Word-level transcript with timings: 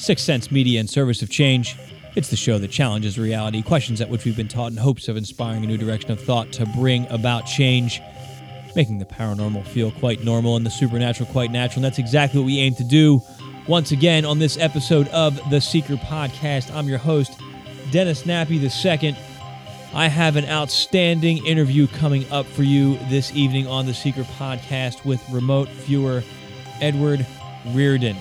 Six 0.00 0.22
Sense 0.22 0.50
Media 0.50 0.80
and 0.80 0.88
Service 0.88 1.20
of 1.20 1.28
Change. 1.28 1.76
It's 2.16 2.30
the 2.30 2.36
show 2.36 2.56
that 2.58 2.70
challenges 2.70 3.18
reality, 3.18 3.60
questions 3.60 4.00
at 4.00 4.08
which 4.08 4.24
we've 4.24 4.36
been 4.36 4.48
taught 4.48 4.72
in 4.72 4.78
hopes 4.78 5.08
of 5.08 5.16
inspiring 5.18 5.62
a 5.62 5.66
new 5.66 5.76
direction 5.76 6.10
of 6.10 6.18
thought 6.18 6.50
to 6.52 6.64
bring 6.64 7.06
about 7.08 7.44
change, 7.44 8.00
making 8.74 8.98
the 8.98 9.04
paranormal 9.04 9.66
feel 9.66 9.90
quite 9.90 10.24
normal 10.24 10.56
and 10.56 10.64
the 10.64 10.70
supernatural 10.70 11.28
quite 11.30 11.50
natural. 11.50 11.80
And 11.80 11.84
that's 11.84 11.98
exactly 11.98 12.40
what 12.40 12.46
we 12.46 12.58
aim 12.60 12.74
to 12.76 12.84
do. 12.84 13.20
Once 13.68 13.92
again, 13.92 14.24
on 14.24 14.38
this 14.38 14.56
episode 14.56 15.06
of 15.08 15.38
the 15.50 15.60
Seeker 15.60 15.96
Podcast, 15.96 16.74
I'm 16.74 16.88
your 16.88 16.98
host, 16.98 17.38
Dennis 17.90 18.22
Nappi 18.22 18.58
II. 18.58 19.16
I 19.92 20.08
have 20.08 20.36
an 20.36 20.46
outstanding 20.46 21.44
interview 21.44 21.86
coming 21.86 22.24
up 22.32 22.46
for 22.46 22.62
you 22.62 22.96
this 23.10 23.34
evening 23.34 23.66
on 23.66 23.84
the 23.84 23.92
Seeker 23.94 24.22
Podcast 24.22 25.04
with 25.04 25.22
remote 25.28 25.68
viewer 25.68 26.22
Edward 26.80 27.26
Riordan. 27.66 28.16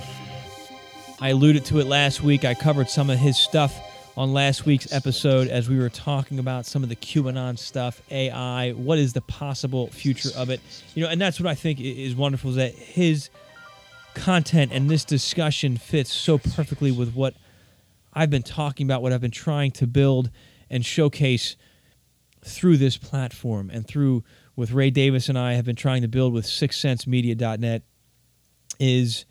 I 1.22 1.30
alluded 1.30 1.66
to 1.66 1.80
it 1.80 1.86
last 1.86 2.24
week. 2.24 2.46
I 2.46 2.54
covered 2.54 2.90
some 2.90 3.10
of 3.10 3.20
his 3.20 3.38
stuff 3.38 3.78
on 4.16 4.32
last 4.32 4.66
week's 4.66 4.92
episode 4.94 5.50
as 5.50 5.68
we 5.68 5.78
were 5.78 5.90
talking 5.90 6.40
about 6.40 6.66
some 6.66 6.82
of 6.82 6.88
the 6.88 6.96
QAnon 6.96 7.60
stuff, 7.60 8.02
AI, 8.10 8.72
what 8.72 8.98
is 8.98 9.12
the 9.12 9.22
possible 9.22 9.88
future 9.88 10.30
of 10.38 10.50
it. 10.50 10.62
You 10.96 11.04
know, 11.04 11.10
and 11.10 11.20
that's 11.20 11.38
what 11.38 11.48
I 11.48 11.56
think 11.56 11.82
is 11.82 12.16
wonderful 12.16 12.52
is 12.52 12.56
that 12.56 12.74
his 12.74 13.30
content 14.14 14.72
and 14.74 14.90
this 14.90 15.04
discussion 15.04 15.76
fits 15.76 16.14
so 16.14 16.38
perfectly 16.38 16.92
with 16.92 17.14
what 17.14 17.34
I've 18.14 18.30
been 18.30 18.44
talking 18.44 18.88
about, 18.88 19.02
what 19.02 19.12
I've 19.12 19.22
been 19.22 19.30
trying 19.30 19.72
to 19.72 19.88
build 19.88 20.30
and 20.70 20.86
showcase 20.86 21.58
through 22.46 22.78
this 22.78 22.96
platform 22.96 23.70
and 23.70 23.86
through 23.86 24.24
what 24.56 24.72
Ray 24.72 24.90
Davis 24.90 25.28
and 25.28 25.38
I 25.38 25.54
have 25.54 25.66
been 25.66 25.76
trying 25.76 26.02
to 26.02 26.08
build 26.08 26.34
with 26.34 26.46
sixsensemedia.net 26.46 27.84
is 28.80 29.26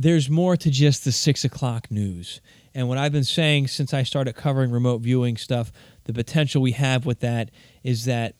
there's 0.00 0.30
more 0.30 0.56
to 0.56 0.70
just 0.70 1.04
the 1.04 1.10
six 1.10 1.44
o'clock 1.44 1.90
news. 1.90 2.40
And 2.72 2.88
what 2.88 2.98
I've 2.98 3.10
been 3.10 3.24
saying 3.24 3.66
since 3.66 3.92
I 3.92 4.04
started 4.04 4.34
covering 4.36 4.70
remote 4.70 5.00
viewing 5.00 5.36
stuff, 5.36 5.72
the 6.04 6.12
potential 6.12 6.62
we 6.62 6.72
have 6.72 7.04
with 7.04 7.18
that 7.20 7.50
is 7.82 8.04
that 8.04 8.36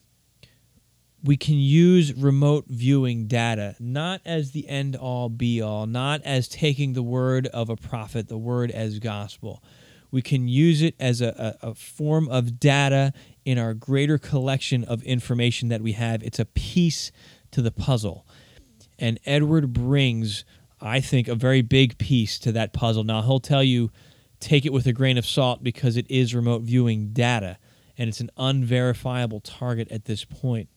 we 1.21 1.35
can 1.35 1.55
use 1.55 2.13
remote 2.13 2.63
viewing 2.69 3.27
data 3.27 3.75
not 3.77 4.21
as 4.23 4.51
the 4.51 4.69
end 4.69 4.95
all 4.95 5.27
be 5.27 5.61
all, 5.61 5.85
not 5.85 6.21
as 6.23 6.47
taking 6.47 6.93
the 6.93 7.03
word 7.03 7.47
of 7.47 7.69
a 7.69 7.75
prophet, 7.75 8.29
the 8.29 8.37
word 8.37 8.71
as 8.71 8.99
gospel. 8.99 9.61
We 10.11 10.21
can 10.21 10.47
use 10.47 10.81
it 10.81 10.95
as 10.97 11.19
a, 11.19 11.57
a, 11.61 11.71
a 11.71 11.75
form 11.75 12.29
of 12.29 12.57
data 12.57 13.11
in 13.43 13.57
our 13.57 13.73
greater 13.73 14.17
collection 14.17 14.85
of 14.85 15.03
information 15.03 15.67
that 15.67 15.81
we 15.81 15.91
have. 15.91 16.23
It's 16.23 16.39
a 16.39 16.45
piece 16.45 17.11
to 17.51 17.61
the 17.61 17.71
puzzle. 17.71 18.25
And 18.97 19.19
Edward 19.25 19.73
brings, 19.73 20.45
I 20.81 21.01
think, 21.01 21.27
a 21.27 21.35
very 21.35 21.61
big 21.61 21.97
piece 21.97 22.39
to 22.39 22.51
that 22.53 22.73
puzzle. 22.73 23.03
Now, 23.03 23.21
he'll 23.21 23.39
tell 23.39 23.63
you 23.63 23.91
take 24.39 24.65
it 24.65 24.73
with 24.73 24.87
a 24.87 24.93
grain 24.93 25.17
of 25.17 25.25
salt 25.25 25.63
because 25.63 25.97
it 25.97 26.09
is 26.09 26.33
remote 26.33 26.61
viewing 26.61 27.09
data 27.09 27.57
and 27.97 28.07
it's 28.07 28.21
an 28.21 28.31
unverifiable 28.37 29.41
target 29.41 29.91
at 29.91 30.05
this 30.05 30.23
point. 30.23 30.69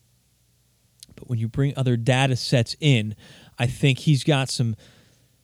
But 1.15 1.29
when 1.29 1.39
you 1.39 1.47
bring 1.47 1.73
other 1.77 1.95
data 1.95 2.35
sets 2.35 2.75
in, 2.81 3.15
I 3.57 3.67
think 3.67 3.99
he's 3.99 4.23
got 4.23 4.49
some 4.49 4.75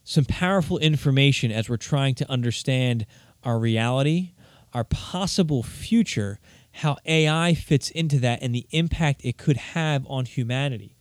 some 0.03 0.25
powerful 0.25 0.79
information 0.79 1.51
as 1.51 1.69
we're 1.69 1.77
trying 1.77 2.15
to 2.15 2.29
understand 2.29 3.05
our 3.43 3.59
reality, 3.59 4.31
our 4.73 4.83
possible 4.83 5.61
future, 5.61 6.39
how 6.71 6.97
AI 7.05 7.53
fits 7.53 7.91
into 7.91 8.17
that 8.19 8.41
and 8.41 8.53
the 8.53 8.65
impact 8.71 9.21
it 9.23 9.37
could 9.37 9.57
have 9.57 10.05
on 10.07 10.25
humanity 10.25 10.95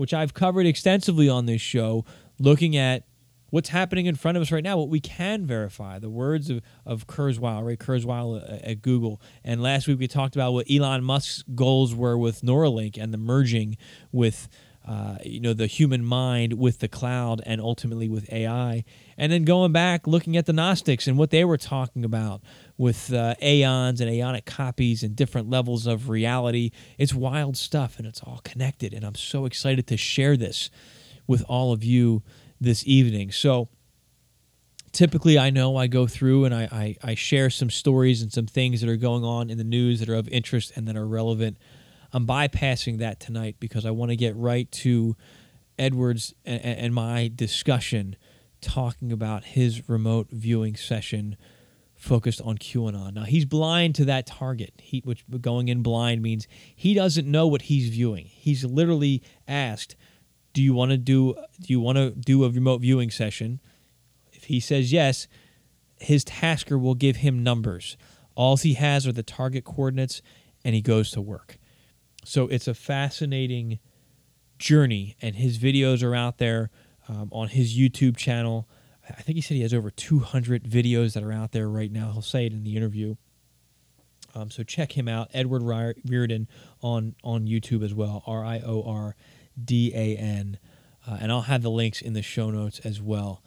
which 0.00 0.14
I've 0.14 0.32
covered 0.32 0.64
extensively 0.64 1.28
on 1.28 1.44
this 1.44 1.60
show, 1.60 2.06
looking 2.38 2.74
at 2.74 3.04
what's 3.50 3.68
happening 3.68 4.06
in 4.06 4.14
front 4.14 4.36
of 4.36 4.42
us 4.42 4.50
right 4.50 4.64
now, 4.64 4.78
what 4.78 4.88
we 4.88 5.00
can 5.00 5.44
verify, 5.44 5.98
the 5.98 6.10
words 6.10 6.50
of, 6.50 6.62
of 6.86 7.06
Kurzweil, 7.06 7.64
Ray 7.64 7.76
Kurzweil 7.76 8.42
at, 8.42 8.62
at 8.62 8.82
Google. 8.82 9.20
And 9.44 9.62
last 9.62 9.86
week 9.86 9.98
we 9.98 10.08
talked 10.08 10.34
about 10.34 10.52
what 10.52 10.66
Elon 10.70 11.04
Musk's 11.04 11.44
goals 11.54 11.94
were 11.94 12.16
with 12.16 12.42
Neuralink 12.42 12.96
and 13.00 13.12
the 13.12 13.18
merging 13.18 13.76
with 14.12 14.48
uh, 14.86 15.18
you 15.24 15.40
know 15.40 15.52
the 15.52 15.66
human 15.66 16.02
mind 16.04 16.54
with 16.54 16.78
the 16.78 16.88
cloud 16.88 17.42
and 17.44 17.60
ultimately 17.60 18.08
with 18.08 18.32
AI, 18.32 18.82
and 19.18 19.30
then 19.30 19.44
going 19.44 19.72
back 19.72 20.06
looking 20.06 20.36
at 20.36 20.46
the 20.46 20.54
Gnostics 20.54 21.06
and 21.06 21.18
what 21.18 21.30
they 21.30 21.44
were 21.44 21.58
talking 21.58 22.04
about 22.04 22.40
with 22.78 23.12
uh, 23.12 23.34
aeons 23.42 24.00
and 24.00 24.10
aeonic 24.10 24.46
copies 24.46 25.02
and 25.02 25.14
different 25.14 25.50
levels 25.50 25.86
of 25.86 26.08
reality. 26.08 26.70
It's 26.96 27.12
wild 27.12 27.58
stuff 27.58 27.98
and 27.98 28.06
it's 28.06 28.22
all 28.22 28.40
connected, 28.42 28.94
and 28.94 29.04
I'm 29.04 29.14
so 29.14 29.44
excited 29.44 29.86
to 29.88 29.96
share 29.98 30.36
this 30.36 30.70
with 31.26 31.44
all 31.46 31.72
of 31.72 31.84
you 31.84 32.22
this 32.60 32.86
evening. 32.86 33.32
So 33.32 33.68
typically 34.92 35.38
I 35.38 35.50
know 35.50 35.76
I 35.76 35.86
go 35.86 36.06
through 36.06 36.44
and 36.44 36.54
I, 36.54 36.96
I, 37.02 37.10
I, 37.10 37.14
share 37.14 37.48
some 37.48 37.70
stories 37.70 38.22
and 38.22 38.32
some 38.32 38.46
things 38.46 38.80
that 38.80 38.90
are 38.90 38.96
going 38.96 39.24
on 39.24 39.48
in 39.48 39.56
the 39.56 39.64
news 39.64 40.00
that 40.00 40.08
are 40.08 40.16
of 40.16 40.28
interest 40.28 40.72
and 40.74 40.88
that 40.88 40.96
are 40.96 41.06
relevant 41.06 41.56
I'm 42.12 42.26
bypassing 42.26 42.98
that 42.98 43.20
tonight 43.20 43.56
because 43.60 43.86
I 43.86 43.90
want 43.90 44.10
to 44.10 44.16
get 44.16 44.34
right 44.36 44.70
to 44.72 45.16
Edwards 45.78 46.34
and, 46.44 46.60
and 46.62 46.94
my 46.94 47.30
discussion 47.34 48.16
talking 48.60 49.12
about 49.12 49.44
his 49.44 49.88
remote 49.88 50.28
viewing 50.30 50.76
session 50.76 51.36
focused 51.94 52.40
on 52.42 52.58
QAnon. 52.58 53.14
Now 53.14 53.24
he's 53.24 53.44
blind 53.44 53.94
to 53.96 54.04
that 54.06 54.26
target. 54.26 54.74
He, 54.78 55.00
which 55.04 55.24
going 55.40 55.68
in 55.68 55.82
blind 55.82 56.22
means 56.22 56.48
he 56.74 56.94
doesn't 56.94 57.30
know 57.30 57.46
what 57.46 57.62
he's 57.62 57.88
viewing. 57.88 58.26
He's 58.26 58.64
literally 58.64 59.22
asked, 59.46 59.96
"Do 60.52 60.62
you 60.62 60.74
want 60.74 60.90
to 60.90 60.96
do? 60.96 61.34
Do 61.34 61.72
you 61.72 61.80
want 61.80 61.96
to 61.96 62.10
do 62.10 62.44
a 62.44 62.50
remote 62.50 62.80
viewing 62.80 63.10
session?" 63.10 63.60
If 64.32 64.44
he 64.44 64.60
says 64.60 64.92
yes, 64.92 65.28
his 65.98 66.24
tasker 66.24 66.78
will 66.78 66.94
give 66.94 67.16
him 67.16 67.42
numbers. 67.42 67.96
All 68.34 68.56
he 68.56 68.74
has 68.74 69.06
are 69.06 69.12
the 69.12 69.22
target 69.22 69.64
coordinates, 69.64 70.22
and 70.64 70.74
he 70.74 70.80
goes 70.80 71.10
to 71.12 71.20
work. 71.20 71.58
So 72.24 72.46
it's 72.48 72.68
a 72.68 72.74
fascinating 72.74 73.78
journey, 74.58 75.16
and 75.20 75.36
his 75.36 75.58
videos 75.58 76.02
are 76.02 76.14
out 76.14 76.38
there 76.38 76.70
um, 77.08 77.28
on 77.32 77.48
his 77.48 77.76
YouTube 77.76 78.16
channel. 78.16 78.68
I 79.08 79.22
think 79.22 79.36
he 79.36 79.42
said 79.42 79.56
he 79.56 79.62
has 79.62 79.74
over 79.74 79.90
200 79.90 80.64
videos 80.64 81.14
that 81.14 81.22
are 81.22 81.32
out 81.32 81.52
there 81.52 81.68
right 81.68 81.90
now. 81.90 82.12
He'll 82.12 82.22
say 82.22 82.46
it 82.46 82.52
in 82.52 82.62
the 82.62 82.76
interview. 82.76 83.16
Um, 84.34 84.50
so 84.50 84.62
check 84.62 84.96
him 84.96 85.08
out, 85.08 85.28
Edward 85.34 85.62
Riordan, 85.62 86.46
on 86.82 87.16
on 87.24 87.46
YouTube 87.46 87.84
as 87.84 87.92
well, 87.92 88.22
R 88.26 88.44
I 88.44 88.60
O 88.60 88.84
R 88.84 89.16
D 89.64 89.92
A 89.94 90.16
N, 90.16 90.58
uh, 91.06 91.18
and 91.20 91.30
I'll 91.32 91.42
have 91.42 91.62
the 91.62 91.70
links 91.70 92.00
in 92.00 92.12
the 92.12 92.22
show 92.22 92.50
notes 92.50 92.80
as 92.84 93.00
well. 93.00 93.42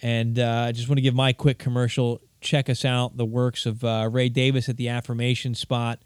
And 0.00 0.38
uh, 0.38 0.66
I 0.68 0.72
just 0.72 0.88
want 0.88 0.98
to 0.98 1.02
give 1.02 1.14
my 1.14 1.32
quick 1.32 1.58
commercial. 1.58 2.20
Check 2.40 2.70
us 2.70 2.84
out, 2.84 3.16
the 3.16 3.24
works 3.24 3.66
of 3.66 3.82
uh, 3.82 4.08
Ray 4.10 4.28
Davis 4.28 4.68
at 4.68 4.76
the 4.76 4.88
Affirmation 4.88 5.56
Spot 5.56 5.98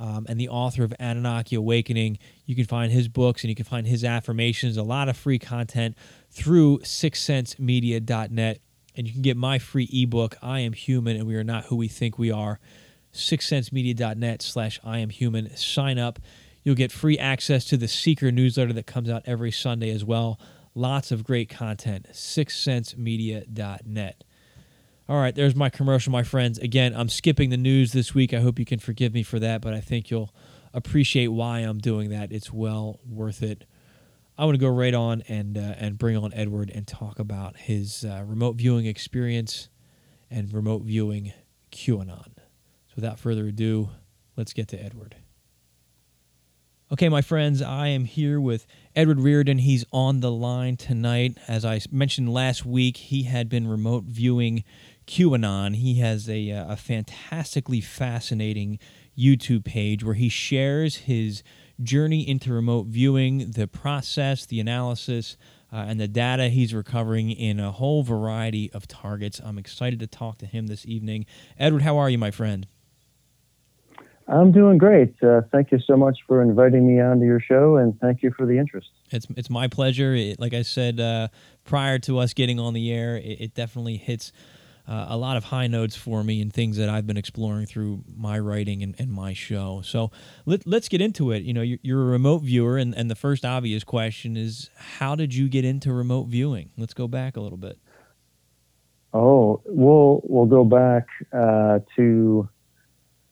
um, 0.00 0.24
and 0.28 0.40
the 0.40 0.48
author 0.48 0.82
of 0.82 0.94
Anunnaki 0.98 1.56
Awakening. 1.56 2.18
You 2.46 2.56
can 2.56 2.64
find 2.64 2.90
his 2.90 3.06
books 3.06 3.42
and 3.42 3.50
you 3.50 3.54
can 3.54 3.66
find 3.66 3.86
his 3.86 4.02
affirmations, 4.02 4.76
a 4.76 4.82
lot 4.82 5.08
of 5.08 5.16
free 5.16 5.38
content 5.38 5.96
through 6.30 6.78
sixsensemedia.net. 6.78 8.60
And 8.96 9.06
you 9.06 9.12
can 9.12 9.22
get 9.22 9.36
my 9.36 9.58
free 9.58 9.88
ebook, 9.92 10.36
I 10.42 10.60
Am 10.60 10.72
Human 10.72 11.16
and 11.16 11.26
We 11.26 11.36
Are 11.36 11.44
Not 11.44 11.66
Who 11.66 11.76
We 11.76 11.86
Think 11.86 12.18
We 12.18 12.30
Are, 12.30 12.58
sixsensemedia.net 13.12 14.42
slash 14.42 14.80
I 14.82 14.98
Am 14.98 15.10
Human. 15.10 15.54
Sign 15.56 15.98
up. 15.98 16.18
You'll 16.62 16.74
get 16.74 16.92
free 16.92 17.18
access 17.18 17.64
to 17.66 17.76
the 17.76 17.88
Seeker 17.88 18.30
newsletter 18.30 18.72
that 18.74 18.86
comes 18.86 19.08
out 19.08 19.22
every 19.26 19.50
Sunday 19.50 19.90
as 19.90 20.04
well. 20.04 20.38
Lots 20.74 21.10
of 21.10 21.24
great 21.24 21.48
content. 21.48 22.08
sixsensemedia.net. 22.12 24.24
All 25.08 25.20
right, 25.20 25.34
there's 25.34 25.56
my 25.56 25.70
commercial, 25.70 26.12
my 26.12 26.22
friends. 26.22 26.58
Again, 26.58 26.94
I'm 26.94 27.08
skipping 27.08 27.50
the 27.50 27.56
news 27.56 27.92
this 27.92 28.14
week. 28.14 28.32
I 28.32 28.38
hope 28.38 28.60
you 28.60 28.64
can 28.64 28.78
forgive 28.78 29.12
me 29.12 29.24
for 29.24 29.40
that, 29.40 29.60
but 29.60 29.74
I 29.74 29.80
think 29.80 30.08
you'll 30.10 30.32
appreciate 30.72 31.26
why 31.28 31.60
I'm 31.60 31.78
doing 31.78 32.10
that. 32.10 32.30
It's 32.30 32.52
well 32.52 33.00
worth 33.04 33.42
it. 33.42 33.64
I 34.38 34.44
want 34.44 34.54
to 34.54 34.60
go 34.60 34.68
right 34.68 34.94
on 34.94 35.22
and 35.28 35.58
uh, 35.58 35.74
and 35.78 35.98
bring 35.98 36.16
on 36.16 36.32
Edward 36.32 36.70
and 36.72 36.86
talk 36.86 37.18
about 37.18 37.56
his 37.56 38.04
uh, 38.04 38.22
remote 38.24 38.54
viewing 38.56 38.86
experience 38.86 39.68
and 40.30 40.52
remote 40.52 40.82
viewing 40.82 41.32
QAnon. 41.72 42.36
So 42.36 42.94
without 42.94 43.18
further 43.18 43.48
ado, 43.48 43.88
let's 44.36 44.52
get 44.52 44.68
to 44.68 44.80
Edward. 44.82 45.16
Okay, 46.92 47.08
my 47.08 47.22
friends, 47.22 47.62
I 47.62 47.86
am 47.86 48.04
here 48.04 48.40
with 48.40 48.66
Edward 48.96 49.20
Riordan. 49.20 49.58
He's 49.58 49.84
on 49.92 50.18
the 50.18 50.32
line 50.32 50.76
tonight. 50.76 51.38
As 51.46 51.64
I 51.64 51.80
mentioned 51.92 52.32
last 52.32 52.66
week, 52.66 52.96
he 52.96 53.22
had 53.22 53.48
been 53.48 53.68
remote 53.68 54.06
viewing 54.06 54.64
QAnon. 55.06 55.76
He 55.76 56.00
has 56.00 56.28
a, 56.28 56.50
uh, 56.50 56.72
a 56.72 56.76
fantastically 56.76 57.80
fascinating 57.80 58.80
YouTube 59.16 59.64
page 59.64 60.02
where 60.02 60.16
he 60.16 60.28
shares 60.28 60.96
his 60.96 61.44
journey 61.80 62.28
into 62.28 62.52
remote 62.52 62.88
viewing, 62.88 63.52
the 63.52 63.68
process, 63.68 64.44
the 64.44 64.58
analysis, 64.58 65.36
uh, 65.72 65.84
and 65.86 66.00
the 66.00 66.08
data 66.08 66.48
he's 66.48 66.74
recovering 66.74 67.30
in 67.30 67.60
a 67.60 67.70
whole 67.70 68.02
variety 68.02 68.68
of 68.72 68.88
targets. 68.88 69.40
I'm 69.44 69.58
excited 69.58 70.00
to 70.00 70.08
talk 70.08 70.38
to 70.38 70.46
him 70.46 70.66
this 70.66 70.84
evening. 70.86 71.26
Edward, 71.56 71.82
how 71.82 71.98
are 71.98 72.10
you, 72.10 72.18
my 72.18 72.32
friend? 72.32 72.66
I'm 74.30 74.52
doing 74.52 74.78
great. 74.78 75.20
Uh, 75.22 75.42
thank 75.50 75.72
you 75.72 75.80
so 75.80 75.96
much 75.96 76.18
for 76.26 76.40
inviting 76.40 76.86
me 76.86 77.00
onto 77.00 77.24
your 77.24 77.40
show, 77.40 77.76
and 77.76 77.98
thank 77.98 78.22
you 78.22 78.32
for 78.36 78.46
the 78.46 78.58
interest. 78.58 78.88
It's 79.10 79.26
it's 79.36 79.50
my 79.50 79.66
pleasure. 79.66 80.14
It, 80.14 80.38
like 80.38 80.54
I 80.54 80.62
said 80.62 81.00
uh, 81.00 81.28
prior 81.64 81.98
to 82.00 82.18
us 82.18 82.32
getting 82.32 82.60
on 82.60 82.72
the 82.72 82.92
air, 82.92 83.16
it, 83.16 83.40
it 83.40 83.54
definitely 83.54 83.96
hits 83.96 84.30
uh, 84.86 85.06
a 85.08 85.16
lot 85.16 85.36
of 85.36 85.44
high 85.44 85.66
notes 85.66 85.96
for 85.96 86.22
me 86.22 86.40
and 86.40 86.52
things 86.52 86.76
that 86.76 86.88
I've 86.88 87.08
been 87.08 87.16
exploring 87.16 87.66
through 87.66 88.04
my 88.16 88.38
writing 88.38 88.82
and, 88.84 88.94
and 88.98 89.10
my 89.10 89.32
show. 89.32 89.82
So 89.84 90.12
let, 90.46 90.66
us 90.66 90.88
get 90.88 91.00
into 91.00 91.32
it. 91.32 91.42
You 91.42 91.52
know, 91.52 91.62
you're, 91.62 91.78
you're, 91.82 92.02
a 92.02 92.06
remote 92.06 92.42
viewer, 92.42 92.78
and, 92.78 92.94
and 92.96 93.10
the 93.10 93.16
first 93.16 93.44
obvious 93.44 93.82
question 93.82 94.36
is 94.36 94.70
how 94.98 95.16
did 95.16 95.34
you 95.34 95.48
get 95.48 95.64
into 95.64 95.92
remote 95.92 96.28
viewing? 96.28 96.70
Let's 96.76 96.94
go 96.94 97.08
back 97.08 97.36
a 97.36 97.40
little 97.40 97.58
bit. 97.58 97.78
Oh, 99.12 99.60
we'll 99.64 100.20
we'll 100.22 100.46
go 100.46 100.64
back 100.64 101.08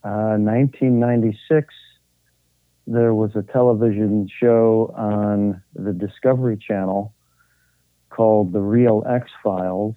uh, 0.05 0.37
1996, 0.39 1.53
uh, 1.53 1.89
there 2.87 3.15
was 3.15 3.33
a 3.35 3.43
television 3.43 4.29
show 4.41 4.95
on 4.97 5.63
the 5.75 5.93
Discovery 5.93 6.57
Channel 6.57 7.13
called 8.09 8.53
The 8.53 8.61
Real 8.61 9.05
X 9.09 9.31
Files. 9.43 9.95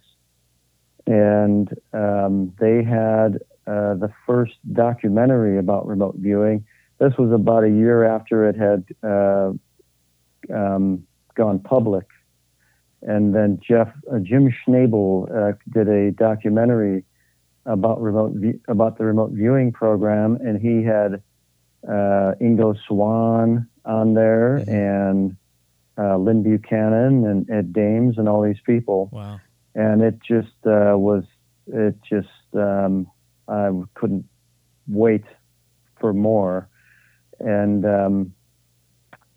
And 1.08 1.70
um, 1.94 2.54
they 2.60 2.84
had 2.84 3.36
uh, 3.66 3.96
the 3.96 4.12
first 4.28 4.54
documentary 4.74 5.58
about 5.58 5.88
remote 5.88 6.16
viewing. 6.18 6.66
This 7.00 7.14
was 7.18 7.32
about 7.32 7.64
a 7.64 7.70
year 7.70 8.04
after 8.04 8.48
it 8.50 8.56
had 8.56 8.86
uh, 9.04 9.54
um, 10.54 11.08
gone 11.36 11.60
public. 11.60 12.06
And 13.02 13.34
then 13.34 13.60
Jeff, 13.68 13.88
uh, 14.12 14.20
Jim 14.20 14.54
Schnabel 14.54 15.30
uh, 15.34 15.54
did 15.74 15.88
a 15.88 16.12
documentary 16.12 17.06
about 17.72 18.02
remote 18.02 18.34
about 18.68 18.98
the 18.98 19.06
remote 19.06 19.32
viewing 19.32 19.72
program, 19.72 20.36
and 20.36 20.62
he 20.62 20.84
had 20.84 21.22
uh, 21.88 22.36
Ingo 22.42 22.76
Swann 22.88 23.68
on 23.86 24.14
there 24.14 24.60
mm-hmm. 24.60 24.72
and 24.72 25.38
uh, 25.98 26.18
Lyn 26.18 26.44
Buchanan 26.44 27.26
and 27.26 27.50
Ed 27.50 27.74
Dames 27.74 28.18
and 28.18 28.28
all 28.28 28.42
these 28.42 28.62
people. 28.66 29.10
Wow! 29.12 29.40
And 29.74 30.02
it 30.02 30.20
just 30.28 30.56
uh, 30.66 30.96
was 30.98 31.24
it 31.68 31.96
just 32.08 32.28
um, 32.54 33.08
I 33.48 33.72
couldn't 33.94 34.26
wait 34.88 35.24
for 36.00 36.14
more, 36.14 36.68
and 37.40 37.86
um, 37.86 38.34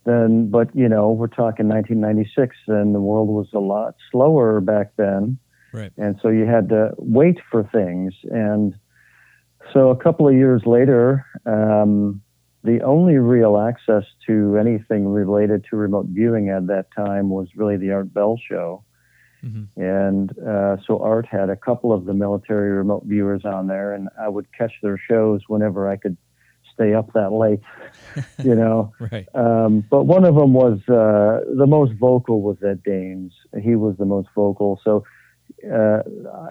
then 0.04 0.48
but 0.50 0.74
you 0.74 0.88
know 0.88 1.12
we're 1.12 1.28
talking 1.28 1.68
1996 1.68 2.56
and 2.66 2.94
the 2.94 3.00
world 3.00 3.28
was 3.28 3.48
a 3.54 3.58
lot 3.58 3.94
slower 4.10 4.60
back 4.60 4.92
then 4.96 5.38
Right. 5.74 5.92
And 5.96 6.18
so 6.22 6.28
you 6.28 6.46
had 6.46 6.68
to 6.68 6.92
wait 6.98 7.38
for 7.50 7.64
things. 7.64 8.14
And 8.30 8.74
so 9.72 9.90
a 9.90 9.96
couple 9.96 10.28
of 10.28 10.34
years 10.34 10.62
later, 10.64 11.26
um, 11.46 12.22
the 12.62 12.80
only 12.82 13.16
real 13.16 13.58
access 13.58 14.04
to 14.26 14.56
anything 14.56 15.08
related 15.08 15.66
to 15.70 15.76
remote 15.76 16.06
viewing 16.08 16.48
at 16.48 16.68
that 16.68 16.86
time 16.96 17.28
was 17.28 17.48
really 17.56 17.76
the 17.76 17.90
Art 17.90 18.14
Bell 18.14 18.38
show. 18.48 18.84
Mm-hmm. 19.44 19.82
And 19.82 20.38
uh, 20.38 20.76
so 20.86 21.00
Art 21.00 21.26
had 21.26 21.50
a 21.50 21.56
couple 21.56 21.92
of 21.92 22.04
the 22.04 22.14
military 22.14 22.70
remote 22.70 23.02
viewers 23.04 23.44
on 23.44 23.66
there, 23.66 23.94
and 23.94 24.08
I 24.18 24.28
would 24.28 24.46
catch 24.56 24.72
their 24.80 24.96
shows 24.96 25.42
whenever 25.48 25.90
I 25.90 25.96
could 25.96 26.16
stay 26.72 26.94
up 26.94 27.12
that 27.14 27.32
late, 27.32 27.60
you 28.44 28.54
know. 28.54 28.92
right. 29.12 29.26
Um, 29.34 29.84
but 29.90 30.04
one 30.04 30.24
of 30.24 30.36
them 30.36 30.54
was 30.54 30.78
uh, 30.88 31.44
the 31.56 31.66
most 31.66 31.92
vocal 31.94 32.42
was 32.42 32.56
Ed 32.62 32.82
Dames. 32.84 33.32
He 33.60 33.76
was 33.76 33.96
the 33.98 34.06
most 34.06 34.28
vocal. 34.34 34.80
So 34.84 35.04
uh, 35.72 36.02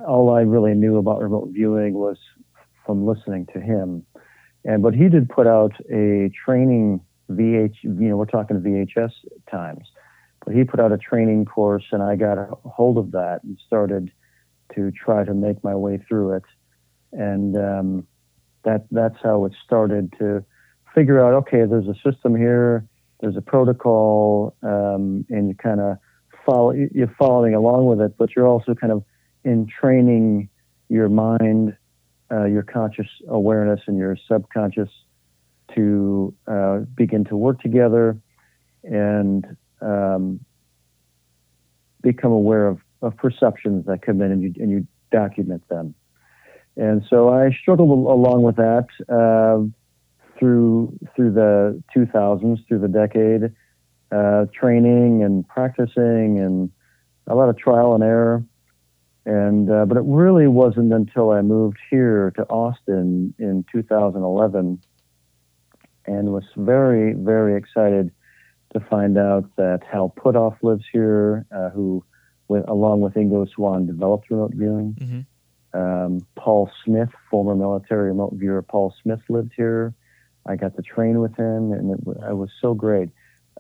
all 0.08 0.34
I 0.34 0.42
really 0.42 0.74
knew 0.74 0.98
about 0.98 1.22
remote 1.22 1.50
viewing 1.52 1.94
was 1.94 2.18
from 2.86 3.06
listening 3.06 3.48
to 3.54 3.60
him. 3.60 4.06
And 4.66 4.82
but 4.82 4.94
he 4.94 5.10
did 5.10 5.30
put 5.30 5.48
out 5.48 5.74
a 5.92 6.32
training 6.46 7.02
VH, 7.30 7.76
you 7.84 7.92
know, 7.92 8.18
we're 8.18 8.26
talking 8.26 8.60
VHS 8.60 9.12
times, 9.50 9.88
but 10.46 10.54
he 10.54 10.64
put 10.64 10.80
out 10.80 10.92
a 10.92 10.98
training 10.98 11.46
course, 11.46 11.86
and 11.92 12.02
I 12.04 12.16
got 12.16 12.38
a 12.38 12.48
hold 12.66 12.98
of 12.98 13.12
that 13.12 13.42
and 13.44 13.58
started 13.66 14.12
to 14.76 14.92
try 14.92 15.24
to 15.24 15.34
make 15.34 15.64
my 15.64 15.76
way 15.76 16.00
through 16.08 16.34
it, 16.34 16.44
and 17.12 17.58
um, 17.58 18.08
that 18.64 18.86
that's 18.92 19.18
how 19.24 19.46
it 19.46 19.54
started 19.66 20.14
to 20.20 20.44
figure 20.96 21.24
out. 21.24 21.34
Okay, 21.34 21.66
there's 21.66 21.88
a 21.88 21.96
system 22.10 22.36
here, 22.36 22.86
there's 23.20 23.38
a 23.38 23.42
protocol, 23.42 24.56
um, 24.64 25.26
and 25.30 25.50
you 25.50 25.56
kind 25.56 25.80
of 25.80 25.98
follow 26.46 26.72
you're 26.72 27.14
following 27.18 27.56
along 27.56 27.86
with 27.86 28.02
it, 28.02 28.18
but 28.18 28.36
you're 28.36 28.48
also 28.48 28.74
kind 28.74 28.92
of 28.92 29.04
in 29.44 29.68
training 29.68 30.50
your 30.90 31.10
mind, 31.10 31.76
uh, 32.32 32.46
your 32.46 32.64
conscious 32.64 33.08
awareness, 33.28 33.82
and 33.88 33.98
your 33.98 34.18
subconscious 34.28 34.90
to 35.76 36.34
uh, 36.48 36.80
begin 36.96 37.24
to 37.26 37.36
work 37.36 37.60
together 37.62 38.18
and 38.84 39.46
um, 39.82 40.40
become 42.02 42.32
aware 42.32 42.68
of, 42.68 42.80
of 43.02 43.16
perceptions 43.18 43.86
that 43.86 44.02
come 44.02 44.22
in, 44.22 44.32
and 44.32 44.42
you 44.42 44.54
and 44.58 44.70
you 44.72 44.88
document 45.12 45.68
them. 45.70 45.96
And 46.76 47.04
so 47.10 47.30
I 47.30 47.52
struggled 47.62 47.90
along 47.90 48.42
with 48.42 48.56
that 48.56 48.88
uh, 49.08 49.66
through 50.40 50.98
through 51.16 51.34
the 51.34 51.82
2000s, 51.96 52.68
through 52.68 52.80
the 52.80 52.88
decade 52.88 53.54
uh, 54.14 54.46
training 54.54 55.24
and 55.24 55.48
practicing 55.48 56.40
and 56.40 56.70
a 57.28 57.36
lot 57.36 57.50
of 57.50 57.58
trial 57.58 57.96
and 57.96 58.04
error. 58.04 58.44
And 59.26 59.72
uh, 59.72 59.86
but 59.86 59.98
it 59.98 60.04
really 60.06 60.48
wasn't 60.48 60.92
until 60.92 61.32
I 61.32 61.42
moved 61.42 61.78
here 61.90 62.32
to 62.36 62.44
Austin 62.44 63.34
in 63.40 63.66
2011 63.72 64.82
and 66.06 66.34
was 66.34 66.44
very 66.58 67.14
very 67.14 67.56
excited 67.56 68.12
to 68.74 68.80
find 68.82 69.18
out 69.18 69.46
that 69.56 69.82
Hal 69.90 70.14
Puthoff 70.18 70.58
lives 70.62 70.84
here, 70.92 71.46
uh, 71.56 71.70
who, 71.70 72.04
with, 72.48 72.68
along 72.68 73.02
with 73.02 73.14
Ingo 73.14 73.48
Swann, 73.50 73.86
developed 73.86 74.30
remote 74.30 74.52
viewing. 74.54 74.98
Mm-hmm. 75.00 75.80
Um, 75.80 76.26
Paul 76.36 76.70
Smith, 76.84 77.10
former 77.30 77.56
military 77.56 78.10
remote 78.10 78.34
viewer 78.34 78.62
Paul 78.62 78.94
Smith, 79.02 79.22
lived 79.30 79.54
here. 79.56 79.94
I 80.46 80.56
got 80.56 80.76
to 80.76 80.82
train 80.82 81.20
with 81.20 81.36
him, 81.38 81.72
and 81.72 81.92
it, 81.92 82.00
it 82.30 82.36
was 82.36 82.50
so 82.62 82.74
great. 82.74 83.10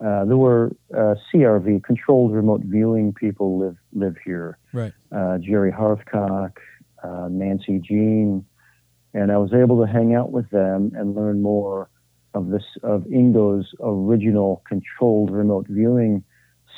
Uh, 0.01 0.25
there 0.25 0.37
were 0.37 0.71
uh, 0.93 1.15
CRV, 1.31 1.83
controlled 1.83 2.33
remote 2.33 2.61
viewing 2.63 3.13
people 3.13 3.59
live 3.59 3.77
live 3.93 4.15
here. 4.25 4.57
Right. 4.73 4.91
Uh, 5.11 5.37
Jerry 5.37 5.71
Hearthcock, 5.71 6.57
uh, 7.03 7.27
Nancy 7.29 7.79
Jean, 7.79 8.45
and 9.13 9.31
I 9.31 9.37
was 9.37 9.53
able 9.53 9.85
to 9.85 9.91
hang 9.91 10.15
out 10.15 10.31
with 10.31 10.49
them 10.49 10.91
and 10.95 11.15
learn 11.15 11.41
more 11.41 11.89
of 12.33 12.49
this 12.49 12.63
of 12.81 13.05
Ingo's 13.11 13.71
original 13.79 14.63
controlled 14.67 15.29
remote 15.29 15.67
viewing 15.69 16.23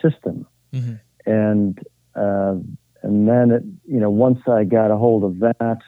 system. 0.02 0.46
Mm-hmm. 0.74 0.96
And 1.26 1.80
uh, 2.16 2.56
and 3.02 3.28
then 3.28 3.52
it, 3.52 3.64
you 3.86 4.00
know 4.00 4.10
once 4.10 4.40
I 4.48 4.66
got 4.66 4.92
a 4.92 4.98
hold 4.98 5.24
of 5.24 5.40
that, 5.40 5.80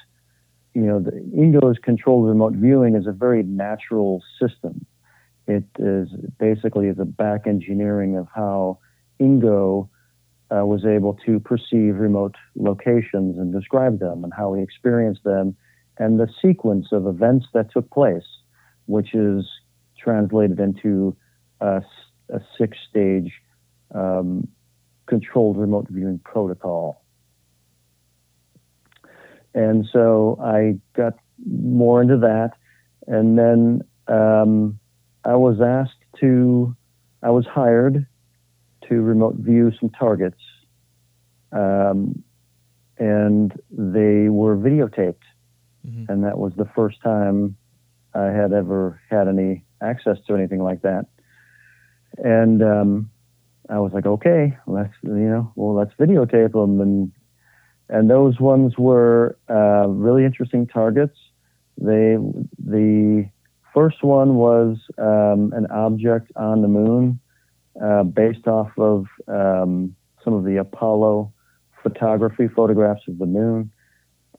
you 0.73 0.83
know 0.83 0.99
the 1.01 1.17
Ingo's 1.35 1.77
controlled 1.83 2.27
remote 2.27 2.53
viewing 2.53 2.95
is 2.95 3.05
a 3.05 3.11
very 3.11 3.43
natural 3.43 4.23
system 4.39 4.85
it 5.47 5.63
is 5.79 6.09
basically 6.39 6.91
the 6.91 7.05
back 7.05 7.47
engineering 7.47 8.17
of 8.17 8.27
how 8.33 8.79
Ingo 9.19 9.89
uh, 10.51 10.65
was 10.65 10.85
able 10.85 11.13
to 11.25 11.39
perceive 11.39 11.95
remote 11.95 12.35
locations 12.55 13.37
and 13.37 13.53
describe 13.53 13.99
them 13.99 14.23
and 14.23 14.33
how 14.33 14.53
he 14.53 14.61
experienced 14.61 15.23
them 15.23 15.55
and 15.97 16.19
the 16.19 16.27
sequence 16.41 16.87
of 16.91 17.07
events 17.07 17.47
that 17.53 17.71
took 17.71 17.89
place, 17.91 18.27
which 18.85 19.13
is 19.13 19.45
translated 19.97 20.59
into 20.59 21.15
a, 21.59 21.81
a 22.29 22.39
six 22.57 22.77
stage 22.89 23.31
um, 23.93 24.47
controlled 25.07 25.57
remote 25.57 25.87
viewing 25.89 26.19
protocol. 26.19 27.03
And 29.53 29.87
so 29.91 30.37
I 30.41 30.75
got 30.95 31.13
more 31.45 32.01
into 32.01 32.17
that. 32.17 32.51
And 33.07 33.37
then 33.39 33.81
um, 34.07 34.79
I 35.27 35.35
was 35.35 35.59
asked 35.59 36.03
to, 36.21 36.75
I 37.21 37.31
was 37.31 37.45
hired 37.45 38.07
to 38.87 39.01
remote 39.01 39.35
view 39.35 39.73
some 39.77 39.89
targets, 39.89 40.39
um, 41.51 42.23
and 42.97 43.51
they 43.69 44.29
were 44.29 44.55
videotaped. 44.55 45.15
Mm-hmm. 45.85 46.11
And 46.11 46.23
that 46.23 46.37
was 46.37 46.53
the 46.55 46.69
first 46.73 47.01
time 47.03 47.57
I 48.13 48.27
had 48.27 48.53
ever 48.53 49.01
had 49.09 49.27
any 49.27 49.65
access 49.81 50.17
to 50.27 50.35
anything 50.35 50.63
like 50.63 50.81
that. 50.83 51.07
And 52.17 52.63
um, 52.63 53.11
I 53.69 53.79
was 53.79 53.91
like, 53.93 54.05
okay, 54.05 54.57
let's 54.65 54.93
you 55.03 55.11
know, 55.11 55.51
well, 55.55 55.75
let's 55.75 55.93
videotape 55.99 56.53
them. 56.53 56.79
And 56.79 57.11
and 57.89 58.09
those 58.09 58.39
ones 58.39 58.77
were 58.77 59.37
uh, 59.49 59.87
really 59.89 60.23
interesting 60.23 60.67
targets. 60.67 61.17
They 61.77 62.17
the 62.57 63.29
first 63.77 64.03
one 64.03 64.33
was 64.37 64.77
um, 64.97 65.53
an 65.55 65.67
object 65.69 66.31
on 66.35 66.63
the 66.63 66.67
moon, 66.67 67.19
uh, 67.79 68.01
based 68.01 68.47
off 68.47 68.71
of 68.79 69.05
um, 69.27 69.95
some 70.23 70.33
of 70.33 70.43
the 70.45 70.57
Apollo 70.57 71.31
photography 71.83 72.47
photographs 72.47 73.07
of 73.07 73.19
the 73.19 73.27
moon, 73.27 73.69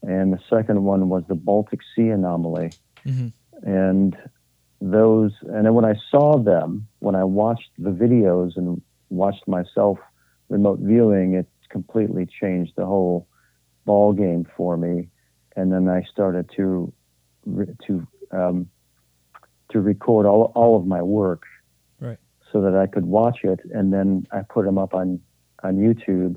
and 0.03 0.33
the 0.33 0.41
second 0.51 0.83
one 0.83 1.09
was 1.09 1.23
the 1.29 1.37
Baltic 1.37 1.79
Sea 1.95 2.09
anomaly. 2.09 2.73
Mm-hmm. 3.07 3.29
And 3.63 4.17
those, 4.81 5.31
and 5.43 5.65
then 5.67 5.75
when 5.75 5.85
I 5.85 5.95
saw 6.11 6.37
them, 6.37 6.89
when 6.99 7.15
I 7.15 7.23
watched 7.23 7.71
the 7.79 7.91
videos 7.91 8.57
and 8.57 8.83
watched 9.09 9.47
myself 9.47 9.99
remote 10.49 10.81
viewing, 10.81 11.35
it 11.35 11.47
completely 11.69 12.27
changed 12.27 12.73
the 12.75 12.87
whole 12.87 13.29
ball 13.85 14.13
game 14.13 14.49
for 14.57 14.77
me. 14.77 15.11
And 15.55 15.73
then 15.73 15.89
I 15.89 16.03
started 16.11 16.51
to 16.57 16.93
to 17.87 18.07
um, 18.33 18.69
to 19.71 19.81
record 19.81 20.27
all 20.27 20.53
all 20.55 20.77
of 20.77 20.87
my 20.87 21.03
work, 21.03 21.43
right, 22.01 22.19
so 22.53 22.61
that 22.63 22.75
I 22.75 22.87
could 22.87 23.07
watch 23.07 23.39
it, 23.43 23.61
and 23.73 23.93
then 23.93 24.27
I 24.33 24.43
put 24.43 24.65
them 24.65 24.79
up 24.79 24.95
on 24.95 25.21
on 25.63 25.77
YouTube, 25.77 26.37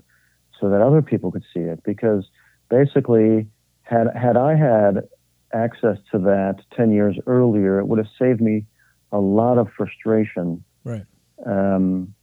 so 0.59 0.69
that 0.69 0.81
other 0.81 1.01
people 1.01 1.31
could 1.31 1.45
see 1.53 1.61
it. 1.61 1.83
Because 1.83 2.25
basically, 2.69 3.47
had 3.83 4.07
had 4.15 4.37
I 4.37 4.55
had 4.55 5.07
access 5.53 5.97
to 6.11 6.19
that 6.19 6.61
10 6.75 6.91
years 6.91 7.17
earlier, 7.27 7.79
it 7.79 7.87
would 7.87 7.97
have 7.97 8.07
saved 8.17 8.41
me 8.41 8.65
a 9.11 9.19
lot 9.19 9.57
of 9.57 9.67
frustration. 9.75 10.63
Right. 10.83 11.03
Um, 11.45 12.13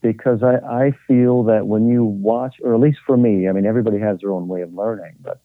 because 0.00 0.42
I, 0.42 0.56
I 0.64 0.92
feel 1.06 1.42
that 1.44 1.66
when 1.66 1.88
you 1.88 2.04
watch, 2.04 2.56
or 2.62 2.74
at 2.74 2.80
least 2.80 2.98
for 3.06 3.16
me, 3.16 3.48
I 3.48 3.52
mean, 3.52 3.66
everybody 3.66 3.98
has 3.98 4.20
their 4.20 4.30
own 4.30 4.48
way 4.48 4.62
of 4.62 4.72
learning, 4.72 5.16
but 5.20 5.40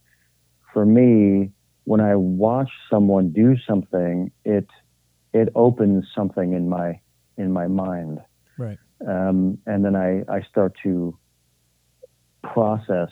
for 0.72 0.86
me, 0.86 1.52
when 1.84 2.00
I 2.00 2.16
watch 2.16 2.70
someone 2.90 3.32
do 3.32 3.58
something, 3.68 4.32
it 4.46 4.68
it 5.34 5.50
opens 5.56 6.06
something 6.16 6.54
in 6.54 6.70
my 6.70 7.00
in 7.38 7.52
my 7.52 7.68
mind, 7.68 8.20
right? 8.58 8.78
Um, 9.08 9.58
and 9.66 9.84
then 9.84 9.96
I 9.96 10.24
I 10.32 10.42
start 10.50 10.76
to 10.84 11.18
process 12.44 13.10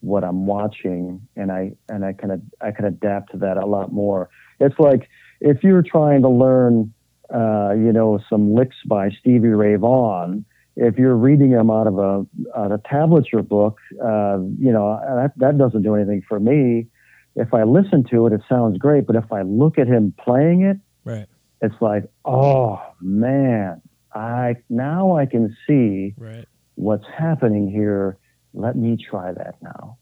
what 0.00 0.24
I'm 0.24 0.46
watching, 0.46 1.26
and 1.36 1.50
I 1.50 1.72
and 1.88 2.04
I 2.04 2.12
can 2.12 2.50
I 2.60 2.70
can 2.72 2.84
adapt 2.84 3.32
to 3.32 3.38
that 3.38 3.56
a 3.56 3.66
lot 3.66 3.92
more. 3.92 4.28
It's 4.60 4.78
like 4.78 5.08
if 5.40 5.62
you're 5.62 5.82
trying 5.82 6.22
to 6.22 6.28
learn, 6.28 6.92
uh, 7.32 7.72
you 7.72 7.92
know, 7.92 8.20
some 8.28 8.54
licks 8.54 8.76
by 8.86 9.10
Stevie 9.20 9.48
Ray 9.48 9.76
Vaughan. 9.76 10.44
If 10.74 10.96
you're 10.96 11.16
reading 11.16 11.50
them 11.50 11.70
out 11.70 11.86
of 11.86 11.98
a, 11.98 12.26
out 12.56 12.72
a 12.72 12.78
tablature 12.78 13.46
book, 13.46 13.78
uh, 14.02 14.38
you 14.58 14.72
know 14.72 14.98
that 15.02 15.32
that 15.36 15.58
doesn't 15.58 15.82
do 15.82 15.94
anything 15.94 16.22
for 16.26 16.40
me. 16.40 16.88
If 17.36 17.52
I 17.52 17.64
listen 17.64 18.04
to 18.10 18.26
it, 18.26 18.32
it 18.32 18.40
sounds 18.48 18.78
great, 18.78 19.06
but 19.06 19.16
if 19.16 19.30
I 19.32 19.42
look 19.42 19.78
at 19.78 19.86
him 19.86 20.14
playing 20.18 20.62
it, 20.62 20.78
right, 21.04 21.26
it's 21.60 21.80
like, 21.80 22.04
oh 22.24 22.80
man, 23.00 23.82
I 24.14 24.56
now 24.68 25.16
I 25.16 25.26
can 25.26 25.56
see 25.66 26.14
right. 26.16 26.46
what's 26.74 27.06
happening 27.16 27.70
here 27.70 28.18
let 28.54 28.76
me 28.76 28.96
try 28.96 29.32
that 29.32 29.56
now. 29.62 29.98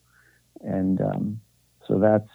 And 0.61 1.00
um, 1.00 1.40
so 1.87 1.99
that's 1.99 2.28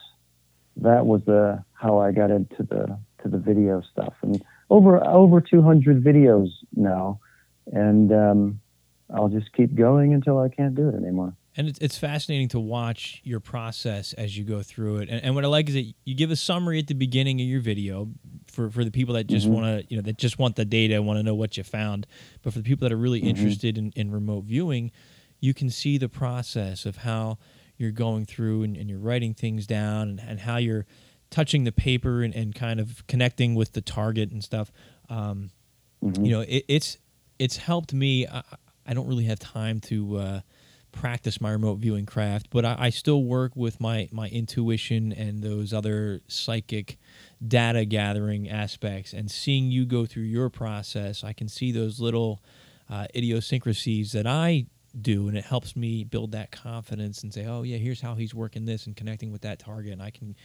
that 0.78 1.06
was 1.06 1.22
the 1.26 1.64
how 1.74 2.00
I 2.00 2.12
got 2.12 2.32
into 2.32 2.64
the 2.64 2.98
to 3.24 3.30
the 3.30 3.38
video 3.38 3.82
stuff. 3.92 4.14
And 4.22 4.44
over 4.70 5.06
over 5.06 5.42
200 5.42 6.04
videos 6.04 6.50
now, 6.76 7.20
and 7.72 8.12
um, 8.12 8.62
I'll 9.14 9.30
just 9.30 9.52
keep 9.54 9.76
going 9.76 10.14
until 10.14 10.40
I 10.40 10.50
can't 10.50 10.76
do 10.76 10.90
it 10.90 10.96
anymore. 10.96 11.36
And 11.58 11.70
it's, 11.70 11.80
it's 11.80 11.98
fascinating 11.98 12.50
to 12.50 12.60
watch 12.60 13.22
your 13.24 13.40
process 13.40 14.14
as 14.14 14.38
you 14.38 14.44
go 14.44 14.62
through 14.62 14.98
it. 14.98 15.10
And, 15.10 15.24
and, 15.24 15.36
what 15.36 15.46
I 15.46 15.48
like 15.48 15.70
is 15.70 15.76
that 15.76 15.94
you 16.04 16.16
give 16.16 16.32
a 16.32 16.36
summary 16.36 16.80
at 16.80 16.88
the 16.88 16.94
beginning 16.94 17.40
of 17.40 17.48
your 17.48 17.62
video 17.62 18.10
for, 18.48 18.70
for 18.70 18.84
the 18.84 18.92
people 18.92 19.14
that 19.14 19.28
just 19.28 19.46
mm-hmm. 19.46 19.56
want 19.56 19.66
to, 19.66 19.86
you 19.90 19.96
know, 19.96 20.04
that 20.04 20.18
just 20.18 20.38
want 20.38 20.58
the 20.58 20.66
data, 20.66 21.02
want 21.02 21.18
to 21.18 21.24
know 21.24 21.36
what 21.36 21.56
you 21.56 21.64
found. 21.64 22.08
But 22.42 22.54
for 22.54 22.60
the 22.60 22.64
people 22.64 22.88
that 22.88 22.94
are 22.94 22.98
really 22.98 23.20
mm-hmm. 23.20 23.30
interested 23.30 23.78
in, 23.78 23.94
in 23.96 24.12
remote 24.12 24.44
viewing, 24.44 24.92
you 25.40 25.54
can 25.54 25.70
see 25.70 25.98
the 25.98 26.10
process 26.10 26.86
of 26.86 26.98
how 26.98 27.38
you're 27.78 27.92
going 27.92 28.26
through 28.26 28.64
and, 28.64 28.78
and 28.78 28.90
you're 28.90 29.00
writing 29.00 29.34
things 29.34 29.68
down 29.68 30.10
and, 30.10 30.20
and, 30.20 30.40
how 30.40 30.58
you're 30.58 30.86
touching 31.30 31.66
the 31.66 31.72
paper 31.72 32.24
and, 32.24 32.34
and, 32.34 32.56
kind 32.56 32.80
of 32.80 33.06
connecting 33.08 33.56
with 33.56 33.74
the 33.74 33.82
target 33.82 34.32
and 34.32 34.44
stuff. 34.44 34.72
Um, 35.10 35.52
mm-hmm. 36.04 36.24
You 36.24 36.32
know, 36.32 36.42
it, 36.42 36.66
it's 36.68 36.98
it's 37.38 37.58
helped 37.58 37.94
me. 37.94 38.28
I, 38.28 38.44
I, 38.86 38.94
don't 38.94 39.08
really 39.08 39.26
have 39.26 39.40
time 39.40 39.82
to 39.82 40.18
uh, 40.18 40.42
practice 40.96 41.40
my 41.40 41.52
remote 41.52 41.76
viewing 41.76 42.06
craft, 42.06 42.48
but 42.50 42.66
I, 42.66 42.76
I, 42.80 42.90
still 42.90 43.24
work 43.24 43.56
with 43.56 43.80
my 43.80 44.10
my 44.12 44.28
intuition 44.30 45.12
and 45.12 45.44
those 45.44 45.74
other 45.74 46.22
psychic 46.28 46.98
data 47.46 47.86
gathering 47.86 48.50
aspects. 48.50 49.14
And 49.14 49.30
seeing 49.30 49.70
you 49.72 49.86
go 49.86 50.06
through 50.06 50.24
your 50.24 50.50
process, 50.50 51.24
I 51.24 51.34
can 51.34 51.48
see 51.48 51.72
those 51.72 52.00
little 52.00 52.42
uh, 52.90 53.08
idiosyncrasies 53.14 54.14
that 54.14 54.26
I 54.26 54.66
do 55.00 55.28
and 55.28 55.38
it 55.38 55.44
helps 55.44 55.76
me 55.76 56.04
build 56.04 56.32
that 56.32 56.52
confidence 56.52 57.22
and 57.22 57.34
say 57.34 57.46
oh 57.46 57.64
yeah 57.64 57.76
here's 57.76 58.00
how 58.00 58.16
he's 58.16 58.34
working 58.34 58.64
this 58.64 58.86
and 58.86 58.96
connecting 58.96 59.30
with 59.30 59.42
that 59.42 59.60
target 59.60 59.92
and 59.92 60.02
i 60.02 60.10
can 60.10 60.36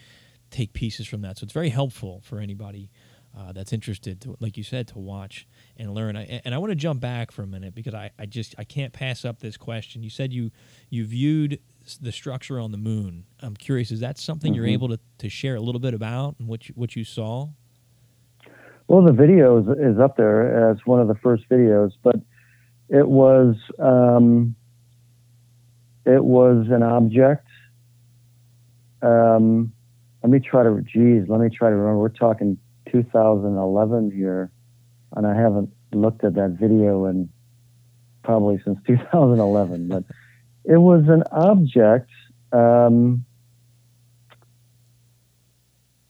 take 0.50 0.72
pieces 0.72 1.06
from 1.06 1.22
that 1.22 1.38
so 1.38 1.44
it's 1.44 1.52
very 1.52 1.68
helpful 1.68 2.20
for 2.24 2.40
anybody 2.40 2.90
uh, 3.38 3.52
that's 3.52 3.72
interested 3.72 4.20
to 4.20 4.36
like 4.40 4.56
you 4.56 4.64
said 4.64 4.88
to 4.88 4.98
watch 4.98 5.46
and 5.80 5.94
learn 5.94 6.16
I, 6.16 6.40
and 6.44 6.54
i 6.54 6.58
want 6.58 6.70
to 6.70 6.76
jump 6.76 7.00
back 7.00 7.32
for 7.32 7.42
a 7.42 7.46
minute 7.46 7.74
because 7.74 7.94
I, 7.94 8.10
I 8.18 8.26
just 8.26 8.54
i 8.58 8.64
can't 8.64 8.92
pass 8.92 9.24
up 9.24 9.40
this 9.40 9.56
question 9.56 10.02
you 10.02 10.10
said 10.10 10.32
you 10.32 10.50
you 10.90 11.04
viewed 11.04 11.60
the 12.00 12.12
structure 12.12 12.60
on 12.60 12.70
the 12.70 12.78
moon 12.78 13.24
i'm 13.40 13.56
curious 13.56 13.90
is 13.90 14.00
that 14.00 14.18
something 14.18 14.52
mm-hmm. 14.52 14.62
you're 14.62 14.72
able 14.72 14.88
to, 14.88 15.00
to 15.18 15.28
share 15.28 15.56
a 15.56 15.60
little 15.60 15.80
bit 15.80 15.94
about 15.94 16.36
and 16.38 16.48
what 16.48 16.68
you, 16.68 16.74
what 16.76 16.94
you 16.94 17.04
saw 17.04 17.48
well 18.86 19.02
the 19.02 19.12
video 19.12 19.58
is, 19.58 19.66
is 19.78 19.98
up 19.98 20.16
there 20.16 20.70
as 20.70 20.78
one 20.84 21.00
of 21.00 21.08
the 21.08 21.16
first 21.16 21.48
videos 21.48 21.92
but 22.02 22.16
it 22.90 23.06
was 23.06 23.56
um, 23.78 24.54
it 26.04 26.24
was 26.24 26.66
an 26.70 26.82
object. 26.82 27.46
Um, 29.02 29.72
let 30.22 30.30
me 30.30 30.40
try 30.40 30.64
to. 30.64 30.80
Geez, 30.82 31.28
let 31.28 31.40
me 31.40 31.48
try 31.48 31.70
to 31.70 31.76
remember. 31.76 31.98
We're 31.98 32.08
talking 32.08 32.58
2011 32.90 34.10
here, 34.10 34.50
and 35.16 35.26
I 35.26 35.34
haven't 35.34 35.70
looked 35.92 36.24
at 36.24 36.34
that 36.34 36.56
video 36.60 37.06
in 37.06 37.28
probably 38.22 38.60
since 38.64 38.78
2011. 38.86 39.88
but 39.88 40.04
it 40.64 40.78
was 40.78 41.04
an 41.08 41.24
object 41.32 42.10
um, 42.52 43.24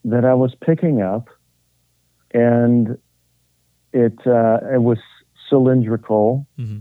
that 0.05 0.25
I 0.25 0.35
was 0.35 0.55
picking 0.61 1.03
up, 1.03 1.29
and 2.33 2.99
it 3.93 4.19
uh, 4.27 4.59
it 4.73 4.83
was 4.83 4.99
cylindrical. 5.49 6.47
Mm-hmm. 6.59 6.79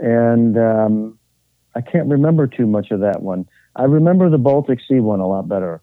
And 0.00 0.56
um, 0.56 1.18
I 1.74 1.80
can't 1.80 2.08
remember 2.08 2.46
too 2.46 2.66
much 2.66 2.90
of 2.90 3.00
that 3.00 3.20
one. 3.20 3.48
I 3.74 3.84
remember 3.84 4.30
the 4.30 4.38
Baltic 4.38 4.80
Sea 4.88 5.00
one 5.00 5.20
a 5.20 5.26
lot 5.26 5.48
better. 5.48 5.80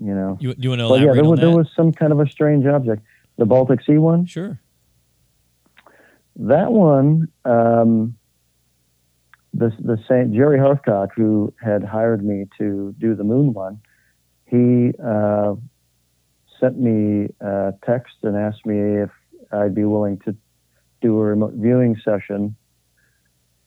You 0.00 0.14
know. 0.14 0.38
You, 0.40 0.54
you 0.58 0.70
want 0.70 0.80
to 0.80 0.84
elaborate 0.84 1.06
yeah, 1.06 1.14
there, 1.14 1.30
was, 1.30 1.40
there 1.40 1.50
was 1.50 1.68
some 1.76 1.92
kind 1.92 2.12
of 2.12 2.20
a 2.20 2.28
strange 2.28 2.66
object. 2.66 3.02
The 3.36 3.46
Baltic 3.46 3.80
Sea 3.84 3.98
one? 3.98 4.26
Sure. 4.26 4.60
That 6.36 6.72
one, 6.72 7.28
um, 7.44 8.16
the, 9.52 9.70
the 9.80 9.98
Saint 10.08 10.32
Jerry 10.32 10.58
Hearthcock, 10.58 11.10
who 11.14 11.52
had 11.62 11.84
hired 11.84 12.24
me 12.24 12.46
to 12.58 12.94
do 12.98 13.14
the 13.14 13.24
moon 13.24 13.52
one, 13.52 13.80
he 14.46 14.92
uh, 15.02 15.54
sent 16.60 16.78
me 16.78 17.28
a 17.40 17.72
text 17.84 18.14
and 18.22 18.36
asked 18.36 18.64
me 18.64 19.02
if 19.02 19.10
I'd 19.50 19.74
be 19.74 19.84
willing 19.84 20.18
to 20.20 20.36
do 21.00 21.18
a 21.18 21.24
remote 21.24 21.54
viewing 21.54 21.96
session. 22.04 22.56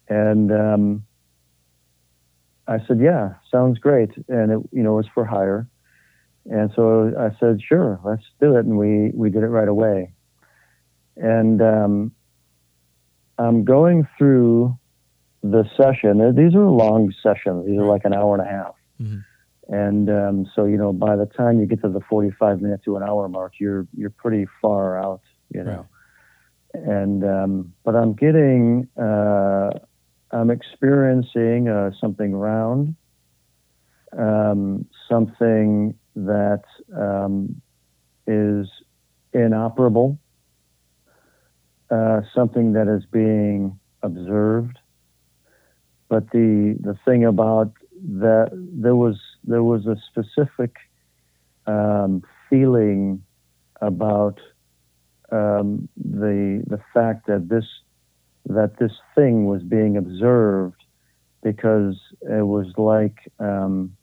And 0.07 0.51
um, 0.51 1.05
I 2.67 2.79
said, 2.87 2.99
yeah, 2.99 3.35
sounds 3.51 3.79
great. 3.79 4.11
And 4.27 4.51
it, 4.51 4.69
you 4.71 4.83
know, 4.83 4.93
it 4.93 4.97
was 4.97 5.07
for 5.13 5.25
hire. 5.25 5.67
And 6.45 6.71
so 6.75 7.11
I 7.19 7.37
said, 7.39 7.59
sure, 7.61 7.99
let's 8.03 8.23
do 8.39 8.55
it. 8.55 8.65
And 8.65 8.77
we, 8.77 9.11
we 9.13 9.29
did 9.29 9.43
it 9.43 9.47
right 9.47 9.67
away. 9.67 10.13
And 11.15 11.61
um, 11.61 12.11
I'm 13.37 13.63
going 13.63 14.07
through 14.17 14.77
the 15.41 15.63
session. 15.75 16.17
These 16.35 16.55
are 16.55 16.65
long 16.65 17.13
sessions. 17.23 17.65
These 17.65 17.79
are 17.79 17.85
like 17.85 18.05
an 18.05 18.13
hour 18.13 18.35
and 18.35 18.47
a 18.47 18.49
half. 18.49 18.75
Mm-hmm. 19.01 19.73
And 19.73 20.09
um, 20.09 20.51
so, 20.55 20.65
you 20.65 20.77
know, 20.77 20.93
by 20.93 21.15
the 21.15 21.25
time 21.25 21.59
you 21.59 21.65
get 21.65 21.81
to 21.81 21.89
the 21.89 22.01
45 22.01 22.61
minute 22.61 22.81
to 22.85 22.97
an 22.97 23.03
hour 23.03 23.27
mark, 23.27 23.53
you're 23.59 23.87
you're 23.95 24.11
pretty 24.11 24.45
far 24.61 24.99
out 24.99 25.21
you 25.53 25.63
know. 25.63 25.85
Right. 26.73 26.83
And 26.83 27.23
um, 27.23 27.73
but 27.83 27.95
I'm 27.95 28.13
getting, 28.13 28.89
uh, 28.97 29.69
I'm 30.31 30.51
experiencing 30.51 31.69
uh, 31.69 31.91
something 32.01 32.35
round, 32.35 32.95
um, 34.17 34.85
something 35.09 35.95
that 36.15 36.63
um, 36.95 37.61
is 38.27 38.67
inoperable, 39.33 40.17
uh, 41.91 42.21
something 42.33 42.73
that 42.73 42.87
is 42.87 43.05
being 43.11 43.79
observed, 44.01 44.79
but 46.09 46.29
the 46.31 46.77
the 46.81 46.97
thing 47.05 47.25
about 47.25 47.71
that 48.19 48.49
there 48.53 48.95
was 48.95 49.19
there 49.43 49.63
was 49.63 49.85
a 49.85 49.95
specific 50.09 50.75
um, 51.67 52.23
feeling 52.49 53.23
about 53.81 54.39
um, 55.31 55.89
the 55.97 56.63
the 56.67 56.79
fact 56.93 57.27
that 57.27 57.49
this 57.49 57.65
that 58.45 58.77
this 58.79 58.91
thing 59.15 59.45
was 59.45 59.63
being 59.63 59.97
observed 59.97 60.81
because 61.43 61.95
it 62.21 62.45
was 62.45 62.67
like 62.77 63.17
um, 63.39 63.95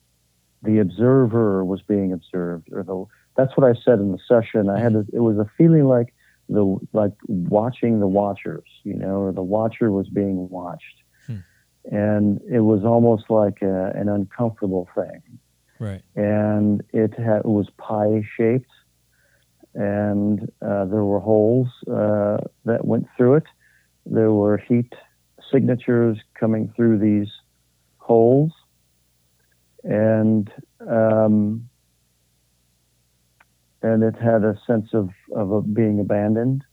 the 0.62 0.78
observer 0.78 1.64
was 1.64 1.82
being 1.82 2.12
observed, 2.12 2.68
or 2.72 2.82
the 2.82 3.04
that's 3.36 3.56
what 3.56 3.68
I 3.68 3.74
said 3.84 3.98
in 3.98 4.12
the 4.12 4.18
session. 4.28 4.68
I 4.68 4.78
had 4.78 4.94
a, 4.94 5.04
it 5.12 5.20
was 5.20 5.38
a 5.38 5.50
feeling 5.56 5.84
like 5.84 6.14
the 6.48 6.78
like 6.92 7.12
watching 7.26 8.00
the 8.00 8.06
watchers, 8.06 8.68
you 8.84 8.94
know, 8.94 9.20
or 9.20 9.32
the 9.32 9.42
watcher 9.42 9.90
was 9.90 10.08
being 10.08 10.48
watched, 10.50 11.02
hmm. 11.26 11.38
and 11.90 12.40
it 12.50 12.60
was 12.60 12.84
almost 12.84 13.24
like 13.30 13.62
a, 13.62 13.92
an 13.94 14.08
uncomfortable 14.08 14.88
thing. 14.94 15.22
Right. 15.78 16.02
And 16.14 16.82
it, 16.92 17.18
had, 17.18 17.38
it 17.38 17.44
was 17.44 17.68
pie 17.76 18.22
shaped, 18.36 18.70
and 19.74 20.42
uh, 20.64 20.84
there 20.84 21.02
were 21.02 21.18
holes 21.18 21.68
uh, 21.88 22.36
that 22.66 22.84
went 22.84 23.08
through 23.16 23.36
it. 23.36 23.44
There 24.06 24.30
were 24.30 24.58
heat 24.58 24.92
signatures 25.50 26.18
coming 26.38 26.72
through 26.76 26.98
these 26.98 27.28
holes, 27.98 28.52
and 29.84 30.50
um, 30.80 31.68
and 33.82 34.02
it 34.02 34.14
had 34.16 34.44
a 34.44 34.58
sense 34.66 34.88
of 34.92 35.10
of 35.34 35.74
being 35.74 36.00
abandoned. 36.00 36.64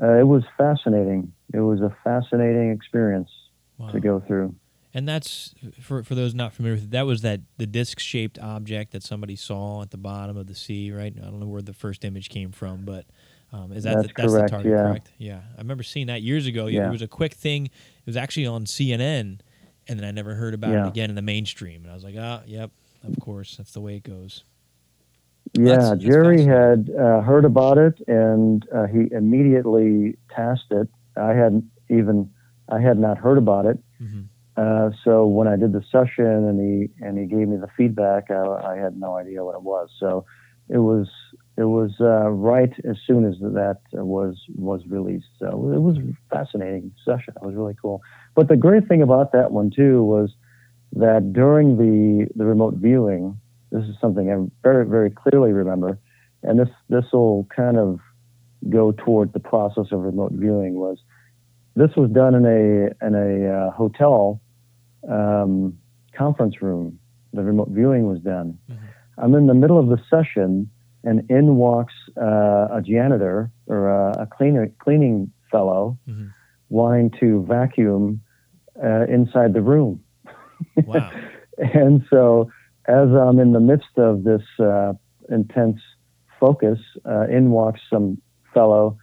Uh, 0.00 0.18
it 0.18 0.26
was 0.26 0.44
fascinating. 0.56 1.32
It 1.52 1.60
was 1.60 1.80
a 1.80 1.94
fascinating 2.04 2.70
experience 2.70 3.30
wow. 3.78 3.90
to 3.90 4.00
go 4.00 4.20
through. 4.20 4.54
And 4.94 5.08
that's 5.08 5.54
for 5.80 6.02
for 6.02 6.14
those 6.14 6.34
not 6.34 6.52
familiar 6.52 6.76
with 6.76 6.84
it, 6.84 6.90
that 6.92 7.06
was 7.06 7.22
that 7.22 7.40
the 7.58 7.66
disc 7.66 8.00
shaped 8.00 8.38
object 8.38 8.92
that 8.92 9.02
somebody 9.02 9.36
saw 9.36 9.82
at 9.82 9.90
the 9.90 9.98
bottom 9.98 10.36
of 10.36 10.46
the 10.46 10.54
sea, 10.54 10.92
right? 10.92 11.14
I 11.16 11.24
don't 11.24 11.40
know 11.40 11.46
where 11.46 11.62
the 11.62 11.74
first 11.74 12.04
image 12.04 12.30
came 12.30 12.52
from, 12.52 12.84
but 12.84 13.04
um, 13.52 13.72
is 13.72 13.84
that 13.84 13.96
that's, 13.96 14.08
the, 14.08 14.14
that's 14.16 14.32
correct, 14.32 14.50
the 14.50 14.56
target? 14.56 14.72
Yeah. 14.72 14.82
Correct. 14.82 15.12
Yeah, 15.18 15.40
I 15.56 15.60
remember 15.60 15.82
seeing 15.82 16.06
that 16.06 16.22
years 16.22 16.46
ago. 16.46 16.66
Yeah. 16.66 16.88
It 16.88 16.90
was 16.90 17.02
a 17.02 17.08
quick 17.08 17.34
thing. 17.34 17.66
It 17.66 18.06
was 18.06 18.16
actually 18.16 18.46
on 18.46 18.64
CNN, 18.64 19.40
and 19.88 19.98
then 19.98 20.06
I 20.06 20.10
never 20.10 20.34
heard 20.34 20.54
about 20.54 20.70
yeah. 20.70 20.84
it 20.84 20.88
again 20.88 21.10
in 21.10 21.16
the 21.16 21.22
mainstream. 21.22 21.82
And 21.82 21.90
I 21.90 21.94
was 21.94 22.04
like, 22.04 22.16
ah, 22.18 22.42
yep, 22.46 22.70
of 23.04 23.18
course, 23.20 23.56
that's 23.56 23.72
the 23.72 23.80
way 23.80 23.96
it 23.96 24.02
goes. 24.02 24.44
Yeah, 25.54 25.76
that's, 25.76 26.02
Jerry 26.02 26.44
had 26.44 26.90
uh, 26.90 27.22
heard 27.22 27.44
about 27.44 27.78
it, 27.78 28.00
and 28.06 28.68
uh, 28.74 28.86
he 28.86 29.08
immediately 29.10 30.18
tasked 30.28 30.72
it. 30.72 30.88
I 31.16 31.30
hadn't 31.30 31.64
even 31.88 32.30
I 32.68 32.80
had 32.80 32.98
not 32.98 33.18
heard 33.18 33.38
about 33.38 33.66
it. 33.66 33.78
Mm-hmm. 34.00 34.22
Uh, 34.56 34.90
so 35.04 35.26
when 35.26 35.48
I 35.48 35.56
did 35.56 35.72
the 35.72 35.82
session 35.90 36.26
and 36.26 36.60
he 36.60 37.04
and 37.04 37.18
he 37.18 37.26
gave 37.26 37.48
me 37.48 37.56
the 37.56 37.70
feedback, 37.76 38.30
I, 38.30 38.44
I 38.44 38.76
had 38.76 38.98
no 38.98 39.16
idea 39.16 39.44
what 39.44 39.54
it 39.54 39.62
was. 39.62 39.88
So 39.98 40.26
it 40.68 40.78
was 40.78 41.08
it 41.58 41.64
was 41.64 41.90
uh, 42.00 42.30
right 42.30 42.72
as 42.88 42.96
soon 43.04 43.24
as 43.24 43.34
that 43.40 43.78
was 43.92 44.36
was 44.54 44.80
released. 44.86 45.26
So 45.40 45.48
it 45.74 45.80
was 45.80 45.96
a 45.98 46.34
fascinating 46.34 46.92
session. 47.04 47.34
It 47.36 47.44
was 47.44 47.56
really 47.56 47.74
cool. 47.82 48.00
But 48.36 48.46
the 48.46 48.56
great 48.56 48.86
thing 48.86 49.02
about 49.02 49.32
that 49.32 49.50
one 49.50 49.70
too 49.74 50.04
was 50.04 50.30
that 50.92 51.32
during 51.32 51.76
the 51.76 52.28
the 52.36 52.46
remote 52.46 52.74
viewing, 52.74 53.40
this 53.72 53.82
is 53.84 53.96
something 54.00 54.30
I 54.30 54.36
very 54.62 54.86
very 54.86 55.10
clearly 55.10 55.52
remember, 55.52 55.98
and 56.44 56.60
this 56.60 56.68
this 56.88 57.06
will 57.12 57.48
kind 57.54 57.76
of 57.76 57.98
go 58.70 58.92
toward 58.92 59.32
the 59.32 59.40
process 59.40 59.86
of 59.90 60.00
remote 60.00 60.32
viewing 60.32 60.74
was 60.74 60.98
this 61.74 61.90
was 61.96 62.08
done 62.10 62.36
in 62.36 62.46
a 62.46 63.04
in 63.04 63.14
a 63.16 63.52
uh, 63.52 63.70
hotel 63.72 64.40
um, 65.10 65.76
conference 66.16 66.62
room. 66.62 67.00
The 67.32 67.42
remote 67.42 67.68
viewing 67.70 68.06
was 68.06 68.20
done. 68.20 68.58
Mm-hmm. 68.70 68.84
I'm 69.24 69.34
in 69.34 69.48
the 69.48 69.54
middle 69.54 69.78
of 69.78 69.88
the 69.88 69.98
session, 70.08 70.70
and 71.08 71.30
in 71.30 71.56
walks 71.56 71.94
uh, 72.20 72.68
a 72.70 72.82
janitor 72.84 73.50
or 73.66 73.88
a, 73.88 74.22
a 74.22 74.26
cleaner, 74.26 74.70
cleaning 74.78 75.32
fellow 75.50 75.98
mm-hmm. 76.06 76.26
wanting 76.68 77.10
to 77.18 77.46
vacuum 77.48 78.20
uh, 78.82 79.04
inside 79.04 79.54
the 79.54 79.62
room. 79.62 80.02
Wow. 80.84 81.10
and 81.58 82.04
so, 82.10 82.50
as 82.86 83.08
I'm 83.08 83.38
in 83.38 83.52
the 83.52 83.60
midst 83.60 83.96
of 83.96 84.24
this 84.24 84.42
uh, 84.60 84.92
intense 85.30 85.80
focus, 86.38 86.78
uh, 87.06 87.26
in 87.28 87.50
walks 87.50 87.80
some 87.90 88.20
fellow, 88.52 88.98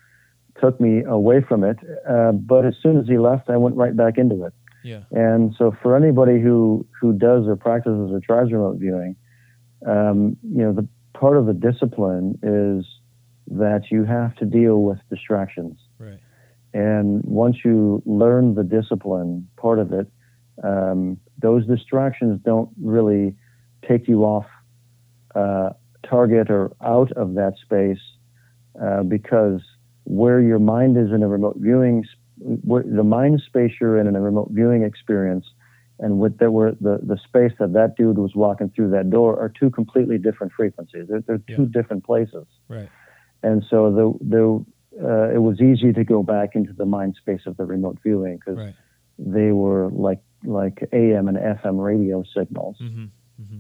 took 0.62 0.80
me 0.80 1.04
away 1.04 1.42
from 1.42 1.64
it. 1.64 1.78
Uh, 2.08 2.34
but 2.34 2.66
as 2.66 2.76
soon 2.82 3.00
as 3.00 3.08
he 3.08 3.18
left, 3.18 3.50
I 3.50 3.58
went 3.58 3.76
right 3.76 3.96
back 3.96 4.18
into 4.18 4.46
it. 4.46 4.54
Yeah. 4.84 5.02
And 5.12 5.56
so 5.58 5.76
for 5.82 5.96
anybody 5.96 6.40
who 6.40 6.86
who 7.02 7.14
does 7.14 7.48
or 7.48 7.56
practices 7.56 8.12
or 8.12 8.20
tries 8.20 8.52
remote 8.52 8.78
viewing, 8.78 9.16
um, 9.88 10.38
you 10.44 10.64
know, 10.64 10.74
the 10.74 10.88
part 11.20 11.38
of 11.38 11.46
the 11.46 11.54
discipline 11.54 12.38
is 12.44 12.86
that 13.48 13.92
you 13.92 14.04
have 14.04 14.36
to 14.36 14.46
deal 14.46 14.82
with 14.82 15.00
distractions. 15.10 15.78
Right. 16.00 16.20
And 16.74 17.24
once 17.24 17.58
you 17.64 18.02
learn 18.06 18.56
the 18.56 18.64
discipline 18.64 19.48
part 19.56 19.80
of 19.80 19.94
it, 19.94 20.08
um, 20.64 21.18
those 21.42 21.66
distractions 21.66 22.40
don't 22.44 22.70
really 22.82 23.36
take 23.88 24.08
you 24.08 24.24
off 24.24 24.46
uh, 25.36 25.70
target 26.08 26.50
or 26.50 26.76
out 26.84 27.12
of 27.14 27.36
that 27.36 27.54
space 27.62 28.00
uh, 28.82 29.04
because 29.04 29.62
where 30.04 30.42
your 30.42 30.60
mind 30.60 30.98
is 30.98 31.12
in 31.12 31.24
a 31.24 31.28
remote 31.28 31.56
viewing 31.58 32.04
the 32.38 33.04
mind 33.04 33.42
space 33.46 33.72
you're 33.80 33.98
in 33.98 34.08
in 34.08 34.16
a 34.16 34.22
remote 34.22 34.50
viewing 34.52 34.84
experience 34.84 35.46
and 36.00 36.20
with 36.20 36.38
there 36.40 36.52
were 36.52 36.72
the, 36.82 37.00
the 37.02 37.18
space 37.18 37.54
that 37.60 37.74
that 37.74 37.96
dude 37.96 38.18
was 38.18 38.36
walking 38.36 38.70
through 38.70 38.92
that 38.92 39.10
door 39.10 39.40
are 39.40 39.50
two 39.50 39.70
completely 39.70 40.18
different 40.18 40.52
frequencies. 40.54 41.06
They're, 41.08 41.22
they're 41.22 41.38
two 41.56 41.70
yeah. 41.74 41.82
different 41.82 42.04
places. 42.04 42.46
Right. 42.68 42.90
And 43.44 43.64
so 43.70 43.92
the 43.92 44.26
the 44.26 44.66
uh, 45.04 45.34
it 45.34 45.40
was 45.42 45.62
easy 45.62 45.94
to 45.94 46.04
go 46.04 46.24
back 46.24 46.56
into 46.56 46.74
the 46.74 46.86
mind 46.86 47.16
space 47.20 47.42
of 47.46 47.58
the 47.58 47.66
remote 47.66 47.98
viewing 48.04 48.38
because 48.38 48.58
right. 48.58 48.76
they 49.18 49.52
were 49.52 49.90
like 49.92 50.22
like 50.44 50.88
AM 50.92 51.28
and 51.28 51.38
FM 51.38 51.84
radio 51.84 52.24
signals. 52.36 52.78
Mm-hmm. 52.82 53.06
Mm-hmm. 53.42 53.60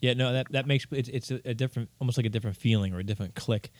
Yeah, 0.00 0.14
no, 0.14 0.32
that 0.32 0.50
that 0.52 0.66
makes 0.66 0.86
it's 0.90 1.08
it's 1.08 1.30
a, 1.30 1.40
a, 1.44 1.54
different, 1.54 1.88
almost 2.00 2.16
like 2.16 2.26
a 2.26 2.30
different 2.30 2.56
feeling 2.56 2.92
or 2.92 2.98
a 2.98 3.04
different 3.04 3.34
click. 3.34 3.70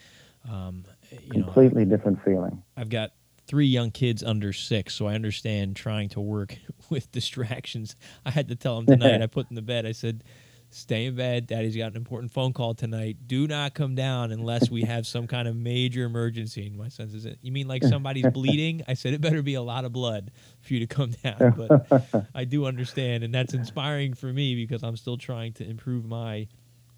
Um, 0.49 0.85
Completely 1.31 1.85
know, 1.85 1.97
different 1.97 2.25
feeling. 2.25 2.63
I've 2.77 2.89
got 2.89 3.13
three 3.47 3.67
young 3.67 3.91
kids 3.91 4.23
under 4.23 4.53
six, 4.53 4.95
so 4.95 5.07
I 5.07 5.15
understand 5.15 5.77
trying 5.77 6.09
to 6.11 6.21
work 6.21 6.57
with 6.91 7.11
distractions. 7.13 7.97
I 8.25 8.31
had 8.31 8.49
to 8.49 8.57
tell 8.57 8.77
them 8.77 8.87
tonight. 8.87 9.23
I 9.23 9.27
put 9.27 9.51
in 9.51 9.57
the 9.57 9.63
bed. 9.63 9.87
I 9.87 9.93
said, 9.93 10.25
"Stay 10.71 11.07
in 11.07 11.17
bed. 11.17 11.47
Daddy's 11.47 11.77
got 11.77 11.91
an 11.91 11.97
important 11.97 12.33
phone 12.33 12.53
call 12.53 12.75
tonight. 12.75 13.17
Do 13.27 13.47
not 13.47 13.75
come 13.75 13.95
down 13.95 14.33
unless 14.33 14.71
we 14.71 14.83
have 14.83 15.07
some 15.07 15.27
kind 15.27 15.49
of 15.49 15.57
major 15.57 16.05
emergency." 16.05 16.67
And 16.67 16.77
my 16.77 16.89
son 16.89 17.09
says, 17.11 17.27
"You 17.41 17.53
mean 17.53 17.69
like 17.69 17.85
somebody's 17.85 18.27
bleeding?" 18.33 18.83
I 18.89 18.95
said, 18.95 19.13
"It 19.15 19.21
better 19.21 19.43
be 19.43 19.55
a 19.55 19.63
lot 19.63 19.85
of 19.85 19.93
blood 19.93 20.31
for 20.61 20.75
you 20.75 20.81
to 20.81 20.87
come 20.87 21.11
down." 21.25 21.55
But 21.57 22.27
I 22.35 22.45
do 22.45 22.67
understand, 22.67 23.25
and 23.25 23.35
that's 23.35 23.55
inspiring 23.55 24.15
for 24.15 24.33
me 24.33 24.55
because 24.55 24.83
I'm 24.83 24.97
still 24.97 25.17
trying 25.17 25.53
to 25.55 25.69
improve 25.69 26.05
my 26.05 26.49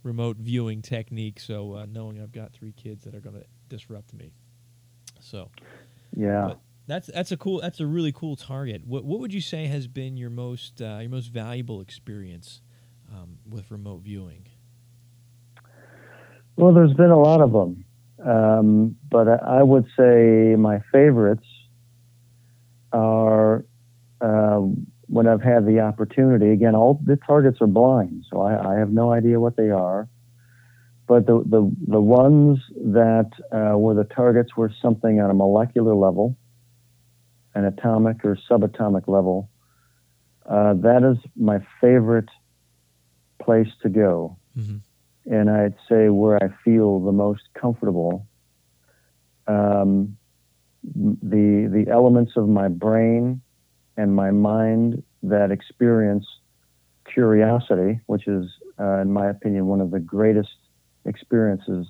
remote 0.03 0.37
viewing 0.37 0.83
technique. 0.83 1.41
So 1.41 1.73
uh, 1.75 1.87
knowing 1.91 2.21
I've 2.21 2.33
got 2.33 2.53
three 2.53 2.73
kids 2.73 3.05
that 3.05 3.15
are 3.15 3.21
going 3.21 3.37
to 3.37 3.45
disrupt 3.69 4.13
me, 4.13 4.33
so 5.21 5.51
yeah. 6.17 6.47
But 6.49 6.61
that's 6.87 7.07
that's 7.09 7.33
a 7.33 7.37
cool 7.37 7.61
that's 7.61 7.81
a 7.81 7.87
really 7.87 8.13
cool 8.13 8.37
target. 8.37 8.87
What 8.87 9.05
what 9.05 9.21
would 9.21 9.33
you 9.33 9.41
say 9.41 9.67
has 9.67 9.87
been 9.87 10.17
your 10.17 10.31
most 10.31 10.81
uh, 10.81 10.99
your 11.01 11.11
most 11.11 11.29
valuable 11.29 11.81
experience 11.81 12.61
um, 13.13 13.39
with 13.49 13.71
remote 13.71 14.03
viewing? 14.03 14.47
Well, 16.57 16.73
there's 16.73 16.93
been 16.93 17.11
a 17.11 17.19
lot 17.19 17.41
of 17.41 17.53
them, 17.53 17.85
um, 18.25 18.97
but 19.11 19.27
I 19.29 19.63
would 19.63 19.87
say 19.99 20.55
my 20.57 20.81
favorites 20.93 21.47
are 22.93 23.65
uh, 24.21 24.61
when 25.07 25.27
I've 25.27 25.43
had 25.43 25.67
the 25.67 25.81
opportunity. 25.81 26.51
Again, 26.51 26.75
all 26.75 27.01
the 27.05 27.17
targets 27.17 27.59
are 27.61 27.67
blind, 27.67 28.25
so 28.31 28.41
I, 28.41 28.75
I 28.75 28.79
have 28.79 28.91
no 28.91 29.13
idea 29.13 29.41
what 29.41 29.57
they 29.57 29.71
are. 29.71 30.09
But 31.07 31.27
the, 31.27 31.43
the, 31.45 31.71
the 31.87 32.01
ones 32.01 32.61
that 32.77 33.31
uh, 33.53 33.77
were 33.77 33.95
the 33.95 34.05
targets 34.05 34.57
were 34.57 34.73
something 34.81 35.21
on 35.21 35.31
a 35.31 35.35
molecular 35.35 35.95
level, 35.95 36.37
an 37.55 37.65
atomic 37.67 38.25
or 38.25 38.39
subatomic 38.51 39.07
level. 39.07 39.51
Uh, 40.49 40.75
that 40.75 41.03
is 41.03 41.19
my 41.37 41.59
favorite 41.81 42.29
place 43.43 43.69
to 43.83 43.89
go. 43.89 44.37
Mm-hmm. 44.59 44.77
And 45.33 45.51
I'd 45.51 45.75
say 45.89 46.09
where 46.09 46.43
I 46.43 46.49
feel 46.65 47.01
the 47.01 47.13
most 47.13 47.43
comfortable. 47.55 48.27
Um, 49.47 50.17
the, 50.83 51.69
the 51.71 51.91
elements 51.91 52.33
of 52.37 52.49
my 52.49 52.69
brain 52.69 53.41
and 53.97 54.15
my 54.15 54.31
mind 54.31 55.03
that 55.23 55.51
experience 55.51 56.27
curiosity, 57.13 58.01
which 58.07 58.27
is, 58.27 58.51
uh, 58.79 59.01
in 59.01 59.13
my 59.13 59.29
opinion, 59.29 59.67
one 59.67 59.81
of 59.81 59.91
the 59.91 60.01
greatest 60.01 60.51
experiences 61.05 61.87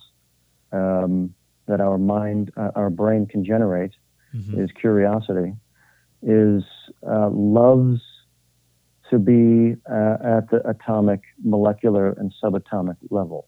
um, 0.73 1.35
that 1.67 1.81
our 1.81 1.99
mind, 1.99 2.53
uh, 2.57 2.71
our 2.75 2.91
brain 2.91 3.27
can 3.27 3.45
generate 3.45 3.93
mm-hmm. 4.35 4.61
is 4.61 4.71
curiosity. 4.81 5.55
is 6.23 6.63
uh, 7.07 7.29
loves 7.31 8.01
to 9.11 9.19
be 9.19 9.77
uh, 9.91 10.17
at 10.39 10.51
the 10.51 10.63
atomic, 10.67 11.21
molecular, 11.43 12.11
and 12.13 12.33
subatomic 12.43 12.97
level. 13.11 13.47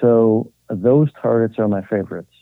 So 0.00 0.52
those 0.68 1.08
targets 1.20 1.58
are 1.58 1.68
my 1.68 1.82
favorites. 1.82 2.32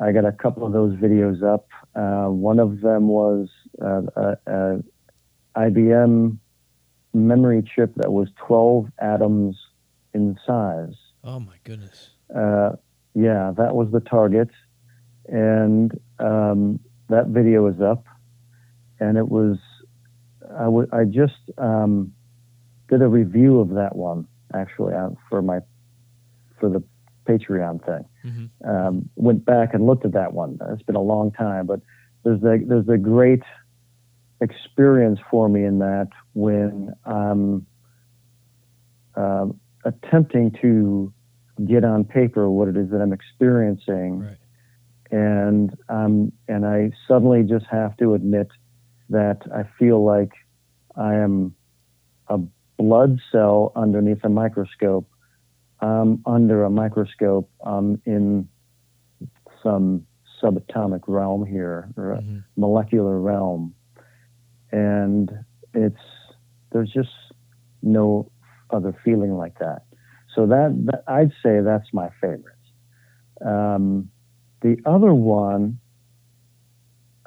I 0.00 0.12
got 0.12 0.24
a 0.24 0.32
couple 0.32 0.66
of 0.66 0.72
those 0.72 0.94
videos 0.96 1.42
up. 1.42 1.68
Uh, 1.94 2.30
one 2.30 2.58
of 2.58 2.80
them 2.80 3.08
was 3.08 3.48
uh, 3.82 4.02
a, 4.16 4.36
a 4.46 4.82
IBM 5.56 6.38
memory 7.14 7.62
chip 7.74 7.94
that 7.96 8.12
was 8.12 8.28
12 8.46 8.90
atoms 8.98 9.56
in 10.16 10.38
size. 10.46 10.94
Oh 11.22 11.38
my 11.38 11.56
goodness. 11.62 12.10
Uh, 12.34 12.70
yeah, 13.14 13.52
that 13.56 13.74
was 13.74 13.88
the 13.92 14.00
target. 14.00 14.48
And 15.26 15.92
um, 16.18 16.80
that 17.08 17.26
video 17.28 17.66
is 17.66 17.80
up. 17.80 18.04
And 18.98 19.18
it 19.18 19.28
was, 19.28 19.58
I, 20.58 20.64
w- 20.64 20.88
I 20.92 21.04
just 21.04 21.34
um, 21.58 22.12
did 22.88 23.02
a 23.02 23.08
review 23.08 23.60
of 23.60 23.70
that 23.70 23.94
one 23.94 24.26
actually 24.54 24.94
uh, 24.94 25.10
for 25.28 25.42
my, 25.42 25.60
for 26.58 26.70
the 26.70 26.82
Patreon 27.28 27.84
thing. 27.84 28.04
Mm-hmm. 28.24 28.70
Um, 28.70 29.10
went 29.16 29.44
back 29.44 29.74
and 29.74 29.86
looked 29.86 30.06
at 30.06 30.12
that 30.12 30.32
one. 30.32 30.58
It's 30.72 30.82
been 30.82 30.96
a 30.96 31.02
long 31.02 31.30
time, 31.32 31.66
but 31.66 31.80
there's 32.24 32.42
a, 32.42 32.64
there's 32.66 32.88
a 32.88 32.96
great 32.96 33.42
experience 34.40 35.18
for 35.30 35.48
me 35.48 35.64
in 35.64 35.78
that 35.80 36.08
when 36.32 36.94
I'm 37.04 37.66
uh, 39.14 39.46
attempting 39.86 40.50
to 40.60 41.12
get 41.64 41.84
on 41.84 42.04
paper 42.04 42.50
what 42.50 42.68
it 42.68 42.76
is 42.76 42.90
that 42.90 43.00
I'm 43.00 43.12
experiencing, 43.12 44.20
Right. 44.20 44.36
and 45.10 45.74
um, 45.88 46.32
and 46.48 46.66
I 46.66 46.90
suddenly 47.08 47.42
just 47.44 47.66
have 47.70 47.96
to 47.98 48.14
admit 48.14 48.48
that 49.08 49.38
I 49.54 49.62
feel 49.78 50.04
like 50.04 50.32
I 50.96 51.14
am 51.14 51.54
a 52.28 52.38
blood 52.76 53.20
cell 53.32 53.72
underneath 53.76 54.22
a 54.24 54.28
microscope. 54.28 55.08
I'm 55.80 56.22
under 56.26 56.64
a 56.64 56.70
microscope. 56.70 57.48
I'm 57.64 58.02
in 58.04 58.48
some 59.62 60.06
subatomic 60.42 61.02
realm 61.06 61.46
here, 61.46 61.88
or 61.96 62.12
a 62.12 62.20
Mhm. 62.20 62.44
molecular 62.56 63.18
realm, 63.20 63.72
and 64.72 65.32
it's 65.72 66.00
there's 66.70 66.90
just 66.92 67.14
no 67.82 68.30
other 68.70 68.94
feeling 69.04 69.36
like 69.36 69.58
that. 69.58 69.82
So 70.34 70.46
that, 70.46 70.74
that 70.86 71.04
I'd 71.08 71.32
say 71.42 71.60
that's 71.60 71.92
my 71.92 72.10
favorite. 72.20 72.54
Um, 73.44 74.10
the 74.60 74.76
other 74.84 75.14
one 75.14 75.78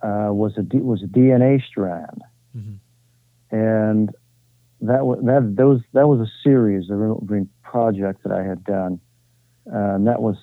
uh, 0.04 0.30
was 0.32 0.58
a 0.58 0.63
D- 0.63 0.80
was 0.80 1.04
a 1.04 1.08
DNA 1.08 1.62
strand, 1.62 2.21
Mhm. 2.56 2.78
and 3.52 4.15
that 4.82 5.06
was 5.06 5.19
that 5.23 5.56
those 5.56 5.82
that 5.93 6.08
was 6.08 6.19
a 6.21 6.32
series, 6.43 6.89
a 6.89 6.95
remote 6.95 7.23
viewing 7.23 7.49
project 7.63 8.23
that 8.23 8.32
I 8.32 8.43
had 8.43 8.63
done, 8.63 8.99
uh, 9.71 9.95
and 9.95 10.08
that 10.08 10.21
was 10.21 10.38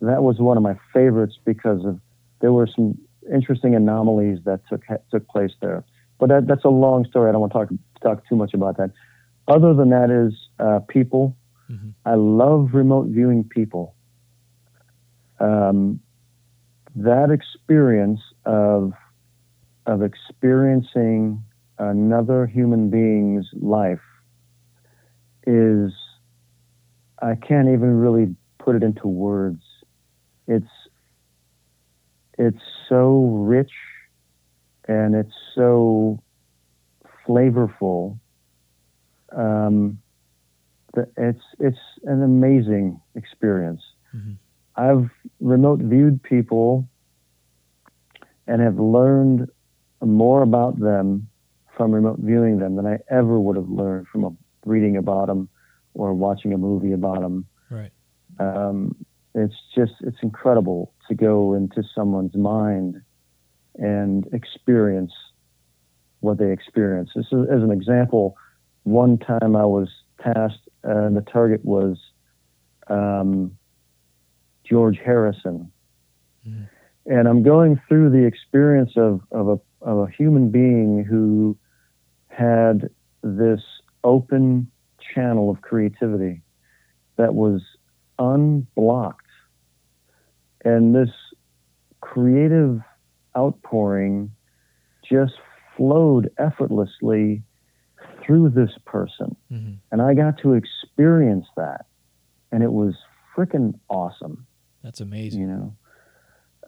that 0.00 0.22
was 0.22 0.38
one 0.38 0.56
of 0.56 0.62
my 0.62 0.76
favorites 0.92 1.38
because 1.44 1.84
of 1.84 2.00
there 2.40 2.52
were 2.52 2.66
some 2.66 2.98
interesting 3.32 3.74
anomalies 3.74 4.38
that 4.44 4.60
took 4.68 4.82
took 5.10 5.26
place 5.28 5.52
there. 5.60 5.84
But 6.18 6.28
that, 6.28 6.46
that's 6.46 6.64
a 6.64 6.68
long 6.70 7.04
story. 7.04 7.28
I 7.28 7.32
don't 7.32 7.40
want 7.40 7.52
to 7.52 7.58
talk 7.58 7.68
talk 8.00 8.28
too 8.28 8.36
much 8.36 8.54
about 8.54 8.76
that. 8.78 8.90
Other 9.48 9.74
than 9.74 9.90
that, 9.90 10.10
is 10.10 10.34
uh, 10.58 10.80
people. 10.88 11.36
Mhm. 11.70 11.94
I 12.04 12.14
love 12.14 12.74
remote 12.74 13.08
viewing 13.08 13.44
people. 13.44 13.94
Um, 15.40 16.00
that 16.94 17.30
experience 17.30 18.20
of 18.44 18.92
of 19.86 20.02
experiencing 20.02 21.42
another 21.78 22.46
human 22.46 22.88
being's 22.90 23.48
life 23.54 24.02
is 25.46 25.92
I 27.20 27.34
can't 27.34 27.68
even 27.68 27.98
really 27.98 28.34
put 28.58 28.76
it 28.76 28.82
into 28.82 29.08
words. 29.08 29.62
It's 30.46 30.70
it's 32.38 32.62
so 32.88 33.24
rich 33.24 33.72
and 34.88 35.14
it's 35.14 35.34
so 35.54 36.22
flavorful. 37.26 38.18
Um, 39.36 39.98
that 40.94 41.08
it's 41.16 41.42
it's 41.58 41.78
an 42.04 42.22
amazing 42.22 43.00
experience. 43.14 43.82
Mhm. 44.14 44.36
I've 44.76 45.10
remote 45.40 45.80
viewed 45.80 46.22
people 46.22 46.88
and 48.46 48.60
have 48.60 48.78
learned 48.78 49.48
more 50.04 50.42
about 50.42 50.78
them 50.78 51.28
from 51.76 51.92
remote 51.92 52.18
viewing 52.18 52.58
them 52.58 52.76
than 52.76 52.86
I 52.86 52.98
ever 53.08 53.40
would 53.40 53.56
have 53.56 53.68
learned 53.68 54.08
from 54.08 54.24
a, 54.24 54.30
reading 54.66 54.96
about 54.96 55.26
them 55.28 55.48
or 55.94 56.12
watching 56.12 56.52
a 56.52 56.58
movie 56.58 56.92
about 56.92 57.20
them. 57.20 57.46
Right. 57.70 57.92
Um, 58.38 58.94
it's 59.34 59.54
just 59.74 59.94
it's 60.00 60.18
incredible 60.22 60.92
to 61.08 61.14
go 61.14 61.54
into 61.54 61.82
someone's 61.94 62.34
mind 62.34 63.00
and 63.76 64.26
experience 64.32 65.12
what 66.20 66.38
they 66.38 66.52
experience. 66.52 67.10
This 67.14 67.26
is 67.32 67.48
as 67.50 67.62
an 67.62 67.70
example. 67.70 68.36
One 68.84 69.18
time 69.18 69.56
I 69.56 69.64
was 69.64 69.88
tasked, 70.20 70.68
uh, 70.84 71.06
and 71.06 71.16
the 71.16 71.22
target 71.22 71.64
was 71.64 71.98
um, 72.88 73.56
George 74.64 74.98
Harrison, 74.98 75.70
Mhm. 76.46 76.68
and 77.06 77.28
I'm 77.28 77.42
going 77.42 77.80
through 77.88 78.10
the 78.10 78.24
experience 78.24 78.96
of 78.96 79.20
of 79.30 79.48
a 79.48 79.60
of 79.82 79.98
a 79.98 80.10
human 80.10 80.50
being 80.50 81.04
who 81.04 81.56
had 82.28 82.90
this 83.22 83.62
open 84.04 84.70
channel 84.98 85.50
of 85.50 85.60
creativity 85.62 86.42
that 87.16 87.34
was 87.34 87.62
unblocked. 88.18 89.26
And 90.64 90.94
this 90.94 91.10
creative 92.00 92.80
outpouring 93.36 94.30
just 95.08 95.34
flowed 95.76 96.30
effortlessly 96.38 97.42
through 98.24 98.50
this 98.50 98.70
person. 98.86 99.36
Mhm. 99.50 99.76
And 99.90 100.00
I 100.02 100.14
got 100.14 100.38
to 100.38 100.54
experience 100.54 101.46
that. 101.56 101.86
And 102.50 102.62
it 102.62 102.72
was 102.72 102.94
freaking 103.36 103.78
awesome, 103.88 104.46
That's 104.82 105.00
amazing. 105.00 105.40
you 105.40 105.46
know. 105.46 105.74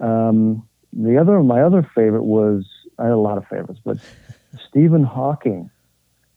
Um, 0.01 0.69
the 0.93 1.19
other, 1.19 1.43
my 1.43 1.63
other 1.63 1.83
favorite 1.95 2.25
was, 2.25 2.65
I 2.99 3.05
had 3.05 3.13
a 3.13 3.17
lot 3.17 3.39
of 3.39 3.47
favorites, 3.49 3.81
but 3.85 3.99
Stephen 4.69 5.05
Hawking 5.05 5.71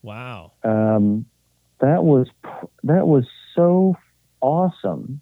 Wow. 0.04 0.54
um, 0.64 1.26
that 1.80 2.04
was 2.04 2.28
that 2.84 3.08
was 3.08 3.26
so 3.56 3.96
awesome. 4.42 5.22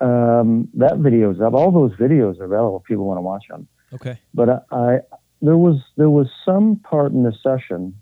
Um, 0.00 0.68
that 0.74 0.96
video's 0.98 1.40
up. 1.40 1.52
All 1.52 1.70
those 1.70 1.92
videos 1.98 2.40
are 2.40 2.44
available. 2.44 2.78
if 2.78 2.84
People 2.84 3.04
want 3.06 3.18
to 3.18 3.22
watch 3.22 3.44
them. 3.48 3.68
Okay. 3.92 4.18
But 4.32 4.48
I, 4.48 4.60
I 4.72 4.98
there 5.42 5.58
was 5.58 5.76
there 5.96 6.08
was 6.10 6.28
some 6.44 6.76
part 6.76 7.12
in 7.12 7.22
the 7.22 7.32
session 7.42 7.94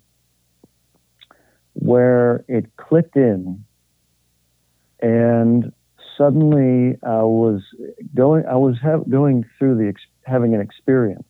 where 1.78 2.44
it 2.48 2.76
clicked 2.76 3.16
in, 3.16 3.64
and 5.00 5.72
suddenly 6.16 6.96
I 7.04 7.22
was 7.22 7.62
going. 8.14 8.44
I 8.46 8.56
was 8.56 8.76
have, 8.82 9.08
going 9.08 9.44
through 9.58 9.76
the 9.78 9.88
ex, 9.88 10.00
having 10.24 10.54
an 10.54 10.60
experience 10.60 11.28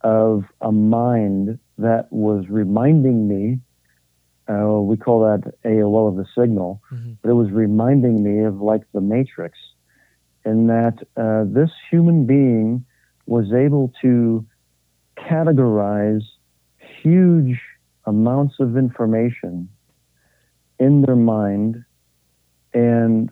of 0.00 0.44
a 0.60 0.72
mind 0.72 1.58
that 1.78 2.12
was 2.12 2.48
reminding 2.48 3.28
me. 3.28 3.60
Uh, 4.48 4.80
we 4.80 4.96
call 4.96 5.20
that 5.22 5.54
AOL 5.64 6.08
of 6.08 6.16
the 6.16 6.26
signal, 6.40 6.80
Mhm. 6.92 7.16
but 7.20 7.30
it 7.30 7.34
was 7.34 7.50
reminding 7.50 8.22
me 8.22 8.44
of 8.44 8.60
like 8.60 8.82
the 8.92 9.00
Matrix, 9.00 9.58
in 10.44 10.68
that 10.68 11.02
uh, 11.16 11.44
this 11.44 11.70
human 11.90 12.26
being 12.26 12.84
was 13.26 13.52
able 13.52 13.92
to 14.02 14.44
categorize 15.16 16.22
huge 17.02 17.60
amounts 18.06 18.54
of 18.60 18.76
information 18.76 19.68
in 20.78 21.02
their 21.02 21.16
mind 21.16 21.84
and 22.72 23.30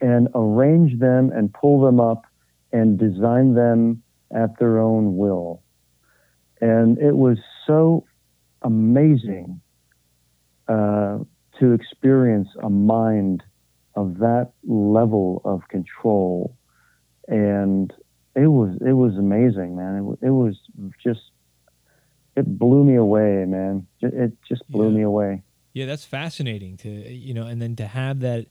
and 0.00 0.28
arrange 0.34 0.98
them 1.00 1.30
and 1.34 1.52
pull 1.52 1.80
them 1.80 1.98
up 1.98 2.24
and 2.72 2.98
design 2.98 3.54
them 3.54 4.02
at 4.30 4.58
their 4.58 4.78
own 4.78 5.16
will. 5.16 5.62
And 6.60 6.98
it 6.98 7.16
was 7.16 7.38
so 7.66 8.04
amazing 8.62 9.60
uh, 10.68 11.18
to 11.58 11.72
experience 11.72 12.48
a 12.62 12.70
mind 12.70 13.42
of 13.96 14.18
that 14.18 14.52
level 14.64 15.40
of 15.44 15.66
control. 15.68 16.56
And 17.26 17.92
it 18.34 18.46
was 18.46 18.78
it 18.86 18.92
was 18.92 19.16
amazing, 19.16 19.76
man. 19.76 19.96
It, 20.22 20.26
it 20.26 20.30
was 20.30 20.56
just 21.02 21.20
it 22.38 22.58
blew 22.58 22.84
me 22.84 22.94
away, 22.94 23.44
man. 23.46 23.86
It, 24.00 24.32
just 24.48 24.68
blew 24.70 24.90
Yeah. 24.90 24.96
me 24.96 25.02
away. 25.02 25.42
Yeah, 25.72 25.86
that's 25.86 26.04
fascinating 26.04 26.76
to 26.78 26.88
you 26.88 27.34
know, 27.34 27.46
and 27.46 27.60
then 27.60 27.76
to 27.76 27.86
have 27.86 28.20
that, 28.20 28.46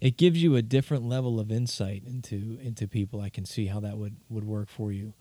it 0.00 0.16
gives 0.16 0.42
you 0.42 0.56
a 0.56 0.62
different 0.62 1.04
level 1.04 1.40
of 1.40 1.50
insight 1.50 2.02
into 2.06 2.58
into 2.62 2.86
people. 2.86 3.20
I 3.20 3.30
can 3.30 3.44
see 3.44 3.66
how 3.66 3.80
that 3.80 3.96
would 3.98 4.16
would 4.28 4.44
work 4.44 4.68
for 4.68 4.92
you. 4.92 5.14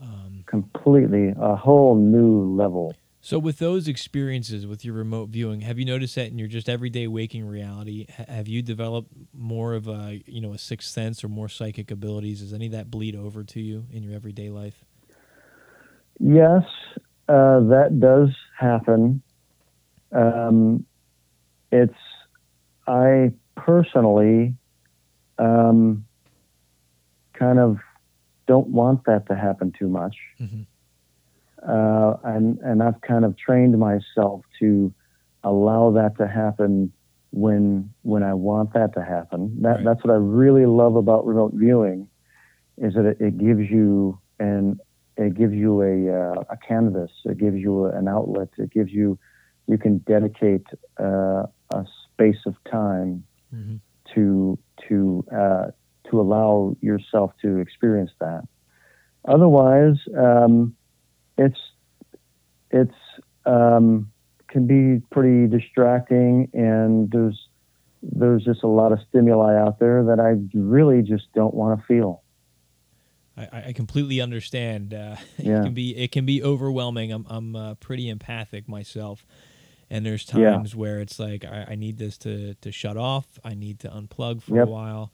Um, 0.00 0.44
completely 0.46 1.34
a 1.38 1.56
whole 1.56 1.94
new 1.96 2.54
level. 2.56 2.94
So, 3.20 3.38
with 3.38 3.58
those 3.58 3.88
experiences 3.88 4.66
with 4.66 4.84
your 4.84 4.94
remote 4.94 5.30
viewing, 5.30 5.62
have 5.62 5.78
you 5.78 5.84
noticed 5.84 6.14
that 6.14 6.28
in 6.28 6.38
your 6.38 6.46
just 6.48 6.68
everyday 6.68 7.08
waking 7.08 7.46
reality, 7.46 8.06
have 8.08 8.46
you 8.46 8.62
developed 8.62 9.12
more 9.32 9.74
of 9.74 9.88
a 9.88 10.22
you 10.26 10.40
know 10.40 10.52
a 10.52 10.58
sixth 10.58 10.90
sense 10.90 11.24
or 11.24 11.28
more 11.28 11.48
psychic 11.48 11.90
abilities? 11.90 12.40
Does 12.40 12.52
any 12.52 12.66
of 12.66 12.72
that 12.72 12.90
bleed 12.90 13.16
over 13.16 13.44
to 13.44 13.60
you 13.60 13.86
in 13.90 14.02
your 14.02 14.14
everyday 14.14 14.50
life? 14.50 14.84
Yes, 16.20 16.64
uh, 17.28 17.60
that 17.60 17.98
does 18.00 18.30
happen. 18.58 19.22
Um, 20.12 20.86
it's 21.70 21.94
I 22.86 23.32
personally 23.56 24.54
um, 25.38 26.06
kind 27.34 27.58
of 27.58 27.78
don't 28.46 28.68
want 28.68 29.04
that 29.04 29.26
to 29.28 29.34
happen 29.34 29.72
too 29.78 29.88
much. 29.88 30.16
Mm-hmm. 30.40 30.62
Uh, 31.62 32.14
and 32.24 32.58
and 32.60 32.82
I've 32.82 33.00
kind 33.02 33.24
of 33.24 33.36
trained 33.36 33.78
myself 33.78 34.44
to 34.60 34.94
allow 35.44 35.90
that 35.90 36.16
to 36.18 36.26
happen 36.26 36.92
when 37.30 37.92
when 38.02 38.22
I 38.22 38.34
want 38.34 38.72
that 38.72 38.94
to 38.94 39.04
happen. 39.04 39.60
That 39.62 39.68
right. 39.68 39.84
that's 39.84 40.02
what 40.04 40.12
I 40.12 40.16
really 40.16 40.66
love 40.66 40.96
about 40.96 41.26
remote 41.26 41.52
viewing, 41.54 42.08
is 42.78 42.94
that 42.94 43.04
it, 43.04 43.20
it 43.20 43.38
gives 43.38 43.68
you 43.70 44.18
an 44.38 44.80
it 45.18 45.34
gives 45.34 45.54
you 45.54 45.82
a 45.82 45.94
uh, 46.10 46.44
a 46.50 46.56
canvas. 46.56 47.10
It 47.24 47.38
gives 47.38 47.56
you 47.56 47.86
an 47.86 48.08
outlet. 48.08 48.48
It 48.56 48.70
gives 48.70 48.90
you 48.90 49.18
you 49.66 49.76
can 49.76 49.98
dedicate 49.98 50.66
uh, 50.98 51.44
a 51.70 51.84
space 52.04 52.46
of 52.46 52.54
time 52.70 53.24
mm-hmm. 53.54 53.76
to 54.14 54.58
to 54.88 55.24
uh, 55.34 55.66
to 56.10 56.20
allow 56.20 56.76
yourself 56.80 57.32
to 57.42 57.58
experience 57.58 58.12
that. 58.20 58.46
Otherwise, 59.26 59.96
um, 60.16 60.74
it's 61.36 61.58
it's 62.70 62.94
um, 63.44 64.10
can 64.48 64.66
be 64.66 65.04
pretty 65.10 65.48
distracting, 65.48 66.48
and 66.54 67.10
there's 67.10 67.48
there's 68.02 68.44
just 68.44 68.62
a 68.62 68.68
lot 68.68 68.92
of 68.92 69.00
stimuli 69.08 69.56
out 69.56 69.80
there 69.80 70.04
that 70.04 70.20
I 70.20 70.36
really 70.56 71.02
just 71.02 71.24
don't 71.34 71.54
want 71.54 71.80
to 71.80 71.86
feel. 71.86 72.22
I, 73.38 73.64
I 73.68 73.72
completely 73.72 74.20
understand. 74.20 74.94
Uh, 74.94 75.16
yeah. 75.38 75.60
It 75.60 75.64
can 75.64 75.74
be 75.74 75.96
it 75.96 76.12
can 76.12 76.26
be 76.26 76.42
overwhelming. 76.42 77.12
I'm 77.12 77.26
I'm 77.28 77.56
uh, 77.56 77.74
pretty 77.74 78.08
empathic 78.08 78.68
myself, 78.68 79.24
and 79.90 80.04
there's 80.04 80.24
times 80.24 80.74
yeah. 80.74 80.78
where 80.80 81.00
it's 81.00 81.18
like 81.18 81.44
I, 81.44 81.68
I, 81.70 81.74
need 81.74 81.98
this 81.98 82.18
to 82.18 82.54
to 82.54 82.72
shut 82.72 82.96
off. 82.96 83.26
I 83.44 83.54
need 83.54 83.80
to 83.80 83.88
unplug 83.88 84.42
for 84.42 84.56
yep. 84.56 84.66
a 84.66 84.70
while 84.70 85.12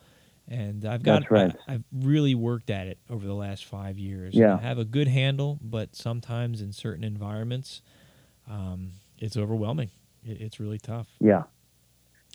and 0.48 0.84
I've 0.84 1.02
got 1.02 1.30
right. 1.30 1.54
I, 1.66 1.72
have 1.72 1.84
really 1.92 2.34
worked 2.34 2.70
at 2.70 2.86
it 2.86 2.98
over 3.08 3.26
the 3.26 3.34
last 3.34 3.64
five 3.64 3.98
years. 3.98 4.34
Yeah, 4.34 4.56
I 4.56 4.60
have 4.60 4.78
a 4.78 4.84
good 4.84 5.08
handle, 5.08 5.58
but 5.62 5.96
sometimes 5.96 6.60
in 6.60 6.72
certain 6.72 7.04
environments, 7.04 7.82
um, 8.48 8.92
it's 9.18 9.36
overwhelming. 9.36 9.90
It, 10.24 10.40
it's 10.40 10.60
really 10.60 10.78
tough. 10.78 11.06
Yeah, 11.20 11.44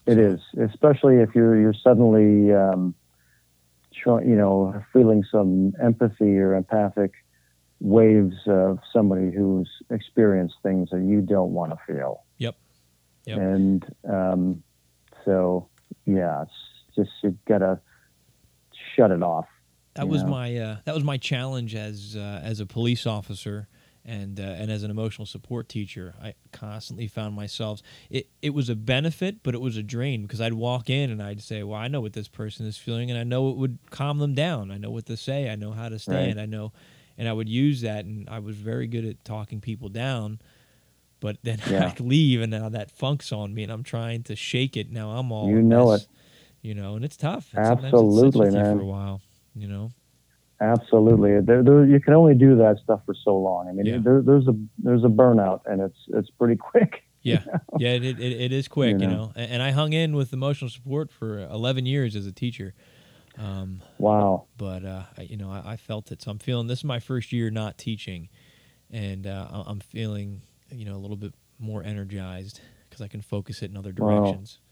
it 0.06 0.16
so. 0.16 0.22
is, 0.22 0.70
especially 0.72 1.18
if 1.18 1.36
you're 1.36 1.60
you're 1.60 1.74
suddenly, 1.74 2.54
um, 2.54 2.96
you 4.06 4.36
know, 4.36 4.84
feeling 4.94 5.24
some 5.32 5.74
empathy 5.82 6.38
or 6.38 6.56
empathic 6.56 7.14
waves 7.80 8.36
of 8.48 8.80
somebody 8.92 9.32
who's 9.32 9.70
experienced 9.90 10.56
things 10.64 10.90
that 10.92 11.02
you 11.02 11.22
don't 11.22 11.52
want 11.52 11.72
to 11.72 11.78
feel. 11.88 12.24
Yep. 12.38 12.56
Yep. 13.26 13.38
And 13.38 13.96
um, 14.10 14.64
so, 15.26 15.70
yeah, 16.06 16.44
it's 16.44 16.52
just 16.96 17.12
you 17.24 17.38
gotta 17.48 17.80
shut 18.96 19.12
it 19.12 19.24
off. 19.24 19.48
That 19.96 20.08
was 20.08 20.24
know? 20.24 20.30
my 20.30 20.58
uh, 20.58 20.78
that 20.86 20.96
was 20.96 21.04
my 21.04 21.18
challenge 21.18 21.76
as 21.76 22.16
uh, 22.16 22.42
as 22.44 22.60
a 22.60 22.66
police 22.66 23.06
officer 23.06 23.68
and 24.06 24.40
uh, 24.40 24.44
and 24.44 24.72
as 24.72 24.84
an 24.84 24.92
emotional 24.92 25.26
support 25.26 25.70
teacher. 25.70 26.16
I 26.22 26.34
constantly 26.52 27.08
found 27.08 27.36
myself 27.36 27.82
it 28.10 28.28
it 28.42 28.52
was 28.52 28.70
a 28.70 28.76
benefit, 28.76 29.44
but 29.44 29.54
it 29.54 29.62
was 29.62 29.78
a 29.78 29.84
drain 29.84 30.24
because 30.24 30.42
I'd 30.42 30.54
walk 30.54 30.90
in 30.90 31.10
and 31.10 31.22
I'd 31.22 31.42
say, 31.42 31.64
"Well, 31.64 31.80
I 31.80 31.88
know 31.88 32.02
what 32.02 32.14
this 32.14 32.28
person 32.28 32.66
is 32.66 32.78
feeling, 32.78 33.10
and 33.10 33.20
I 33.20 33.24
know 33.24 33.50
it 33.50 33.58
would 33.58 33.80
calm 33.90 34.20
them 34.20 34.34
down. 34.34 34.72
I 34.72 34.78
know 34.78 34.92
what 34.92 35.06
to 35.08 35.18
say. 35.18 35.50
I 35.50 35.56
know 35.56 35.72
how 35.72 35.90
to 35.90 36.00
stand. 36.00 36.38
Right. 36.38 36.44
I 36.44 36.46
know." 36.46 36.72
And 37.18 37.28
I 37.28 37.34
would 37.34 37.50
use 37.50 37.82
that, 37.82 38.06
and 38.06 38.30
I 38.30 38.40
was 38.40 38.56
very 38.56 38.88
good 38.88 39.04
at 39.06 39.24
talking 39.26 39.62
people 39.62 39.90
down 39.90 40.40
but 41.22 41.36
then 41.44 41.60
yeah. 41.70 41.94
I 41.94 42.02
leave 42.02 42.40
and 42.40 42.50
now 42.50 42.70
that 42.70 42.92
funk's 42.92 43.34
on 43.34 43.54
me 43.54 43.64
and 43.64 43.72
I'm 43.74 43.84
trying 43.84 44.24
to 44.24 44.38
shake 44.38 44.78
it. 44.78 44.90
Now 44.90 45.10
I'm 45.10 45.34
all 45.34 45.50
you 45.50 45.62
know 45.62 45.92
it 45.92 46.08
you 46.62 46.74
know, 46.74 46.96
and 46.96 47.06
it's 47.06 47.18
tough. 47.18 47.50
And 47.54 47.66
Absolutely, 47.66 48.52
man. 48.52 48.78
for 48.78 48.84
a 48.84 48.86
while, 48.86 49.22
you 49.56 49.68
know. 49.68 49.92
Absolutely, 50.62 51.40
there, 51.42 51.64
there, 51.64 51.86
you 51.86 52.02
can 52.02 52.14
only 52.14 52.36
do 52.36 52.58
that 52.58 52.80
stuff 52.84 53.02
for 53.06 53.14
so 53.14 53.38
long. 53.38 53.70
I 53.70 53.72
mean, 53.72 53.86
yeah. 53.86 53.98
there, 54.04 54.22
there's 54.22 54.48
a 54.48 54.54
there's 54.78 55.04
a 55.06 55.08
burnout, 55.08 55.62
and 55.66 55.82
it's 55.82 55.98
it's 56.10 56.30
pretty 56.32 56.56
quick. 56.56 57.04
Yeah, 57.22 57.44
know? 57.46 57.60
yeah, 57.80 57.90
it, 57.96 58.06
it, 58.06 58.22
it 58.22 58.54
is 58.54 58.70
quick, 58.70 58.94
you 58.94 59.00
know? 59.00 59.10
you 59.10 59.10
know. 59.10 59.32
And, 59.36 59.62
I 59.62 59.72
hung 59.72 59.92
in 59.92 60.16
with 60.16 60.32
emotional 60.32 60.70
support 60.70 61.12
for 61.12 61.40
11 61.40 61.86
years 61.86 62.16
as 62.16 62.26
a 62.26 62.32
teacher. 62.32 62.74
Um, 63.38 63.82
wow. 63.98 64.46
But 64.58 64.86
uh, 64.86 65.04
you 65.20 65.36
know, 65.36 65.52
I, 65.52 65.74
I, 65.74 65.76
felt 65.76 66.14
it. 66.14 66.22
So 66.22 66.32
I'm 66.32 66.40
feeling 66.40 66.68
this 66.68 66.80
is 66.80 66.86
my 66.86 67.02
first 67.02 67.34
year 67.34 67.50
not 67.50 67.78
teaching, 67.78 68.30
and 68.90 69.28
uh, 69.28 69.64
I'm 69.68 69.82
feeling 69.82 70.44
you 70.72 70.86
know 70.86 70.96
a 70.96 71.02
little 71.02 71.18
bit 71.18 71.34
more 71.60 71.84
energized 71.84 72.62
because 72.90 73.02
I 73.02 73.08
can 73.08 73.22
focus 73.22 73.62
it 73.62 73.70
in 73.70 73.78
other 73.78 73.92
directions. 73.92 74.60
Wow. 74.62 74.70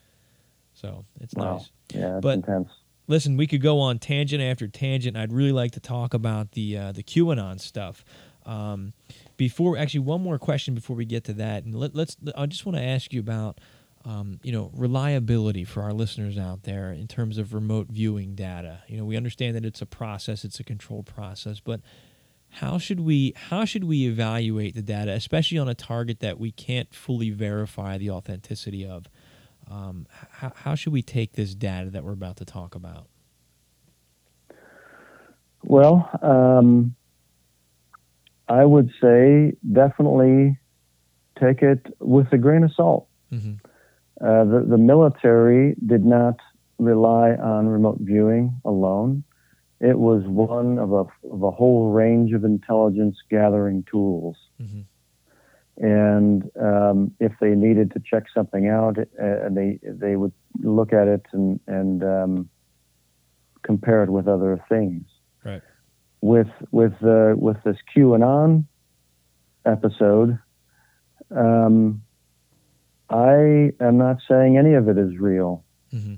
So 0.73 1.05
it's 1.19 1.33
wow. 1.35 1.57
nice. 1.57 1.69
Yeah, 1.93 2.19
but 2.21 2.35
intense. 2.35 2.69
Listen, 3.07 3.37
we 3.37 3.47
could 3.47 3.61
go 3.61 3.79
on 3.79 3.99
tangent 3.99 4.43
after 4.43 4.67
tangent. 4.67 5.15
I'd 5.15 5.31
really 5.31 5.53
like 5.53 5.71
to 5.71 5.79
talk 5.79 6.13
about 6.13 6.51
the 6.51 6.77
uh, 6.77 6.91
the 6.91 7.03
QAnon 7.03 7.59
stuff. 7.59 8.03
Um, 8.45 8.93
before, 9.35 9.77
actually, 9.77 10.01
one 10.01 10.21
more 10.21 10.39
question 10.39 10.73
before 10.73 10.95
we 10.95 11.05
get 11.05 11.23
to 11.25 11.33
that, 11.33 11.63
and 11.63 11.75
let, 11.75 11.95
us 11.95 12.17
I 12.35 12.45
just 12.45 12.65
want 12.65 12.77
to 12.77 12.83
ask 12.83 13.13
you 13.13 13.19
about. 13.19 13.59
Um, 14.05 14.39
you 14.41 14.53
know, 14.53 14.71
reliability 14.73 15.65
for 15.65 15.81
our 15.81 15.91
listeners 15.91 16.37
out 16.37 16.63
there 16.63 16.93
in 16.93 17.09
terms 17.09 17.37
of 17.37 17.53
remote 17.53 17.87
viewing 17.89 18.35
data. 18.35 18.83
You 18.87 18.95
know, 18.97 19.03
we 19.03 19.17
understand 19.17 19.57
that 19.57 19.65
it's 19.65 19.81
a 19.81 19.85
process, 19.85 20.45
it's 20.45 20.61
a 20.61 20.63
controlled 20.63 21.07
process, 21.07 21.59
but 21.59 21.81
how 22.49 22.77
should 22.77 23.01
we 23.01 23.33
how 23.35 23.65
should 23.65 23.83
we 23.83 24.07
evaluate 24.07 24.75
the 24.75 24.81
data, 24.81 25.11
especially 25.11 25.57
on 25.57 25.67
a 25.67 25.75
target 25.75 26.19
that 26.21 26.39
we 26.39 26.51
can't 26.51 26.93
fully 26.93 27.29
verify 27.29 27.97
the 27.97 28.09
authenticity 28.09 28.85
of? 28.85 29.07
Um, 29.69 30.07
how, 30.31 30.51
how 30.55 30.75
should 30.75 30.93
we 30.93 31.01
take 31.01 31.33
this 31.33 31.53
data 31.53 31.89
that 31.89 32.03
we're 32.03 32.13
about 32.13 32.37
to 32.37 32.45
talk 32.45 32.75
about? 32.75 33.07
Well, 35.63 36.09
um, 36.21 36.95
I 38.47 38.63
would 38.63 38.89
say 39.01 39.53
definitely 39.71 40.57
take 41.39 41.61
it 41.61 41.85
with 41.99 42.31
a 42.31 42.37
grain 42.37 42.63
of 42.63 42.71
salt. 42.73 43.07
Mm-hmm. 43.31 43.53
Uh, 44.19 44.45
the, 44.45 44.65
the 44.69 44.77
military 44.77 45.75
did 45.85 46.05
not 46.05 46.35
rely 46.79 47.31
on 47.31 47.67
remote 47.67 47.97
viewing 47.99 48.59
alone. 48.63 49.23
It 49.79 49.97
was 49.99 50.23
one 50.25 50.79
of 50.79 50.91
a, 50.91 51.05
of 51.29 51.43
a 51.43 51.51
whole 51.51 51.91
range 51.91 52.33
of 52.33 52.43
intelligence 52.43 53.17
gathering 53.29 53.83
tools. 53.91 54.37
Mm-hmm 54.61 54.81
and 55.77 56.49
um, 56.59 57.11
if 57.19 57.33
they 57.39 57.51
needed 57.51 57.91
to 57.91 57.99
check 57.99 58.23
something 58.33 58.67
out, 58.67 58.97
uh, 58.97 59.49
they 59.51 59.79
they 59.83 60.15
would 60.15 60.33
look 60.61 60.91
at 60.91 61.07
it 61.07 61.25
and 61.33 61.59
and 61.67 62.03
um, 62.03 62.49
compare 63.61 64.03
it 64.03 64.09
with 64.09 64.27
other 64.27 64.63
things. 64.67 65.05
Right. 65.45 65.61
With 66.21 66.49
with 66.71 66.93
uh, 67.03 67.33
with 67.35 67.57
this 67.63 67.77
QAnon 67.95 68.65
episode, 69.65 70.39
um, 71.29 72.01
I 73.09 73.71
am 73.79 73.97
not 73.97 74.17
saying 74.27 74.57
any 74.57 74.73
of 74.73 74.89
it 74.89 74.97
is 74.97 75.17
real. 75.19 75.63
Mm-hmm. 75.93 76.15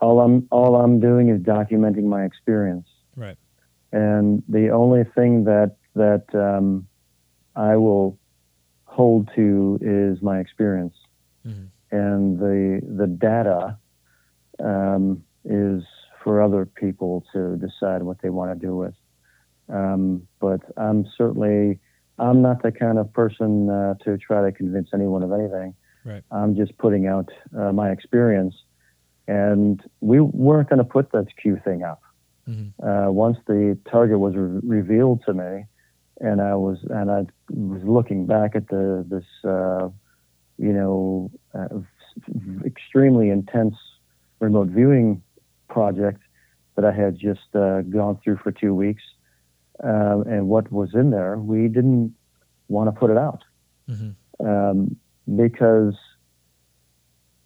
All 0.00 0.20
I'm 0.20 0.48
all 0.50 0.76
I'm 0.76 0.98
doing 0.98 1.28
is 1.28 1.40
documenting 1.42 2.04
my 2.04 2.24
experience. 2.24 2.88
Right. 3.16 3.36
And 3.92 4.42
the 4.48 4.70
only 4.70 5.04
thing 5.14 5.44
that 5.44 5.76
that 5.94 6.24
um, 6.34 6.86
I 7.54 7.76
will 7.76 8.17
hold 8.98 9.30
to 9.36 9.78
is 9.80 10.20
my 10.22 10.40
experience, 10.40 10.96
mm-hmm. 11.46 11.66
and 11.96 12.40
the 12.40 12.80
the 13.00 13.06
data 13.06 13.78
um, 14.58 15.22
is 15.44 15.84
for 16.24 16.42
other 16.42 16.66
people 16.66 17.24
to 17.32 17.56
decide 17.56 18.02
what 18.02 18.20
they 18.22 18.28
want 18.28 18.50
to 18.52 18.66
do 18.66 18.74
with. 18.74 18.94
Um, 19.68 20.26
but 20.40 20.60
I'm 20.76 21.06
certainly 21.16 21.78
I'm 22.18 22.42
not 22.42 22.64
the 22.64 22.72
kind 22.72 22.98
of 22.98 23.12
person 23.12 23.70
uh, 23.70 23.94
to 24.04 24.18
try 24.18 24.44
to 24.44 24.50
convince 24.50 24.88
anyone 24.92 25.22
of 25.22 25.30
anything. 25.30 25.74
Right. 26.04 26.24
I'm 26.32 26.56
just 26.56 26.76
putting 26.78 27.06
out 27.06 27.28
uh, 27.56 27.70
my 27.70 27.92
experience, 27.92 28.56
and 29.28 29.80
we 30.00 30.18
weren't 30.18 30.68
going 30.70 30.84
to 30.86 30.90
put 30.98 31.12
that 31.12 31.26
Q 31.40 31.60
thing 31.64 31.84
up. 31.84 32.02
Mm-hmm. 32.48 32.84
Uh, 32.84 33.12
once 33.12 33.36
the 33.46 33.78
target 33.88 34.18
was 34.18 34.34
re- 34.34 34.60
revealed 34.80 35.22
to 35.26 35.34
me, 35.34 35.66
and 36.20 36.40
I 36.40 36.54
was 36.54 36.78
and 36.90 37.10
I 37.10 37.26
was 37.50 37.82
looking 37.84 38.26
back 38.26 38.56
at 38.56 38.68
the 38.68 39.04
this 39.08 39.24
uh, 39.44 39.88
you 40.58 40.72
know 40.72 41.30
uh, 41.54 41.68
extremely 42.64 43.30
intense 43.30 43.74
remote 44.40 44.68
viewing 44.68 45.22
project 45.68 46.20
that 46.76 46.84
I 46.84 46.92
had 46.92 47.18
just 47.18 47.54
uh, 47.54 47.82
gone 47.82 48.18
through 48.22 48.38
for 48.42 48.52
two 48.52 48.74
weeks. 48.74 49.02
um, 49.84 50.18
and 50.26 50.48
what 50.48 50.70
was 50.72 50.90
in 50.94 51.10
there, 51.10 51.36
we 51.38 51.68
didn't 51.68 52.12
want 52.68 52.86
to 52.92 52.98
put 53.00 53.10
it 53.10 53.16
out 53.16 53.42
Mm-hmm. 53.90 54.10
um, 54.46 54.96
because 55.42 55.96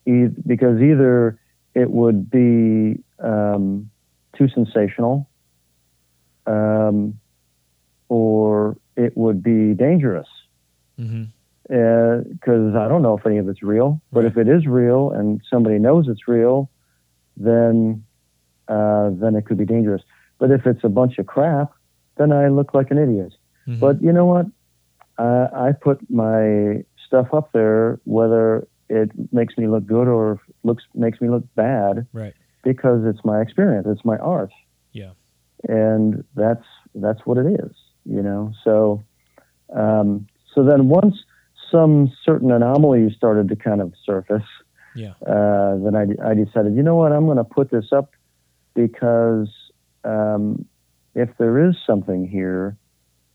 e- 0.06 0.34
because 0.46 0.80
either 0.80 1.38
it 1.74 1.90
would 1.90 2.30
be 2.30 3.02
um, 3.18 3.90
too 4.36 4.48
sensational, 4.48 5.28
um, 6.46 7.18
or 8.16 8.76
it 8.96 9.16
would 9.16 9.42
be 9.42 9.72
dangerous. 9.72 10.28
Mm-hmm. 11.00 11.24
Because 11.62 12.74
I 12.74 12.86
don't 12.88 13.00
know 13.02 13.16
if 13.16 13.24
any 13.24 13.38
of 13.38 13.48
it's 13.48 13.62
real, 13.62 14.00
but 14.12 14.24
if 14.26 14.36
it 14.36 14.48
is 14.48 14.66
real 14.66 15.10
and 15.10 15.40
somebody 15.48 15.78
knows 15.78 16.06
it's 16.08 16.28
real, 16.28 16.68
then 17.36 18.04
uh, 18.68 19.10
then 19.22 19.34
it 19.36 19.46
could 19.46 19.56
be 19.56 19.64
dangerous. 19.64 20.02
But 20.38 20.50
if 20.50 20.66
it's 20.66 20.84
a 20.84 20.88
bunch 20.90 21.18
of 21.18 21.26
crap, 21.26 21.72
then 22.18 22.30
I 22.32 22.48
look 22.48 22.74
like 22.74 22.90
an 22.90 22.98
idiot. 22.98 23.32
Mhm. 23.66 23.80
But 23.80 24.02
you 24.02 24.12
know 24.12 24.26
what? 24.26 24.46
Uh, 25.18 25.48
I 25.66 25.72
put 25.72 25.98
my 26.10 26.84
stuff 27.06 27.32
up 27.32 27.52
there, 27.52 28.00
whether 28.04 28.66
it 28.90 29.10
makes 29.32 29.56
me 29.56 29.66
look 29.68 29.86
good 29.86 30.08
or 30.08 30.40
looks 30.64 30.84
makes 30.94 31.20
me 31.22 31.28
look 31.30 31.44
bad, 31.54 32.06
right. 32.12 32.34
because 32.64 33.00
it's 33.06 33.24
my 33.24 33.40
experience, 33.40 33.86
it's 33.88 34.04
my 34.04 34.18
art, 34.18 34.52
Yeah. 34.92 35.12
and 35.68 36.24
that's 36.34 36.66
that's 36.94 37.20
what 37.24 37.38
it 37.38 37.46
is, 37.64 37.72
you 38.04 38.22
know. 38.22 38.52
So, 38.64 39.02
um, 39.74 40.26
so 40.54 40.64
then 40.64 40.88
once 40.88 41.16
some 41.70 42.12
certain 42.24 42.50
anomalies 42.50 43.12
started 43.16 43.48
to 43.48 43.56
kind 43.56 43.80
of 43.80 43.94
surface, 44.04 44.46
Yeah. 44.94 45.12
uh, 45.26 45.76
then 45.78 45.96
I, 45.96 46.30
I 46.30 46.34
decided, 46.34 46.74
you 46.74 46.82
know 46.82 46.96
what, 46.96 47.12
I'm 47.12 47.24
going 47.24 47.38
to 47.38 47.44
put 47.44 47.70
this 47.70 47.92
up 47.92 48.10
because 48.74 49.48
um, 50.04 50.66
if 51.14 51.30
there 51.38 51.66
is 51.68 51.76
something 51.86 52.28
here, 52.28 52.76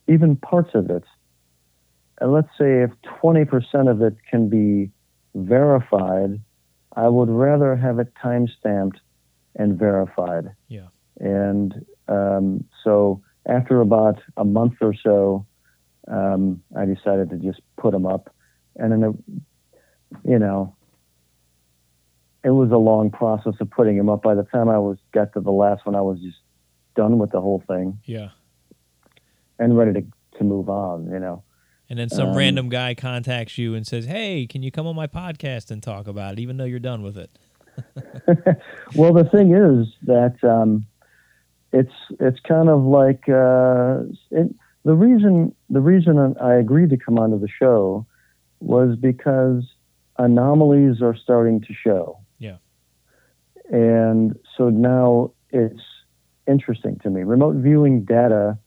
even 0.08 0.36
parts 0.36 0.72
of 0.74 0.90
it, 0.90 1.04
and 2.20 2.32
let's 2.32 2.50
say 2.58 2.82
if 2.84 2.92
20% 3.22 3.90
of 3.90 4.02
it 4.02 4.16
can 4.30 4.50
be 4.50 4.92
verified, 5.36 6.40
I 6.96 7.08
would 7.08 7.30
rather 7.30 7.76
have 7.76 8.00
it 8.00 8.12
time 8.22 8.48
stamped 8.60 9.00
and 9.56 9.78
verified. 9.78 10.52
Yeah. 10.68 10.88
And 11.20 11.86
um, 12.08 12.64
so 12.84 13.22
after 13.48 13.82
about 13.82 14.20
a 14.36 14.44
month 14.46 14.74
or 14.82 14.94
so, 14.94 15.46
um, 16.08 16.62
I 16.78 16.86
decided 16.86 17.30
to 17.32 17.38
just 17.38 17.62
put 17.78 17.92
them 17.92 18.06
up. 18.06 18.34
And 18.76 18.92
then, 18.92 19.04
it, 19.04 19.16
you 20.30 20.40
know, 20.40 20.76
it 22.44 22.52
was 22.52 22.72
a 22.72 22.78
long 22.78 23.10
process 23.10 23.54
of 23.60 23.70
putting 23.72 23.98
them 23.98 24.10
up. 24.10 24.22
By 24.22 24.36
the 24.36 24.44
time 24.44 24.70
I 24.70 24.78
was 24.80 24.98
got 25.12 25.34
to 25.34 25.42
the 25.42 25.52
last 25.52 25.86
one, 25.86 25.96
I 25.96 26.02
was 26.02 26.20
just 26.20 26.38
done 26.96 27.18
with 27.20 27.32
the 27.32 27.42
whole 27.42 27.64
thing 27.68 28.00
Yeah. 28.06 28.30
and 29.60 29.78
ready 29.78 29.94
to, 30.02 30.38
to 30.38 30.44
move 30.44 30.70
on, 30.70 31.10
you 31.12 31.20
know. 31.20 31.44
And 31.90 31.98
then 31.98 32.10
some 32.10 32.30
Um, 32.30 32.38
random 32.38 32.70
guy 32.70 32.94
contacts 32.96 33.58
you 33.58 33.74
and 33.74 33.88
says, 33.88 34.06
"Hey, 34.06 34.46
can 34.46 34.62
you 34.62 34.72
come 34.72 34.86
on 34.88 34.96
my 34.96 35.08
podcast 35.08 35.72
and 35.72 35.82
talk 35.82 36.06
about 36.08 36.34
it, 36.34 36.40
even 36.40 36.58
though 36.58 36.66
you're 36.66 36.80
done 36.80 37.02
with 37.02 37.18
it?" 37.18 37.30
well, 38.96 39.14
the 39.14 39.24
thing 39.32 39.54
is 39.54 39.88
that 40.04 40.36
um, 40.44 40.86
it's 41.72 41.94
it's 42.20 42.40
kind 42.42 42.70
of 42.70 42.84
like 42.84 43.28
uh, 43.28 44.04
it, 44.32 44.54
the 44.84 44.94
reason 44.94 45.54
the 45.70 45.82
reason 45.82 46.36
I 46.42 46.56
agreed 46.56 46.90
to 46.92 46.98
come 46.98 47.20
onto 47.20 47.40
the 47.40 47.50
show 47.50 48.06
was 48.60 48.96
because 48.96 49.64
anomalies 50.18 51.02
are 51.02 51.16
starting 51.16 51.62
to 51.62 51.74
show. 51.74 52.20
Yeah. 52.40 52.58
And 53.70 54.38
so 54.58 54.70
now 54.70 55.32
it's 55.52 55.82
interesting 56.48 57.00
to 57.04 57.10
me. 57.10 57.24
Remote 57.24 57.58
viewing 57.58 58.04
data 58.06 58.58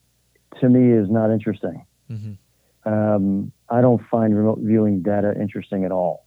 to 0.61 0.69
me 0.69 0.93
is 0.93 1.11
not 1.11 1.31
interesting. 1.31 1.87
Mm-hmm. 2.11 2.93
Um, 2.93 3.53
I 3.69 3.81
don't 3.81 4.03
find 4.11 4.37
remote 4.37 4.59
viewing 4.61 5.03
data 5.03 5.35
interesting 5.41 5.85
at 5.85 5.93
all. 5.93 6.27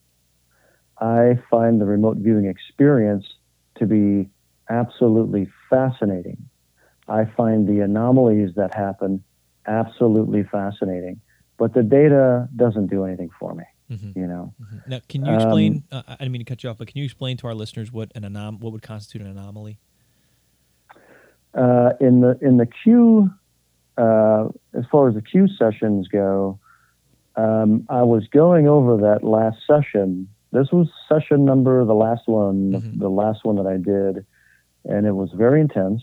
I 1.00 1.40
find 1.50 1.82
the 1.82 1.86
remote 1.86 2.18
viewing 2.18 2.46
experience 2.46 3.26
to 3.78 3.86
be 3.86 4.30
absolutely 4.70 5.50
fascinating. 5.70 6.50
I 7.08 7.26
find 7.26 7.68
the 7.68 7.82
anomalies 7.82 8.56
that 8.56 8.74
happen 8.74 9.24
absolutely 9.68 10.44
fascinating, 10.44 11.20
but 11.58 11.74
the 11.74 11.84
data 11.84 12.48
doesn't 12.56 12.88
do 12.88 13.04
anything 13.06 13.30
for 13.40 13.54
me. 13.54 13.64
Mm-hmm. 13.92 14.18
You 14.20 14.28
know, 14.28 14.54
Now, 14.88 15.00
can 15.10 15.26
you 15.26 15.32
Um, 15.32 15.36
explain? 15.42 15.84
uh, 15.92 16.02
I 16.08 16.16
didn't 16.16 16.32
mean 16.32 16.40
to 16.40 16.46
cut 16.46 16.64
you 16.64 16.70
off, 16.70 16.78
but 16.78 16.88
can 16.88 16.98
you 17.00 17.04
explain 17.06 17.36
to 17.38 17.48
our 17.48 17.54
listeners 17.54 17.92
what 17.92 18.12
an 18.16 18.24
anom- 18.24 18.60
what 18.62 18.72
would 18.74 18.82
constitute 18.82 19.22
an 19.22 19.28
anomaly? 19.38 19.78
uh, 21.54 21.92
in 22.00 22.22
the 22.22 22.38
in 22.42 22.58
the 22.58 22.66
Q, 22.66 23.30
uh, 23.98 24.48
as 24.74 24.86
far 24.92 25.08
as 25.10 25.14
the 25.16 25.22
Q 25.22 25.48
sessions 25.48 26.08
go, 26.08 26.58
um, 27.36 27.86
I 27.90 28.02
was 28.04 28.28
going 28.28 28.68
over 28.68 28.98
that 28.98 29.24
last 29.24 29.58
session. 29.68 30.28
This 30.52 30.72
was 30.72 30.88
session 31.10 31.46
number, 31.46 31.84
the 31.86 31.94
last 31.94 32.28
one, 32.28 32.72
Mhm. 32.74 33.00
the 33.00 33.10
last 33.10 33.44
one 33.46 33.56
that 33.58 33.68
I 33.68 33.78
did, 33.78 34.26
and 34.86 35.06
it 35.06 35.12
was 35.14 35.32
very 35.34 35.62
intense. 35.62 36.02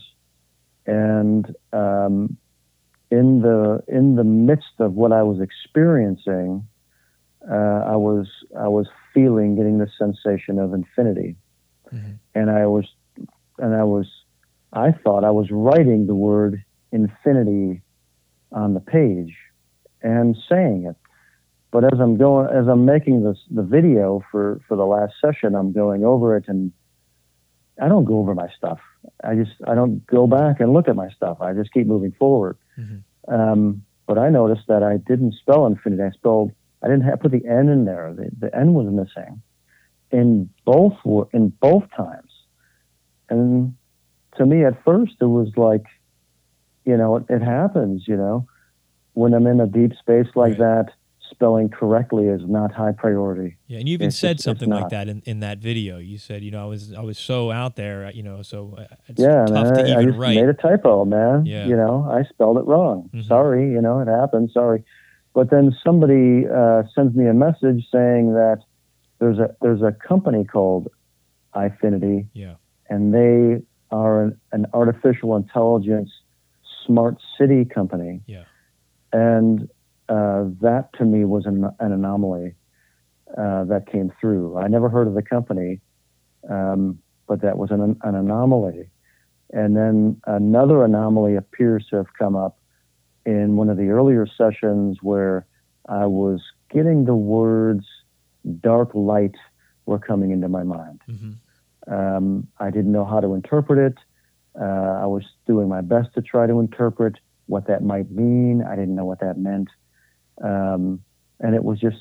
And 0.85 1.45
um, 1.73 2.37
in 3.09 3.41
the 3.41 3.83
in 3.87 4.15
the 4.15 4.23
midst 4.23 4.79
of 4.79 4.93
what 4.93 5.11
I 5.11 5.23
was 5.23 5.39
experiencing, 5.39 6.67
uh, 7.49 7.53
I 7.85 7.95
was 7.95 8.27
I 8.57 8.67
was 8.67 8.87
feeling, 9.13 9.55
getting 9.55 9.77
the 9.77 9.89
sensation 9.97 10.57
of 10.59 10.73
infinity, 10.73 11.35
Mhm. 11.91 12.19
and 12.33 12.49
I 12.49 12.65
was 12.65 12.85
and 13.59 13.75
I 13.75 13.83
was 13.83 14.07
I 14.73 14.91
thought 14.91 15.23
I 15.23 15.31
was 15.31 15.51
writing 15.51 16.07
the 16.07 16.15
word 16.15 16.63
infinity 16.91 17.81
on 18.51 18.73
the 18.73 18.79
page 18.79 19.35
and 20.01 20.35
saying 20.49 20.85
it. 20.85 20.95
But 21.71 21.85
as 21.85 21.99
I'm 21.99 22.17
going, 22.17 22.49
as 22.49 22.67
I'm 22.67 22.85
making 22.85 23.23
this 23.23 23.37
the 23.49 23.63
video 23.63 24.21
for 24.31 24.59
for 24.67 24.75
the 24.75 24.85
last 24.85 25.13
session, 25.21 25.55
I'm 25.55 25.71
going 25.71 26.03
over 26.03 26.35
it, 26.37 26.45
and 26.47 26.71
I 27.81 27.87
don't 27.87 28.05
go 28.05 28.19
over 28.19 28.35
my 28.35 28.49
stuff. 28.57 28.79
I 29.23 29.35
just 29.35 29.51
I 29.67 29.75
don't 29.75 30.05
go 30.07 30.27
back 30.27 30.59
and 30.59 30.73
look 30.73 30.87
at 30.87 30.95
my 30.95 31.09
stuff. 31.09 31.37
I 31.41 31.53
just 31.53 31.71
keep 31.73 31.87
moving 31.87 32.11
forward. 32.13 32.57
Mhm. 32.77 33.03
Um, 33.27 33.83
but 34.07 34.17
I 34.17 34.29
noticed 34.29 34.67
that 34.67 34.83
I 34.83 34.97
didn't 34.97 35.33
spell 35.35 35.65
infinity. 35.65 36.03
I 36.03 36.11
spelled 36.11 36.51
I 36.83 36.87
didn't 36.87 37.03
have 37.03 37.19
put 37.19 37.31
the 37.31 37.45
N 37.45 37.69
in 37.69 37.85
there. 37.85 38.13
The, 38.13 38.29
the 38.37 38.55
N 38.55 38.73
was 38.73 38.87
missing 38.87 39.41
in 40.11 40.49
both 40.65 40.93
in 41.33 41.49
both 41.49 41.83
times. 41.95 42.31
And 43.29 43.75
to 44.37 44.45
me, 44.45 44.65
at 44.65 44.83
first, 44.83 45.13
it 45.21 45.25
was 45.25 45.51
like, 45.55 45.85
you 46.85 46.97
know, 46.97 47.17
it, 47.17 47.25
it 47.29 47.41
happens. 47.41 48.07
You 48.07 48.17
know, 48.17 48.47
when 49.13 49.33
I'm 49.33 49.47
in 49.47 49.59
a 49.59 49.67
deep 49.67 49.93
space 49.99 50.27
like 50.35 50.57
Right. 50.57 50.57
that, 50.59 50.85
spelling 51.31 51.69
correctly 51.69 52.27
is 52.27 52.41
not 52.45 52.71
high 52.71 52.91
priority. 52.91 53.57
Yeah, 53.67 53.79
and 53.79 53.87
you 53.87 53.93
even 53.93 54.09
It's 54.09 54.19
said 54.19 54.39
something 54.39 54.69
like 54.69 54.89
that 54.89 55.07
in, 55.07 55.21
in 55.25 55.39
that 55.39 55.57
video. 55.57 55.97
You 55.97 56.17
said, 56.17 56.43
you 56.43 56.51
know, 56.51 56.61
I 56.61 56.65
was 56.65 56.93
I 56.93 57.01
was 57.01 57.17
so 57.17 57.51
out 57.51 57.75
there, 57.75 58.05
uh, 58.05 58.11
you 58.11 58.21
know, 58.21 58.41
so 58.41 58.75
uh, 58.77 58.95
it's 59.07 59.21
yeah, 59.21 59.45
tough 59.45 59.67
man, 59.71 59.73
to 59.73 59.81
I, 59.81 59.85
I 59.85 60.01
even 60.01 60.07
just 60.09 60.19
write. 60.19 60.35
made 60.35 60.49
a 60.49 60.53
typo, 60.53 61.05
man. 61.05 61.45
Yeah. 61.45 61.65
You 61.65 61.75
know, 61.75 62.07
I 62.11 62.23
spelled 62.29 62.57
it 62.57 62.65
wrong. 62.65 63.09
Mhm. 63.13 63.27
Sorry, 63.27 63.71
you 63.71 63.81
know, 63.81 63.99
it 63.99 64.07
happened. 64.07 64.51
Sorry. 64.53 64.83
But 65.33 65.49
then 65.49 65.75
somebody 65.83 66.45
uh, 66.47 66.83
sends 66.93 67.15
me 67.15 67.27
a 67.27 67.33
message 67.33 67.87
saying 67.91 68.33
that 68.33 68.59
there's 69.19 69.39
a 69.39 69.55
there's 69.61 69.81
a 69.81 69.93
company 69.93 70.43
called 70.43 70.89
Ifinity, 71.55 72.27
yeah, 72.33 72.55
and 72.89 73.13
they 73.13 73.61
are 73.91 74.23
an, 74.23 74.37
an 74.51 74.65
artificial 74.73 75.35
intelligence 75.35 76.09
smart 76.85 77.17
city 77.37 77.63
company. 77.65 78.21
Yeah. 78.25 78.43
And 79.13 79.69
uh, 80.11 80.43
that 80.59 80.89
to 80.97 81.05
me 81.05 81.23
was 81.23 81.45
an, 81.45 81.63
an 81.79 81.91
anomaly 81.93 82.53
uh, 83.37 83.63
that 83.63 83.89
came 83.89 84.11
through. 84.19 84.57
I 84.57 84.67
never 84.67 84.89
heard 84.89 85.07
of 85.07 85.13
the 85.13 85.21
company, 85.21 85.79
um, 86.49 86.99
but 87.27 87.41
that 87.41 87.57
was 87.57 87.71
an, 87.71 87.97
an 88.03 88.15
anomaly. 88.15 88.89
And 89.53 89.75
then 89.75 90.21
another 90.27 90.83
anomaly 90.83 91.35
appears 91.35 91.85
to 91.89 91.95
have 91.95 92.13
come 92.19 92.35
up 92.35 92.57
in 93.25 93.55
one 93.55 93.69
of 93.69 93.77
the 93.77 93.89
earlier 93.89 94.27
sessions 94.27 94.97
where 95.01 95.45
I 95.87 96.05
was 96.07 96.41
getting 96.69 97.05
the 97.05 97.15
words 97.15 97.85
dark 98.59 98.89
light 98.93 99.35
were 99.85 99.99
coming 99.99 100.31
into 100.31 100.49
my 100.49 100.63
mind. 100.63 101.01
hmm 101.05 101.31
Um, 101.87 102.47
I 102.59 102.69
didn't 102.69 102.91
know 102.91 103.05
how 103.05 103.19
to 103.21 103.33
interpret 103.33 103.79
it. 103.79 103.97
Uh, 104.59 105.03
I 105.03 105.05
was 105.05 105.23
doing 105.47 105.69
my 105.69 105.81
best 105.81 106.13
to 106.15 106.21
try 106.21 106.47
to 106.47 106.59
interpret 106.59 107.15
what 107.47 107.67
that 107.67 107.81
might 107.83 108.11
mean. 108.11 108.63
I 108.63 108.75
didn't 108.75 108.95
know 108.95 109.05
what 109.05 109.21
that 109.21 109.37
meant. 109.37 109.69
Um, 110.43 111.01
and 111.39 111.55
it 111.55 111.63
was 111.63 111.79
just 111.79 111.97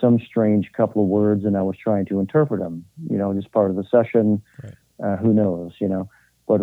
some 0.00 0.18
strange 0.18 0.70
couple 0.72 1.02
of 1.02 1.08
words, 1.08 1.44
and 1.44 1.56
I 1.56 1.62
was 1.62 1.76
trying 1.76 2.06
to 2.06 2.20
interpret 2.20 2.60
them, 2.60 2.84
you 3.08 3.18
know, 3.18 3.34
just 3.34 3.52
part 3.52 3.70
of 3.70 3.76
the 3.76 3.84
session. 3.84 4.42
Right. 4.62 4.74
Uh, 5.02 5.16
who 5.16 5.32
knows, 5.32 5.72
you 5.80 5.88
know. 5.88 6.10
But 6.46 6.60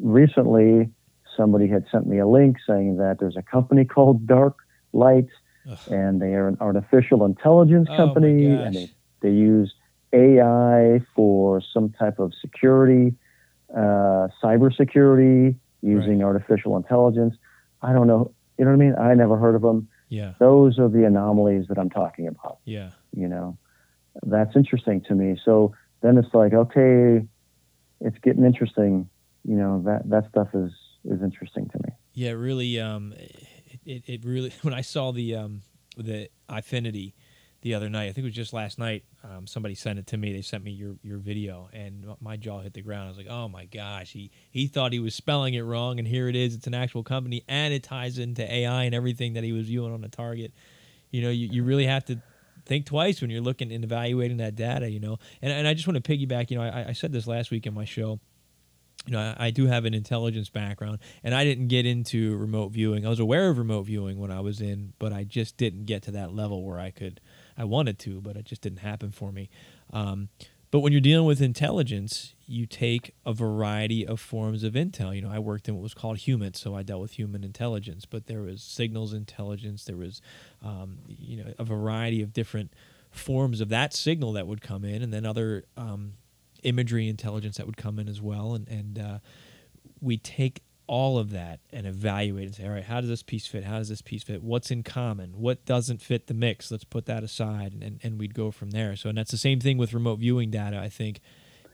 recently, 0.00 0.90
somebody 1.36 1.68
had 1.68 1.84
sent 1.92 2.06
me 2.06 2.18
a 2.18 2.26
link 2.26 2.56
saying 2.66 2.96
that 2.96 3.18
there's 3.20 3.36
a 3.36 3.42
company 3.42 3.84
called 3.84 4.26
Dark 4.26 4.56
Light, 4.92 5.28
Ugh. 5.70 5.78
and 5.86 6.20
they 6.20 6.34
are 6.34 6.48
an 6.48 6.56
artificial 6.60 7.24
intelligence 7.24 7.88
Oh, 7.90 7.96
company, 7.96 8.48
gosh. 8.48 8.66
and 8.66 8.74
they, 8.74 8.90
they 9.20 9.30
use 9.30 9.74
AI 10.12 11.00
for 11.14 11.60
some 11.72 11.90
type 11.90 12.18
of 12.18 12.32
security, 12.40 13.14
uh, 13.76 14.28
cybersecurity 14.42 15.54
using 15.82 16.24
artificial 16.24 16.76
intelligence. 16.76 17.36
I 17.82 17.92
don't 17.92 18.06
know. 18.06 18.32
You 18.58 18.64
know 18.64 18.72
what 18.72 18.76
I 18.82 18.84
mean? 18.86 18.94
I 18.98 19.14
never 19.14 19.36
heard 19.36 19.54
of 19.54 19.62
them. 19.62 19.88
Yeah. 20.08 20.34
Those 20.38 20.78
are 20.78 20.88
the 20.88 21.04
anomalies 21.04 21.66
that 21.68 21.78
I'm 21.78 21.90
talking 21.90 22.26
about. 22.26 22.58
Yeah. 22.64 22.90
You 23.14 23.28
know, 23.28 23.58
that's 24.24 24.56
interesting 24.56 25.02
to 25.02 25.14
me. 25.14 25.38
So 25.44 25.74
then 26.00 26.16
it's 26.18 26.32
like, 26.34 26.52
okay, 26.52 27.26
it's 28.00 28.18
getting 28.22 28.44
interesting. 28.44 29.08
You 29.44 29.56
know, 29.56 29.82
that, 29.84 30.08
that 30.10 30.28
stuff 30.30 30.48
is, 30.54 30.72
is 31.04 31.22
interesting 31.22 31.68
to 31.70 31.78
me. 31.84 31.94
Yeah, 32.12 32.32
really. 32.32 32.80
Um, 32.80 33.14
it, 33.84 34.02
it 34.06 34.24
really, 34.24 34.52
when 34.62 34.74
I 34.74 34.80
saw 34.80 35.12
the, 35.12 35.34
um, 35.36 35.62
the 35.96 36.28
Eyefinity, 36.48 37.14
the 37.62 37.74
other 37.74 37.88
night. 37.88 38.04
I 38.04 38.12
think 38.12 38.18
it 38.18 38.24
was 38.24 38.34
just 38.34 38.52
last 38.52 38.78
night. 38.78 39.04
Um, 39.24 39.46
somebody 39.46 39.74
sent 39.74 39.98
it 39.98 40.06
to 40.08 40.16
me. 40.16 40.32
They 40.32 40.42
sent 40.42 40.62
me 40.62 40.70
your, 40.70 40.96
your 41.02 41.18
video, 41.18 41.68
and 41.72 42.06
my 42.20 42.36
jaw 42.36 42.60
hit 42.60 42.74
the 42.74 42.82
ground. 42.82 43.06
I 43.06 43.08
was 43.08 43.18
like, 43.18 43.28
"Oh 43.28 43.48
my 43.48 43.64
gosh!" 43.64 44.12
He 44.12 44.30
he 44.50 44.66
thought 44.66 44.92
he 44.92 45.00
was 45.00 45.14
spelling 45.14 45.54
it 45.54 45.62
wrong, 45.62 45.98
and 45.98 46.06
here 46.06 46.28
it 46.28 46.36
is. 46.36 46.54
It's 46.54 46.66
an 46.66 46.74
actual 46.74 47.02
company, 47.02 47.44
and 47.48 47.74
it 47.74 47.82
ties 47.82 48.18
into 48.18 48.50
AI 48.50 48.84
and 48.84 48.94
everything 48.94 49.34
that 49.34 49.44
he 49.44 49.52
was 49.52 49.66
viewing 49.66 49.92
on 49.92 50.00
the 50.00 50.08
target. 50.08 50.52
You 51.10 51.22
know, 51.22 51.30
you, 51.30 51.48
you 51.50 51.64
really 51.64 51.86
have 51.86 52.04
to 52.06 52.20
think 52.66 52.86
twice 52.86 53.20
when 53.20 53.30
you're 53.30 53.40
looking 53.40 53.72
and 53.72 53.82
evaluating 53.82 54.36
that 54.36 54.54
data. 54.54 54.88
You 54.88 55.00
know, 55.00 55.18
and 55.42 55.52
and 55.52 55.66
I 55.66 55.74
just 55.74 55.88
want 55.88 56.02
to 56.02 56.16
piggyback. 56.16 56.50
You 56.50 56.58
know, 56.58 56.64
I, 56.64 56.88
I 56.88 56.92
said 56.92 57.12
this 57.12 57.26
last 57.26 57.50
week 57.50 57.66
in 57.66 57.74
my 57.74 57.84
show 57.84 58.20
you 59.06 59.12
know, 59.12 59.20
I, 59.20 59.46
I, 59.46 59.50
do 59.50 59.66
have 59.66 59.84
an 59.84 59.94
intelligence 59.94 60.50
background, 60.50 60.98
and 61.24 61.34
I 61.34 61.44
didn't 61.44 61.68
get 61.68 61.86
into 61.86 62.36
remote 62.36 62.72
viewing. 62.72 63.06
I 63.06 63.08
was 63.08 63.20
aware 63.20 63.48
of 63.48 63.56
remote 63.56 63.82
viewing 63.82 64.18
when 64.18 64.30
I 64.30 64.40
was 64.40 64.60
in, 64.60 64.92
but 64.98 65.12
I 65.12 65.24
just 65.24 65.56
didn't 65.56 65.86
get 65.86 66.02
to 66.04 66.10
that 66.12 66.34
level 66.34 66.62
where 66.62 66.78
I 66.78 66.90
could 66.90 67.20
I 67.58 67.64
wanted 67.64 67.98
to, 68.00 68.20
but 68.20 68.36
it 68.36 68.44
just 68.44 68.62
didn't 68.62 68.78
happen 68.78 69.10
for 69.10 69.32
me. 69.32 69.50
Um, 69.92 70.28
but 70.70 70.80
when 70.80 70.92
you're 70.92 71.00
dealing 71.00 71.26
with 71.26 71.40
intelligence, 71.40 72.34
you 72.46 72.66
take 72.66 73.14
a 73.24 73.32
variety 73.32 74.06
of 74.06 74.20
forms 74.20 74.62
of 74.62 74.74
intel. 74.74 75.14
You 75.14 75.22
know, 75.22 75.30
I 75.30 75.38
worked 75.38 75.66
in 75.66 75.74
what 75.74 75.82
was 75.82 75.94
called 75.94 76.18
human, 76.18 76.54
so 76.54 76.76
I 76.76 76.82
dealt 76.82 77.00
with 77.00 77.12
human 77.12 77.42
intelligence. 77.42 78.04
But 78.04 78.26
there 78.26 78.42
was 78.42 78.62
signals 78.62 79.14
intelligence. 79.14 79.84
There 79.84 79.96
was, 79.96 80.20
um, 80.62 80.98
you 81.08 81.42
know, 81.42 81.54
a 81.58 81.64
variety 81.64 82.22
of 82.22 82.34
different 82.34 82.72
forms 83.10 83.62
of 83.62 83.70
that 83.70 83.94
signal 83.94 84.32
that 84.34 84.46
would 84.46 84.60
come 84.60 84.84
in, 84.84 85.02
and 85.02 85.12
then 85.12 85.24
other 85.24 85.64
um, 85.78 86.12
imagery 86.62 87.08
intelligence 87.08 87.56
that 87.56 87.64
would 87.64 87.78
come 87.78 87.98
in 87.98 88.06
as 88.06 88.20
well. 88.20 88.54
And 88.54 88.68
and 88.68 88.98
uh, 88.98 89.18
we 90.02 90.18
take 90.18 90.62
all 90.88 91.18
of 91.18 91.30
that 91.30 91.60
and 91.72 91.86
evaluate 91.86 92.46
and 92.46 92.54
say, 92.54 92.64
all 92.64 92.72
right, 92.72 92.84
how 92.84 93.00
does 93.00 93.10
this 93.10 93.22
piece 93.22 93.46
fit? 93.46 93.64
How 93.64 93.78
does 93.78 93.88
this 93.88 94.02
piece 94.02 94.22
fit? 94.22 94.42
What's 94.42 94.70
in 94.70 94.82
common? 94.82 95.32
What 95.38 95.64
doesn't 95.64 96.00
fit 96.00 96.26
the 96.26 96.34
mix? 96.34 96.70
Let's 96.70 96.84
put 96.84 97.06
that 97.06 97.22
aside 97.22 97.72
and, 97.72 97.82
and, 97.82 98.00
and 98.02 98.18
we'd 98.18 98.34
go 98.34 98.50
from 98.50 98.70
there. 98.70 98.96
So, 98.96 99.10
and 99.10 99.18
that's 99.18 99.30
the 99.30 99.36
same 99.36 99.60
thing 99.60 99.78
with 99.78 99.92
remote 99.92 100.18
viewing 100.18 100.50
data. 100.50 100.78
I 100.78 100.88
think 100.88 101.20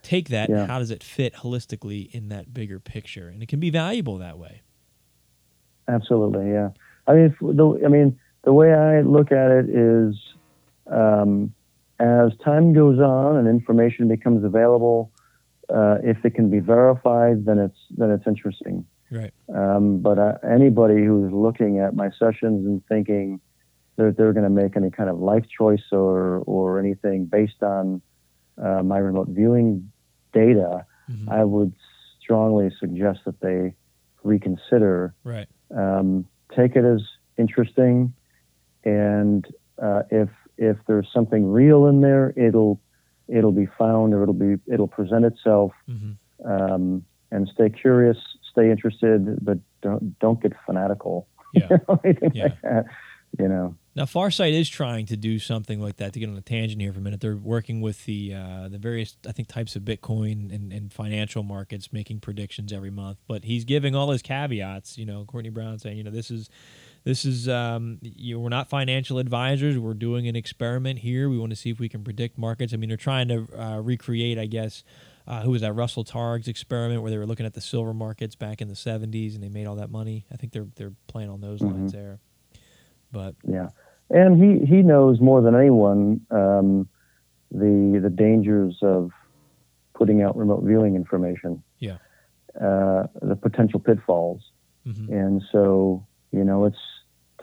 take 0.03 0.29
that 0.29 0.49
yeah. 0.49 0.67
how 0.67 0.77
does 0.77 0.91
it 0.91 1.01
fit 1.01 1.33
holistically 1.35 2.13
in 2.13 2.29
that 2.29 2.53
bigger 2.53 2.79
picture? 2.79 3.29
And 3.29 3.41
it 3.41 3.47
can 3.47 3.59
be 3.59 3.69
valuable 3.69 4.17
that 4.19 4.37
way. 4.37 4.61
Absolutely. 5.87 6.51
Yeah. 6.51 6.69
I 7.07 7.13
mean, 7.13 7.35
the, 7.41 7.81
I 7.85 7.87
mean, 7.87 8.19
the 8.43 8.53
way 8.53 8.73
I 8.73 9.01
look 9.01 9.31
at 9.31 9.51
it 9.51 9.69
is, 9.69 10.15
um, 10.91 11.53
as 11.99 12.31
time 12.43 12.73
goes 12.73 12.99
on 12.99 13.37
and 13.37 13.47
information 13.47 14.07
becomes 14.07 14.43
available, 14.43 15.11
uh, 15.69 15.97
if 16.03 16.23
it 16.25 16.35
can 16.35 16.49
be 16.49 16.59
verified, 16.59 17.45
then 17.45 17.57
it's 17.57 17.77
then 17.97 18.11
it's 18.11 18.27
interesting. 18.27 18.85
Right. 19.15 19.33
Um, 19.53 19.99
but 19.99 20.19
uh, 20.19 20.33
anybody 20.43 21.05
who's 21.05 21.31
looking 21.31 21.79
at 21.79 21.95
my 21.95 22.09
sessions 22.11 22.65
and 22.65 22.85
thinking 22.87 23.39
that 23.95 24.15
they're 24.17 24.33
going 24.33 24.43
to 24.43 24.49
make 24.49 24.75
any 24.75 24.91
kind 24.91 25.09
of 25.09 25.19
life 25.19 25.45
choice 25.57 25.83
or 25.91 26.39
or 26.39 26.79
anything 26.79 27.25
based 27.25 27.63
on 27.63 28.01
uh, 28.61 28.83
my 28.83 28.97
remote 28.97 29.29
viewing 29.29 29.89
data, 30.33 30.85
mm-hmm. 31.09 31.29
I 31.29 31.43
would 31.43 31.73
strongly 32.21 32.69
suggest 32.79 33.19
that 33.25 33.39
they 33.39 33.73
reconsider. 34.23 35.13
Right. 35.23 35.47
Um, 35.75 36.25
take 36.55 36.75
it 36.75 36.83
as 36.83 37.01
interesting, 37.37 38.13
and 38.83 39.45
uh, 39.81 40.03
if 40.11 40.29
if 40.57 40.77
there's 40.87 41.07
something 41.13 41.49
real 41.49 41.85
in 41.85 42.01
there, 42.01 42.33
it'll 42.35 42.81
it'll 43.27 43.51
be 43.51 43.67
found 43.77 44.13
or 44.13 44.23
it'll 44.23 44.33
be 44.33 44.55
it'll 44.71 44.87
present 44.87 45.25
itself. 45.25 45.71
Mm-hmm. 45.89 46.51
Um, 46.51 47.05
and 47.31 47.49
stay 47.53 47.69
curious, 47.69 48.17
stay 48.55 48.71
interested, 48.71 49.43
but 49.43 49.59
don't 49.81 50.17
don't 50.19 50.41
get 50.41 50.53
fanatical. 50.65 51.27
Yeah. 51.55 51.77
yeah. 52.33 52.49
Like 52.63 52.85
you 53.39 53.47
know. 53.47 53.75
Now, 53.95 54.03
Farsight 54.03 54.51
is 54.51 54.67
trying 54.67 55.05
to 55.05 55.15
do 55.15 55.39
something 55.39 55.79
like 55.79 55.97
that. 55.97 56.13
To 56.13 56.19
get 56.19 56.29
on 56.29 56.35
a 56.35 56.41
tangent 56.41 56.81
here 56.81 56.91
for 56.91 56.99
a 56.99 57.01
minute, 57.01 57.21
they're 57.21 57.37
working 57.37 57.79
with 57.79 58.03
the 58.05 58.33
uh, 58.33 58.67
the 58.67 58.77
various, 58.77 59.15
I 59.27 59.31
think, 59.31 59.47
types 59.47 59.75
of 59.75 59.83
Bitcoin 59.83 60.53
and, 60.53 60.73
and 60.73 60.91
financial 60.91 61.43
markets, 61.43 61.93
making 61.93 62.19
predictions 62.19 62.73
every 62.73 62.89
month. 62.89 63.19
But 63.27 63.45
he's 63.45 63.63
giving 63.63 63.95
all 63.95 64.11
his 64.11 64.21
caveats. 64.21 64.97
You 64.97 65.05
know, 65.05 65.23
Courtney 65.25 65.49
Brown 65.49 65.79
saying, 65.79 65.97
you 65.97 66.03
know, 66.03 66.11
this 66.11 66.29
is 66.29 66.49
this 67.05 67.23
is 67.23 67.47
um, 67.47 67.99
you 68.01 68.35
know, 68.35 68.41
we're 68.41 68.49
not 68.49 68.69
financial 68.69 69.17
advisors. 69.17 69.77
We're 69.77 69.93
doing 69.93 70.27
an 70.27 70.35
experiment 70.35 70.99
here. 70.99 71.29
We 71.29 71.37
want 71.37 71.51
to 71.51 71.55
see 71.55 71.69
if 71.69 71.79
we 71.79 71.87
can 71.87 72.03
predict 72.03 72.37
markets. 72.37 72.73
I 72.73 72.77
mean, 72.77 72.89
they're 72.89 72.97
trying 72.97 73.29
to 73.29 73.47
uh, 73.57 73.79
recreate, 73.81 74.37
I 74.37 74.45
guess, 74.45 74.83
uh, 75.27 75.41
who 75.41 75.51
was 75.51 75.61
that 75.61 75.73
Russell 75.73 76.03
Targ's 76.03 76.47
experiment 76.47 77.01
where 77.01 77.11
they 77.11 77.17
were 77.17 77.25
looking 77.25 77.45
at 77.45 77.53
the 77.53 77.61
silver 77.61 77.93
markets 77.93 78.35
back 78.35 78.61
in 78.61 78.67
the 78.67 78.75
70s 78.75 79.33
and 79.33 79.43
they 79.43 79.49
made 79.49 79.65
all 79.65 79.75
that 79.75 79.89
money. 79.89 80.25
I 80.31 80.35
think 80.35 80.53
they're 80.53 80.67
they're 80.75 80.93
playing 81.07 81.29
on 81.29 81.41
those 81.41 81.61
mm-hmm. 81.61 81.73
lines 81.73 81.91
there. 81.91 82.19
But 83.11 83.35
yeah, 83.47 83.69
and 84.09 84.41
he 84.41 84.65
he 84.65 84.81
knows 84.81 85.19
more 85.19 85.41
than 85.41 85.55
anyone 85.55 86.21
um, 86.31 86.87
the 87.51 87.99
the 88.01 88.09
dangers 88.09 88.77
of 88.81 89.11
putting 89.93 90.21
out 90.21 90.35
remote 90.37 90.63
viewing 90.63 90.95
information. 90.95 91.63
Yeah, 91.79 91.97
uh, 92.55 93.07
the 93.21 93.37
potential 93.41 93.79
pitfalls, 93.79 94.41
mm-hmm. 94.85 95.11
and 95.11 95.41
so 95.51 96.05
you 96.31 96.43
know 96.43 96.65
it's 96.65 96.77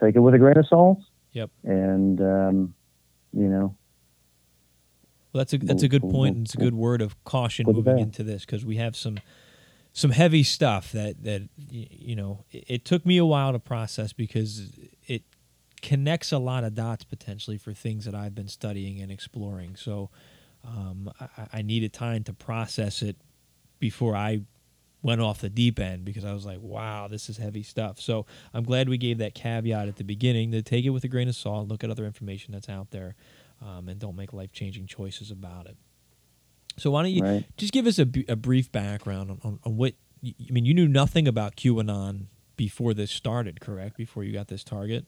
take 0.00 0.14
it 0.14 0.20
with 0.20 0.34
a 0.34 0.38
grain 0.38 0.58
of 0.58 0.66
salt. 0.68 0.98
Yep, 1.32 1.50
and 1.64 2.20
um, 2.20 2.74
you 3.32 3.48
know 3.48 3.74
well, 5.32 5.40
that's 5.40 5.52
a 5.54 5.58
that's 5.58 5.82
a 5.82 5.88
good 5.88 6.02
point, 6.02 6.36
and 6.36 6.46
it's 6.46 6.54
a 6.54 6.58
good 6.58 6.74
word 6.74 7.00
of 7.00 7.22
caution 7.24 7.66
moving 7.66 7.98
into 7.98 8.22
this 8.22 8.44
because 8.44 8.64
we 8.64 8.76
have 8.76 8.94
some 8.94 9.18
some 9.92 10.10
heavy 10.10 10.42
stuff 10.42 10.92
that 10.92 11.22
that 11.24 11.48
you 11.56 12.14
know 12.14 12.44
it, 12.50 12.64
it, 12.68 12.84
took 12.84 13.06
me 13.06 13.16
a 13.16 13.24
while 13.24 13.52
to 13.52 13.58
process 13.58 14.12
because 14.12 14.70
it 15.06 15.22
connects 15.80 16.32
a 16.32 16.38
lot 16.38 16.64
of 16.64 16.74
dots 16.74 17.04
potentially 17.04 17.56
for 17.56 17.72
things 17.72 18.04
that 18.04 18.14
I've 18.14 18.34
been 18.34 18.48
studying 18.48 19.00
and 19.00 19.10
exploring. 19.10 19.76
So 19.76 20.10
um, 20.64 21.10
I, 21.20 21.46
I 21.54 21.62
needed 21.62 21.92
time 21.92 22.24
to 22.24 22.32
process 22.32 23.02
it 23.02 23.16
before 23.78 24.14
I 24.14 24.42
went 25.02 25.20
off 25.20 25.40
the 25.40 25.50
deep 25.50 25.80
end 25.80 26.04
because 26.04 26.24
I 26.24 26.32
was 26.32 26.46
like, 26.46 26.60
wow, 26.60 27.08
this 27.08 27.28
is 27.28 27.36
heavy 27.36 27.62
stuff. 27.62 28.00
So 28.00 28.24
I'm 28.54 28.62
glad 28.62 28.88
we 28.88 28.98
gave 28.98 29.18
that 29.18 29.34
caveat 29.34 29.88
at 29.88 29.96
the 29.96 30.04
beginning 30.04 30.52
to 30.52 30.62
take 30.62 30.84
it 30.84 30.90
with 30.90 31.02
a 31.04 31.08
grain 31.08 31.26
of 31.26 31.34
salt, 31.34 31.68
look 31.68 31.82
at 31.82 31.90
other 31.90 32.06
information 32.06 32.52
that's 32.52 32.68
out 32.68 32.92
there 32.92 33.16
um, 33.62 33.88
and 33.88 33.98
don't 33.98 34.16
make 34.16 34.32
life 34.32 34.52
changing 34.52 34.86
choices 34.86 35.30
about 35.30 35.66
it. 35.66 35.76
So 36.76 36.90
why 36.90 37.02
don't 37.02 37.12
you 37.12 37.22
right. 37.22 37.44
just 37.56 37.72
give 37.72 37.86
us 37.86 37.98
a, 37.98 38.06
a 38.28 38.36
brief 38.36 38.72
background 38.72 39.30
on, 39.30 39.40
on, 39.44 39.58
on, 39.64 39.76
what 39.76 39.94
I 40.24 40.34
mean? 40.50 40.64
You 40.64 40.74
knew 40.74 40.88
nothing 40.88 41.28
about 41.28 41.56
QAnon 41.56 42.26
before 42.56 42.94
this 42.94 43.10
started, 43.10 43.60
correct? 43.60 43.96
Before 43.96 44.24
you 44.24 44.32
got 44.32 44.48
this 44.48 44.64
target. 44.64 45.06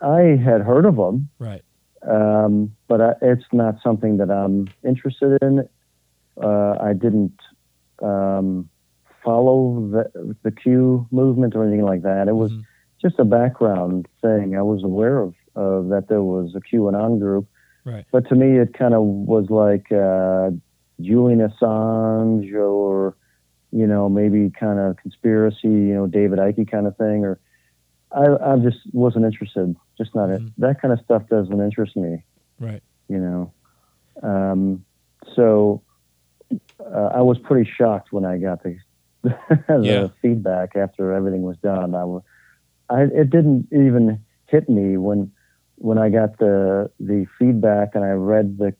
I 0.00 0.20
had 0.20 0.62
heard 0.62 0.86
of 0.86 0.96
them, 0.96 1.28
right? 1.38 1.62
Um, 2.08 2.74
but 2.88 3.00
I, 3.00 3.12
it's 3.22 3.44
not 3.52 3.76
something 3.82 4.18
that 4.18 4.30
I'm 4.30 4.68
interested 4.84 5.38
in. 5.42 5.68
Uh, 6.42 6.76
I 6.80 6.92
didn't 6.92 7.38
um, 8.02 8.68
follow 9.24 9.88
the, 9.90 10.36
the 10.42 10.50
Q 10.50 11.06
movement 11.10 11.54
or 11.56 11.64
anything 11.64 11.84
like 11.84 12.02
that. 12.02 12.28
It 12.28 12.34
was 12.36 12.52
mm-hmm. 12.52 12.60
just 13.00 13.18
a 13.18 13.24
background 13.24 14.06
thing. 14.20 14.56
I 14.56 14.62
was 14.62 14.84
aware 14.84 15.18
of 15.18 15.34
uh, 15.56 15.80
that 15.88 16.06
there 16.08 16.22
was 16.22 16.54
a 16.54 16.60
Q 16.60 16.88
and 16.88 16.96
a 16.96 17.00
QAnon 17.00 17.18
group. 17.18 17.48
Right. 17.84 18.04
But 18.12 18.28
to 18.28 18.34
me, 18.34 18.58
it 18.58 18.74
kind 18.74 18.94
of 18.94 19.02
was 19.02 19.48
like 19.48 19.90
uh, 19.92 20.50
Julian 21.00 21.48
Assange 21.48 22.52
or, 22.54 23.16
you 23.70 23.86
know, 23.86 24.08
maybe 24.08 24.50
kind 24.50 24.78
of 24.78 24.96
conspiracy, 24.96 25.68
you 25.68 25.94
know, 25.94 26.06
David 26.06 26.38
Icke 26.38 26.70
kind 26.70 26.86
of 26.86 26.96
thing. 26.96 27.24
Or 27.24 27.38
I, 28.12 28.52
I 28.52 28.56
just 28.58 28.78
wasn't 28.92 29.24
interested. 29.24 29.74
Just 29.96 30.14
not 30.14 30.28
mm-hmm. 30.28 30.46
it. 30.46 30.52
That 30.58 30.82
kind 30.82 30.92
of 30.92 31.00
stuff 31.04 31.28
doesn't 31.28 31.60
interest 31.60 31.96
me. 31.96 32.24
Right. 32.58 32.82
You 33.08 33.18
know. 33.18 33.52
Um, 34.22 34.84
so 35.34 35.82
uh, 36.80 37.10
I 37.14 37.20
was 37.22 37.38
pretty 37.38 37.70
shocked 37.70 38.12
when 38.12 38.24
I 38.24 38.38
got 38.38 38.62
the, 38.62 38.78
the 39.22 39.80
yeah. 39.82 40.08
feedback 40.22 40.76
after 40.76 41.12
everything 41.12 41.42
was 41.42 41.56
done. 41.58 41.94
I, 41.94 42.02
I, 42.92 43.02
it 43.02 43.30
didn't 43.30 43.68
even 43.72 44.24
hit 44.46 44.68
me 44.68 44.96
when 44.96 45.32
when 45.76 45.98
I 45.98 46.08
got 46.08 46.38
the 46.38 46.90
the 46.98 47.26
feedback 47.38 47.90
and 47.94 48.04
I 48.04 48.10
read 48.10 48.58
the 48.58 48.74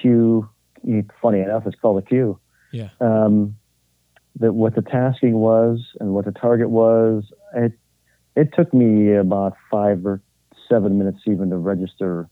Q, 0.00 0.48
funny 1.22 1.40
enough, 1.40 1.66
it's 1.66 1.78
called 1.80 2.02
a 2.02 2.06
Q. 2.06 2.38
Yeah. 2.72 2.90
Um, 3.00 3.56
that 4.38 4.52
what 4.52 4.74
the 4.74 4.82
tasking 4.82 5.34
was 5.34 5.80
and 5.98 6.10
what 6.10 6.24
the 6.24 6.32
target 6.32 6.70
was. 6.70 7.24
It 7.54 7.72
it 8.34 8.50
took 8.54 8.72
me 8.74 9.14
about 9.14 9.54
five 9.70 10.04
or 10.04 10.20
seven 10.68 10.98
minutes 10.98 11.20
even 11.26 11.50
to 11.50 11.56
register 11.56 12.28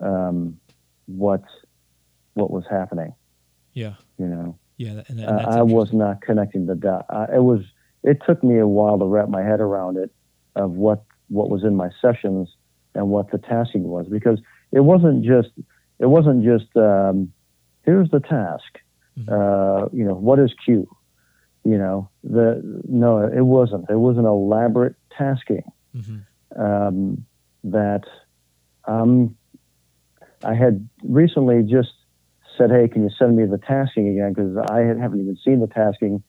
um, 0.00 0.58
what 1.06 1.42
what 2.34 2.50
was 2.50 2.64
happening. 2.70 3.14
Yeah. 3.72 3.94
You 4.18 4.26
know. 4.26 4.58
Yeah, 4.78 5.02
and, 5.08 5.20
and 5.20 5.24
uh, 5.24 5.46
I 5.48 5.62
was 5.62 5.92
not 5.92 6.22
connecting 6.22 6.66
the 6.66 6.74
dot. 6.74 7.06
it 7.32 7.42
was 7.42 7.60
it 8.02 8.18
took 8.26 8.42
me 8.42 8.58
a 8.58 8.66
while 8.66 8.98
to 8.98 9.04
wrap 9.04 9.28
my 9.28 9.42
head 9.42 9.60
around 9.60 9.96
it 9.96 10.10
of 10.56 10.72
what 10.72 11.04
what 11.28 11.50
was 11.50 11.62
in 11.62 11.76
my 11.76 11.88
sessions 12.00 12.48
and 12.94 13.08
what 13.08 13.30
the 13.30 13.38
tasking 13.38 13.84
was 13.84 14.06
because 14.08 14.40
it 14.72 14.80
wasn't 14.80 15.24
just 15.24 15.50
it 15.98 16.06
wasn't 16.06 16.44
just 16.44 16.76
um, 16.76 17.32
here's 17.84 18.10
the 18.10 18.20
task 18.20 18.78
mm-hmm. 19.18 19.28
uh, 19.28 19.86
you 19.92 20.04
know 20.04 20.14
what 20.14 20.38
is 20.38 20.52
q 20.64 20.88
you 21.64 21.78
know 21.78 22.08
the 22.24 22.60
no 22.88 23.18
it 23.18 23.44
wasn't 23.44 23.88
it 23.88 23.98
was 23.98 24.16
an 24.18 24.26
elaborate 24.26 24.94
tasking 25.16 25.64
mm-hmm. 25.96 26.62
um, 26.62 27.24
that 27.64 28.02
um, 28.86 29.36
i 30.44 30.54
had 30.54 30.88
recently 31.02 31.62
just 31.62 31.92
said 32.58 32.70
hey 32.70 32.88
can 32.88 33.02
you 33.02 33.10
send 33.18 33.36
me 33.36 33.46
the 33.46 33.58
tasking 33.58 34.08
again 34.08 34.32
because 34.32 34.56
i 34.70 34.80
haven't 34.80 35.20
even 35.20 35.36
seen 35.44 35.60
the 35.60 35.66
tasking 35.66 36.22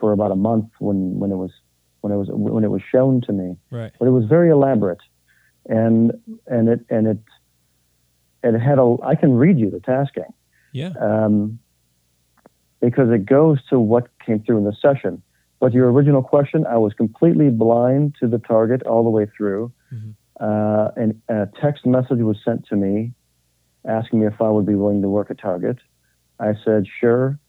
for 0.00 0.12
about 0.12 0.30
a 0.30 0.36
month 0.36 0.70
when 0.78 1.18
when 1.18 1.30
it 1.30 1.36
was 1.36 1.50
when 2.00 2.12
it 2.12 2.16
was 2.16 2.28
when 2.30 2.64
it 2.64 2.70
was 2.70 2.82
shown 2.90 3.20
to 3.22 3.32
me. 3.32 3.56
Right. 3.70 3.92
But 3.98 4.06
it 4.06 4.10
was 4.10 4.24
very 4.24 4.50
elaborate, 4.50 5.00
and 5.68 6.12
and 6.46 6.68
it 6.68 6.80
and 6.90 7.06
it 7.06 7.18
it 8.42 8.58
had 8.58 8.78
a. 8.78 8.96
I 9.02 9.14
can 9.14 9.34
read 9.34 9.58
you 9.58 9.70
the 9.70 9.80
tasking. 9.80 10.32
Yeah. 10.72 10.92
Um, 11.00 11.58
because 12.80 13.10
it 13.10 13.26
goes 13.26 13.58
to 13.70 13.80
what 13.80 14.06
came 14.24 14.40
through 14.40 14.58
in 14.58 14.64
the 14.64 14.76
session. 14.80 15.22
But 15.60 15.72
your 15.72 15.90
original 15.90 16.22
question, 16.22 16.64
I 16.66 16.76
was 16.76 16.92
completely 16.94 17.50
blind 17.50 18.14
to 18.20 18.28
the 18.28 18.38
target 18.38 18.84
all 18.84 19.02
the 19.02 19.10
way 19.10 19.26
through. 19.36 19.72
Mm-hmm. 19.92 20.10
Uh, 20.40 20.90
and 20.96 21.20
a 21.28 21.48
text 21.60 21.84
message 21.84 22.20
was 22.20 22.36
sent 22.44 22.68
to 22.68 22.76
me 22.76 23.12
asking 23.88 24.20
me 24.20 24.26
if 24.26 24.40
I 24.40 24.48
would 24.48 24.66
be 24.66 24.76
willing 24.76 25.02
to 25.02 25.08
work 25.08 25.30
a 25.30 25.34
target. 25.34 25.78
I 26.38 26.52
said, 26.64 26.86
sure, 27.00 27.40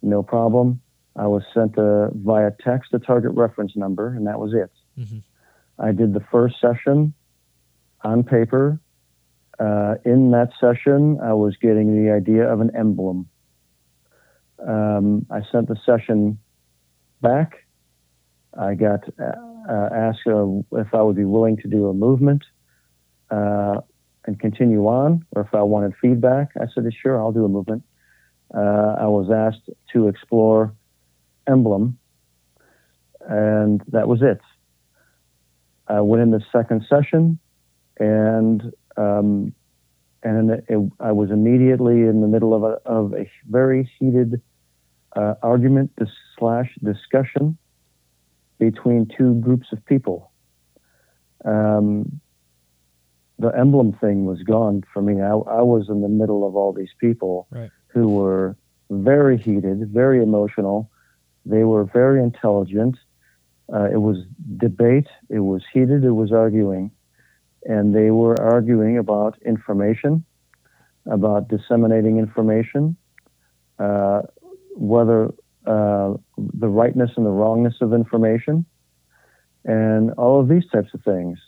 no 0.00 0.22
problem. 0.22 0.80
I 1.16 1.26
was 1.26 1.42
sent 1.52 1.76
a, 1.76 2.10
via 2.14 2.52
text 2.64 2.94
a 2.94 2.98
target 2.98 3.32
reference 3.32 3.76
number, 3.76 4.08
and 4.08 4.26
that 4.26 4.38
was 4.38 4.54
it. 4.54 4.70
Mm-hmm. 4.98 5.18
I 5.78 5.92
did 5.92 6.14
the 6.14 6.24
first 6.32 6.56
session 6.60 7.12
on 8.02 8.22
paper. 8.22 8.80
Uh, 9.58 9.94
in 10.04 10.30
that 10.30 10.50
session, 10.60 11.18
I 11.22 11.32
was 11.32 11.56
getting 11.56 12.04
the 12.04 12.12
idea 12.12 12.50
of 12.50 12.60
an 12.60 12.70
emblem. 12.76 13.28
Um, 14.66 15.26
I 15.30 15.40
sent 15.50 15.68
the 15.68 15.76
session 15.84 16.38
back. 17.20 17.66
I 18.56 18.74
got 18.74 19.00
uh, 19.20 19.32
uh, 19.68 19.88
asked 19.92 20.26
uh, 20.26 20.46
if 20.72 20.94
I 20.94 21.02
would 21.02 21.16
be 21.16 21.24
willing 21.24 21.56
to 21.58 21.68
do 21.68 21.88
a 21.88 21.94
movement 21.94 22.44
uh, 23.30 23.80
and 24.26 24.38
continue 24.38 24.86
on, 24.86 25.24
or 25.32 25.42
if 25.42 25.54
I 25.54 25.62
wanted 25.62 25.94
feedback. 26.00 26.50
I 26.60 26.66
said, 26.74 26.84
sure, 27.02 27.18
I'll 27.18 27.32
do 27.32 27.44
a 27.44 27.48
movement. 27.48 27.82
Uh, 28.54 28.96
I 29.00 29.06
was 29.06 29.30
asked 29.30 29.68
to 29.92 30.08
explore 30.08 30.72
emblem, 31.46 31.98
and 33.28 33.82
that 33.88 34.08
was 34.08 34.22
it. 34.22 34.40
I 35.86 36.00
went 36.00 36.22
in 36.22 36.30
the 36.30 36.42
second 36.52 36.84
session, 36.88 37.38
and 37.98 38.72
um, 38.96 39.54
and 40.22 40.50
it, 40.50 40.64
I 41.00 41.12
was 41.12 41.30
immediately 41.30 42.02
in 42.02 42.20
the 42.20 42.26
middle 42.26 42.54
of 42.54 42.64
a, 42.64 42.80
of 42.84 43.14
a 43.14 43.30
very 43.48 43.90
heated 43.98 44.42
uh, 45.14 45.34
argument 45.42 45.92
slash 46.38 46.70
discussion 46.82 47.56
between 48.58 49.08
two 49.16 49.34
groups 49.34 49.68
of 49.72 49.84
people. 49.86 50.32
Um, 51.44 52.20
the 53.38 53.48
emblem 53.56 53.92
thing 53.92 54.24
was 54.24 54.42
gone 54.42 54.82
for 54.92 55.00
me. 55.00 55.22
I, 55.22 55.30
I, 55.30 55.62
was 55.62 55.88
in 55.88 56.00
the 56.00 56.08
middle 56.08 56.46
of 56.46 56.56
all 56.56 56.72
these 56.72 56.92
people 56.98 57.46
right. 57.50 57.70
who 57.86 58.08
were 58.08 58.56
very 58.90 59.38
heated, 59.38 59.88
very 59.92 60.20
emotional, 60.20 60.90
they 61.46 61.62
were 61.62 61.84
very 61.84 62.20
intelligent. 62.20 62.96
Uh, 63.72 63.84
it 63.84 63.98
was 63.98 64.18
debate, 64.56 65.06
it 65.28 65.40
was 65.40 65.62
heated, 65.72 66.04
it 66.04 66.12
was 66.12 66.32
arguing. 66.32 66.90
And 67.68 67.94
they 67.94 68.10
were 68.10 68.34
arguing 68.40 68.98
about 68.98 69.38
information, 69.44 70.24
about 71.06 71.48
disseminating 71.48 72.18
information, 72.18 72.96
uh, 73.78 74.22
whether 74.74 75.26
uh, 75.66 76.14
the 76.36 76.68
rightness 76.68 77.10
and 77.16 77.26
the 77.26 77.30
wrongness 77.30 77.74
of 77.82 77.92
information, 77.92 78.64
and 79.66 80.12
all 80.12 80.40
of 80.40 80.48
these 80.48 80.66
types 80.72 80.88
of 80.94 81.02
things. 81.02 81.38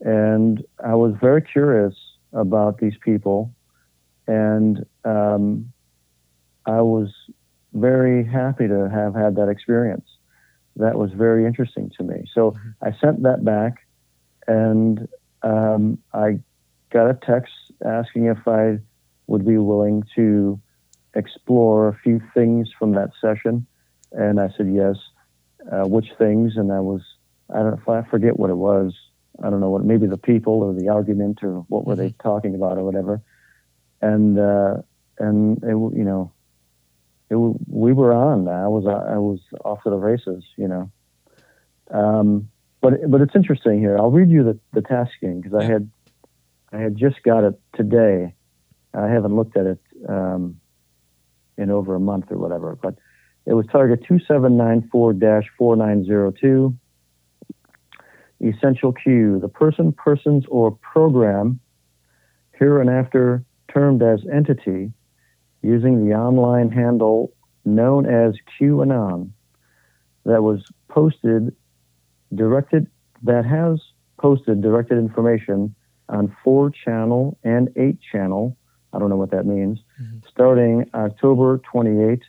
And 0.00 0.64
I 0.84 0.94
was 0.94 1.14
very 1.20 1.42
curious 1.42 1.94
about 2.32 2.78
these 2.78 2.96
people, 3.00 3.54
and 4.26 4.84
um, 5.04 5.72
I 6.66 6.80
was 6.80 7.08
very 7.72 8.24
happy 8.24 8.66
to 8.66 8.90
have 8.90 9.14
had 9.14 9.36
that 9.36 9.48
experience. 9.48 10.08
That 10.74 10.96
was 10.96 11.12
very 11.12 11.46
interesting 11.46 11.90
to 11.98 12.02
me. 12.02 12.26
So 12.34 12.50
mm-hmm. 12.50 12.70
I 12.82 12.90
sent 13.00 13.22
that 13.22 13.44
back, 13.44 13.86
and 14.48 15.08
um, 15.46 15.98
I 16.12 16.40
got 16.90 17.10
a 17.10 17.14
text 17.14 17.52
asking 17.84 18.26
if 18.26 18.46
I 18.46 18.78
would 19.26 19.46
be 19.46 19.58
willing 19.58 20.04
to 20.14 20.60
explore 21.14 21.88
a 21.88 21.94
few 21.94 22.20
things 22.34 22.68
from 22.78 22.92
that 22.92 23.10
session, 23.20 23.66
and 24.12 24.40
I 24.40 24.48
said 24.56 24.72
yes. 24.72 24.96
Uh, 25.70 25.84
which 25.84 26.06
things? 26.16 26.56
And 26.56 26.72
I 26.72 26.78
was 26.78 27.02
I 27.52 27.58
don't 27.58 27.86
know, 27.86 27.94
I 27.94 28.02
forget 28.08 28.38
what 28.38 28.50
it 28.50 28.56
was. 28.56 28.94
I 29.42 29.50
don't 29.50 29.60
know 29.60 29.70
what 29.70 29.84
maybe 29.84 30.06
the 30.06 30.16
people 30.16 30.62
or 30.62 30.72
the 30.72 30.88
argument 30.88 31.40
or 31.42 31.64
what 31.68 31.86
were 31.86 31.96
they 31.96 32.10
mm-hmm. 32.10 32.28
talking 32.28 32.54
about 32.54 32.78
or 32.78 32.84
whatever. 32.84 33.20
And 34.00 34.38
uh, 34.38 34.82
and 35.18 35.58
it, 35.62 35.68
you 35.68 36.04
know 36.04 36.32
it, 37.30 37.36
we 37.68 37.92
were 37.92 38.12
on. 38.12 38.48
I 38.48 38.68
was 38.68 38.86
I 38.86 39.18
was 39.18 39.40
off 39.64 39.82
to 39.84 39.90
the 39.90 39.96
races, 39.96 40.44
you 40.56 40.68
know. 40.68 40.90
Um, 41.90 42.48
but 42.90 43.10
but 43.10 43.20
it's 43.20 43.34
interesting 43.34 43.80
here. 43.80 43.98
I'll 43.98 44.12
read 44.12 44.30
you 44.30 44.44
the 44.44 44.56
the 44.72 44.82
tasking 44.82 45.40
because 45.40 45.60
I 45.60 45.64
had 45.64 45.90
I 46.72 46.78
had 46.78 46.96
just 46.96 47.20
got 47.24 47.42
it 47.42 47.60
today. 47.74 48.32
I 48.94 49.08
haven't 49.08 49.34
looked 49.34 49.56
at 49.56 49.66
it 49.66 49.80
um, 50.08 50.60
in 51.58 51.70
over 51.70 51.96
a 51.96 52.00
month 52.00 52.26
or 52.30 52.38
whatever, 52.38 52.78
but 52.80 52.94
it 53.44 53.54
was 53.54 53.66
target 53.72 54.04
2794-4902. 54.08 56.76
Essential 58.40 58.92
cue: 58.92 59.40
the 59.40 59.48
person, 59.48 59.92
persons, 59.92 60.44
or 60.48 60.70
program, 60.70 61.58
here 62.56 62.80
and 62.80 62.88
after 62.88 63.44
termed 63.72 64.00
as 64.02 64.20
entity, 64.32 64.92
using 65.62 66.06
the 66.06 66.14
online 66.14 66.70
handle 66.70 67.32
known 67.64 68.06
as 68.06 68.36
QAnon 68.60 69.30
that 70.24 70.44
was 70.44 70.62
posted 70.88 71.52
directed 72.34 72.86
that 73.22 73.44
has 73.44 73.80
posted 74.18 74.60
directed 74.60 74.98
information 74.98 75.74
on 76.08 76.34
4 76.44 76.70
channel 76.70 77.38
and 77.44 77.70
8 77.76 77.98
channel 78.12 78.56
I 78.92 78.98
don't 78.98 79.10
know 79.10 79.16
what 79.16 79.30
that 79.32 79.46
means 79.46 79.78
mm-hmm. 80.00 80.18
starting 80.30 80.88
October 80.94 81.60
28 81.70 82.22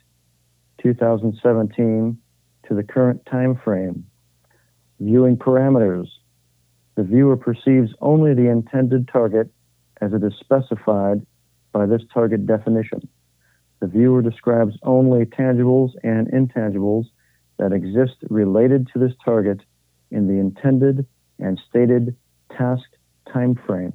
2017 0.81 2.17
to 2.67 2.73
the 2.75 2.83
current 2.83 3.25
time 3.25 3.59
frame 3.63 4.05
viewing 4.99 5.37
parameters. 5.37 6.07
The 6.95 7.03
viewer 7.03 7.37
perceives 7.37 7.91
only 8.01 8.33
the 8.33 8.49
intended 8.49 9.07
target 9.07 9.49
as 10.01 10.13
it 10.13 10.23
is 10.23 10.33
specified 10.39 11.25
by 11.71 11.85
this 11.85 12.01
target 12.13 12.45
definition. 12.47 13.07
The 13.79 13.87
viewer 13.87 14.21
describes 14.21 14.75
only 14.83 15.25
tangibles 15.25 15.91
and 16.03 16.27
intangibles 16.31 17.05
that 17.59 17.71
exist 17.71 18.15
related 18.29 18.89
to 18.93 18.99
this 18.99 19.13
target 19.23 19.61
in 20.11 20.27
the 20.27 20.33
intended 20.33 21.05
and 21.39 21.59
stated 21.69 22.15
task 22.55 22.83
time 23.31 23.59
frame. 23.65 23.93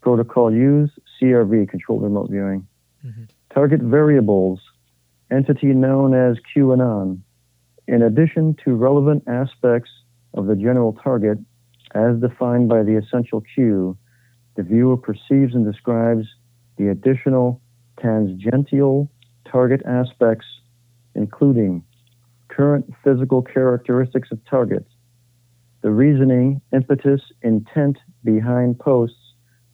Protocol 0.00 0.52
use 0.52 0.90
CRV, 1.20 1.68
controlled 1.68 2.02
remote 2.02 2.30
viewing. 2.30 2.66
Mm-hmm. 3.04 3.24
Target 3.52 3.80
variables, 3.82 4.60
entity 5.30 5.68
known 5.68 6.14
as 6.14 6.36
QAnon. 6.54 7.20
In 7.86 8.02
addition 8.02 8.56
to 8.64 8.74
relevant 8.74 9.24
aspects 9.26 9.90
of 10.34 10.46
the 10.46 10.54
general 10.54 10.92
target 11.02 11.38
as 11.94 12.20
defined 12.20 12.68
by 12.68 12.82
the 12.82 12.96
essential 12.96 13.42
cue, 13.54 13.96
the 14.56 14.62
viewer 14.62 14.96
perceives 14.96 15.54
and 15.54 15.70
describes 15.70 16.26
the 16.78 16.88
additional 16.88 17.60
tangential 18.00 19.10
target 19.50 19.82
aspects, 19.86 20.46
including 21.14 21.82
current 22.48 22.92
physical 23.02 23.42
characteristics 23.42 24.30
of 24.30 24.38
targets, 24.48 24.90
the 25.82 25.90
reasoning, 25.90 26.60
impetus, 26.72 27.20
intent 27.42 27.98
behind 28.24 28.78
posts 28.78 29.16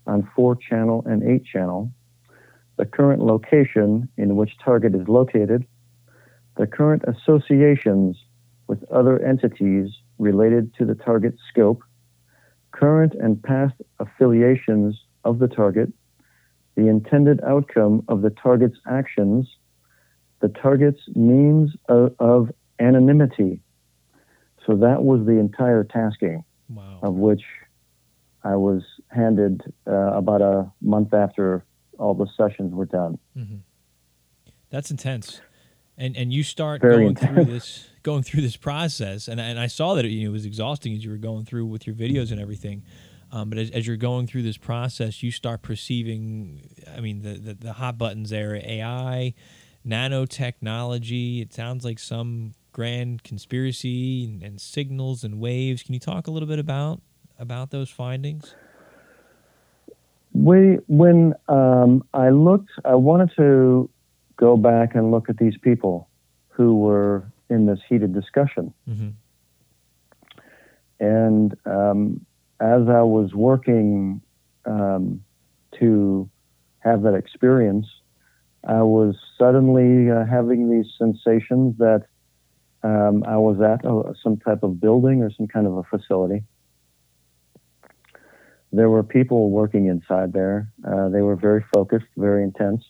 on 0.07 0.29
4 0.37 0.57
channel 0.57 1.03
and 1.07 1.23
8 1.23 1.45
channel, 1.45 1.91
the 2.77 2.87
current 2.87 3.23
location 3.23 4.09
in 4.17 4.37
which 4.37 4.53
target 4.65 4.95
is 4.95 5.09
located, 5.09 5.67
the 6.57 6.67
current 6.67 7.03
associations 7.07 8.17
with 8.67 8.83
other 8.91 9.23
entities 9.25 9.91
related 10.19 10.75
to 10.75 10.85
the 10.85 10.95
target 10.95 11.35
scope, 11.51 11.83
current 12.73 13.15
and 13.15 13.43
past 13.43 13.75
affiliations 13.99 14.99
of 15.25 15.39
the 15.39 15.49
target, 15.49 15.93
the 16.77 16.89
intended 16.89 17.41
outcome 17.45 18.05
of 18.09 18.23
the 18.23 18.31
target's 18.31 18.79
actions, 18.89 19.49
the 20.41 20.49
target's 20.49 21.01
means 21.15 21.73
of, 21.89 22.15
of 22.19 22.51
anonymity, 22.79 23.61
So 24.67 24.75
that 24.77 25.03
was 25.03 25.25
the 25.27 25.39
entire 25.39 25.85
tasking, 25.85 26.45
Wow. 26.69 26.99
of 27.03 27.15
which 27.15 27.43
I 28.45 28.57
was 28.57 28.83
handed 29.11 29.63
uh, 29.87 29.93
about 29.93 30.43
a 30.43 30.73
month 30.81 31.15
after 31.15 31.65
all 31.99 32.15
the 32.15 32.27
sessions 32.37 32.75
were 32.75 32.87
done. 32.87 33.19
hmm 33.35 33.57
That's 34.71 34.91
intense. 34.91 35.41
And 35.99 36.15
and 36.17 36.31
you 36.33 36.43
start 36.43 36.83
Very 36.83 37.05
going 37.05 37.15
through 37.17 37.45
this 37.47 37.89
going 38.03 38.23
through 38.23 38.43
this 38.43 38.57
process, 38.57 39.29
and 39.29 39.41
I- 39.41 39.45
and 39.47 39.59
I 39.59 39.67
saw 39.67 39.95
that 39.95 40.05
it, 40.05 40.11
you 40.11 40.25
know, 40.25 40.31
it 40.31 40.33
was 40.33 40.45
exhausting 40.45 40.93
as 40.95 41.03
you 41.05 41.11
were 41.11 41.17
going 41.17 41.45
through 41.47 41.67
with 41.67 41.87
your 41.87 41.97
videos 41.97 42.31
and 42.33 42.39
everything. 42.41 42.83
Um, 43.33 43.49
but 43.49 43.59
as, 43.59 43.71
as 43.71 43.87
you're 43.87 43.97
going 43.97 44.27
through 44.27 44.43
this 44.43 44.59
process, 44.59 45.23
you 45.23 45.31
start 45.33 45.63
perceiving, 45.63 46.71
I 46.97 47.01
mean, 47.01 47.23
the, 47.23 47.35
the, 47.35 47.55
the 47.55 47.73
hot 47.73 47.99
buttons 47.99 48.31
there, 48.31 48.55
AI, 48.57 49.35
nanotechnology. 49.85 51.41
It 51.43 51.53
sounds 51.53 51.85
like 51.85 51.99
some 51.99 52.55
grand 52.77 53.23
conspiracy 53.23 54.23
and, 54.27 54.43
and 54.43 54.61
signals 54.61 55.25
and 55.25 55.41
waves. 55.41 55.83
Can 55.83 55.95
you 55.95 56.01
talk 56.01 56.27
a 56.27 56.31
little 56.31 56.47
bit 56.47 56.59
about 56.59 57.01
about 57.39 57.71
those 57.71 57.89
findings? 57.89 58.55
We, 60.35 60.75
when 60.87 61.33
um, 61.49 62.05
I 62.13 62.29
looked, 62.29 62.69
I 62.85 62.95
wanted 62.97 63.31
to 63.37 63.89
go 64.37 64.59
back 64.59 64.95
and 64.95 65.11
look 65.11 65.31
at 65.31 65.39
these 65.39 65.57
people 65.57 66.11
who 66.51 66.77
were 66.77 67.25
in 67.49 67.65
this 67.65 67.79
heated 67.89 68.13
discussion. 68.13 68.75
hmm 68.85 69.09
And 71.01 71.57
um, 71.65 72.27
as 72.61 72.83
I 72.91 73.01
was 73.01 73.33
working 73.33 74.21
um, 74.67 75.25
to 75.79 76.29
have 76.81 77.01
that 77.05 77.15
experience, 77.15 77.87
I 78.69 78.83
was 78.83 79.15
suddenly 79.39 80.11
uh, 80.11 80.27
having 80.27 80.71
these 80.71 80.93
sensations 80.99 81.79
that 81.79 82.05
um, 82.87 83.25
I 83.27 83.37
was 83.37 83.61
at 83.61 83.85
uh, 83.85 84.13
some 84.23 84.37
type 84.37 84.63
of 84.63 84.81
building 84.81 85.23
or 85.23 85.31
some 85.37 85.47
kind 85.47 85.67
of 85.67 85.77
a 85.77 85.83
facility. 85.85 86.45
There 88.73 88.91
were 88.91 89.03
people 89.03 89.51
working 89.51 89.87
inside 89.87 90.33
there. 90.33 90.73
Uh, 90.87 91.09
they 91.09 91.23
were 91.23 91.37
very 91.37 91.65
focused, 91.75 92.07
very 92.17 92.43
intense. 92.43 92.83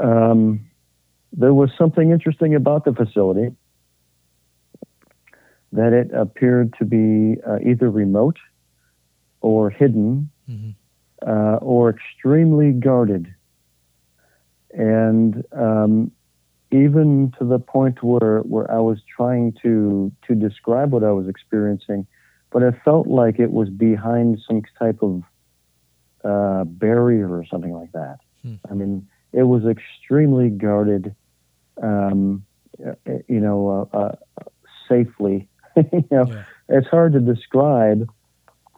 Um, 0.00 0.68
there 1.32 1.54
was 1.54 1.70
something 1.78 2.10
interesting 2.10 2.54
about 2.54 2.84
the 2.84 2.92
facility 2.92 3.54
that 5.72 5.92
it 5.92 6.10
appeared 6.12 6.74
to 6.78 6.84
be 6.84 7.40
uh, 7.46 7.58
either 7.64 7.90
remote 7.90 8.38
or 9.40 9.70
hidden 9.70 10.30
hmm 10.46 10.70
uh, 11.26 11.58
or 11.60 11.90
extremely 11.90 12.72
guarded. 12.72 13.34
And 14.70 15.44
um, 15.52 16.12
even 16.70 17.32
to 17.38 17.44
the 17.44 17.58
point 17.58 18.02
where, 18.02 18.40
where 18.40 18.70
I 18.70 18.78
was 18.78 18.98
trying 19.16 19.54
to, 19.62 20.12
to 20.26 20.34
describe 20.34 20.92
what 20.92 21.04
I 21.04 21.12
was 21.12 21.28
experiencing, 21.28 22.06
but 22.50 22.62
it 22.62 22.74
felt 22.84 23.06
like 23.06 23.38
it 23.38 23.52
was 23.52 23.68
behind 23.70 24.40
some 24.46 24.62
type 24.78 25.02
of 25.02 25.22
uh, 26.24 26.64
barrier 26.64 27.28
or 27.28 27.44
something 27.46 27.72
like 27.72 27.92
that. 27.92 28.18
Hmm. 28.42 28.54
I 28.70 28.74
mean, 28.74 29.08
it 29.32 29.44
was 29.44 29.64
extremely 29.64 30.50
guarded, 30.50 31.14
um, 31.82 32.44
uh, 32.86 32.92
you 33.28 33.40
know, 33.40 33.88
uh, 33.92 33.96
uh, 33.96 34.14
safely. 34.88 35.48
you 35.76 36.04
know, 36.10 36.26
Yeah. 36.32 36.42
it's 36.68 36.88
hard 36.88 37.12
to 37.14 37.20
describe 37.20 38.08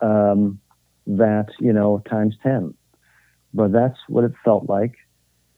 um, 0.03 0.61
that 1.07 1.49
you 1.59 1.73
know 1.73 2.03
times 2.09 2.37
10 2.43 2.75
but 3.53 3.73
that's 3.73 3.99
what 4.09 4.25
it 4.25 4.33
felt 4.45 4.69
like 4.69 4.95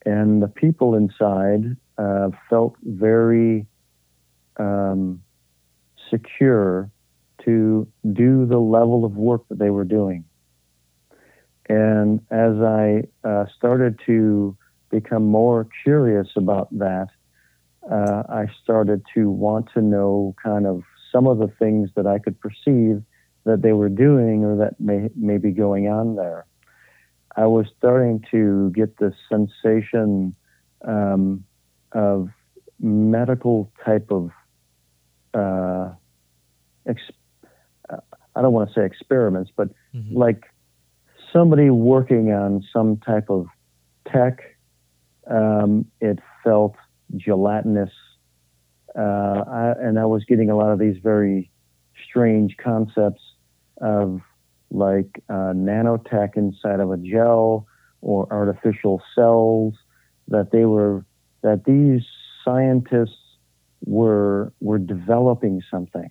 and 0.07 0.43
the 0.43 0.49
people 0.49 0.95
inside 0.95 1.77
uh, 1.99 2.31
felt 2.49 2.77
very 2.83 3.67
um, 4.59 5.23
secure 6.11 6.91
to 7.45 7.89
do 8.13 8.47
the 8.47 8.59
level 8.59 9.05
of 9.05 9.17
work 9.17 9.43
that 9.49 9.59
they 9.59 9.71
were 9.71 9.85
doing 9.85 10.25
and 11.69 12.21
as 12.31 12.55
i 12.61 13.03
uh, 13.25 13.45
started 13.57 13.99
to 14.05 14.57
become 14.91 15.25
more 15.25 15.67
curious 15.83 16.29
about 16.37 16.69
that 16.77 17.09
uh, 17.91 18.23
i 18.29 18.47
started 18.63 19.03
to 19.15 19.31
want 19.31 19.69
to 19.73 19.81
know 19.81 20.35
kind 20.43 20.67
of 20.67 20.83
some 21.11 21.27
of 21.27 21.39
the 21.39 21.49
things 21.59 21.91
that 21.97 22.07
i 22.07 22.19
could 22.19 22.39
perceive 22.41 23.03
that 23.45 23.63
they 23.63 23.73
were 23.73 23.89
doing 23.89 24.45
or 24.45 24.57
that 24.57 24.79
may, 24.79 25.09
may 25.17 25.39
be 25.39 25.51
going 25.51 25.89
on 25.89 26.17
there. 26.17 26.47
I 27.37 27.47
was 27.47 27.67
starting 27.79 28.25
to 28.31 28.71
get 28.71 28.99
this 28.99 29.15
sensation 29.29 30.37
um, 30.87 31.45
of 31.95 32.29
medical 32.81 33.71
type 33.85 34.11
of, 34.11 34.31
uh, 35.35 35.93
ex- 36.87 37.01
uh, 37.91 37.97
I 38.35 38.43
don't 38.43 38.53
want 38.53 38.69
to 38.71 38.75
say 38.75 38.85
experiments, 38.85 39.51
but 39.57 39.69
Mhm. 39.95 40.15
like 40.17 40.47
somebody 41.33 41.71
working 41.71 42.33
on 42.33 42.63
some 42.73 42.97
type 42.99 43.31
of 43.31 43.47
tech. 44.07 44.43
Um, 45.27 45.87
it 46.01 46.19
felt 46.43 46.75
gelatinous. 47.17 47.93
Uh, 48.97 49.45
I, 49.47 49.71
and 49.81 49.99
I 49.99 50.05
was 50.05 50.25
getting 50.25 50.51
a 50.51 50.57
lot 50.57 50.73
of 50.73 50.79
these 50.79 50.99
very 50.99 51.51
strange 52.09 52.57
concepts 52.59 53.23
of 53.81 54.21
like 54.71 55.23
uh, 55.29 55.53
nanotech 55.55 56.37
inside 56.37 56.81
of 56.81 56.91
a 56.91 56.97
gel 56.97 57.67
or 58.01 58.27
artificial 58.31 59.01
cells 59.15 59.75
that 60.29 60.51
they 60.51 60.65
were 60.65 61.05
that 61.43 61.65
these 61.65 62.03
scientists 62.45 63.19
were 63.85 64.53
were 64.61 64.79
developing 64.79 65.61
something 65.71 66.11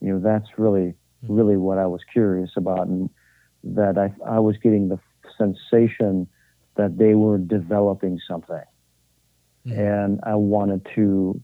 you 0.00 0.12
know 0.12 0.20
that's 0.20 0.58
really 0.58 0.94
really 1.28 1.56
what 1.56 1.78
i 1.78 1.86
was 1.86 2.00
curious 2.12 2.50
about 2.56 2.86
and 2.86 3.08
that 3.64 3.96
i 3.98 4.12
i 4.26 4.38
was 4.38 4.56
getting 4.58 4.88
the 4.88 4.98
sensation 5.38 6.26
that 6.76 6.98
they 6.98 7.14
were 7.14 7.38
developing 7.38 8.18
something 8.28 8.62
Mhm. 9.66 9.78
and 9.78 10.20
i 10.22 10.34
wanted 10.34 10.86
to 10.94 11.40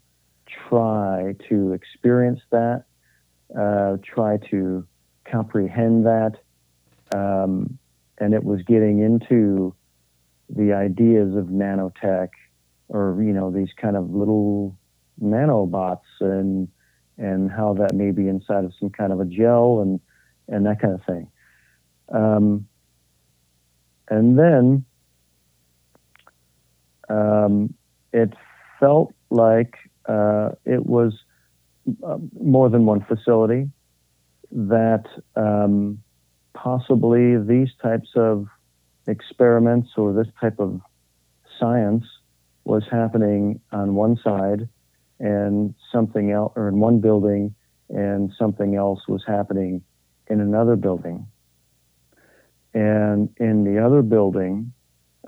try 0.68 1.34
to 1.48 1.72
experience 1.72 2.40
that 2.50 2.84
uh, 3.56 3.96
try 4.02 4.38
to 4.50 4.86
comprehend 5.24 6.06
that. 6.06 6.32
Um, 7.14 7.78
and 8.18 8.34
it 8.34 8.42
was 8.42 8.62
getting 8.62 9.00
into 9.00 9.74
the 10.48 10.72
ideas 10.72 11.36
of 11.36 11.46
nanotech 11.46 12.28
or, 12.89 13.20
you 13.22 13.32
know, 13.32 13.51
these 13.51 13.70
kind 13.76 13.97
of 13.97 14.11
little 14.14 14.76
nanobots 15.22 16.01
and, 16.20 16.68
and 17.18 17.51
how 17.51 17.74
that 17.74 17.95
may 17.95 18.11
be 18.11 18.28
inside 18.28 18.64
of 18.64 18.72
some 18.78 18.91
kind 18.91 19.12
of 19.12 19.20
a 19.20 19.24
gel 19.24 19.80
and, 19.80 20.01
and 20.49 20.66
that 20.66 20.80
kind 20.80 20.95
of 20.95 21.05
thing. 21.05 21.30
Um, 22.12 22.68
and 24.09 24.39
then 24.39 24.84
um, 27.09 27.74
it 28.12 28.32
felt 28.78 29.12
like 29.30 29.74
uh, 30.09 30.51
it 30.64 30.87
was 30.87 31.12
uh, 32.05 32.18
more 32.41 32.68
than 32.68 32.87
one 32.87 33.05
facility, 33.05 33.68
that 34.53 35.05
um, 35.34 36.03
possibly 36.55 37.37
these 37.37 37.68
types 37.82 38.11
of 38.14 38.47
experiments 39.09 39.91
or 39.97 40.12
this 40.12 40.28
type 40.41 40.59
of 40.59 40.80
science 41.59 42.05
was 42.66 42.84
happening 42.90 43.60
on 43.72 43.94
one 43.94 44.18
side 44.22 44.68
and 45.18 45.74
something 45.92 46.30
else, 46.30 46.52
or 46.56 46.68
in 46.68 46.78
one 46.78 47.00
building, 47.00 47.54
and 47.88 48.32
something 48.38 48.74
else 48.74 49.00
was 49.08 49.22
happening 49.26 49.82
in 50.28 50.40
another 50.40 50.76
building. 50.76 51.26
And 52.74 53.30
in 53.38 53.64
the 53.64 53.82
other 53.82 54.02
building, 54.02 54.72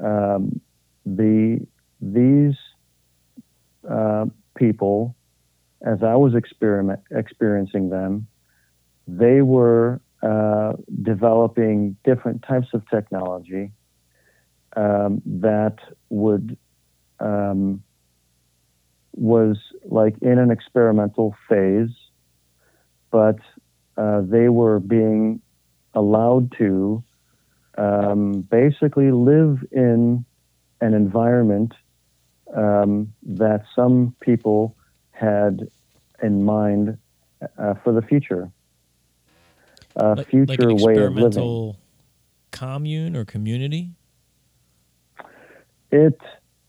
um, 0.02 0.60
the 1.06 1.66
these 2.00 2.54
uh, 3.88 4.26
people 4.54 5.16
as 5.82 6.02
I 6.02 6.16
was 6.16 6.34
experiment, 6.34 7.00
experiencing 7.10 7.90
them, 7.90 8.26
they 9.06 9.42
were 9.42 10.00
uh, 10.22 10.72
developing 11.02 11.96
different 12.04 12.42
types 12.42 12.68
of 12.74 12.82
technology 12.90 13.70
um, 14.76 15.22
that 15.24 15.76
would 16.08 16.56
um, 17.20 17.82
was 19.12 19.56
like 19.84 20.16
in 20.22 20.38
an 20.38 20.50
experimental 20.50 21.34
phase, 21.48 21.90
but 23.10 23.38
uh, 23.96 24.22
they 24.22 24.48
were 24.48 24.78
being 24.78 25.40
allowed 25.94 26.52
to 26.58 27.02
um, 27.76 28.42
basically 28.42 29.10
live 29.10 29.64
in 29.72 30.24
an 30.80 30.94
environment 30.94 31.74
um, 32.56 33.12
that 33.22 33.64
some 33.74 34.14
people 34.20 34.76
had 35.10 35.68
in 36.22 36.44
mind 36.44 36.98
uh, 37.58 37.74
for 37.82 37.92
the 37.92 38.02
future. 38.02 38.50
A 39.96 40.16
like, 40.16 40.28
future 40.28 40.72
like 40.72 40.82
way 40.82 40.92
of 40.92 41.14
living. 41.14 41.26
experimental 41.26 41.76
commune 42.52 43.16
or 43.16 43.24
community. 43.24 43.90
It 45.90 46.20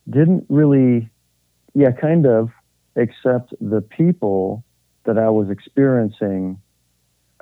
didn't 0.09 0.45
really, 0.49 1.09
yeah, 1.73 1.91
kind 1.91 2.25
of, 2.25 2.49
except 2.95 3.53
the 3.61 3.81
people 3.81 4.63
that 5.05 5.17
I 5.17 5.29
was 5.29 5.49
experiencing, 5.49 6.59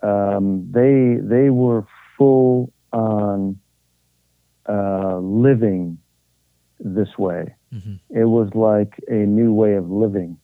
um, 0.04 0.70
they 0.72 1.18
they 1.22 1.50
were 1.50 1.86
full 2.18 2.72
on 2.92 3.60
uh, 4.68 5.18
living 5.18 5.98
this 6.80 7.18
way. 7.18 7.56
Mm-hmm. 7.74 7.96
It 8.10 8.26
was 8.26 8.50
like 8.54 8.94
a 9.08 9.26
new 9.26 9.54
way 9.54 9.76
of 9.76 9.90
living, 9.90 10.38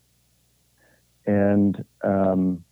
and 1.26 1.84
um, 2.03 2.63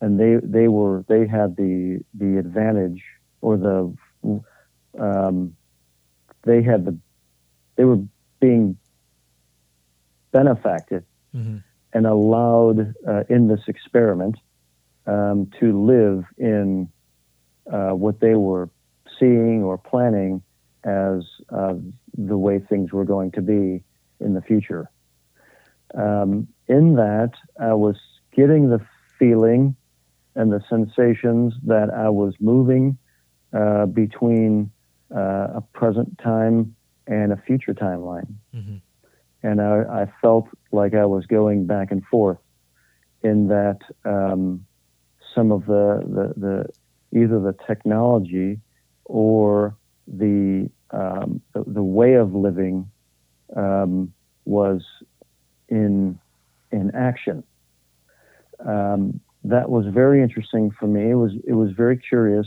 and 0.00 0.18
they 0.18 0.36
they 0.42 0.68
were 0.68 1.04
they 1.08 1.26
had 1.26 1.56
the 1.56 2.00
the 2.14 2.38
advantage 2.38 3.02
or 3.40 3.56
the 3.56 3.94
um, 4.98 5.56
they 6.42 6.62
had 6.62 6.84
the 6.84 6.96
they 7.76 7.84
were 7.84 8.00
being 8.40 8.76
benefacted 10.34 11.04
Mm-hmm. 11.34 11.56
and 11.92 12.06
allowed 12.06 12.94
uh, 13.08 13.24
in 13.28 13.48
this 13.48 13.62
experiment 13.66 14.36
um, 15.06 15.50
to 15.58 15.66
live 15.84 16.24
in 16.38 16.88
uh, 17.72 17.90
what 17.90 18.20
they 18.20 18.36
were 18.36 18.70
seeing 19.18 19.64
or 19.64 19.76
planning 19.76 20.42
as 20.84 21.24
uh, 21.50 21.74
the 22.16 22.38
way 22.38 22.60
things 22.60 22.92
were 22.92 23.04
going 23.04 23.32
to 23.32 23.42
be 23.42 23.82
in 24.20 24.34
the 24.34 24.42
future. 24.42 24.88
Um, 25.94 26.46
in 26.68 26.94
that, 26.94 27.32
I 27.60 27.74
was 27.74 27.96
getting 28.36 28.70
the 28.70 28.80
feeling 29.18 29.74
and 30.36 30.52
the 30.52 30.62
sensations 30.68 31.54
that 31.64 31.88
I 31.90 32.10
was 32.10 32.34
moving 32.38 32.96
uh, 33.52 33.86
between 33.86 34.70
uh, 35.12 35.58
a 35.60 35.62
present 35.72 36.16
time 36.18 36.76
and 37.08 37.32
a 37.32 37.36
future 37.36 37.74
timeline 37.74 38.30
Mm-hmm. 38.54 38.76
And 39.44 39.60
I, 39.60 39.82
I 40.02 40.12
felt 40.22 40.48
like 40.72 40.94
I 40.94 41.04
was 41.04 41.26
going 41.26 41.66
back 41.66 41.92
and 41.92 42.04
forth 42.06 42.38
in 43.22 43.48
that 43.48 43.78
um, 44.04 44.66
some 45.34 45.52
of 45.52 45.66
the, 45.66 46.02
the, 46.02 46.40
the 46.40 47.18
either 47.20 47.38
the 47.38 47.54
technology 47.66 48.58
or 49.04 49.76
the 50.08 50.70
um, 50.90 51.42
the, 51.52 51.62
the 51.66 51.82
way 51.82 52.14
of 52.14 52.34
living 52.34 52.90
um, 53.54 54.12
was 54.46 54.82
in 55.68 56.18
in 56.72 56.94
action. 56.94 57.44
Um, 58.64 59.20
that 59.44 59.68
was 59.68 59.84
very 59.86 60.22
interesting 60.22 60.70
for 60.70 60.86
me. 60.86 61.10
It 61.10 61.16
was 61.16 61.32
it 61.46 61.52
was 61.52 61.70
very 61.72 61.98
curious 61.98 62.46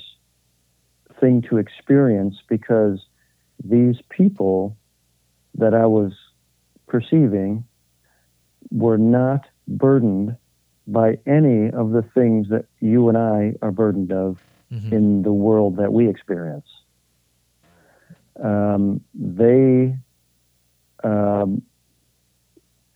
thing 1.20 1.43
to 1.43 1.58
experience 1.58 2.38
because 2.48 3.00
these 3.64 3.98
people 4.10 4.76
that 5.56 5.74
I 5.74 5.86
was 5.86 6.14
perceiving 6.88 7.66
were 8.72 8.98
not 8.98 9.46
burdened 9.68 10.36
by 10.88 11.18
any 11.26 11.70
of 11.70 11.92
the 11.92 12.04
things 12.14 12.48
that 12.50 12.66
you 12.80 13.10
and 13.10 13.18
I 13.18 13.54
are 13.62 13.72
burdened 13.72 14.12
of 14.12 14.38
Mm-hmm. 14.74 14.94
in 14.94 15.22
the 15.22 15.32
world 15.32 15.78
that 15.78 15.94
we 15.94 16.10
experience. 16.10 16.68
Um, 18.44 19.00
they, 19.14 19.96
um, 21.06 21.62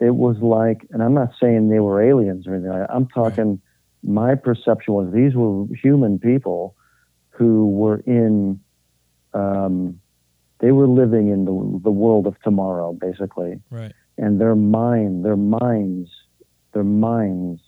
it 0.01 0.13
was 0.13 0.35
like, 0.41 0.85
and 0.91 1.01
I'm 1.01 1.13
not 1.13 1.29
saying 1.41 1.69
they 1.69 1.79
were 1.79 2.01
aliens 2.01 2.45
or 2.45 2.55
anything 2.55 2.71
like 2.71 2.87
that. 2.87 2.93
I'm 2.93 3.07
talking, 3.07 3.61
my 4.03 4.35
perception 4.35 4.93
was 4.93 5.13
these 5.13 5.33
were 5.33 5.65
human 5.81 6.19
people 6.19 6.75
who 7.29 7.69
were 7.69 7.99
in, 7.99 8.59
um, 9.33 10.00
they 10.61 10.71
were 10.71 10.87
living 10.87 11.29
in 11.29 11.45
the, 11.45 11.81
the 11.83 11.91
world 11.91 12.27
of 12.27 12.39
tomorrow, 12.41 12.93
basically 12.93 13.59
Right. 13.69 13.93
and 14.17 14.39
their 14.39 14.55
mind, 14.55 15.25
their 15.25 15.35
minds, 15.35 16.09
their 16.73 16.83
minds 16.83 17.61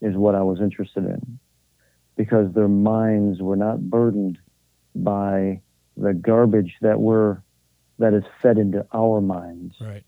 is 0.00 0.16
what 0.16 0.34
I 0.34 0.42
was 0.42 0.60
interested 0.60 1.04
in 1.04 1.38
because 2.16 2.52
their 2.52 2.68
minds 2.68 3.40
were 3.40 3.56
not 3.56 3.88
burdened 3.88 4.38
by 4.94 5.60
the 5.96 6.12
garbage 6.12 6.74
that 6.82 7.00
we're 7.00 7.38
that 7.98 8.12
is 8.12 8.24
fed 8.42 8.58
into 8.58 8.84
our 8.92 9.20
minds. 9.20 9.76
Right. 9.80 10.04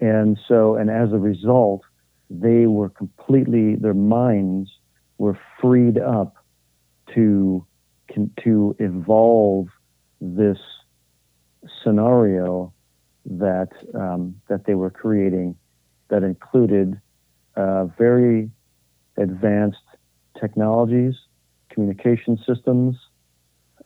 And 0.00 0.38
so, 0.48 0.74
and 0.74 0.90
as 0.90 1.12
a 1.12 1.18
result, 1.18 1.82
they 2.28 2.66
were 2.66 2.88
completely, 2.88 3.76
their 3.76 3.94
minds 3.94 4.70
were 5.18 5.38
freed 5.60 5.98
up 5.98 6.34
to, 7.14 7.64
to 8.42 8.74
evolve 8.80 9.68
this 10.24 10.58
scenario 11.82 12.72
that, 13.26 13.68
um, 13.94 14.40
that 14.48 14.64
they 14.66 14.74
were 14.74 14.90
creating 14.90 15.56
that 16.08 16.22
included 16.22 17.00
uh, 17.56 17.84
very 17.98 18.50
advanced 19.16 19.78
technologies, 20.40 21.14
communication 21.70 22.38
systems, 22.46 22.96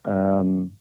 um, 0.05 0.73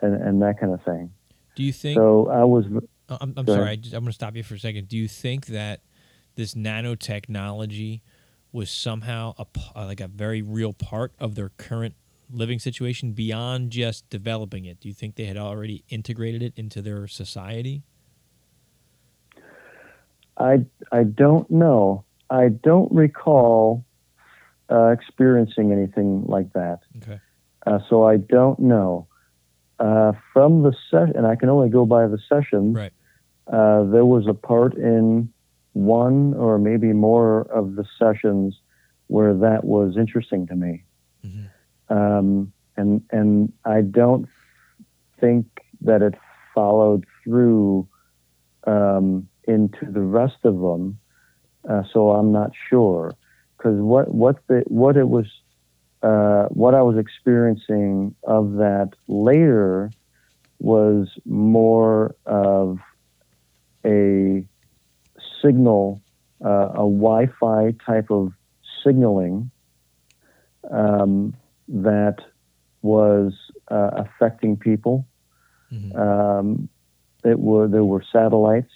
and, 0.00 0.14
and 0.22 0.42
that 0.42 0.60
kind 0.60 0.72
of 0.72 0.82
thing. 0.84 1.10
Do 1.56 1.62
you 1.62 1.72
think? 1.72 1.96
So 1.96 2.28
I 2.28 2.44
was, 2.44 2.66
Uh, 3.08 3.18
I'm, 3.20 3.34
I'm 3.36 3.46
sorry. 3.46 3.68
I 3.68 3.72
I'm 3.72 3.90
going 3.90 4.06
to 4.06 4.12
stop 4.12 4.36
you 4.36 4.42
for 4.42 4.54
a 4.54 4.58
second. 4.58 4.88
Do 4.88 4.96
you 4.96 5.08
think 5.08 5.46
that 5.46 5.80
this 6.36 6.54
nanotechnology 6.54 8.02
was 8.52 8.70
somehow 8.70 9.34
a, 9.38 9.46
uh, 9.76 9.86
like 9.86 10.00
a 10.00 10.08
very 10.08 10.42
real 10.42 10.72
part 10.72 11.12
of 11.18 11.34
their 11.34 11.50
current 11.50 11.94
living 12.32 12.58
situation 12.58 13.12
beyond 13.12 13.70
just 13.70 14.08
developing 14.10 14.64
it? 14.64 14.80
Do 14.80 14.88
you 14.88 14.94
think 14.94 15.16
they 15.16 15.24
had 15.26 15.36
already 15.36 15.84
integrated 15.88 16.42
it 16.42 16.52
into 16.56 16.82
their 16.82 17.06
society? 17.06 17.82
I 20.36 20.64
I 20.92 21.04
don't 21.04 21.50
know. 21.50 22.04
I 22.30 22.48
don't 22.48 22.90
recall 22.92 23.84
uh, 24.70 24.88
experiencing 24.88 25.72
anything 25.72 26.24
like 26.26 26.52
that. 26.52 26.80
Okay. 27.02 27.20
Uh, 27.66 27.78
so 27.88 28.04
I 28.04 28.16
don't 28.16 28.58
know. 28.58 29.06
Uh, 29.78 30.12
from 30.32 30.62
the 30.62 30.74
session, 30.90 31.16
and 31.16 31.26
I 31.26 31.36
can 31.36 31.48
only 31.48 31.68
go 31.70 31.84
by 31.86 32.06
the 32.06 32.18
session. 32.28 32.74
Right. 32.74 32.92
Uh, 33.46 33.84
there 33.84 34.04
was 34.04 34.26
a 34.28 34.34
part 34.34 34.74
in 34.74 35.32
one 35.72 36.34
or 36.34 36.58
maybe 36.58 36.92
more 36.92 37.42
of 37.52 37.74
the 37.76 37.84
sessions 37.98 38.60
where 39.08 39.34
that 39.34 39.64
was 39.64 39.96
interesting 39.96 40.46
to 40.46 40.54
me, 40.54 40.84
Mhm. 41.26 41.49
Um, 41.90 42.52
and 42.76 43.02
and 43.10 43.52
I 43.64 43.82
don't 43.82 44.28
think 45.20 45.46
that 45.82 46.02
it 46.02 46.14
followed 46.54 47.04
through 47.22 47.86
um, 48.66 49.28
into 49.44 49.86
the 49.90 50.00
rest 50.00 50.38
of 50.44 50.58
them. 50.58 50.98
Uh, 51.68 51.82
so 51.92 52.10
I'm 52.10 52.32
not 52.32 52.52
sure 52.68 53.12
because 53.56 53.78
what 53.80 54.14
what 54.14 54.36
the 54.46 54.62
what 54.66 54.96
it 54.96 55.08
was 55.08 55.26
uh, 56.02 56.44
what 56.46 56.74
I 56.74 56.82
was 56.82 56.96
experiencing 56.96 58.14
of 58.24 58.54
that 58.54 58.90
later 59.08 59.90
was 60.58 61.08
more 61.26 62.14
of 62.24 62.78
a 63.84 64.44
signal, 65.42 66.00
uh, 66.44 66.68
a 66.70 66.74
Wi-Fi 66.76 67.74
type 67.84 68.10
of 68.10 68.32
signaling 68.84 69.50
um, 70.70 71.34
that 71.70 72.16
was 72.82 73.32
uh, 73.70 73.90
affecting 74.04 74.56
people. 74.56 75.06
Mhm. 75.72 75.96
Um, 75.96 76.68
it 77.24 77.38
were 77.38 77.68
there 77.68 77.84
were 77.84 78.02
satellites, 78.12 78.72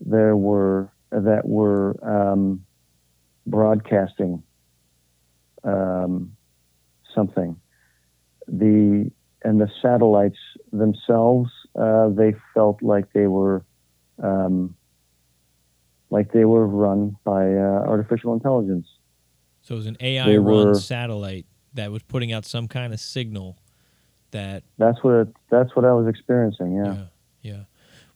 there 0.00 0.36
were 0.36 0.90
that 1.10 1.46
were 1.46 1.96
um, 2.02 2.64
broadcasting 3.46 4.42
um, 5.64 6.32
something. 7.14 7.56
The 8.46 9.10
and 9.44 9.60
the 9.60 9.70
satellites 9.80 10.38
themselves, 10.72 11.50
uh, 11.78 12.08
they 12.08 12.34
felt 12.54 12.82
like 12.82 13.12
they 13.12 13.26
were 13.28 13.64
um, 14.22 14.74
like 16.10 16.32
they 16.32 16.44
were 16.44 16.66
run 16.66 17.16
by 17.24 17.44
uh, 17.54 17.84
artificial 17.86 18.32
intelligence. 18.32 18.88
So 19.62 19.74
it 19.74 19.76
was 19.76 19.86
an 19.86 19.96
AI 20.00 20.26
They 20.26 20.38
run 20.38 20.68
were- 20.68 20.74
satellite 20.74 21.46
that 21.74 21.90
was 21.92 22.02
putting 22.02 22.32
out 22.32 22.44
some 22.44 22.68
kind 22.68 22.92
of 22.92 23.00
signal 23.00 23.58
that 24.30 24.62
That's 24.78 25.02
what 25.02 25.14
it, 25.14 25.28
that's 25.50 25.74
what 25.74 25.84
I 25.84 25.92
was 25.92 26.06
experiencing. 26.06 26.74
Yeah. 26.76 26.92
yeah 26.94 27.04
yeah 27.42 27.60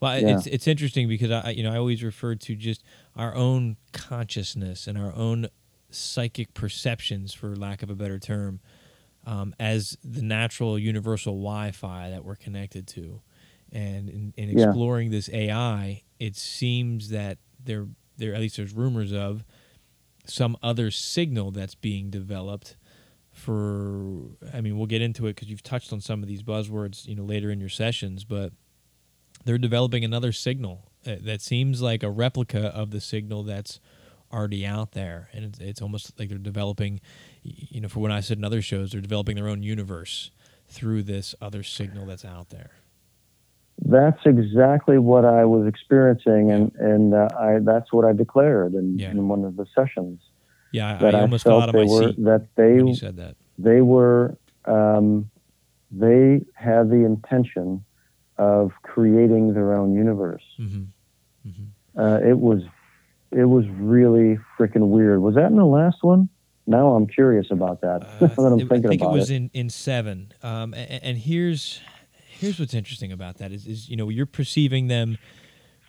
well 0.01 0.19
Yeah. 0.21 0.37
it's 0.37 0.47
it's 0.47 0.67
interesting 0.67 1.09
because 1.09 1.31
i 1.31 1.51
you 1.51 1.63
know 1.63 1.73
i 1.73 1.77
always 1.77 2.03
refer 2.03 2.35
to 2.35 2.57
just 2.57 2.83
our 3.17 3.35
own 3.37 3.77
consciousness 3.93 4.87
and 4.89 4.99
our 4.99 5.15
own 5.15 5.47
psychic 5.91 6.53
perceptions 6.55 7.33
for 7.33 7.55
lack 7.55 7.83
of 7.83 7.89
a 7.91 7.95
better 7.95 8.19
term 8.19 8.61
um, 9.27 9.55
as 9.61 9.97
the 10.03 10.23
natural 10.23 10.77
universal 10.79 11.35
wi-fi 11.35 12.11
that 12.11 12.25
we're 12.25 12.35
connected 12.35 12.87
to 12.89 13.21
and 13.71 14.09
in, 14.09 14.35
in 14.37 14.59
Yeah. 14.59 14.67
exploring 14.67 15.11
this 15.11 15.31
ai 15.33 16.03
it 16.19 16.35
seems 16.37 17.11
that 17.11 17.39
there 17.65 17.87
there 18.19 18.35
at 18.35 18.41
least 18.41 18.57
there's 18.57 18.73
rumors 18.75 19.13
of 19.13 19.45
some 20.27 20.57
other 20.63 20.91
signal 20.91 21.53
that's 21.53 21.75
being 21.77 22.11
developed 22.11 22.77
for 23.33 24.29
i 24.53 24.61
mean 24.61 24.77
we'll 24.77 24.87
get 24.87 25.01
into 25.03 25.27
it 25.27 25.35
because 25.35 25.49
you've 25.49 25.63
touched 25.63 25.93
on 25.93 26.01
some 26.01 26.23
of 26.23 26.29
these 26.29 26.43
buzzwords 26.43 27.07
you 27.07 27.15
know 27.17 27.25
later 27.25 27.51
in 27.51 27.59
your 27.59 27.69
sessions 27.69 28.25
but 28.25 28.53
they're 29.45 29.59
developing 29.59 30.05
another 30.05 30.33
signal 30.33 30.91
uh, 31.07 31.17
that 31.21 31.41
seems 31.41 31.83
like 31.83 32.03
a 32.03 32.11
replica 32.11 32.67
of 32.69 32.91
the 32.91 33.01
signal 33.01 33.43
that's 33.43 33.81
already 34.33 34.65
out 34.65 34.93
there, 34.93 35.29
and 35.33 35.45
it's, 35.45 35.59
it's 35.59 35.83
almost 35.83 36.19
like 36.19 36.29
they're 36.29 36.39
developing. 36.39 37.01
You 37.43 37.81
know, 37.81 37.89
for 37.89 38.01
when 38.01 38.13
I 38.13 38.21
said 38.21 38.39
in 38.39 38.45
other 38.45 38.63
shows, 38.63 38.93
they're 38.93 39.01
developing 39.01 39.37
their 39.37 39.49
own 39.49 39.63
universe 39.63 40.31
through 40.69 41.03
this 41.03 41.35
other 41.41 41.63
signal 41.63 42.07
that's 42.07 42.25
out 42.25 42.51
there. 42.51 42.71
That's 43.85 44.21
exactly 44.25 44.99
what 44.99 45.25
I 45.25 45.45
was 45.45 45.67
experiencing, 45.67 46.51
and 46.53 46.73
and 46.77 47.15
uh, 47.15 47.29
I 47.39 47.59
that's 47.63 47.93
what 47.93 48.05
I 48.07 48.13
declared 48.13 48.75
in, 48.75 48.99
Yeah. 48.99 49.11
in 49.11 49.27
one 49.29 49.45
of 49.45 49.57
the 49.57 49.67
sessions. 49.75 50.21
Yeah, 50.73 50.95
I, 50.97 50.99
that 50.99 51.15
I 51.15 51.19
I, 51.19 51.21
almost 51.23 51.45
fell 51.45 51.61
felt 51.61 51.63
out 51.63 51.69
of 51.69 51.75
they 51.75 51.85
my 51.87 51.91
were 51.93 52.09
seat 52.13 52.25
that 52.25 52.47
they 52.57 52.73
when 52.75 52.87
you 52.89 52.95
said 52.97 53.17
that. 53.19 53.37
they 53.59 53.81
were 53.83 54.37
um, 54.65 55.31
they 55.91 56.41
had 56.55 56.89
the 56.91 57.05
intention 57.05 57.85
of 58.39 58.73
creating 58.83 59.55
their 59.55 59.75
own 59.75 59.95
universe. 59.95 60.43
hmm 60.57 60.85
Uh, 61.97 62.19
it 62.25 62.39
was 62.39 62.63
it 63.31 63.45
was 63.45 63.67
really 63.69 64.39
freaking 64.59 64.89
weird. 64.89 65.21
Was 65.21 65.35
that 65.35 65.51
in 65.51 65.57
the 65.57 65.65
last 65.67 65.99
one? 66.03 66.29
Now 66.67 66.95
I'm 66.95 67.07
curious 67.07 67.47
about 67.51 67.81
that. 67.83 68.03
Uh, 68.05 68.27
that 68.27 68.39
I'm 68.39 68.55
I 68.55 68.57
thinking 68.59 68.89
think 68.91 69.03
about 69.03 69.15
it 69.15 69.19
was 69.19 69.31
it. 69.31 69.37
in 69.37 69.51
in 69.53 69.69
seven. 69.71 70.33
Um, 70.43 70.73
and, 70.75 71.03
and 71.05 71.19
here's 71.19 71.81
here's 72.39 72.59
what's 72.59 72.75
interesting 72.75 73.13
about 73.13 73.39
that 73.39 73.53
is 73.53 73.67
is 73.67 73.89
you 73.91 73.97
know 73.97 74.09
you're 74.09 74.27
perceiving 74.27 74.89
them 74.89 75.19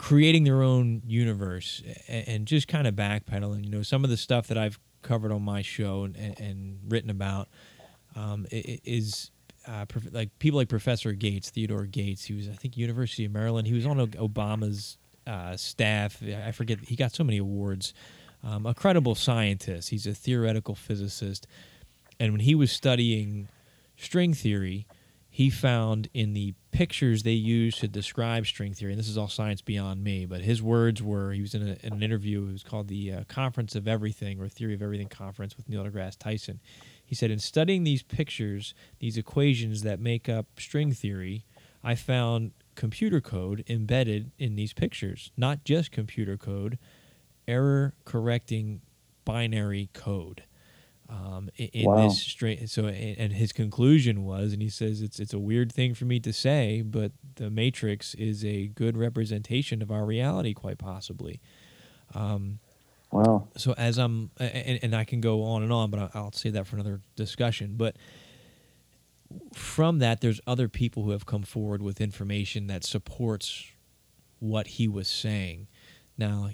creating 0.04 0.44
their 0.44 0.62
own 0.62 1.02
universe 1.08 1.82
and, 2.10 2.46
just 2.46 2.68
kind 2.68 2.88
of 2.88 2.94
backpedaling. 2.94 3.64
You 3.64 3.72
know, 3.72 3.84
some 3.84 4.04
of 4.04 4.10
the 4.10 4.18
stuff 4.18 4.48
that 4.48 4.58
I've 4.58 4.78
covered 5.02 5.32
on 5.32 5.42
my 5.44 5.62
show 5.62 6.04
and, 6.04 6.18
and, 6.18 6.80
written 6.90 7.10
about 7.10 7.48
um, 8.16 8.46
is. 8.52 9.32
Uh, 9.66 9.86
like 10.12 10.38
people 10.40 10.58
like 10.58 10.68
Professor 10.68 11.14
Gates, 11.14 11.50
Theodore 11.50 11.86
Gates, 11.86 12.26
he 12.26 12.34
was 12.34 12.50
I 12.50 12.52
think 12.52 12.76
University 12.76 13.24
of 13.24 13.32
Maryland. 13.32 13.66
He 13.66 13.74
was 13.74 13.86
on 13.86 13.96
Obama's 13.96 14.98
uh, 15.26 15.56
staff. 15.56 16.22
I 16.22 16.52
forget. 16.52 16.80
He 16.82 16.98
got 16.98 17.14
so 17.14 17.24
many 17.24 17.38
awards. 17.38 17.94
Um, 18.44 18.66
a 18.66 18.74
credible 18.74 19.16
scientist. 19.16 19.88
He's 19.90 20.06
a 20.06 20.14
theoretical 20.14 20.76
physicist. 20.76 21.48
And 22.20 22.34
when 22.34 22.42
he 22.42 22.56
was 22.56 22.74
studying 22.74 23.48
string 23.96 24.34
theory, 24.34 24.86
he 25.34 25.50
found 25.50 26.10
in 26.14 26.34
the 26.34 26.54
pictures 26.70 27.24
they 27.24 27.32
used 27.32 27.80
to 27.80 27.88
describe 27.88 28.46
string 28.46 28.72
theory, 28.72 28.92
and 28.92 29.00
this 29.00 29.08
is 29.08 29.18
all 29.18 29.28
science 29.28 29.64
beyond 29.64 30.04
me, 30.04 30.28
but 30.28 30.42
his 30.42 30.62
words 30.62 31.02
were 31.02 31.32
he 31.32 31.42
was 31.42 31.56
in, 31.56 31.64
a, 31.64 31.76
in 31.82 31.94
an 31.94 32.04
interview, 32.04 32.48
it 32.48 32.52
was 32.52 32.62
called 32.62 32.88
the 32.88 33.12
uh, 33.12 33.24
Conference 33.28 33.74
of 33.74 33.88
Everything 33.88 34.40
or 34.40 34.48
Theory 34.48 34.76
of 34.76 34.84
Everything 34.84 35.08
Conference 35.08 35.58
with 35.58 35.68
Neil 35.68 35.84
deGrasse 35.84 36.20
Tyson. 36.20 36.60
He 37.04 37.16
said, 37.16 37.32
In 37.32 37.40
studying 37.40 37.84
these 37.84 38.04
pictures, 38.04 38.76
these 39.00 39.18
equations 39.18 39.82
that 39.82 40.00
make 40.00 40.30
up 40.30 40.46
string 40.60 40.94
theory, 40.94 41.46
I 41.84 41.96
found 41.96 42.52
computer 42.76 43.20
code 43.20 43.64
embedded 43.68 44.30
in 44.38 44.56
these 44.56 44.74
pictures, 44.74 45.32
not 45.36 45.64
just 45.64 45.92
computer 45.92 46.38
code, 46.38 46.78
error 47.48 47.96
correcting 48.06 48.82
binary 49.26 49.90
code 49.94 50.44
um, 51.14 51.50
in, 51.58 51.68
in 51.68 51.86
Wow. 51.86 51.98
this 51.98 52.22
straight. 52.22 52.70
So, 52.70 52.88
and 52.88 53.34
his 53.34 53.54
conclusion 53.54 54.24
was, 54.26 54.52
and 54.52 54.62
he 54.62 54.70
says 54.70 55.02
it's 55.02 55.20
it's 55.20 55.34
a 55.34 55.40
weird 55.40 55.72
thing 55.72 55.94
for 55.94 56.06
me 56.06 56.20
to 56.22 56.34
say, 56.34 56.82
but 56.82 57.12
the 57.36 57.50
Matrix 57.52 58.16
is 58.16 58.44
a 58.44 58.68
good 58.68 58.98
representation 58.98 59.82
of 59.82 59.92
our 59.92 60.06
reality, 60.06 60.54
quite 60.54 60.78
possibly. 60.80 61.40
Um, 62.16 62.60
Wow. 63.12 63.48
so 63.56 63.74
as 63.74 64.00
I'm, 64.00 64.32
and, 64.40 64.80
and 64.82 64.96
I 64.96 65.04
can 65.04 65.22
go 65.22 65.44
on 65.44 65.62
and 65.62 65.72
on, 65.72 65.92
but 65.92 66.00
I'll, 66.00 66.12
I'll 66.16 66.32
save 66.32 66.54
that 66.54 66.66
for 66.66 66.78
another 66.78 67.00
discussion. 67.16 67.76
But 67.78 67.96
from 69.54 70.00
that, 70.00 70.22
there's 70.22 70.42
other 70.48 70.68
people 70.68 71.04
who 71.04 71.12
have 71.12 71.28
come 71.28 71.44
forward 71.44 71.84
with 71.84 72.02
information 72.02 72.66
that 72.68 72.84
supports 72.84 73.66
what 74.40 74.66
he 74.66 74.88
was 74.88 75.08
saying. 75.08 75.68
Now, 76.18 76.50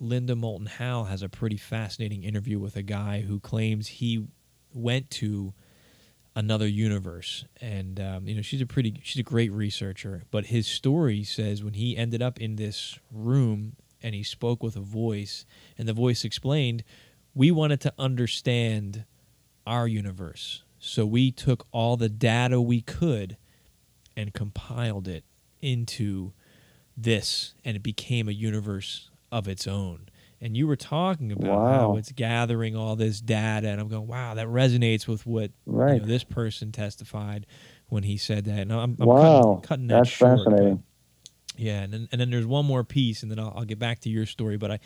Linda 0.00 0.34
Moulton 0.34 0.66
Howe 0.66 1.04
has 1.04 1.22
a 1.22 1.28
pretty 1.28 1.56
fascinating 1.56 2.24
interview 2.24 2.58
with 2.58 2.76
a 2.76 2.82
guy 2.82 3.20
who 3.20 3.40
claims 3.40 3.86
he 3.88 4.26
went 4.72 5.10
to 5.10 5.54
another 6.36 6.66
universe, 6.66 7.44
and 7.60 8.00
um, 8.00 8.26
you 8.26 8.34
know 8.34 8.42
she's 8.42 8.60
a 8.60 8.66
pretty, 8.66 9.00
she's 9.04 9.20
a 9.20 9.24
great 9.24 9.52
researcher. 9.52 10.24
But 10.30 10.46
his 10.46 10.66
story 10.66 11.22
says 11.22 11.62
when 11.62 11.74
he 11.74 11.96
ended 11.96 12.22
up 12.22 12.40
in 12.40 12.56
this 12.56 12.98
room 13.12 13.76
and 14.02 14.14
he 14.14 14.22
spoke 14.22 14.62
with 14.62 14.76
a 14.76 14.80
voice, 14.80 15.46
and 15.78 15.88
the 15.88 15.92
voice 15.92 16.24
explained, 16.24 16.84
we 17.34 17.50
wanted 17.50 17.80
to 17.82 17.94
understand 17.98 19.04
our 19.66 19.88
universe. 19.88 20.62
So 20.78 21.06
we 21.06 21.30
took 21.30 21.66
all 21.72 21.96
the 21.96 22.10
data 22.10 22.60
we 22.60 22.82
could 22.82 23.38
and 24.16 24.34
compiled 24.34 25.08
it 25.08 25.24
into 25.62 26.32
this, 26.96 27.54
and 27.64 27.76
it 27.76 27.82
became 27.82 28.28
a 28.28 28.32
universe 28.32 29.10
of 29.34 29.48
its 29.48 29.66
own. 29.66 30.08
And 30.40 30.56
you 30.56 30.66
were 30.66 30.76
talking 30.76 31.32
about 31.32 31.46
how 31.68 31.90
Wow. 31.92 31.96
it's 31.96 32.12
gathering 32.12 32.76
all 32.76 32.96
this 32.96 33.20
data, 33.20 33.68
and 33.68 33.80
I'm 33.80 33.88
going, 33.88 34.06
wow, 34.06 34.34
that 34.34 34.46
resonates 34.46 35.06
with 35.08 35.26
what 35.26 35.50
you 35.66 35.72
know, 35.72 35.98
this 36.00 36.22
person 36.24 36.70
testified 36.70 37.46
when 37.88 38.02
he 38.02 38.16
said 38.16 38.44
that. 38.44 38.58
And 38.60 38.72
I'm, 38.72 38.96
I'm 39.00 39.06
Wow. 39.06 39.42
cutting, 39.42 39.60
cutting 39.62 39.86
that 39.88 39.94
That's 39.98 40.10
short. 40.10 40.38
but- 40.38 40.44
fascinating. 40.50 40.82
yeah, 41.56 41.82
and 41.82 41.92
then, 41.92 42.08
and 42.12 42.20
then 42.20 42.30
there's 42.30 42.46
one 42.46 42.66
more 42.66 42.84
piece, 42.84 43.22
and 43.22 43.30
then 43.30 43.38
I'll, 43.38 43.52
I'll 43.56 43.64
get 43.64 43.78
back 43.78 44.00
to 44.00 44.10
your 44.10 44.26
story. 44.26 44.56
But 44.58 44.70
I, 44.72 44.78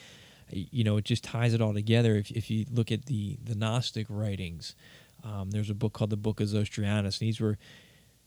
you 0.51 0.85
know, 0.85 0.97
it 0.97 1.05
just 1.05 1.25
ties 1.25 1.55
it 1.55 1.61
all 1.61 1.75
together. 1.75 2.15
If 2.17 2.31
if 2.31 2.51
you 2.51 2.65
look 2.71 2.93
at 2.93 3.07
the 3.07 3.39
the 3.43 3.55
Gnostic 3.57 4.07
writings, 4.09 4.75
um, 5.25 5.51
there's 5.51 5.71
a 5.71 5.75
book 5.75 5.93
called 5.93 6.11
the 6.11 6.17
Book 6.17 6.41
of 6.41 6.49
Zostrianos, 6.49 7.21
and 7.21 7.29
these 7.29 7.41
were 7.41 7.59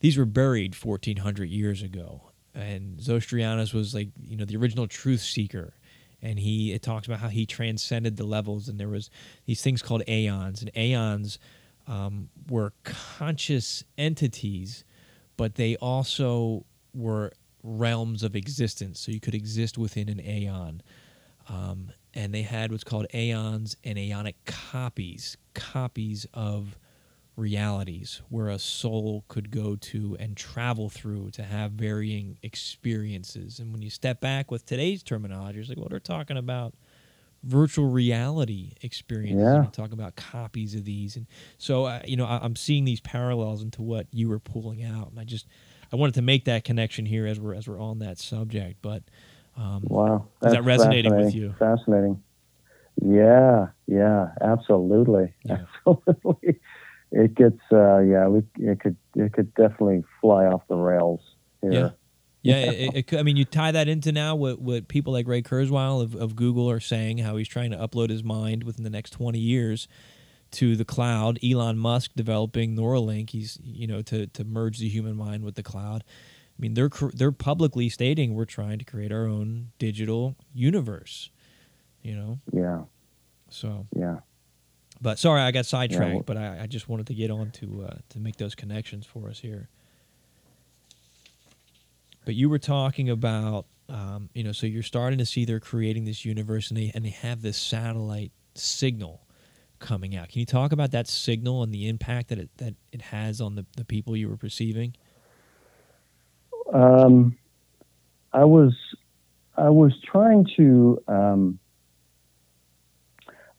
these 0.02 0.18
were 0.18 0.26
buried 0.26 0.76
1400 0.76 1.50
years 1.50 1.82
ago. 1.82 2.24
And 2.54 3.00
Zostrianos 3.00 3.74
was 3.74 3.94
like 3.96 4.10
you 4.22 4.36
know 4.36 4.46
the 4.46 4.58
original 4.58 4.88
truth 4.88 5.22
seeker, 5.22 5.74
and 6.22 6.40
he 6.40 6.74
it 6.74 6.82
talks 6.82 7.08
about 7.08 7.20
how 7.20 7.30
he 7.30 7.46
transcended 7.46 8.18
the 8.18 8.26
levels, 8.26 8.68
and 8.68 8.80
there 8.80 8.90
was 8.90 9.10
these 9.46 9.62
things 9.62 9.82
called 9.82 10.04
aeons, 10.08 10.62
and 10.62 10.72
aeons 10.76 11.40
um, 11.88 12.30
were 12.50 12.74
conscious 12.84 13.84
entities, 13.98 14.84
but 15.38 15.56
they 15.56 15.76
also 15.78 16.66
were 16.94 17.32
realms 17.64 18.24
of 18.24 18.36
existence. 18.36 19.00
So 19.00 19.12
you 19.12 19.20
could 19.20 19.36
exist 19.36 19.78
within 19.78 20.10
an 20.10 20.20
aeon. 20.20 20.82
Um, 21.50 21.92
and 22.14 22.34
they 22.34 22.42
had 22.42 22.72
what's 22.72 22.84
called 22.84 23.08
aeons 23.14 23.76
and 23.84 23.98
aeonic 23.98 24.36
copies, 24.46 25.38
copies 25.54 26.26
of 26.34 26.78
realities 27.42 28.22
where 28.30 28.48
a 28.48 28.60
soul 28.60 29.26
could 29.28 29.50
go 29.50 29.76
to 29.76 30.16
and 30.20 30.38
travel 30.38 30.90
through 30.90 31.32
to 31.32 31.44
have 31.44 31.72
varying 31.72 32.38
experiences. 32.44 33.60
And 33.60 33.74
when 33.74 33.82
you 33.82 33.90
step 33.90 34.22
back 34.22 34.52
with 34.52 34.66
today's 34.66 35.02
terminology, 35.02 35.60
it's 35.60 35.68
like, 35.68 35.78
well, 35.78 35.88
they're 35.90 36.00
talking 36.00 36.38
about 36.38 36.76
virtual 37.44 37.90
reality 37.90 38.74
experiences. 38.82 39.42
Yeah. 39.42 39.66
Talking 39.72 39.94
about 39.94 40.16
copies 40.16 40.76
of 40.76 40.86
these. 40.86 41.16
And 41.16 41.26
so, 41.58 41.86
uh, 41.86 42.02
you 42.06 42.16
know, 42.16 42.26
I, 42.26 42.40
I'm 42.44 42.56
seeing 42.56 42.86
these 42.86 43.00
parallels 43.00 43.64
into 43.64 43.82
what 43.82 44.06
you 44.12 44.30
were 44.30 44.40
pulling 44.40 44.84
out. 44.84 45.10
And 45.10 45.20
I 45.20 45.24
just, 45.24 45.48
I 45.92 45.96
wanted 45.96 46.14
to 46.16 46.22
make 46.22 46.46
that 46.46 46.64
connection 46.64 47.08
here 47.08 47.26
as 47.26 47.40
we're, 47.40 47.56
as 47.56 47.68
we're 47.68 47.82
on 47.82 48.00
that 48.00 48.20
subject. 48.20 48.78
But, 48.84 49.02
um, 49.58 49.82
Wow. 49.88 50.28
Is 50.44 50.54
that 50.54 50.64
resonating 50.64 51.16
with 51.16 51.34
you? 51.34 51.56
Fascinating. 51.58 52.22
Yeah, 53.02 53.70
yeah, 53.88 54.28
absolutely. 54.42 55.34
Yeah. 55.44 55.66
Absolutely. 55.88 56.60
It 57.12 57.36
gets 57.36 57.60
uh 57.72 58.00
yeah, 58.00 58.28
we 58.28 58.42
it 58.60 58.80
could 58.80 58.96
it 59.16 59.34
could 59.34 59.54
definitely 59.56 60.04
fly 60.22 60.46
off 60.46 60.62
the 60.68 60.76
rails 60.76 61.22
here. 61.62 61.72
Yeah. 61.72 61.90
Yeah, 62.44 62.72
it, 62.72 62.96
it, 62.96 63.08
could- 63.08 63.20
I 63.20 63.24
mean, 63.24 63.38
you 63.38 63.46
tie 63.46 63.72
that 63.72 63.88
into 63.88 64.12
now 64.12 64.36
what, 64.36 64.60
what 64.60 64.88
people 64.88 65.14
like 65.14 65.28
Ray 65.28 65.44
Kurzweil 65.44 66.02
of, 66.02 66.16
of 66.16 66.36
Google 66.36 66.70
are 66.72 66.80
saying, 66.80 67.20
how 67.20 67.36
he's 67.38 67.48
trying 67.48 67.70
to 67.70 67.78
upload 67.78 68.10
his 68.10 68.24
mind 68.24 68.64
within 68.64 68.84
the 68.84 68.90
next 68.90 69.12
20 69.12 69.38
years 69.38 69.88
to 70.52 70.76
the 70.76 70.84
cloud. 70.84 71.38
Elon 71.44 71.78
Musk 71.78 72.12
developing 72.16 72.76
Neuralink, 72.76 73.30
he's, 73.30 73.60
you 73.64 73.86
know, 73.86 74.02
to, 74.02 74.26
to 74.26 74.44
merge 74.44 74.80
the 74.80 74.90
human 74.90 75.16
mind 75.16 75.44
with 75.44 75.54
the 75.54 75.62
cloud. 75.62 76.04
I 76.04 76.58
mean, 76.58 76.74
they're, 76.74 76.90
they're 77.14 77.32
publicly 77.32 77.90
stating 77.90 78.34
we're 78.34 78.46
trying 78.46 78.80
to 78.80 78.86
create 78.86 79.12
our 79.12 79.28
own 79.28 79.70
digital 79.78 80.36
universe, 80.52 81.30
you 82.02 82.16
know? 82.16 82.40
Yeah, 82.52 82.82
So, 83.50 83.86
yeah. 83.96 84.18
But 85.02 85.18
sorry, 85.20 85.42
I 85.42 85.52
got 85.52 85.66
sidetracked, 85.66 86.14
well- 86.14 86.24
but 86.26 86.38
I, 86.38 86.62
I 86.64 86.68
just 86.68 86.88
wanted 86.88 87.08
to 87.08 87.14
get 87.14 87.32
on 87.32 87.52
to, 87.52 87.86
uh, 87.90 87.98
to 88.10 88.20
make 88.20 88.38
those 88.38 88.56
connections 88.56 89.06
for 89.06 89.30
us 89.30 89.40
here. 89.40 89.68
But 92.26 92.36
you 92.36 92.50
were 92.50 92.60
talking 92.60 93.10
about, 93.10 93.66
um, 93.90 94.30
you 94.34 94.44
know, 94.44 94.52
so 94.52 94.68
you're 94.68 94.84
starting 94.84 95.18
to 95.20 95.26
see 95.26 95.44
they're 95.44 95.60
creating 95.60 96.06
this 96.06 96.24
universe, 96.24 96.70
and 96.70 96.78
they 96.78 96.92
and 96.94 97.04
they 97.04 97.10
have 97.10 97.42
this 97.42 97.58
satellite 97.58 98.32
signal 98.54 99.22
coming 99.80 100.16
out. 100.16 100.30
Can 100.30 100.40
you 100.40 100.46
talk 100.46 100.72
about 100.72 100.92
that 100.92 101.08
signal 101.08 101.64
and 101.64 101.74
the 101.74 101.88
impact 101.88 102.30
that 102.30 102.38
it 102.38 102.50
that 102.58 102.76
it 102.92 103.02
has 103.02 103.42
on 103.42 103.56
the, 103.56 103.66
the 103.76 103.84
people 103.84 104.16
you 104.16 104.30
were 104.30 104.38
perceiving? 104.38 104.94
Um 106.72 107.36
I 108.34 108.46
was 108.46 108.74
I 109.58 109.70
was 109.70 109.92
trying 110.04 110.48
to 110.58 111.02
um 111.08 111.60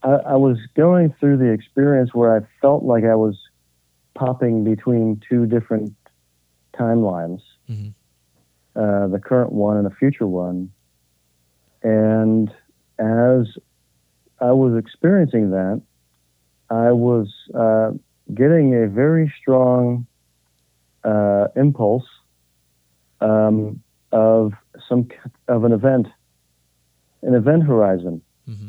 I, 0.03 0.32
I 0.32 0.36
was 0.36 0.59
going 0.76 1.14
through 1.18 1.38
the 1.38 1.50
experience 1.50 2.11
where 2.12 2.36
I 2.36 2.40
felt 2.61 2.84
like 2.84 3.05
I 3.05 3.14
was 3.14 3.36
popping 4.14 4.64
between 4.64 5.20
two 5.28 5.46
different 5.46 5.94
timelines. 6.78 7.40
hmm 7.66 7.88
uh, 8.74 9.07
the 9.09 9.18
current 9.18 9.53
one 9.53 9.76
and 9.76 9.86
the 9.86 9.94
future 9.94 10.26
one. 10.26 10.72
And 11.82 12.48
as 12.98 13.46
I 14.40 14.53
was 14.53 14.76
experiencing 14.78 15.50
that, 15.50 15.82
I 16.70 16.92
was 16.92 17.28
uh, 17.55 17.90
getting 18.32 18.74
a 18.74 18.88
very 18.88 19.32
strong 19.40 20.07
uh, 21.05 21.48
impulse 21.55 22.07
um, 23.20 23.82
of 24.11 24.53
some 24.88 25.09
of 25.48 25.64
an 25.64 25.72
event, 25.72 26.07
an 27.22 27.34
event 27.34 27.64
horizon, 27.64 28.22
mm-hmm. 28.48 28.68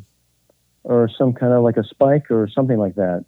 Or 0.83 1.09
some 1.17 1.33
kind 1.33 1.53
of 1.53 1.63
like 1.63 1.77
a 1.77 1.83
spike 1.83 2.29
or 2.29 2.47
something 2.47 2.77
like 2.77 2.95
that. 2.95 3.25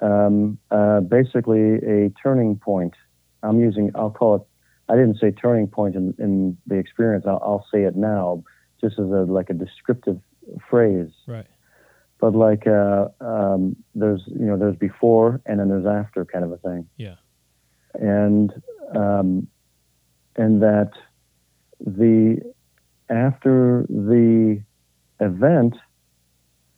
Um, 0.00 0.58
uh, 0.70 1.00
basically, 1.00 1.76
a 1.76 2.10
turning 2.22 2.56
point. 2.56 2.94
I'm 3.42 3.60
using. 3.60 3.90
I'll 3.94 4.10
call 4.10 4.36
it. 4.36 4.42
I 4.88 4.94
didn't 4.94 5.18
say 5.20 5.30
turning 5.32 5.66
point 5.66 5.96
in, 5.96 6.14
in 6.18 6.56
the 6.66 6.76
experience. 6.76 7.24
I'll, 7.26 7.40
I'll 7.42 7.66
say 7.72 7.82
it 7.82 7.96
now, 7.96 8.42
just 8.80 8.98
as 8.98 9.06
a 9.06 9.24
like 9.28 9.50
a 9.50 9.54
descriptive 9.54 10.20
phrase. 10.70 11.10
Right. 11.26 11.46
But 12.20 12.34
like, 12.34 12.66
uh, 12.66 13.08
um, 13.20 13.76
there's 13.94 14.22
you 14.26 14.46
know 14.46 14.56
there's 14.56 14.76
before 14.76 15.40
and 15.46 15.60
then 15.60 15.68
there's 15.68 15.86
after 15.86 16.24
kind 16.24 16.44
of 16.44 16.52
a 16.52 16.58
thing. 16.58 16.88
Yeah. 16.96 17.16
And 17.94 18.52
um, 18.94 19.48
and 20.36 20.62
that 20.62 20.92
the 21.80 22.40
after 23.10 23.86
the 23.88 24.62
event, 25.20 25.76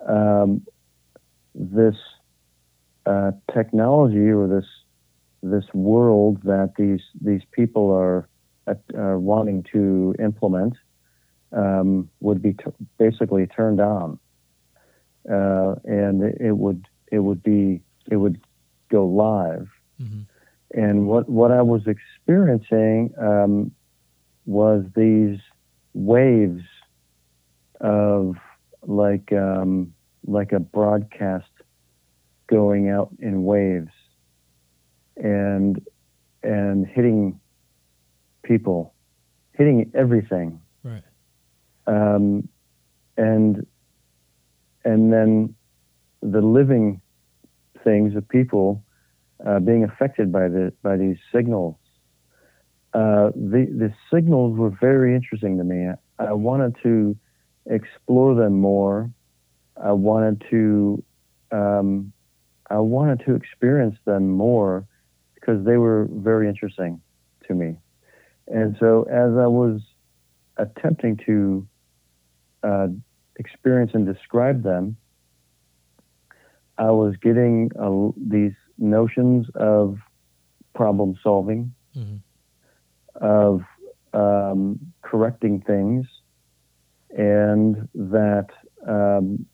um, 0.07 0.66
this 1.55 1.96
uh, 3.07 3.32
technology 3.53 4.30
or 4.30 4.46
this 4.46 4.66
this 5.42 5.64
world 5.72 6.42
that 6.44 6.74
these 6.76 7.01
these 7.20 7.42
people 7.53 7.90
are 7.90 8.28
uh, 8.68 9.18
wanting 9.18 9.64
to 9.72 10.14
implement 10.18 10.74
um, 11.53 12.09
would 12.20 12.42
be 12.42 12.53
t- 12.53 12.64
basically 12.98 13.46
turned 13.46 13.80
on, 13.80 14.18
uh, 15.30 15.74
and 15.84 16.22
it 16.22 16.57
would 16.57 16.86
it 17.11 17.20
would 17.20 17.42
be 17.42 17.80
it 18.11 18.16
would 18.16 18.40
go 18.90 19.07
live. 19.07 19.68
Mm-hmm. 20.01 20.20
And 20.72 21.07
what 21.07 21.28
what 21.28 21.51
I 21.51 21.62
was 21.62 21.82
experiencing 21.86 23.12
um, 23.18 23.72
was 24.46 24.84
these 24.94 25.38
waves 25.94 26.62
of 27.80 28.36
like 28.86 29.32
um, 29.32 29.92
like 30.26 30.52
a 30.52 30.60
broadcast 30.60 31.50
going 32.48 32.88
out 32.88 33.10
in 33.20 33.44
waves 33.44 33.92
and 35.16 35.80
and 36.42 36.86
hitting 36.86 37.38
people, 38.42 38.94
hitting 39.52 39.90
everything. 39.94 40.60
Right. 40.82 41.02
Um, 41.86 42.48
and 43.16 43.66
and 44.84 45.12
then 45.12 45.54
the 46.22 46.40
living 46.40 47.00
things, 47.84 48.14
the 48.14 48.22
people, 48.22 48.82
uh, 49.46 49.58
being 49.60 49.84
affected 49.84 50.32
by 50.32 50.48
the 50.48 50.72
by 50.82 50.96
these 50.96 51.16
signals. 51.32 51.76
Uh, 52.92 53.30
the 53.36 53.66
the 53.70 53.92
signals 54.12 54.58
were 54.58 54.70
very 54.80 55.14
interesting 55.14 55.58
to 55.58 55.64
me. 55.64 55.88
I, 56.18 56.24
I 56.24 56.32
wanted 56.32 56.76
to 56.82 57.16
explore 57.66 58.34
them 58.34 58.61
more. 58.61 59.11
I 59.82 59.92
wanted 59.92 60.44
to 60.50 61.02
um, 61.52 62.12
I 62.70 62.78
wanted 62.78 63.24
to 63.26 63.34
experience 63.34 63.96
them 64.04 64.30
more 64.30 64.86
because 65.34 65.64
they 65.64 65.76
were 65.76 66.06
very 66.11 66.48
interesting 66.48 67.00
to 67.48 67.54
me. 67.54 67.76
And 68.46 68.76
so 68.78 69.04
as 69.04 69.36
I 69.36 69.46
was 69.46 69.80
attempting 70.56 71.16
to 71.26 71.66
uh, 72.62 72.88
experience 73.36 73.92
and 73.94 74.06
describe 74.06 74.62
them, 74.62 74.96
I 76.78 76.90
was 76.90 77.16
getting 77.16 77.70
uh, 77.78 78.12
these 78.16 78.54
notions 78.78 79.46
of 79.54 79.98
problem 80.74 81.18
solving, 81.22 81.74
mm-hmm. 81.96 82.16
of 83.24 83.62
um, 84.12 84.78
correcting 85.02 85.61
things, 85.62 86.06
and 87.16 87.88
that 87.94 88.46
um, 88.86 89.46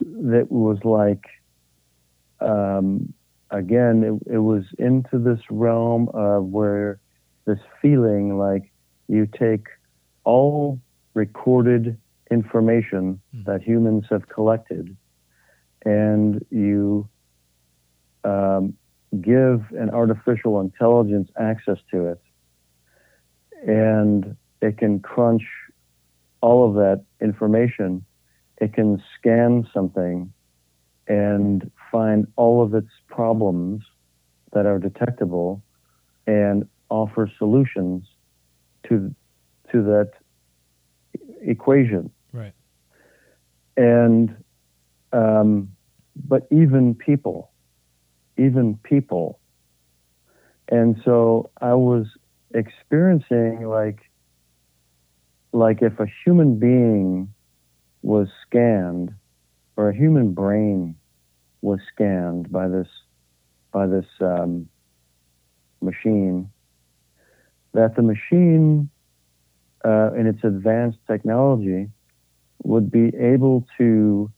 that 0.00 0.46
was 0.50 0.78
like 0.84 1.24
um, 2.40 3.12
again, 3.50 4.02
it, 4.02 4.34
it 4.34 4.38
was 4.38 4.64
into 4.78 5.18
this 5.18 5.40
realm 5.50 6.08
of 6.14 6.44
where 6.44 6.98
this 7.46 7.58
feeling 7.80 8.38
like 8.38 8.72
you 9.08 9.26
take 9.26 9.66
all 10.24 10.80
recorded 11.14 11.96
information 12.30 13.20
mm-hmm. 13.34 13.50
that 13.50 13.62
humans 13.62 14.04
have 14.10 14.28
collected 14.28 14.96
and 15.84 16.44
you 16.50 17.08
um, 18.24 18.74
give 19.20 19.64
an 19.78 19.88
artificial 19.90 20.60
intelligence 20.60 21.30
access 21.38 21.78
to 21.90 22.06
it 22.06 22.20
and 23.66 24.36
it 24.60 24.76
can 24.78 24.98
crunch 24.98 25.44
all 26.46 26.68
of 26.68 26.74
that 26.74 27.04
information 27.20 28.04
it 28.58 28.72
can 28.72 29.02
scan 29.18 29.66
something 29.74 30.32
and 31.08 31.68
find 31.90 32.26
all 32.36 32.62
of 32.62 32.72
its 32.72 32.92
problems 33.08 33.82
that 34.52 34.64
are 34.64 34.78
detectable 34.78 35.60
and 36.26 36.68
offer 36.88 37.30
solutions 37.36 38.04
to 38.88 39.12
to 39.72 39.82
that 39.82 40.12
equation. 41.42 42.10
Right. 42.32 42.54
And 43.76 44.36
um, 45.12 45.72
but 46.28 46.46
even 46.52 46.94
people, 46.94 47.50
even 48.38 48.78
people, 48.84 49.40
and 50.68 50.96
so 51.04 51.50
I 51.60 51.74
was 51.74 52.06
experiencing 52.54 53.66
like 53.66 54.05
like 55.56 55.80
if 55.80 55.98
a 55.98 56.06
human 56.24 56.58
being 56.58 57.32
was 58.02 58.28
scanned 58.46 59.14
or 59.76 59.88
a 59.88 59.96
human 59.96 60.32
brain 60.32 60.94
was 61.62 61.80
scanned 61.92 62.52
by 62.52 62.68
this 62.68 62.88
by 63.72 63.86
this 63.86 64.06
um, 64.20 64.68
machine, 65.80 66.50
that 67.72 67.96
the 67.96 68.02
machine, 68.02 68.88
uh, 69.84 70.10
in 70.12 70.26
its 70.26 70.42
advanced 70.44 70.98
technology, 71.06 71.88
would 72.62 72.90
be 72.90 73.14
able 73.16 73.66
to 73.76 74.30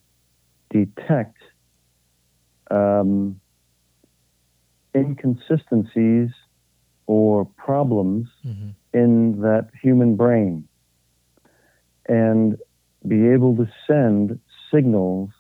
detect 0.70 1.36
um, 2.70 3.40
inconsistencies 4.94 6.30
or 7.06 7.44
problems 7.44 8.28
mm-hmm. 8.46 8.70
in 8.92 9.40
that 9.40 9.68
human 9.80 10.16
brain 10.16 10.68
and 12.08 12.56
be 13.06 13.28
able 13.28 13.56
to 13.56 13.70
send 13.86 14.40
signals 14.72 15.30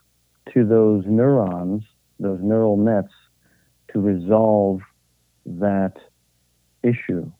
to 0.54 0.64
those 0.64 1.04
neurons, 1.06 1.82
those 2.20 2.40
neural 2.42 2.76
nets, 2.76 3.12
to 3.92 4.00
resolve 4.00 4.80
that 5.46 5.94
issue. 6.82 7.30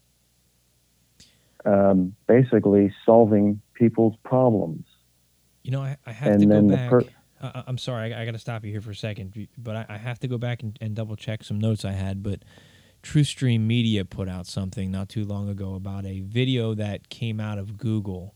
Um, 1.65 2.15
basically, 2.27 2.93
solving 3.05 3.61
people's 3.75 4.15
problems. 4.25 4.85
You 5.63 5.73
know, 5.73 5.83
I, 5.83 5.97
I 6.07 6.13
have 6.13 6.33
and 6.33 6.41
to 6.41 6.47
go 6.47 6.63
back. 6.63 6.91
Per- 6.91 7.05
uh, 7.41 7.63
I'm 7.67 7.79
sorry, 7.79 8.15
I, 8.15 8.23
I 8.23 8.25
got 8.25 8.33
to 8.33 8.39
stop 8.39 8.65
you 8.65 8.71
here 8.71 8.81
for 8.81 8.91
a 8.91 8.97
second, 8.97 9.49
but 9.57 9.77
I, 9.77 9.87
I 9.89 9.99
have 9.99 10.19
to 10.21 10.29
go 10.29 10.39
back 10.39 10.63
and, 10.63 10.77
and, 10.81 10.95
double 10.95 11.15
check 11.15 11.45
some 11.45 11.61
notes 11.61 11.85
I 11.85 11.93
had. 11.93 12.23
But 12.23 12.43
Truthstream 13.03 13.61
Media 13.61 14.05
put 14.05 14.29
out 14.29 14.47
something 14.47 14.91
not 14.91 15.09
too 15.09 15.25
long 15.25 15.49
ago 15.49 15.75
about 15.75 16.05
a 16.05 16.21
video 16.21 16.75
that 16.75 17.09
came 17.11 17.39
out 17.39 17.59
of 17.59 17.77
Google 17.77 18.35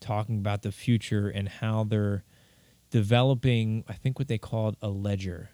talking 0.00 0.38
about 0.38 0.62
the 0.62 0.72
future 0.72 1.28
and 1.28 1.48
how 1.48 1.84
they're 1.84 2.24
developing, 2.90 3.84
I 3.88 3.94
think, 3.94 4.18
what 4.18 4.28
they 4.28 4.38
called 4.38 4.76
a 4.80 4.88
ledger. 4.88 5.50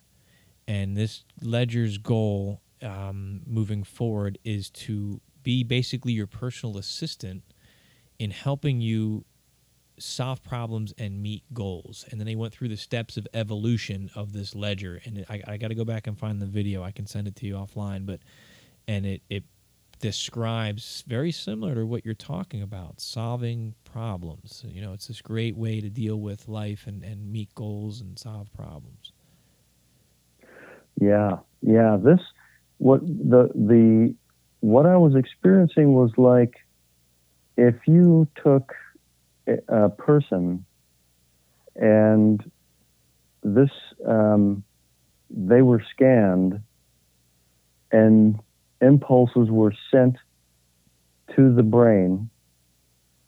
And 0.68 0.96
this 0.96 1.24
ledger's 1.40 1.98
goal 1.98 2.60
um, 2.82 3.42
moving 3.46 3.84
forward 3.84 4.38
is 4.44 4.70
to 4.70 5.20
be 5.42 5.64
basically 5.64 6.12
your 6.12 6.26
personal 6.26 6.78
assistant 6.78 7.42
in 8.18 8.30
helping 8.30 8.80
you 8.80 9.24
solve 9.98 10.42
problems 10.42 10.92
and 10.98 11.22
meet 11.22 11.42
goals. 11.52 12.04
And 12.10 12.20
then 12.20 12.26
they 12.26 12.34
went 12.34 12.52
through 12.52 12.68
the 12.68 12.76
steps 12.76 13.16
of 13.16 13.26
evolution 13.34 14.10
of 14.14 14.32
this 14.32 14.54
ledger. 14.54 15.00
And 15.04 15.24
I, 15.28 15.42
I 15.46 15.56
got 15.56 15.68
to 15.68 15.74
go 15.74 15.84
back 15.84 16.06
and 16.06 16.18
find 16.18 16.40
the 16.40 16.46
video. 16.46 16.82
I 16.82 16.90
can 16.90 17.06
send 17.06 17.28
it 17.28 17.36
to 17.36 17.46
you 17.46 17.54
offline, 17.54 18.06
but 18.06 18.20
and 18.88 19.06
it 19.06 19.22
it 19.28 19.44
describes 20.02 21.02
very 21.06 21.32
similar 21.32 21.74
to 21.76 21.86
what 21.86 22.04
you're 22.04 22.14
talking 22.14 22.60
about 22.60 23.00
solving 23.00 23.74
problems. 23.84 24.62
You 24.68 24.82
know 24.82 24.92
it's 24.92 25.06
this 25.06 25.22
great 25.22 25.56
way 25.56 25.80
to 25.80 25.88
deal 25.88 26.20
with 26.20 26.46
life 26.48 26.86
and, 26.86 27.02
and 27.02 27.32
meet 27.32 27.54
goals 27.54 28.02
and 28.02 28.18
solve 28.18 28.52
problems. 28.52 29.12
Yeah 31.00 31.38
yeah 31.62 31.96
this 31.96 32.20
what 32.78 33.00
the 33.06 33.48
the 33.54 34.14
what 34.60 34.84
i 34.84 34.96
was 34.96 35.14
experiencing 35.14 35.92
was 35.92 36.10
like 36.16 36.56
if 37.56 37.76
you 37.86 38.26
took 38.42 38.74
a 39.68 39.88
person 39.88 40.64
and 41.76 42.50
this 43.42 43.70
um, 44.06 44.62
they 45.30 45.62
were 45.62 45.82
scanned, 45.90 46.60
and 47.90 48.38
impulses 48.82 49.48
were 49.50 49.72
sent 49.90 50.16
to 51.34 51.54
the 51.54 51.62
brain, 51.62 52.28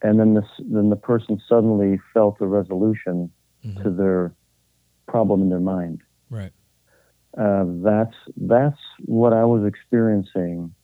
and 0.02 0.20
then 0.20 0.34
this 0.34 0.50
then 0.58 0.90
the 0.90 0.96
person 0.96 1.40
suddenly 1.48 1.98
felt 2.12 2.40
a 2.40 2.46
resolution 2.46 3.30
Mhm. 3.64 3.82
to 3.82 3.90
their 3.90 4.34
problem 5.06 5.40
in 5.40 5.48
their 5.48 5.60
mind. 5.60 6.02
Right. 6.28 6.52
Uh, 7.38 7.64
that's 7.82 8.16
that's 8.36 8.78
what 9.06 9.32
I 9.32 9.44
was 9.44 9.64
experiencing 9.64 10.74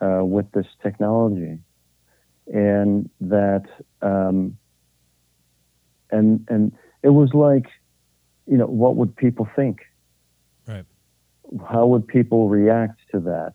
uh, 0.00 0.24
with 0.24 0.50
this 0.52 0.66
technology, 0.82 1.58
and 2.46 3.10
that 3.20 3.64
um, 4.02 4.56
and 6.10 6.46
and 6.48 6.72
it 7.02 7.10
was 7.10 7.34
like, 7.34 7.66
you 8.46 8.56
know, 8.56 8.66
what 8.66 8.96
would 8.96 9.16
people 9.16 9.48
think? 9.56 9.80
Right. 10.66 10.86
How 11.68 11.86
would 11.86 12.06
people 12.06 12.48
react 12.48 13.00
to 13.12 13.20
that? 13.20 13.54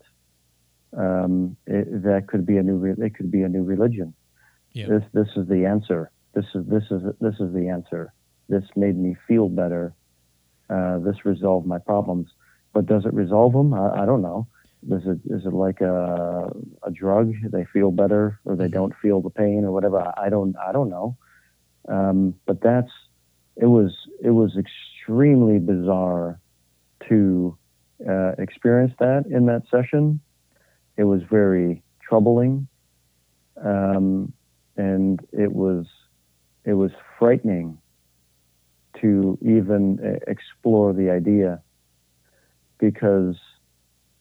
Um, 0.98 1.56
it, 1.68 2.04
that 2.04 2.28
could 2.28 2.46
be 2.46 2.58
a 2.58 2.64
new. 2.64 2.76
Re- 2.78 3.06
it 3.06 3.16
could 3.16 3.32
be 3.32 3.44
a 3.44 3.50
new 3.50 3.64
religion. 3.64 4.14
Yeah. 4.74 4.88
This 4.88 5.04
this 5.14 5.28
is 5.36 5.48
the 5.48 5.66
answer. 5.66 6.12
This 6.34 6.46
is 6.56 6.66
this 6.68 6.84
is 6.92 7.02
this 7.20 7.36
is 7.40 7.54
the 7.54 7.68
answer. 7.70 8.14
This 8.50 8.64
made 8.76 8.98
me 8.98 9.16
feel 9.28 9.50
better. 9.50 9.94
Uh, 10.70 11.00
this 11.00 11.26
resolved 11.26 11.68
my 11.68 11.78
problems. 11.80 12.30
But 12.74 12.86
does 12.86 13.06
it 13.06 13.14
resolve 13.14 13.54
them? 13.54 13.74
I, 13.74 14.04
I 14.04 14.06
don't 14.06 14.22
know. 14.22 14.48
Is 14.90 15.04
it 15.06 15.20
is 15.26 15.46
it 15.46 15.54
like 15.54 15.82
a 15.82 16.50
a 16.84 16.92
drug? 16.92 17.34
They 17.52 17.66
feel 17.66 17.92
better, 17.92 18.40
or 18.46 18.56
they 18.56 18.68
Mhm. 18.68 18.72
don't 18.74 18.96
feel 19.02 19.22
the 19.22 19.30
pain, 19.30 19.64
or 19.66 19.72
whatever. 19.72 20.00
I, 20.02 20.26
I 20.26 20.30
don't 20.30 20.56
I 20.58 20.72
don't 20.72 20.90
know. 20.90 21.18
Um, 21.88 22.36
but 22.46 22.62
that's 22.62 22.92
it 23.58 23.68
was 23.68 23.92
it 24.24 24.32
was 24.32 24.58
extremely 24.58 25.60
bizarre 25.60 26.40
to 27.10 27.58
uh, 28.08 28.32
experience 28.40 28.94
that 29.00 29.26
in 29.30 29.46
that 29.48 29.64
session. 29.70 30.20
It 31.02 31.06
was 31.06 31.24
very 31.24 31.82
troubling, 32.00 32.68
um, 33.60 34.32
and 34.78 35.20
it 35.32 35.52
was 35.52 35.88
it 36.64 36.74
was 36.74 36.92
frightening 37.18 37.80
to 39.02 39.36
even 39.42 39.98
uh, 40.00 40.20
explore 40.28 40.94
the 40.94 41.10
idea 41.10 41.60
because 42.78 43.36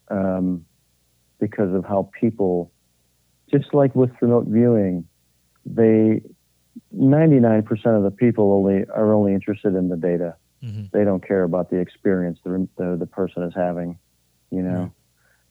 um, 0.08 0.64
because 1.38 1.74
of 1.74 1.84
how 1.84 2.08
people, 2.18 2.72
just 3.50 3.74
like 3.74 3.94
with 3.94 4.12
remote 4.22 4.46
viewing, 4.46 5.06
they 5.66 6.22
99% 6.96 7.68
of 7.94 8.04
the 8.04 8.10
people 8.10 8.54
only 8.54 8.86
are 8.88 9.12
only 9.12 9.34
interested 9.34 9.74
in 9.74 9.90
the 9.90 9.98
data. 9.98 10.34
hmm 10.62 10.84
They 10.94 11.04
don't 11.04 11.22
care 11.22 11.42
about 11.42 11.68
the 11.68 11.76
experience 11.76 12.38
the 12.42 12.66
the, 12.78 12.96
the 12.98 13.06
person 13.06 13.42
is 13.42 13.52
having. 13.54 13.98
You 14.50 14.62
know. 14.62 14.92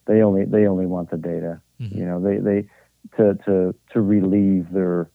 They 0.09 0.23
only 0.23 0.43
they 0.45 0.65
only 0.65 0.87
want 0.87 1.11
the 1.11 1.17
data. 1.17 1.61
Mhm. 1.79 1.95
You 1.95 2.05
know, 2.05 2.19
they 2.19 2.37
they 2.37 2.67
to 3.17 3.35
to 3.45 3.75
to 3.91 4.01
relieve 4.01 4.71
their 4.71 5.09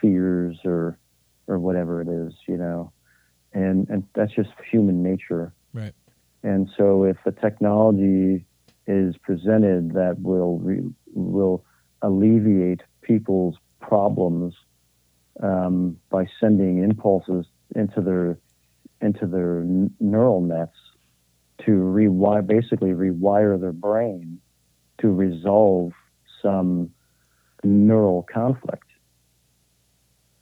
fears 0.00 0.58
or 0.64 0.98
or 1.48 1.58
whatever 1.58 2.00
it 2.00 2.08
is. 2.08 2.32
You 2.46 2.56
know, 2.56 2.92
and 3.52 3.88
and 3.90 4.04
that's 4.14 4.32
just 4.32 4.50
human 4.70 5.02
nature. 5.02 5.52
Right. 5.74 5.92
And 6.44 6.70
so, 6.76 7.02
if 7.02 7.16
a 7.26 7.32
technology 7.32 8.46
is 8.86 9.16
presented 9.18 9.92
that 9.92 10.20
will 10.20 10.58
re, 10.60 10.82
will 11.12 11.64
alleviate 12.00 12.82
people's 13.02 13.56
problems 13.80 14.54
um, 15.42 15.98
by 16.10 16.26
sending 16.40 16.78
impulses 16.82 17.44
into 17.74 18.00
their 18.00 18.38
into 19.00 19.26
their 19.26 19.64
neural 20.00 20.40
nets 20.40 20.76
to 21.64 21.70
rewire, 21.72 22.46
basically 22.46 22.90
rewire 22.90 23.60
their 23.60 23.72
brain 23.72 24.40
to 25.00 25.08
resolve 25.08 25.92
some 26.42 26.90
neural 27.64 28.26
conflict. 28.32 28.84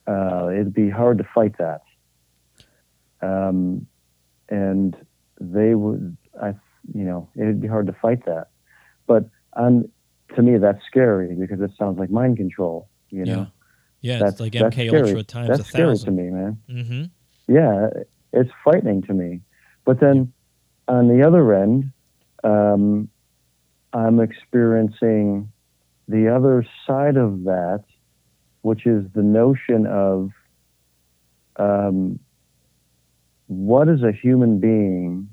Uh, 0.06 0.48
it'd 0.52 0.74
be 0.74 0.88
hard 0.90 1.18
to 1.18 1.24
fight 1.34 1.54
that. 1.58 1.80
Um, 3.22 3.86
and 4.48 4.96
they 5.40 5.74
would, 5.74 6.16
I, 6.40 6.48
you 6.94 7.04
know, 7.04 7.28
it'd 7.34 7.60
be 7.60 7.68
hard 7.68 7.86
to 7.88 7.92
fight 7.94 8.24
that. 8.26 8.48
But 9.06 9.24
to 9.56 10.42
me, 10.42 10.58
that's 10.58 10.84
scary 10.86 11.34
because 11.34 11.60
it 11.60 11.70
sounds 11.78 11.98
like 11.98 12.10
mind 12.10 12.36
control. 12.36 12.88
You 13.10 13.24
know, 13.24 13.32
Yeah. 14.02 14.12
Yeah. 14.12 14.18
that's 14.18 14.32
it's 14.32 14.40
like 14.40 14.52
that's 14.52 14.76
MK 14.76 14.88
scary. 14.88 15.08
Ultra 15.08 15.22
times 15.24 15.48
that's 15.48 15.60
a 15.60 15.64
scary 15.64 15.98
to 15.98 16.10
me, 16.10 16.30
man 16.30 16.58
Mm-hmm. 16.68 17.04
yeah, 17.52 17.88
it's 18.32 18.50
frightening 18.62 19.02
to 19.02 19.14
me. 19.14 19.40
But 19.84 20.00
then 20.00 20.32
on 20.88 21.08
the 21.08 21.26
other 21.26 21.54
end, 21.54 21.92
um, 22.44 23.08
I'm 23.92 24.20
experiencing 24.20 25.50
the 26.08 26.28
other 26.34 26.64
side 26.86 27.16
of 27.16 27.44
that, 27.44 27.84
which 28.62 28.86
is 28.86 29.04
the 29.14 29.22
notion 29.22 29.86
of 29.86 30.30
um, 31.56 32.18
what 33.46 33.88
is 33.88 34.02
a 34.02 34.12
human 34.12 34.60
being? 34.60 35.28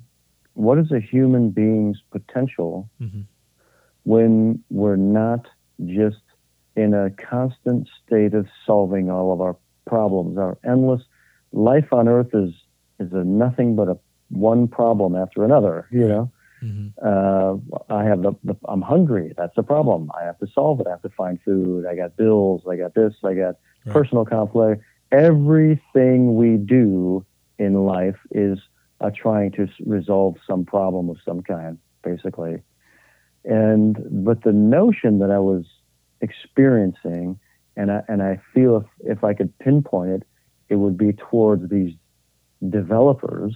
What 0.54 0.78
is 0.78 0.91
a 0.91 0.99
human 0.99 1.49
being's 1.49 1.99
potential 2.12 2.89
Mm-hmm. 3.01 3.22
when 4.04 4.64
we're 4.70 4.95
not 4.95 5.47
just 5.86 6.22
in 6.76 6.93
a 6.93 7.10
constant 7.12 7.88
state 8.06 8.34
of 8.34 8.47
solving 8.66 9.10
all 9.10 9.34
of 9.34 9.41
our 9.41 9.58
problems? 9.86 10.38
Our 10.38 10.58
endless 10.64 11.01
life 11.51 11.91
on 11.91 12.08
Earth 12.08 12.34
is 12.34 12.51
is 12.99 13.12
a 13.14 13.24
nothing 13.24 13.76
but 13.76 13.89
a 13.89 13.97
one 14.34 14.68
problem 14.68 15.16
after 15.16 15.44
another. 15.44 15.88
You 15.92 16.08
know, 16.08 16.32
Mm-hmm. 16.64 16.88
uh, 17.06 17.94
I 17.94 18.06
have 18.06 18.22
the, 18.22 18.32
the 18.44 18.56
I'm 18.70 18.82
hungry. 18.82 19.34
That's 19.36 19.58
a 19.58 19.64
problem. 19.64 20.10
I 20.18 20.24
have 20.24 20.38
to 20.40 20.48
solve 20.48 20.80
it. 20.80 20.88
I 20.88 20.92
have 20.92 21.02
to 21.02 21.10
find 21.10 21.38
food. 21.44 21.86
I 21.86 21.96
got 21.96 22.16
bills. 22.16 22.62
I 22.70 22.78
got 22.78 22.94
this. 22.96 23.14
I 23.24 23.34
got 23.34 23.56
Right. 23.86 23.92
personal 23.96 24.24
conflict. 24.24 24.82
Everything 25.12 26.36
we 26.36 26.56
do 26.56 27.26
in 27.60 27.74
life 27.84 28.16
is 28.32 28.60
uh, 29.02 29.12
trying 29.14 29.52
to 29.52 29.68
resolve 29.86 30.38
some 30.48 30.64
problem 30.64 31.10
of 31.10 31.18
some 31.26 31.42
kind, 31.44 31.78
basically. 32.02 32.62
And 33.44 33.98
but 34.26 34.44
the 34.44 34.54
notion 34.54 35.20
that 35.20 35.32
I 35.32 35.40
was 35.40 35.66
experiencing, 36.22 37.38
and 37.76 37.92
I 37.92 38.04
and 38.08 38.24
I 38.24 38.40
feel 38.54 38.78
if 38.78 39.18
if 39.18 39.24
I 39.26 39.34
could 39.34 39.52
pinpoint 39.60 40.12
it, 40.12 40.24
it 40.70 40.76
would 40.76 40.97
be 40.97 41.12
towards 41.12 41.70
these 41.70 41.93
developers 42.70 43.54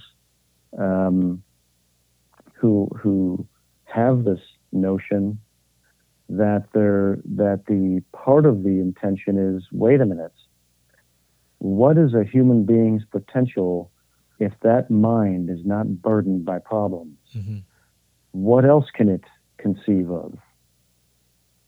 um, 0.76 1.42
who 2.54 2.88
who 3.00 3.46
have 3.84 4.24
this 4.24 4.40
notion 4.72 5.38
that 6.28 6.64
they're 6.74 7.18
that 7.24 7.62
the 7.66 8.02
part 8.12 8.44
of 8.44 8.62
the 8.62 8.80
intention 8.80 9.38
is 9.38 9.66
wait 9.72 10.00
a 10.00 10.06
minute 10.06 10.32
what 11.58 11.96
is 11.96 12.14
a 12.14 12.22
human 12.24 12.64
being's 12.64 13.02
potential 13.10 13.90
if 14.38 14.52
that 14.62 14.90
mind 14.90 15.48
is 15.50 15.64
not 15.64 15.86
burdened 16.02 16.44
by 16.44 16.58
problems 16.58 17.16
Mm-hmm. 17.36 17.58
what 18.32 18.64
else 18.64 18.86
can 18.94 19.08
it 19.08 19.24
conceive 19.58 20.10
of 20.10 20.34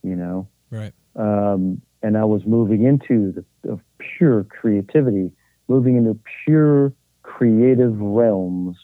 you 0.02 0.16
know 0.16 0.48
Right. 0.70 0.92
um, 1.16 1.82
and 2.02 2.16
I 2.16 2.24
was 2.24 2.42
moving 2.46 2.84
into 2.84 3.32
the 3.32 3.44
of 3.72 3.80
pure 3.98 4.44
creativity, 4.44 5.32
moving 5.68 5.96
into 5.96 6.18
pure 6.44 6.94
creative 7.22 7.98
realms. 8.00 8.76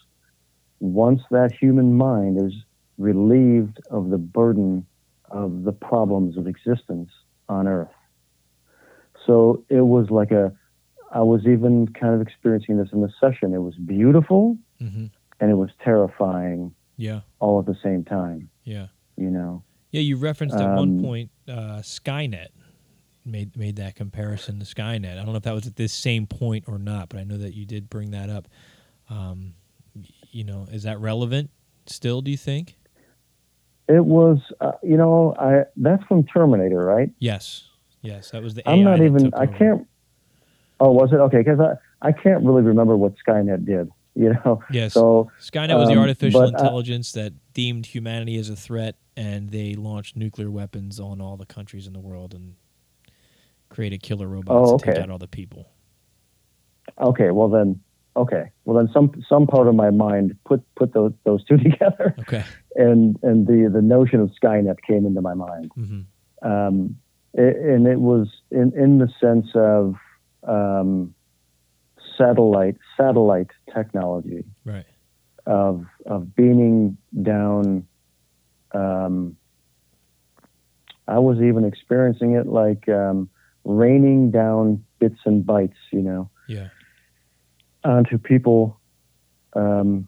Once 0.79 1.21
that 1.31 1.51
human 1.51 1.93
mind 1.97 2.37
is 2.39 2.53
relieved 2.97 3.79
of 3.89 4.09
the 4.09 4.17
burden 4.17 4.85
of 5.31 5.63
the 5.63 5.71
problems 5.71 6.37
of 6.37 6.47
existence 6.47 7.09
on 7.49 7.67
Earth, 7.67 7.89
so 9.25 9.63
it 9.69 9.81
was 9.81 10.09
like 10.09 10.31
a. 10.31 10.53
I 11.11 11.21
was 11.21 11.45
even 11.47 11.87
kind 11.87 12.13
of 12.13 12.21
experiencing 12.21 12.77
this 12.77 12.89
in 12.91 13.01
the 13.01 13.09
session. 13.19 13.53
It 13.53 13.59
was 13.59 13.75
beautiful 13.75 14.57
Mm-hmm. 14.81 15.05
and 15.39 15.49
it 15.51 15.55
was 15.55 15.69
terrifying 15.83 16.75
Yeah. 16.97 17.21
all 17.39 17.59
at 17.59 17.65
the 17.65 17.77
same 17.81 18.03
time. 18.03 18.49
Yeah. 18.63 18.87
You 19.15 19.31
know. 19.31 19.63
Yeah. 19.91 20.01
You 20.01 20.17
referenced 20.17 20.55
at 20.57 20.75
one 20.75 20.97
Um, 20.97 21.01
point 21.01 21.31
uh, 21.47 21.79
Skynet. 21.81 22.49
Made 23.25 23.57
made 23.57 23.77
that 23.77 23.95
comparison 23.95 24.59
to 24.59 24.65
Skynet. 24.65 25.13
I 25.13 25.15
don't 25.15 25.27
know 25.27 25.35
if 25.37 25.43
that 25.43 25.53
was 25.53 25.65
at 25.67 25.75
this 25.77 25.91
same 25.93 26.27
point 26.27 26.65
or 26.67 26.77
not, 26.77 27.09
but 27.09 27.19
I 27.19 27.23
know 27.23 27.37
that 27.37 27.53
you 27.55 27.65
did 27.65 27.89
bring 27.89 28.11
that 28.11 28.29
up. 28.29 28.47
Um, 29.09 29.53
you 30.37 30.43
know, 30.43 30.67
is 30.71 30.83
that 30.83 30.99
relevant 30.99 31.49
still? 31.87 32.21
Do 32.21 32.29
you 32.29 32.37
think? 32.37 32.77
It 33.89 34.05
was, 34.05 34.37
uh, 34.61 34.73
you 34.83 34.95
know, 34.95 35.33
I 35.39 35.63
that's 35.75 36.03
from 36.03 36.25
Terminator, 36.25 36.85
right? 36.85 37.09
Yes. 37.17 37.63
Yes. 38.01 38.29
That 38.29 38.43
was 38.43 38.53
the. 38.53 38.69
I'm 38.69 38.83
not 38.83 39.01
even. 39.01 39.33
I 39.33 39.47
can't. 39.47 39.87
Oh, 40.79 40.91
was 40.91 41.11
it 41.11 41.15
okay? 41.15 41.39
Because 41.39 41.59
I 41.59 42.07
I 42.09 42.11
can't 42.11 42.43
really 42.43 42.61
remember 42.61 42.95
what 42.95 43.13
Skynet 43.27 43.65
did. 43.65 43.89
You 44.17 44.33
know, 44.33 44.63
Yes. 44.71 44.95
so 44.95 45.29
Skynet 45.39 45.77
was 45.77 45.89
the 45.89 45.93
um, 45.93 45.99
artificial 45.99 46.41
uh, 46.41 46.47
intelligence 46.47 47.11
that 47.11 47.33
deemed 47.53 47.85
humanity 47.85 48.37
as 48.39 48.49
a 48.49 48.55
threat, 48.55 48.95
and 49.15 49.51
they 49.51 49.75
launched 49.75 50.15
nuclear 50.15 50.49
weapons 50.49 50.99
on 50.99 51.21
all 51.21 51.37
the 51.37 51.45
countries 51.45 51.85
in 51.85 51.93
the 51.93 51.99
world 51.99 52.33
and 52.33 52.55
created 53.69 54.01
killer 54.01 54.27
robots 54.27 54.71
Oh, 54.71 54.77
to 54.79 54.85
take 54.85 54.97
out 54.97 55.11
all 55.11 55.19
the 55.19 55.27
people. 55.27 55.69
okay, 56.99 57.29
well 57.29 57.47
then, 57.47 57.79
okay, 58.17 58.45
well 58.65 58.77
then 58.77 58.89
some 58.93 59.11
some 59.29 59.45
part 59.47 59.67
of 59.67 59.75
my 59.75 59.89
mind 59.91 60.35
put 60.45 60.61
put 60.75 60.93
those 60.93 61.13
those 61.23 61.43
two 61.45 61.57
together, 61.67 62.15
Okay. 62.19 62.43
and 62.75 63.17
and 63.23 63.47
the 63.47 63.69
the 63.71 63.81
notion 63.81 64.19
of 64.19 64.31
Skynet 64.41 64.77
came 64.85 65.05
into 65.05 65.21
my 65.21 65.33
mind, 65.33 65.71
hmm 65.75 66.01
um, 66.41 66.97
it, 67.33 67.55
and 67.57 67.87
it 67.87 67.99
was 67.99 68.27
in 68.51 68.71
in 68.77 68.97
the 68.97 69.09
sense 69.21 69.47
of 69.55 69.95
um, 70.47 71.13
satellite 72.17 72.77
satellite 72.97 73.51
technology 73.73 74.43
Right. 74.65 74.85
of 75.45 75.85
of 76.05 76.35
beaming 76.35 76.97
down. 77.21 77.87
Um, 78.73 79.37
I 81.07 81.19
was 81.19 81.37
even 81.41 81.63
experiencing 81.63 82.33
it 82.33 82.47
like 82.47 82.89
um, 82.89 83.29
raining 83.63 84.29
down 84.31 84.83
bits 84.99 85.19
and 85.25 85.43
bytes, 85.45 85.79
you 85.93 86.01
know, 86.01 86.29
Yeah. 86.49 86.67
Onto 87.87 88.17
people, 88.17 88.79
um, 89.53 90.07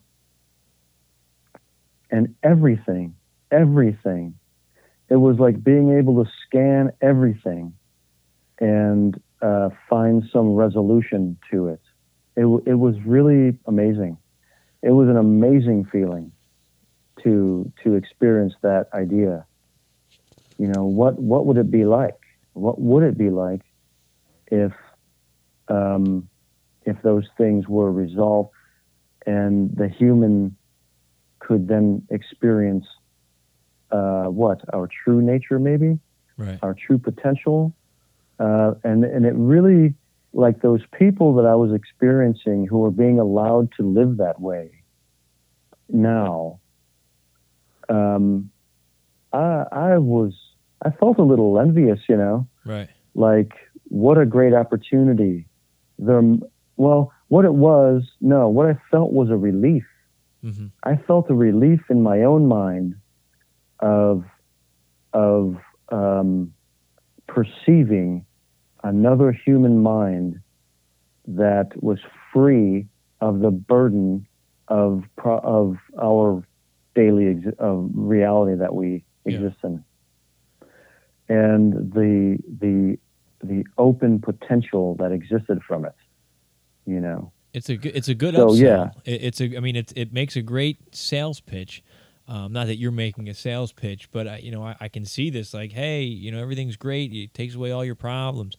and 2.11 2.35
everything, 2.43 3.15
everything. 3.51 4.35
It 5.09 5.15
was 5.15 5.39
like 5.39 5.63
being 5.63 5.97
able 5.97 6.23
to 6.23 6.29
scan 6.45 6.91
everything 7.01 7.73
and 8.59 9.19
uh, 9.41 9.69
find 9.89 10.23
some 10.31 10.49
resolution 10.53 11.37
to 11.51 11.69
it. 11.69 11.81
It, 12.35 12.45
it 12.67 12.75
was 12.75 12.95
really 13.05 13.57
amazing. 13.65 14.17
It 14.81 14.91
was 14.91 15.09
an 15.09 15.17
amazing 15.17 15.85
feeling 15.91 16.31
to 17.23 17.71
to 17.83 17.95
experience 17.95 18.53
that 18.61 18.87
idea. 18.93 19.45
You 20.57 20.67
know, 20.67 20.85
what 20.85 21.19
what 21.19 21.45
would 21.45 21.57
it 21.57 21.71
be 21.71 21.85
like? 21.85 22.17
What 22.53 22.79
would 22.79 23.03
it 23.03 23.17
be 23.17 23.29
like 23.29 23.61
if 24.47 24.71
um, 25.67 26.28
if 26.89 27.01
those 27.03 27.27
things 27.37 27.67
were 27.67 27.91
resolved 27.91 28.49
and 29.25 29.75
the 29.75 29.87
human 29.87 30.57
could 31.39 31.67
then 31.67 32.05
experience 32.09 32.85
uh, 33.91 34.25
what 34.25 34.59
our 34.73 34.87
true 35.03 35.21
nature, 35.21 35.59
maybe 35.59 35.99
Right. 36.37 36.59
our 36.61 36.73
true 36.73 36.97
potential, 36.97 37.75
uh, 38.39 38.71
and 38.83 39.03
and 39.03 39.25
it 39.25 39.33
really 39.35 39.93
like 40.31 40.61
those 40.61 40.81
people 40.97 41.33
that 41.35 41.45
I 41.45 41.55
was 41.55 41.73
experiencing 41.73 42.67
who 42.69 42.79
were 42.79 42.91
being 42.91 43.19
allowed 43.19 43.71
to 43.77 43.83
live 43.83 44.17
that 44.17 44.39
way 44.39 44.83
now. 45.89 46.61
Um, 47.89 48.51
I 49.33 49.65
I 49.71 49.97
was 49.97 50.33
I 50.85 50.91
felt 50.91 51.17
a 51.19 51.23
little 51.23 51.59
envious, 51.59 51.99
you 52.07 52.15
know, 52.15 52.47
Right. 52.65 52.89
like 53.15 53.51
what 53.85 54.17
a 54.17 54.25
great 54.25 54.53
opportunity. 54.53 55.47
There, 55.97 56.21
well, 56.79 57.11
what 57.27 57.43
it 57.45 57.53
was, 57.53 58.03
no, 58.21 58.47
what 58.47 58.65
I 58.65 58.75
felt 58.89 59.11
was 59.11 59.29
a 59.29 59.37
relief. 59.37 59.85
hmm 60.41 60.67
I 60.83 60.95
felt 60.95 61.29
a 61.29 61.35
relief 61.35 61.81
in 61.89 62.01
my 62.01 62.23
own 62.23 62.47
mind 62.47 62.95
of 63.81 64.23
of 65.13 65.57
um, 65.91 66.53
perceiving 67.27 68.25
another 68.83 69.31
human 69.45 69.75
mind 69.83 70.39
that 71.27 71.67
was 71.83 71.99
free 72.33 72.87
of 73.19 73.39
the 73.41 73.51
burden 73.51 74.25
of 74.69 75.03
pro- 75.17 75.39
of 75.59 75.77
our 76.01 76.41
daily 76.95 77.27
ex- 77.35 77.57
of 77.59 77.89
reality 77.93 78.55
that 78.63 78.73
we 78.73 78.89
Yeah. 79.25 79.31
exist 79.33 79.57
in, 79.67 79.83
and 81.27 81.73
the 81.91 82.37
the 82.63 82.97
the 83.51 83.65
open 83.77 84.19
potential 84.19 84.95
that 84.95 85.11
existed 85.11 85.61
from 85.67 85.85
it. 85.85 85.95
You 86.89 86.99
know. 87.01 87.31
It's 87.53 87.69
a 87.69 87.77
good, 87.77 87.95
it's 87.95 88.07
a 88.09 88.15
good 88.15 88.35
So, 88.35 88.47
upsell. 88.49 88.59
yeah. 88.61 88.89
It, 89.05 89.23
it's 89.23 89.41
a 89.41 89.57
I 89.57 89.59
mean 89.59 89.75
it 89.75 89.93
it 89.95 90.13
makes 90.13 90.35
a 90.35 90.41
great 90.41 90.95
sales 90.95 91.39
pitch. 91.39 91.83
Um, 92.27 92.53
not 92.53 92.67
that 92.67 92.77
you're 92.77 92.91
making 92.91 93.27
a 93.27 93.33
sales 93.33 93.71
pitch, 93.73 94.11
but 94.11 94.27
I, 94.27 94.37
you 94.37 94.51
know 94.51 94.63
I, 94.63 94.75
I 94.79 94.87
can 94.87 95.03
see 95.05 95.29
this 95.31 95.53
like, 95.53 95.71
hey, 95.71 96.03
you 96.03 96.31
know 96.31 96.39
everything's 96.39 96.75
great. 96.77 97.11
It 97.13 97.33
takes 97.33 97.55
away 97.55 97.71
all 97.71 97.83
your 97.83 97.95
problems. 97.95 98.55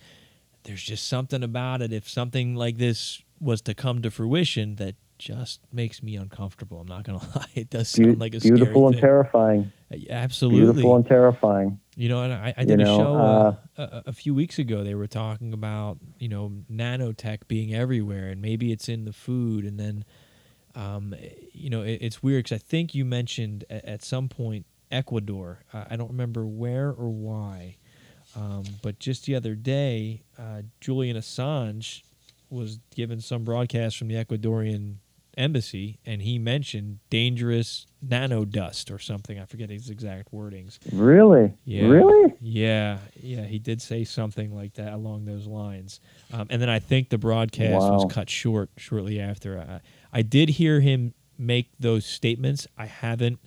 There's 0.65 0.83
just 0.83 1.07
something 1.09 1.43
about 1.43 1.81
it. 1.83 1.93
If 1.93 2.09
something 2.09 2.55
like 2.57 2.79
this 2.79 3.23
was 3.41 3.63
to 3.63 3.75
come 3.75 4.03
to 4.03 4.11
fruition, 4.11 4.75
that 4.77 4.97
just 5.21 5.61
makes 5.73 6.03
me 6.03 6.17
uncomfortable. 6.17 6.81
I'm 6.81 6.89
not 6.89 7.05
gonna 7.05 7.19
lie. 7.37 7.47
It 7.55 7.71
does 7.71 7.89
sound 7.89 8.19
like 8.19 8.35
a 8.35 8.41
beautiful 8.41 8.87
and 8.87 8.97
thing. 8.97 9.03
terrifying. 9.03 9.73
Absolutely. 10.09 10.61
Beautiful 10.61 10.97
and 10.97 11.07
terrifying. 11.07 11.79
You 11.95 12.09
know, 12.09 12.23
and 12.23 12.33
I, 12.33 12.55
I 12.57 12.65
You 12.65 12.67
did 12.67 12.81
a 12.81 12.85
know, 12.85 12.97
show 12.97 13.15
uh, 13.15 13.55
a, 13.77 14.03
a 14.07 14.13
few 14.13 14.35
weeks 14.35 14.59
ago. 14.59 14.83
They 14.83 14.95
were 14.95 15.07
talking 15.07 15.53
about 15.53 15.99
you 16.19 16.29
know 16.29 16.53
nanotech 16.73 17.47
being 17.49 17.75
everywhere, 17.75 18.29
and 18.29 18.41
maybe 18.41 18.73
it's 18.73 18.89
in 18.89 19.05
the 19.05 19.13
food. 19.13 19.65
And 19.65 19.79
then, 19.79 20.05
um, 20.75 21.15
you 21.53 21.69
know, 21.69 21.83
it, 21.83 21.99
it's 22.01 22.23
weird 22.23 22.45
because 22.45 22.57
I 22.57 22.59
think 22.59 22.95
you 22.95 23.05
mentioned 23.05 23.65
at, 23.69 23.85
at 23.85 24.03
some 24.03 24.29
point 24.29 24.65
Ecuador. 24.91 25.61
Uh, 25.73 25.85
I 25.91 25.97
don't 25.97 26.11
remember 26.11 26.47
where 26.47 26.89
or 26.89 27.11
why, 27.11 27.77
um, 28.35 28.65
but 28.83 28.99
just 28.99 29.27
the 29.27 29.35
other 29.35 29.55
day, 29.55 30.23
uh, 30.39 30.63
Julian 30.81 31.17
Assange 31.17 32.03
was 32.49 32.79
given 32.95 33.21
some 33.21 33.45
broadcast 33.45 33.97
from 33.99 34.09
the 34.09 34.15
Ecuadorian 34.15 34.97
embassy, 35.41 35.99
and 36.05 36.23
he 36.23 36.39
mentioned 36.39 36.99
dangerous 37.09 37.87
nano 38.03 38.45
dust 38.45 38.91
or 38.91 38.99
something. 38.99 39.39
I 39.39 39.45
forget 39.47 39.71
his 39.71 39.91
exact 39.91 40.33
wordings. 40.33 40.79
Really? 40.93 41.55
Yeah. 41.65 41.87
Really? 41.87 42.35
Yeah, 42.41 42.99
yeah, 43.21 43.45
he 43.45 43.59
did 43.59 43.83
say 43.83 44.05
something 44.05 44.55
like 44.55 44.75
that 44.75 44.93
along 44.93 45.25
those 45.25 45.47
lines. 45.47 46.01
Um, 46.33 46.47
and 46.51 46.61
then 46.63 46.69
I 46.69 46.79
think 46.79 47.09
the 47.09 47.19
broadcast 47.19 47.91
Wow. 47.91 47.95
was 47.95 48.13
cut 48.13 48.29
short 48.31 48.71
shortly 48.77 49.19
after. 49.21 49.59
I, 49.59 49.81
I 50.19 50.23
did 50.23 50.51
hear 50.51 50.81
him 50.81 51.15
make 51.39 51.71
those 51.79 52.05
statements. 52.07 52.67
I 52.77 52.87
haven't 52.87 53.39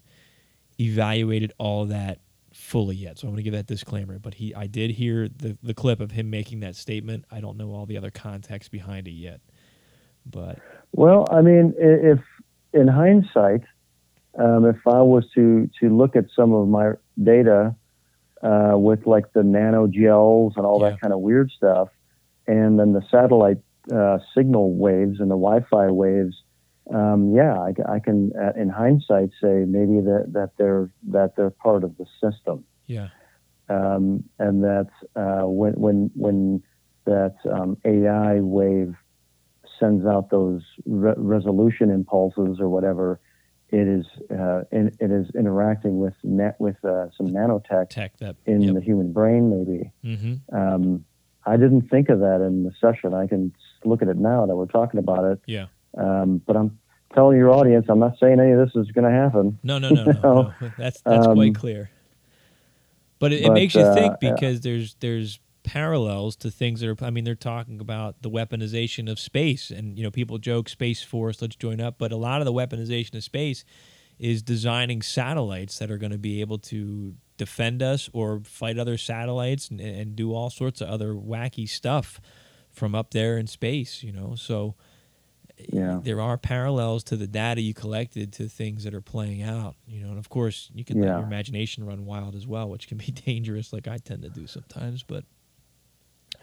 evaluated 0.79 1.53
all 1.57 1.85
that 1.85 2.19
fully 2.51 2.95
yet, 2.95 3.17
so 3.19 3.27
I'm 3.27 3.33
going 3.33 3.37
to 3.37 3.43
give 3.43 3.53
that 3.53 3.67
disclaimer. 3.67 4.19
But 4.19 4.35
he, 4.35 4.53
I 4.55 4.67
did 4.67 4.91
hear 4.91 5.27
the 5.27 5.57
the 5.63 5.73
clip 5.73 5.99
of 5.99 6.11
him 6.11 6.29
making 6.29 6.59
that 6.61 6.75
statement. 6.75 7.25
I 7.31 7.39
don't 7.39 7.57
know 7.57 7.71
all 7.71 7.85
the 7.85 7.97
other 7.97 8.11
context 8.11 8.71
behind 8.71 9.07
it 9.07 9.11
yet, 9.11 9.41
but 10.25 10.59
Well, 10.93 11.27
I 11.31 11.41
mean, 11.41 11.73
if 11.77 12.19
in 12.71 12.87
hindsight, 12.87 13.61
um, 14.39 14.65
if 14.65 14.77
I 14.87 15.01
was 15.01 15.25
to 15.35 15.69
to 15.79 15.95
look 15.95 16.15
at 16.15 16.25
some 16.35 16.53
of 16.53 16.67
my 16.67 16.93
data 17.21 17.75
uh, 18.41 18.73
with 18.75 19.05
like 19.05 19.33
the 19.33 19.43
nano 19.43 19.87
gels 19.87 20.53
and 20.55 20.65
all 20.65 20.79
Yeah. 20.81 20.91
that 20.91 21.01
kind 21.01 21.13
of 21.13 21.19
weird 21.19 21.51
stuff, 21.51 21.89
and 22.47 22.79
then 22.79 22.93
the 22.93 23.01
satellite 23.09 23.57
uh, 23.93 24.19
signal 24.35 24.75
waves 24.75 25.19
and 25.19 25.29
the 25.29 25.35
Wi-Fi 25.35 25.87
waves, 25.87 26.35
um, 26.93 27.33
yeah, 27.35 27.57
I, 27.59 27.73
I 27.95 27.99
can 27.99 28.31
uh, 28.39 28.53
in 28.59 28.69
hindsight 28.69 29.29
say 29.41 29.65
maybe 29.67 29.99
that 30.01 30.31
that 30.33 30.51
they're 30.57 30.89
that 31.09 31.35
they're 31.35 31.49
part 31.51 31.83
of 31.83 31.97
the 31.97 32.05
system. 32.21 32.65
yeah, 32.87 33.09
um, 33.69 34.23
and 34.39 34.63
that 34.63 34.89
uh, 35.15 35.47
when 35.47 35.73
when 35.73 36.11
when 36.15 36.63
that 37.05 37.35
um, 37.51 37.77
AI 37.85 38.39
wave 38.39 38.95
sends 39.79 40.05
out 40.05 40.29
those 40.29 40.61
re- 40.85 41.13
resolution 41.17 41.89
impulses 41.89 42.59
or 42.59 42.69
whatever, 42.69 43.19
it 43.69 43.87
is 43.87 44.05
uh, 44.31 44.63
in, 44.71 44.95
it 44.99 45.11
is 45.11 45.27
interacting 45.35 45.99
with 45.99 46.13
net 46.23 46.55
with 46.59 46.83
uh, 46.85 47.07
some 47.17 47.27
nanotech 47.27 47.89
tech 47.89 48.17
that. 48.17 48.35
in 48.45 48.61
yep. 48.61 48.75
the 48.75 48.81
human 48.81 49.11
brain. 49.11 49.49
Maybe 49.49 49.91
hmm 50.03 50.35
um, 50.55 51.05
I 51.45 51.57
didn't 51.57 51.89
think 51.89 52.09
of 52.09 52.19
that 52.19 52.41
in 52.45 52.63
the 52.63 52.71
session. 52.79 53.13
I 53.13 53.27
can 53.27 53.53
look 53.83 54.01
at 54.01 54.07
it 54.07 54.17
now 54.17 54.45
that 54.45 54.55
we're 54.55 54.65
talking 54.67 54.99
about 54.99 55.25
it. 55.25 55.41
Yeah. 55.45 55.65
Um, 55.97 56.41
but 56.45 56.55
I'm 56.55 56.79
telling 57.13 57.37
your 57.37 57.49
audience, 57.51 57.87
I'm 57.89 57.99
not 57.99 58.17
saying 58.19 58.39
any 58.39 58.51
of 58.51 58.59
this 58.59 58.75
is 58.75 58.91
going 58.91 59.05
to 59.05 59.11
happen. 59.11 59.59
No, 59.63 59.77
no, 59.77 59.89
no, 59.89 60.03
no, 60.03 60.11
no. 60.21 60.53
That's 60.77 61.01
that's 61.01 61.27
um, 61.27 61.35
quite 61.35 61.55
clear. 61.55 61.89
But 63.19 63.33
it, 63.33 63.41
it 63.41 63.47
but, 63.47 63.53
makes 63.53 63.75
you 63.75 63.81
uh, 63.81 63.93
think 63.93 64.17
yeah. 64.21 64.33
because 64.33 64.61
there's 64.61 64.95
there's 64.99 65.39
parallels 65.63 66.35
to 66.37 66.51
things 66.51 66.81
that 66.81 66.89
are. 66.89 67.05
I 67.05 67.09
mean, 67.09 67.23
they're 67.23 67.35
talking 67.35 67.79
about 67.79 68.21
the 68.21 68.29
weaponization 68.29 69.09
of 69.11 69.19
space, 69.19 69.71
and 69.71 69.97
you 69.97 70.03
know, 70.03 70.11
people 70.11 70.37
joke 70.37 70.69
Space 70.69 71.01
Force, 71.03 71.41
let's 71.41 71.55
join 71.55 71.79
up. 71.81 71.95
But 71.97 72.11
a 72.11 72.17
lot 72.17 72.41
of 72.41 72.45
the 72.45 72.53
weaponization 72.53 73.15
of 73.15 73.23
space 73.23 73.63
is 74.19 74.41
designing 74.43 75.01
satellites 75.01 75.79
that 75.79 75.89
are 75.89 75.97
going 75.97 76.11
to 76.11 76.17
be 76.17 76.39
able 76.41 76.59
to 76.59 77.15
defend 77.37 77.81
us 77.81 78.09
or 78.13 78.41
fight 78.45 78.77
other 78.77 78.97
satellites 78.97 79.69
and, 79.69 79.79
and 79.81 80.15
do 80.15 80.33
all 80.33 80.49
sorts 80.49 80.81
of 80.81 80.87
other 80.89 81.13
wacky 81.13 81.67
stuff 81.67 82.21
from 82.71 82.93
up 82.93 83.11
there 83.11 83.37
in 83.37 83.47
space. 83.47 84.03
You 84.03 84.11
know, 84.11 84.35
so 84.35 84.75
Yeah. 85.71 85.99
there 86.03 86.21
are 86.21 86.37
parallels 86.37 87.03
to 87.05 87.15
the 87.15 87.27
data 87.27 87.61
you 87.61 87.73
collected 87.73 88.33
to 88.33 88.47
things 88.49 88.83
that 88.83 88.93
are 88.93 89.01
playing 89.01 89.41
out, 89.41 89.75
you 89.87 90.01
know, 90.03 90.09
and 90.09 90.17
of 90.19 90.29
course 90.29 90.69
you 90.73 90.83
can 90.83 90.99
let 91.01 91.07
your 91.19 91.27
imagination 91.27 91.83
run 91.85 92.05
wild 92.05 92.35
as 92.35 92.45
well, 92.45 92.69
which 92.69 92.87
can 92.87 92.97
be 92.97 93.11
dangerous, 93.25 93.73
like 93.73 93.87
I 93.87 93.97
tend 93.97 94.21
to 94.23 94.29
do 94.29 94.45
sometimes. 94.47 95.03
But 95.03 95.25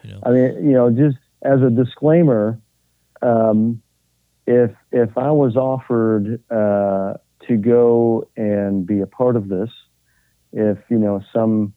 know, 0.09 0.19
I 0.23 0.29
mean, 0.31 0.69
you 0.69 0.73
know, 0.73 0.89
just 0.89 1.17
as 1.43 1.61
a 1.61 1.69
disclaimer, 1.69 2.59
um, 3.21 3.81
if 4.47 4.71
if 4.91 5.17
I 5.17 5.31
was 5.31 5.55
offered 5.55 6.41
uh, 6.49 7.13
to 7.47 7.57
go 7.57 8.27
and 8.35 8.85
be 8.85 9.01
a 9.01 9.07
part 9.07 9.35
of 9.35 9.47
this, 9.47 9.69
if 10.51 10.77
you 10.89 10.97
know 10.97 11.21
some 11.33 11.73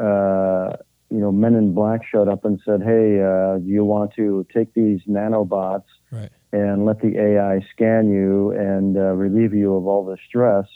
uh, 0.00 0.76
you 1.10 1.18
know 1.18 1.32
men 1.32 1.54
in 1.54 1.74
black 1.74 2.00
showed 2.06 2.28
up 2.28 2.44
and 2.44 2.60
said, 2.64 2.82
"Hey, 2.82 3.20
uh, 3.20 3.58
do 3.58 3.66
you 3.66 3.84
want 3.84 4.14
to 4.14 4.46
take 4.52 4.74
these 4.74 5.00
nanobots 5.08 5.84
right? 6.10 6.30
and 6.52 6.84
let 6.86 7.00
the 7.00 7.18
AI 7.18 7.60
scan 7.72 8.10
you 8.10 8.52
and 8.52 8.96
uh, 8.96 9.12
relieve 9.12 9.54
you 9.54 9.74
of 9.74 9.86
all 9.86 10.04
the 10.04 10.16
stress, 10.26 10.66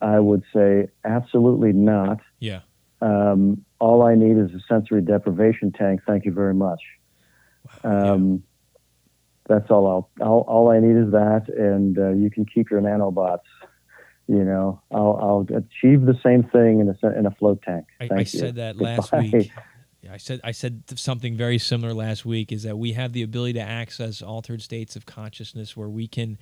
I 0.00 0.18
would 0.18 0.42
say 0.54 0.88
absolutely 1.04 1.72
not. 1.72 2.20
Yeah. 2.38 2.60
Um, 3.04 3.64
all 3.80 4.02
I 4.02 4.14
need 4.14 4.38
is 4.38 4.50
a 4.54 4.60
sensory 4.66 5.02
deprivation 5.02 5.72
tank. 5.72 6.00
Thank 6.06 6.24
you 6.24 6.32
very 6.32 6.54
much. 6.54 6.80
Um, 7.82 8.42
That's 9.46 9.70
all. 9.70 9.86
I'll, 9.86 10.26
all. 10.26 10.40
All 10.48 10.70
I 10.70 10.80
need 10.80 10.96
is 10.96 11.12
that, 11.12 11.48
and 11.54 11.98
uh, 11.98 12.12
you 12.12 12.30
can 12.30 12.46
keep 12.46 12.70
your 12.70 12.80
nanobots. 12.80 13.40
You 14.26 14.42
know, 14.42 14.80
I'll, 14.90 15.18
I'll 15.20 15.58
achieve 15.58 16.06
the 16.06 16.18
same 16.24 16.44
thing 16.44 16.80
in 16.80 16.88
a 16.88 17.18
in 17.18 17.26
a 17.26 17.30
float 17.32 17.60
tank. 17.62 17.84
I, 18.00 18.08
Thank 18.08 18.12
I 18.12 18.20
you. 18.20 18.26
said 18.26 18.54
that 18.54 18.76
last 18.80 19.12
week. 19.12 19.52
I 20.10 20.16
said 20.16 20.40
I 20.42 20.52
said 20.52 20.84
something 20.96 21.36
very 21.36 21.58
similar 21.58 21.92
last 21.92 22.24
week. 22.24 22.52
Is 22.52 22.62
that 22.62 22.78
we 22.78 22.92
have 22.92 23.12
the 23.12 23.22
ability 23.22 23.54
to 23.54 23.60
access 23.60 24.22
altered 24.22 24.62
states 24.62 24.96
of 24.96 25.04
consciousness 25.04 25.76
where 25.76 25.90
we 25.90 26.08
can 26.08 26.38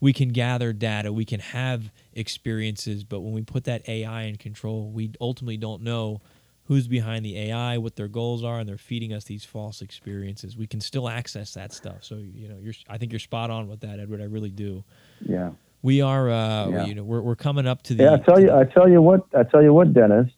we 0.00 0.12
can 0.12 0.28
gather 0.30 0.72
data, 0.72 1.12
we 1.12 1.24
can 1.24 1.40
have 1.40 1.90
experiences, 2.12 3.04
but 3.04 3.20
when 3.20 3.32
we 3.32 3.42
put 3.42 3.64
that 3.64 3.88
AI 3.88 4.22
in 4.22 4.36
control, 4.36 4.90
we 4.90 5.12
ultimately 5.20 5.56
don't 5.56 5.82
know 5.82 6.20
who's 6.64 6.88
behind 6.88 7.24
the 7.24 7.38
AI, 7.38 7.78
what 7.78 7.96
their 7.96 8.08
goals 8.08 8.42
are, 8.42 8.58
and 8.58 8.68
they're 8.68 8.76
feeding 8.76 9.12
us 9.12 9.24
these 9.24 9.44
false 9.44 9.80
experiences. 9.80 10.56
We 10.56 10.66
can 10.66 10.80
still 10.80 11.08
access 11.08 11.54
that 11.54 11.72
stuff. 11.72 12.02
So 12.02 12.16
you 12.16 12.48
know, 12.48 12.56
you're 12.60 12.74
I 12.88 12.98
think 12.98 13.12
you're 13.12 13.20
spot 13.20 13.50
on 13.50 13.68
with 13.68 13.80
that, 13.80 14.00
Edward. 14.00 14.20
I 14.20 14.24
really 14.24 14.50
do. 14.50 14.84
Yeah. 15.20 15.50
We 15.82 16.00
are, 16.00 16.28
uh, 16.28 16.68
Yeah. 16.68 16.84
you 16.86 16.94
know, 16.96 17.04
we're, 17.04 17.20
we're 17.20 17.36
coming 17.36 17.66
up 17.66 17.82
to 17.84 17.94
the. 17.94 18.04
Yeah, 18.04 18.14
I 18.14 18.18
tell 18.18 18.40
you, 18.40 18.50
I 18.52 18.64
tell 18.64 18.88
you 18.88 19.00
what, 19.00 19.26
I 19.36 19.44
tell 19.44 19.62
you 19.62 19.72
what, 19.72 19.92
Dennis, 19.94 20.28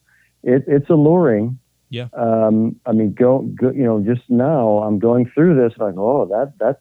it, 0.42 0.64
it's 0.66 0.90
alluring. 0.90 1.58
Yeah. 1.88 2.08
Um, 2.12 2.76
I 2.84 2.92
mean, 2.92 3.14
go, 3.14 3.40
go, 3.58 3.70
you 3.70 3.84
know, 3.84 4.00
just 4.02 4.28
now 4.28 4.80
I'm 4.80 4.98
going 4.98 5.30
through 5.34 5.54
this, 5.56 5.78
like, 5.78 5.94
oh, 5.96 6.26
that 6.26 6.52
that 6.58 6.80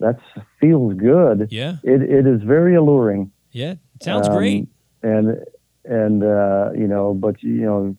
that 0.00 0.18
feels 0.60 0.94
good. 0.94 1.48
Yeah, 1.50 1.76
It 1.82 2.02
it 2.02 2.26
is 2.26 2.42
very 2.42 2.74
alluring. 2.76 3.32
yeah, 3.52 3.72
it 3.94 4.02
sounds 4.02 4.28
Um, 4.28 4.36
great. 4.36 4.68
And 5.02 5.44
and 5.84 6.22
uh, 6.22 6.70
you 6.74 6.86
know, 6.86 7.14
but 7.14 7.42
you 7.42 7.62
know, 7.62 7.96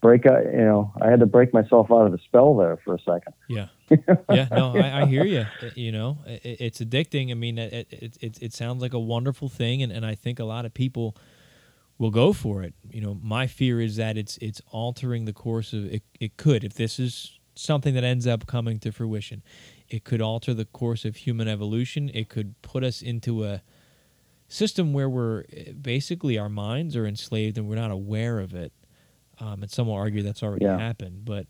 break 0.00 0.26
out. 0.26 0.44
You 0.44 0.64
know, 0.64 0.92
I 1.00 1.10
had 1.10 1.20
to 1.20 1.26
break 1.26 1.52
myself 1.52 1.90
out 1.90 2.06
of 2.06 2.12
the 2.12 2.18
spell 2.18 2.56
there 2.56 2.76
for 2.84 2.94
a 2.94 2.98
second. 3.00 3.34
Yeah. 3.48 3.68
yeah, 4.30 4.48
no, 4.50 4.74
I, 4.76 5.02
I 5.02 5.06
hear 5.06 5.24
you. 5.24 5.44
You 5.74 5.92
know, 5.92 6.18
it, 6.26 6.56
it's 6.60 6.80
addicting. 6.80 7.30
I 7.30 7.34
mean, 7.34 7.58
it, 7.58 7.86
it, 7.90 8.16
it, 8.20 8.38
it 8.42 8.52
sounds 8.54 8.80
like 8.80 8.94
a 8.94 8.98
wonderful 8.98 9.50
thing, 9.50 9.82
and, 9.82 9.92
and 9.92 10.06
I 10.06 10.14
think 10.14 10.38
a 10.38 10.44
lot 10.44 10.64
of 10.64 10.72
people 10.72 11.14
will 11.98 12.10
go 12.10 12.32
for 12.32 12.62
it. 12.62 12.72
You 12.90 13.02
know, 13.02 13.18
my 13.22 13.46
fear 13.46 13.80
is 13.82 13.96
that 13.96 14.16
it's 14.16 14.38
it's 14.38 14.62
altering 14.70 15.26
the 15.26 15.34
course 15.34 15.72
of 15.74 15.84
it. 15.92 16.02
It 16.18 16.36
could, 16.38 16.64
if 16.64 16.74
this 16.74 16.98
is 16.98 17.38
something 17.54 17.92
that 17.94 18.04
ends 18.04 18.26
up 18.26 18.46
coming 18.46 18.78
to 18.80 18.90
fruition, 18.90 19.42
it 19.94 20.02
could 20.02 20.20
alter 20.20 20.52
the 20.52 20.64
course 20.64 21.04
of 21.04 21.14
human 21.14 21.46
evolution. 21.46 22.10
It 22.12 22.28
could 22.28 22.60
put 22.62 22.82
us 22.82 23.00
into 23.00 23.44
a 23.44 23.62
system 24.48 24.92
where 24.92 25.08
we're 25.08 25.44
basically 25.80 26.36
our 26.36 26.48
minds 26.48 26.96
are 26.96 27.06
enslaved 27.06 27.56
and 27.56 27.68
we're 27.68 27.76
not 27.76 27.92
aware 27.92 28.40
of 28.40 28.54
it. 28.54 28.72
Um, 29.38 29.62
and 29.62 29.70
some 29.70 29.86
will 29.86 29.94
argue 29.94 30.22
that's 30.24 30.42
already 30.42 30.64
Yeah. 30.64 30.78
happened, 30.78 31.24
but 31.24 31.46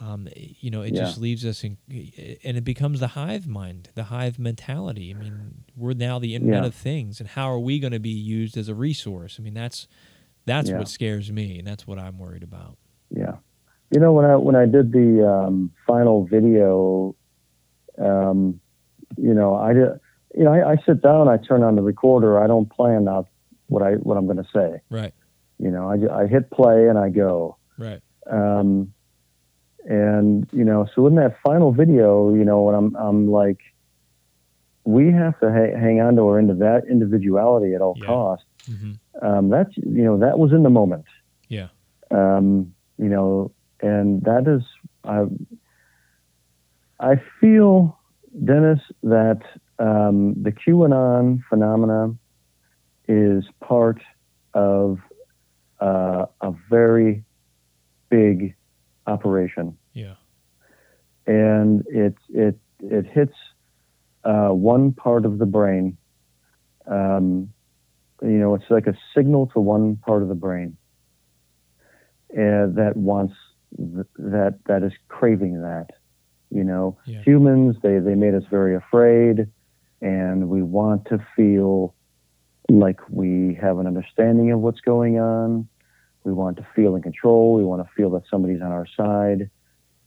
um, 0.00 0.28
you 0.36 0.70
know, 0.70 0.82
it 0.82 0.94
Yeah. 0.94 1.00
just 1.06 1.20
leaves 1.20 1.44
us 1.44 1.64
in, 1.64 1.76
and 2.44 2.56
it 2.56 2.62
becomes 2.62 3.00
the 3.00 3.08
hive 3.08 3.48
mind, 3.48 3.88
the 3.96 4.04
hive 4.04 4.38
mentality. 4.38 5.12
I 5.12 5.18
mean, 5.18 5.64
we're 5.76 5.92
now 5.94 6.20
the 6.20 6.36
Internet 6.36 6.62
Yeah. 6.62 6.66
of 6.68 6.74
Things, 6.76 7.18
and 7.18 7.28
how 7.28 7.50
are 7.50 7.58
we 7.58 7.80
going 7.80 7.92
to 7.92 7.98
be 7.98 8.10
used 8.10 8.56
as 8.56 8.68
a 8.68 8.76
resource? 8.76 9.38
I 9.40 9.42
mean, 9.42 9.54
that's 9.54 9.88
that's 10.46 10.70
what 10.70 10.86
scares 10.88 11.32
me, 11.32 11.58
and 11.58 11.66
that's 11.66 11.84
what 11.84 11.98
I'm 11.98 12.16
worried 12.16 12.44
about. 12.44 12.78
Yeah. 13.10 13.38
You 13.92 13.98
know, 13.98 14.12
when 14.12 14.24
I 14.24 14.36
when 14.36 14.54
I 14.54 14.66
did 14.66 14.92
the 14.92 15.28
um, 15.28 15.72
final 15.84 16.24
video, 16.24 17.16
um, 18.00 18.60
you 19.16 19.34
know, 19.34 19.54
I 19.54 19.72
you 19.72 20.44
know, 20.44 20.52
I, 20.52 20.72
I 20.72 20.76
sit 20.86 21.02
down, 21.02 21.28
I 21.28 21.36
turn 21.38 21.62
on 21.62 21.74
the 21.76 21.82
recorder, 21.82 22.38
I 22.42 22.46
don't 22.46 22.70
plan 22.70 23.08
out 23.08 23.26
what 23.68 23.82
I 23.82 23.92
what 23.94 24.16
I'm 24.16 24.26
going 24.26 24.36
to 24.38 24.48
say. 24.54 24.80
Right, 24.90 25.12
You 25.58 25.70
know, 25.70 25.88
I, 25.90 26.22
I 26.22 26.26
hit 26.26 26.50
play 26.50 26.88
and 26.88 26.98
I 26.98 27.08
go. 27.10 27.56
right, 27.78 28.00
Um, 28.30 28.92
and 29.84 30.46
you 30.52 30.64
know, 30.64 30.86
so 30.94 31.06
in 31.06 31.14
that 31.16 31.36
final 31.42 31.72
video, 31.72 32.34
you 32.34 32.44
know, 32.44 32.62
when 32.62 32.74
I'm 32.74 32.94
I'm 32.96 33.30
like, 33.30 33.58
we 34.84 35.10
have 35.12 35.38
to 35.40 35.50
ha- 35.50 35.78
hang 35.78 36.00
on 36.00 36.16
to 36.16 36.22
our 36.22 36.38
into 36.38 36.54
that 36.54 36.82
individuality 36.88 37.74
at 37.74 37.80
all 37.80 37.96
Yeah. 37.98 38.06
costs. 38.06 38.46
hmm 38.66 38.92
Um, 39.22 39.48
that's 39.48 39.74
you 39.76 40.04
know, 40.04 40.18
that 40.18 40.38
was 40.38 40.52
in 40.52 40.62
the 40.62 40.70
moment 40.70 41.06
yeah, 41.48 41.68
um, 42.10 42.74
you 42.98 43.08
know, 43.08 43.52
and 43.80 44.22
that 44.22 44.46
is, 44.46 44.62
I, 45.04 45.24
I 47.00 47.14
feel, 47.40 47.98
Dennis, 48.44 48.80
that 49.02 49.40
um, 49.78 50.34
the 50.42 50.52
QAnon 50.52 51.40
phenomena 51.48 52.14
is 53.06 53.44
part 53.60 54.00
of 54.54 54.98
uh, 55.80 56.26
a 56.40 56.52
very 56.68 57.24
big 58.10 58.54
operation, 59.06 59.78
yeah, 59.92 60.14
and 61.26 61.84
it 61.88 62.16
it 62.28 62.58
it 62.80 63.06
hits 63.06 63.34
uh, 64.24 64.48
one 64.48 64.92
part 64.92 65.24
of 65.24 65.38
the 65.38 65.46
brain. 65.46 65.96
Um, 66.86 67.52
you 68.22 68.38
know, 68.38 68.54
it's 68.54 68.70
like 68.70 68.88
a 68.88 68.94
signal 69.14 69.46
to 69.48 69.60
one 69.60 69.96
part 69.96 70.22
of 70.22 70.28
the 70.28 70.34
brain 70.34 70.76
uh, 72.32 72.66
that 72.74 72.92
wants 72.96 73.34
th- 73.76 74.06
that 74.18 74.58
that 74.66 74.82
is 74.82 74.92
craving 75.08 75.62
that. 75.62 75.90
You 76.50 76.64
know, 76.64 76.96
Yeah. 77.04 77.22
humans 77.22 77.76
they 77.82 77.98
they 77.98 78.14
made 78.14 78.34
us 78.34 78.44
very 78.50 78.74
afraid, 78.74 79.46
and 80.00 80.48
we 80.48 80.62
want 80.62 81.04
to 81.06 81.18
feel 81.36 81.94
like 82.70 83.00
we 83.08 83.54
have 83.60 83.78
an 83.78 83.86
understanding 83.86 84.52
of 84.52 84.60
what's 84.60 84.80
going 84.80 85.18
on. 85.18 85.68
We 86.24 86.32
want 86.32 86.56
to 86.58 86.66
feel 86.74 86.94
in 86.96 87.02
control. 87.02 87.54
We 87.54 87.64
want 87.64 87.86
to 87.86 87.92
feel 87.94 88.10
that 88.10 88.22
somebody's 88.30 88.60
on 88.60 88.72
our 88.72 88.86
side. 88.86 89.50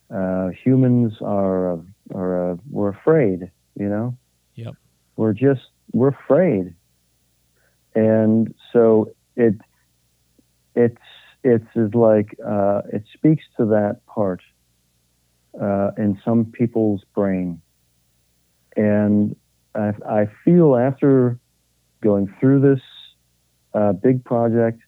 Uh, 0.10 0.50
humans 0.50 1.14
are 1.22 1.80
are 2.14 2.52
uh, 2.52 2.56
we're 2.70 2.90
afraid. 2.90 3.52
You 3.80 3.90
know. 3.90 4.18
Yep. 4.56 4.74
We're 5.16 5.34
just 5.34 5.62
we're 5.94 6.10
afraid, 6.10 6.76
and 7.96 8.54
so 8.74 9.14
it 9.36 9.56
it's 10.76 11.02
it's 11.44 11.68
is 11.76 11.94
like 11.94 12.38
uh, 12.46 12.82
it 12.92 13.04
speaks 13.14 13.44
to 13.58 13.66
that 13.68 14.02
part 14.06 14.42
uh, 15.60 15.92
in 15.98 16.20
some 16.24 16.46
people's 16.46 17.04
brain, 17.14 17.62
and 18.76 19.36
I, 19.76 19.94
I 20.08 20.28
feel 20.46 20.76
after 20.76 21.40
going 22.02 22.34
through 22.40 22.62
this 22.62 22.82
uh, 23.74 23.94
big 23.94 24.24
project, 24.24 24.82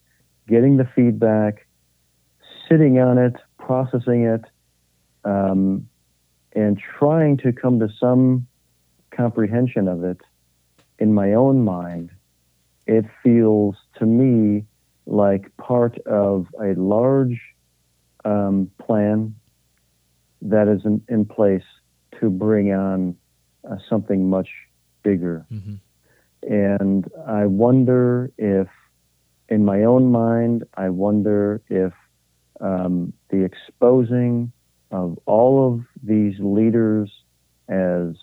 getting 0.48 0.76
the 0.76 0.88
feedback, 0.94 1.66
sitting 2.68 2.98
on 2.98 3.18
it, 3.18 3.34
processing 3.58 4.24
it, 4.24 4.44
um, 5.24 5.88
and 6.54 6.78
trying 6.98 7.36
to 7.38 7.52
come 7.52 7.80
to 7.80 7.88
some 7.98 8.46
comprehension 9.10 9.88
of 9.88 10.04
it 10.04 10.20
in 10.98 11.12
my 11.12 11.32
own 11.32 11.64
mind, 11.64 12.10
it 12.86 13.04
feels 13.22 13.76
to 13.98 14.06
me 14.06 14.64
like 15.06 15.54
part 15.56 15.98
of 16.06 16.46
a 16.60 16.74
large 16.74 17.40
um, 18.24 18.70
plan 18.78 19.34
that 20.44 20.68
is 20.68 20.84
in, 20.84 21.02
in 21.08 21.24
place 21.24 21.64
to 22.20 22.30
bring 22.30 22.72
on 22.72 23.16
uh, 23.68 23.76
something 23.88 24.28
much 24.28 24.48
bigger. 25.02 25.46
hmm 25.48 25.76
And 26.42 27.10
I 27.26 27.46
wonder 27.46 28.30
if, 28.36 28.68
in 29.48 29.64
my 29.64 29.84
own 29.84 30.12
mind, 30.12 30.64
I 30.76 30.90
wonder 30.90 31.62
if 31.68 31.92
um, 32.60 33.12
the 33.30 33.42
exposing 33.44 34.52
of 34.90 35.18
all 35.26 35.54
of 35.68 35.80
these 36.02 36.36
leaders 36.38 37.10
as 37.68 38.14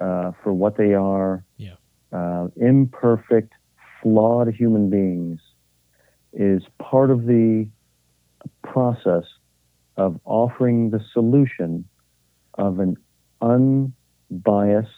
uh, 0.00 0.32
for 0.42 0.52
what 0.52 0.76
they 0.76 0.92
are, 0.94 1.44
Yeah. 1.56 1.76
uh, 2.12 2.48
imperfect, 2.56 3.52
flawed 4.02 4.48
human 4.54 4.90
beings, 4.90 5.40
is 6.32 6.62
part 6.78 7.10
of 7.10 7.24
the 7.26 7.68
process 8.62 9.24
of 9.96 10.18
offering 10.24 10.90
the 10.90 11.00
solution 11.12 11.84
of 12.54 12.78
an 12.80 12.96
unbiased, 13.40 14.88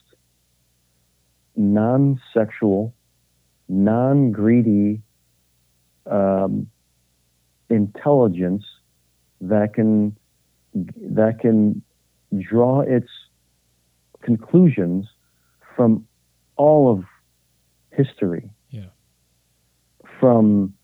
non 1.56 2.20
sexual, 2.32 2.94
non 3.68 4.30
greedy 4.30 5.02
um, 6.10 6.68
intelligence 7.68 8.64
that 9.40 9.74
can 9.74 10.16
that 10.74 11.38
can 11.40 11.82
draw 12.38 12.80
its 12.80 13.08
conclusions 14.22 15.06
from 15.74 16.06
all 16.56 16.90
of 16.90 17.04
history 17.90 18.50
Yeah. 18.70 18.86
from 20.20 20.74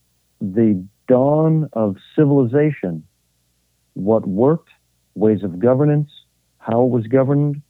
the 0.41 0.85
dawn 1.09 1.69
of 1.73 1.97
civilization 2.17 3.05
what 3.95 4.27
worked 4.27 4.71
ways 5.15 5.43
of 5.43 5.59
governance 5.59 6.11
how 6.59 6.83
it 6.83 6.91
was 6.91 7.07
governed 7.07 7.61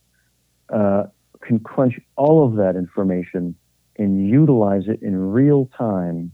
uh, 0.72 1.04
can 1.42 1.58
crunch 1.58 1.98
all 2.16 2.46
of 2.46 2.56
that 2.56 2.76
information 2.76 3.54
and 3.96 4.28
utilize 4.28 4.84
it 4.86 5.00
in 5.02 5.16
real 5.16 5.68
time 5.76 6.32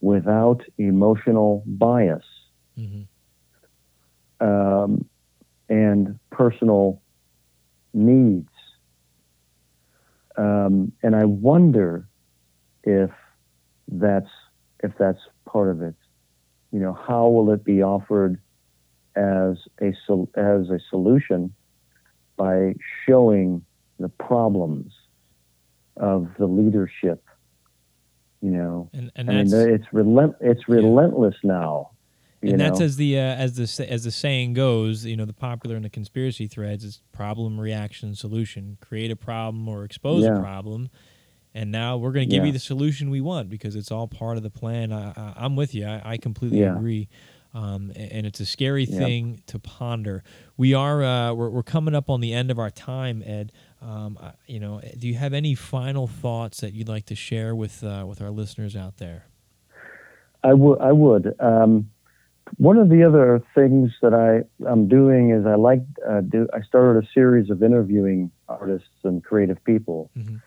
without 0.00 0.62
emotional 0.78 1.62
bias 1.66 2.24
Mm-hmm. 2.78 4.46
um, 4.46 5.06
and 5.68 6.18
personal 6.30 7.00
needs. 7.94 8.50
Um, 10.36 10.92
and 11.02 11.16
I 11.16 11.24
wonder 11.24 12.06
if 12.84 13.10
that's 13.88 14.28
if 14.82 14.92
that's 14.98 15.20
part 15.46 15.70
of 15.70 15.80
it. 15.80 15.94
You 16.70 16.80
know, 16.80 16.92
how 16.92 17.28
will 17.28 17.50
it 17.52 17.64
be 17.64 17.82
offered 17.82 18.38
as 19.16 19.56
a 19.80 19.92
as 20.36 20.70
a 20.70 20.78
solution 20.90 21.54
by 22.36 22.74
showing 23.08 23.64
the 23.98 24.08
problems 24.08 24.92
of 25.96 26.28
the 26.38 26.46
leadership? 26.46 27.24
You 28.42 28.50
know, 28.50 28.90
And 28.92 29.10
and 29.16 29.30
I 29.30 29.32
mean, 29.32 29.52
it's 29.52 29.86
relent 29.92 30.36
it's 30.40 30.68
relentless 30.68 31.36
now. 31.42 31.90
You 32.42 32.50
and 32.52 32.60
that's 32.60 32.78
know? 32.80 32.84
as 32.84 32.96
the 32.96 33.18
uh, 33.18 33.22
as 33.22 33.56
the 33.56 33.90
as 33.90 34.04
the 34.04 34.10
saying 34.10 34.52
goes. 34.52 35.04
You 35.06 35.16
know, 35.16 35.24
the 35.24 35.32
popular 35.32 35.74
and 35.74 35.84
the 35.84 35.90
conspiracy 35.90 36.46
threads 36.46 36.84
is 36.84 37.00
problem, 37.12 37.58
reaction, 37.58 38.14
solution. 38.14 38.76
Create 38.80 39.10
a 39.10 39.16
problem 39.16 39.66
or 39.68 39.84
expose 39.84 40.26
a 40.26 40.38
problem, 40.38 40.90
and 41.54 41.72
now 41.72 41.96
we're 41.96 42.12
going 42.12 42.28
to 42.28 42.32
give 42.32 42.42
Yeah. 42.44 42.48
you 42.48 42.52
the 42.52 42.58
solution 42.60 43.08
we 43.08 43.22
want 43.22 43.48
because 43.48 43.74
it's 43.74 43.90
all 43.90 44.06
part 44.06 44.36
of 44.36 44.42
the 44.42 44.50
plan. 44.50 44.92
I, 44.92 45.10
I, 45.16 45.32
I'm 45.38 45.56
with 45.56 45.74
you. 45.74 45.86
I, 45.86 46.02
I 46.12 46.16
completely 46.18 46.60
Yeah. 46.60 46.76
agree. 46.76 47.08
Um, 47.56 47.90
and 47.96 48.26
it's 48.26 48.38
a 48.40 48.44
scary 48.44 48.84
Yeah. 48.84 48.98
thing 48.98 49.40
to 49.46 49.58
ponder. 49.58 50.22
We 50.58 50.74
are 50.74 51.02
uh, 51.02 51.32
we're, 51.32 51.48
we're 51.48 51.62
coming 51.62 51.94
up 51.94 52.10
on 52.10 52.20
the 52.20 52.34
end 52.34 52.50
of 52.50 52.58
our 52.58 52.68
time, 52.70 53.22
Ed. 53.24 53.50
Um, 53.80 54.18
I- 54.20 54.32
you 54.46 54.60
know, 54.60 54.80
do 54.98 55.08
you 55.08 55.14
have 55.14 55.32
any 55.32 55.54
final 55.54 56.06
thoughts 56.06 56.60
that 56.60 56.74
you'd 56.74 56.88
like 56.88 57.06
to 57.06 57.14
share 57.14 57.54
with 57.56 57.82
uh, 57.82 58.04
with 58.06 58.20
our 58.20 58.30
listeners 58.30 58.76
out 58.76 58.98
there? 58.98 59.24
I 60.44 60.52
would. 60.52 60.80
I 60.80 60.92
would. 60.92 61.34
Um, 61.40 61.90
one 62.58 62.76
of 62.76 62.88
the 62.90 63.02
other 63.02 63.42
things 63.54 63.90
that 64.02 64.12
I 64.14 64.44
am 64.70 64.86
doing 64.86 65.30
is 65.30 65.46
I 65.46 65.54
like 65.54 65.82
uh, 66.06 66.20
do. 66.20 66.46
I 66.52 66.60
started 66.60 67.02
a 67.04 67.08
series 67.14 67.48
of 67.48 67.62
interviewing 67.62 68.30
artists 68.50 68.88
and 69.02 69.24
creative 69.24 69.62
people, 69.64 70.10
Mhm. 70.16 70.42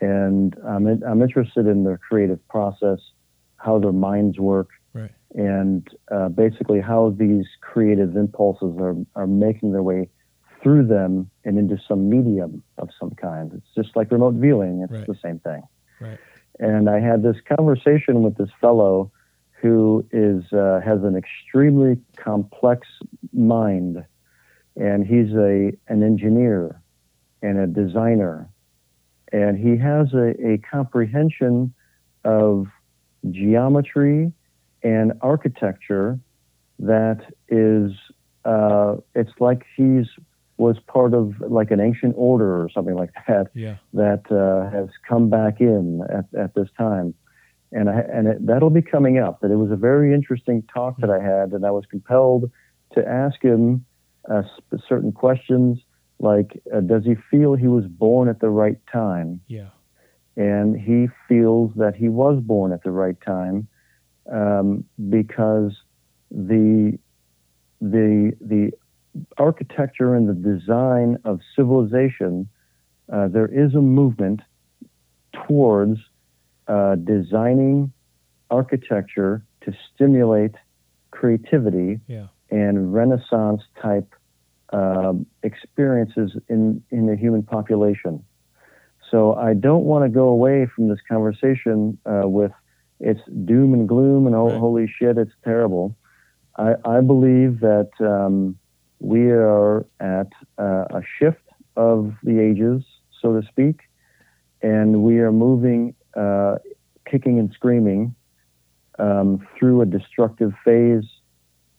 and 0.00 0.56
I'm 0.64 0.86
I'm 1.02 1.22
interested 1.22 1.66
in 1.66 1.82
their 1.84 1.98
creative 1.98 2.46
process, 2.48 3.00
how 3.56 3.80
their 3.80 3.92
minds 3.92 4.38
work. 4.38 4.68
And 5.34 5.88
uh, 6.10 6.28
basically 6.28 6.80
how 6.80 7.14
these 7.18 7.46
creative 7.60 8.16
impulses 8.16 8.74
are 8.78 8.96
are 9.14 9.26
making 9.26 9.72
their 9.72 9.82
way 9.82 10.08
through 10.62 10.86
them 10.86 11.28
and 11.44 11.58
into 11.58 11.76
some 11.88 12.08
medium 12.08 12.62
of 12.78 12.88
some 12.98 13.10
kind. 13.12 13.50
It's 13.54 13.74
just 13.74 13.96
like 13.96 14.10
remote 14.12 14.34
viewing. 14.34 14.82
It's 14.82 14.92
Right. 14.92 15.06
the 15.06 15.16
same 15.16 15.38
thing. 15.40 15.62
Right. 16.00 16.18
And 16.60 16.88
I 16.88 17.00
had 17.00 17.22
this 17.22 17.36
conversation 17.56 18.22
with 18.22 18.36
this 18.36 18.50
fellow 18.60 19.10
who 19.60 20.04
is 20.12 20.52
uh, 20.52 20.80
has 20.84 21.02
an 21.02 21.16
extremely 21.16 21.98
complex 22.16 22.86
mind, 23.32 24.04
and 24.76 25.06
he's 25.06 25.32
a 25.34 25.72
an 25.88 26.02
engineer 26.02 26.80
and 27.42 27.58
a 27.58 27.66
designer, 27.66 28.48
and 29.32 29.56
he 29.58 29.76
has 29.76 30.12
a, 30.14 30.34
a 30.46 30.58
comprehension 30.58 31.72
of 32.24 32.66
geometry 33.30 34.32
and 34.82 35.12
architecture 35.20 36.18
that 36.78 37.20
is 37.48 37.92
uh, 38.44 38.96
it's 39.14 39.32
like 39.38 39.64
he's 39.76 40.06
was 40.58 40.78
part 40.86 41.14
of 41.14 41.34
like 41.40 41.70
an 41.70 41.80
ancient 41.80 42.14
order 42.16 42.62
or 42.62 42.68
something 42.68 42.94
like 42.94 43.10
that 43.26 43.48
Yeah. 43.54 43.76
that 43.94 44.30
uh, 44.30 44.70
has 44.70 44.88
come 45.08 45.28
back 45.28 45.60
in 45.60 46.02
at, 46.10 46.26
at 46.38 46.54
this 46.54 46.68
time. 46.78 47.14
And, 47.72 47.88
I, 47.88 48.00
and 48.00 48.28
it, 48.28 48.46
that'll 48.46 48.70
be 48.70 48.82
coming 48.82 49.18
up. 49.18 49.38
But 49.40 49.50
it 49.50 49.56
was 49.56 49.70
a 49.70 49.76
very 49.76 50.14
interesting 50.14 50.62
talk 50.72 50.98
that 51.00 51.10
I 51.10 51.20
had, 51.22 51.52
and 51.52 51.64
I 51.64 51.70
was 51.70 51.84
compelled 51.86 52.50
to 52.94 53.06
ask 53.08 53.42
him 53.42 53.84
uh, 54.30 54.42
sp- 54.54 54.84
certain 54.88 55.10
questions 55.10 55.78
like, 56.18 56.62
uh, 56.72 56.80
does 56.80 57.04
he 57.04 57.16
feel 57.30 57.54
he 57.54 57.68
was 57.68 57.86
born 57.86 58.28
at 58.28 58.40
the 58.40 58.50
right 58.50 58.78
time? 58.92 59.40
Yeah. 59.48 59.70
And 60.36 60.78
he 60.78 61.08
feels 61.28 61.72
that 61.76 61.96
he 61.96 62.08
was 62.08 62.40
born 62.40 62.72
at 62.72 62.84
the 62.84 62.90
right 62.90 63.16
time 63.24 63.66
um, 64.30 64.84
because 65.08 65.72
the 66.30 66.98
the 67.80 68.32
the 68.40 68.70
architecture 69.36 70.14
and 70.14 70.28
the 70.28 70.34
design 70.34 71.18
of 71.24 71.40
civilization, 71.54 72.48
uh, 73.12 73.28
there 73.28 73.46
is 73.46 73.74
a 73.74 73.80
movement 73.80 74.40
towards 75.46 75.98
uh, 76.68 76.94
designing 76.96 77.92
architecture 78.50 79.44
to 79.62 79.72
stimulate 79.94 80.54
creativity 81.10 82.00
Yeah. 82.06 82.28
and 82.50 82.92
Renaissance 82.94 83.62
type 83.80 84.14
um, 84.72 85.26
experiences 85.42 86.34
in, 86.48 86.82
in 86.90 87.06
the 87.06 87.16
human 87.16 87.42
population. 87.42 88.24
So 89.10 89.34
I 89.34 89.52
don't 89.52 89.84
want 89.84 90.04
to 90.04 90.08
go 90.08 90.28
away 90.28 90.66
from 90.74 90.88
this 90.88 90.98
conversation 91.06 91.98
uh, 92.06 92.22
with 92.26 92.52
it's 93.02 93.20
doom 93.44 93.74
and 93.74 93.88
gloom 93.88 94.26
and 94.26 94.34
oh, 94.34 94.46
Right. 94.48 94.58
holy 94.58 94.86
shit, 94.86 95.18
it's 95.18 95.32
terrible. 95.44 95.96
I, 96.56 96.74
I 96.84 97.00
believe 97.00 97.60
that 97.60 97.90
um, 98.00 98.56
we 99.00 99.30
are 99.30 99.84
at 100.00 100.28
uh, 100.58 100.84
a 100.90 101.02
shift 101.18 101.48
of 101.76 102.14
the 102.22 102.38
ages, 102.38 102.84
so 103.20 103.40
to 103.40 103.46
speak, 103.48 103.80
and 104.62 105.02
we 105.02 105.18
are 105.18 105.32
moving, 105.32 105.94
uh, 106.16 106.56
kicking 107.10 107.38
and 107.38 107.52
screaming 107.52 108.14
um, 108.98 109.46
through 109.58 109.80
a 109.80 109.86
destructive 109.86 110.52
phase 110.64 111.04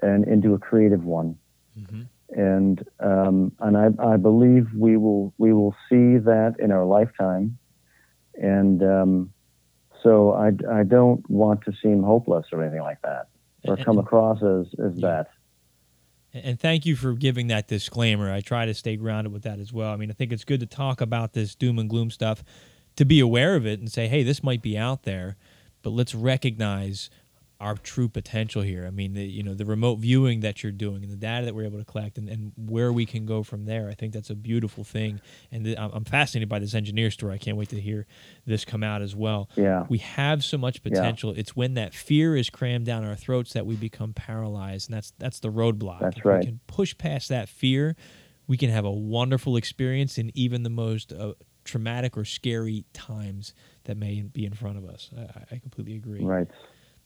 and 0.02 0.28
into 0.28 0.54
a 0.54 0.60
creative 0.60 1.04
one. 1.06 1.38
Mm-hmm. 1.80 2.02
And 2.30 2.84
um, 3.00 3.52
and 3.60 3.78
I, 3.78 3.90
I 4.04 4.18
believe 4.18 4.68
we 4.76 4.98
will 4.98 5.34
we 5.38 5.54
will 5.54 5.76
see 5.88 6.18
that 6.18 6.56
in 6.60 6.72
our 6.72 6.84
lifetime. 6.84 7.58
And 8.36 8.82
um, 8.82 9.33
so 10.04 10.34
I, 10.34 10.52
I 10.72 10.84
don't 10.84 11.28
want 11.30 11.64
to 11.64 11.74
seem 11.82 12.04
hopeless 12.04 12.46
or 12.52 12.62
anything 12.62 12.82
like 12.82 13.02
that, 13.02 13.30
or 13.64 13.78
come 13.78 13.98
across 13.98 14.44
as, 14.44 14.68
as 14.80 15.00
that. 15.02 15.32
And 16.34 16.60
thank 16.60 16.86
you 16.86 16.96
for 16.96 17.14
giving 17.14 17.48
that 17.48 17.68
disclaimer. 17.68 18.32
I 18.32 18.42
try 18.42 18.66
to 18.66 18.74
stay 18.74 18.96
grounded 18.96 19.32
with 19.32 19.44
that 19.44 19.60
as 19.60 19.72
well. 19.72 19.94
I 19.94 19.96
mean, 19.98 20.10
I 20.10 20.14
think 20.14 20.32
it's 20.32 20.44
good 20.44 20.60
to 20.62 20.66
talk 20.66 21.00
about 21.00 21.34
this 21.34 21.56
doom 21.56 21.78
and 21.80 21.90
gloom 21.90 22.10
stuff, 22.12 22.44
to 22.96 23.06
be 23.06 23.20
aware 23.20 23.56
of 23.56 23.66
it 23.66 23.80
and 23.80 23.92
say, 23.92 24.08
hey, 24.08 24.24
this 24.24 24.44
might 24.44 24.62
be 24.62 24.78
out 24.78 25.04
there, 25.04 25.38
but 25.82 25.92
let's 25.92 26.16
recognize 26.16 27.10
our 27.64 27.76
true 27.76 28.10
potential 28.10 28.62
here. 28.62 28.86
I 28.86 28.92
mean, 28.92 29.14
the, 29.14 29.24
you 29.24 29.42
know, 29.42 29.54
the 29.54 29.66
remote 29.66 30.00
viewing 30.00 30.42
that 30.42 30.62
you're 30.62 30.72
doing 30.74 31.02
and 31.02 31.12
the 31.12 31.16
data 31.18 31.46
that 31.46 31.56
we're 31.56 31.64
able 31.64 31.80
to 31.80 31.86
collect 31.86 32.18
and, 32.18 32.28
and 32.28 32.52
where 32.58 32.92
we 32.92 33.06
can 33.06 33.26
go 33.26 33.42
from 33.42 33.64
there. 33.64 33.90
I 33.90 33.94
think 33.94 34.14
that's 34.14 34.30
a 34.30 34.36
beautiful 34.36 34.84
thing. 34.84 35.22
And 35.50 35.64
th- 35.64 35.78
I'm 35.80 36.04
fascinated 36.04 36.50
by 36.50 36.60
this 36.60 36.74
engineer 36.74 37.10
story. 37.10 37.34
I 37.34 37.38
can't 37.38 37.56
wait 37.56 37.70
to 37.70 37.80
hear 37.80 38.06
this 38.46 38.66
come 38.66 38.84
out 38.84 39.02
as 39.02 39.16
well. 39.16 39.50
Yeah. 39.56 39.86
We 39.88 40.00
have 40.00 40.44
so 40.44 40.58
much 40.58 40.84
potential. 40.84 41.34
It's 41.36 41.56
when 41.56 41.76
that 41.76 41.94
fear 41.94 42.36
is 42.36 42.50
crammed 42.50 42.86
down 42.86 43.06
our 43.06 43.16
throats 43.16 43.54
that 43.54 43.66
we 43.66 43.76
become 43.76 44.14
paralyzed, 44.14 44.90
and 44.90 44.98
that's 44.98 45.14
that's 45.18 45.40
the 45.40 45.50
roadblock. 45.50 46.02
That's 46.02 46.18
if 46.18 46.26
right. 46.26 46.40
we 46.40 46.46
can 46.46 46.60
push 46.68 46.98
past 46.98 47.30
that 47.30 47.48
fear, 47.48 47.96
we 48.46 48.58
can 48.58 48.70
have 48.70 48.84
a 48.84 48.92
wonderful 48.92 49.56
experience 49.56 50.18
in 50.18 50.32
even 50.34 50.64
the 50.64 50.70
most 50.70 51.14
uh, 51.14 51.34
traumatic 51.64 52.18
or 52.18 52.26
scary 52.26 52.84
times 52.94 53.54
that 53.86 53.98
may 53.98 54.22
be 54.22 54.46
in 54.46 54.54
front 54.54 54.78
of 54.78 54.86
us. 54.86 55.10
I, 55.18 55.56
I 55.56 55.60
completely 55.60 55.96
agree. 55.96 56.24
Right. 56.24 56.48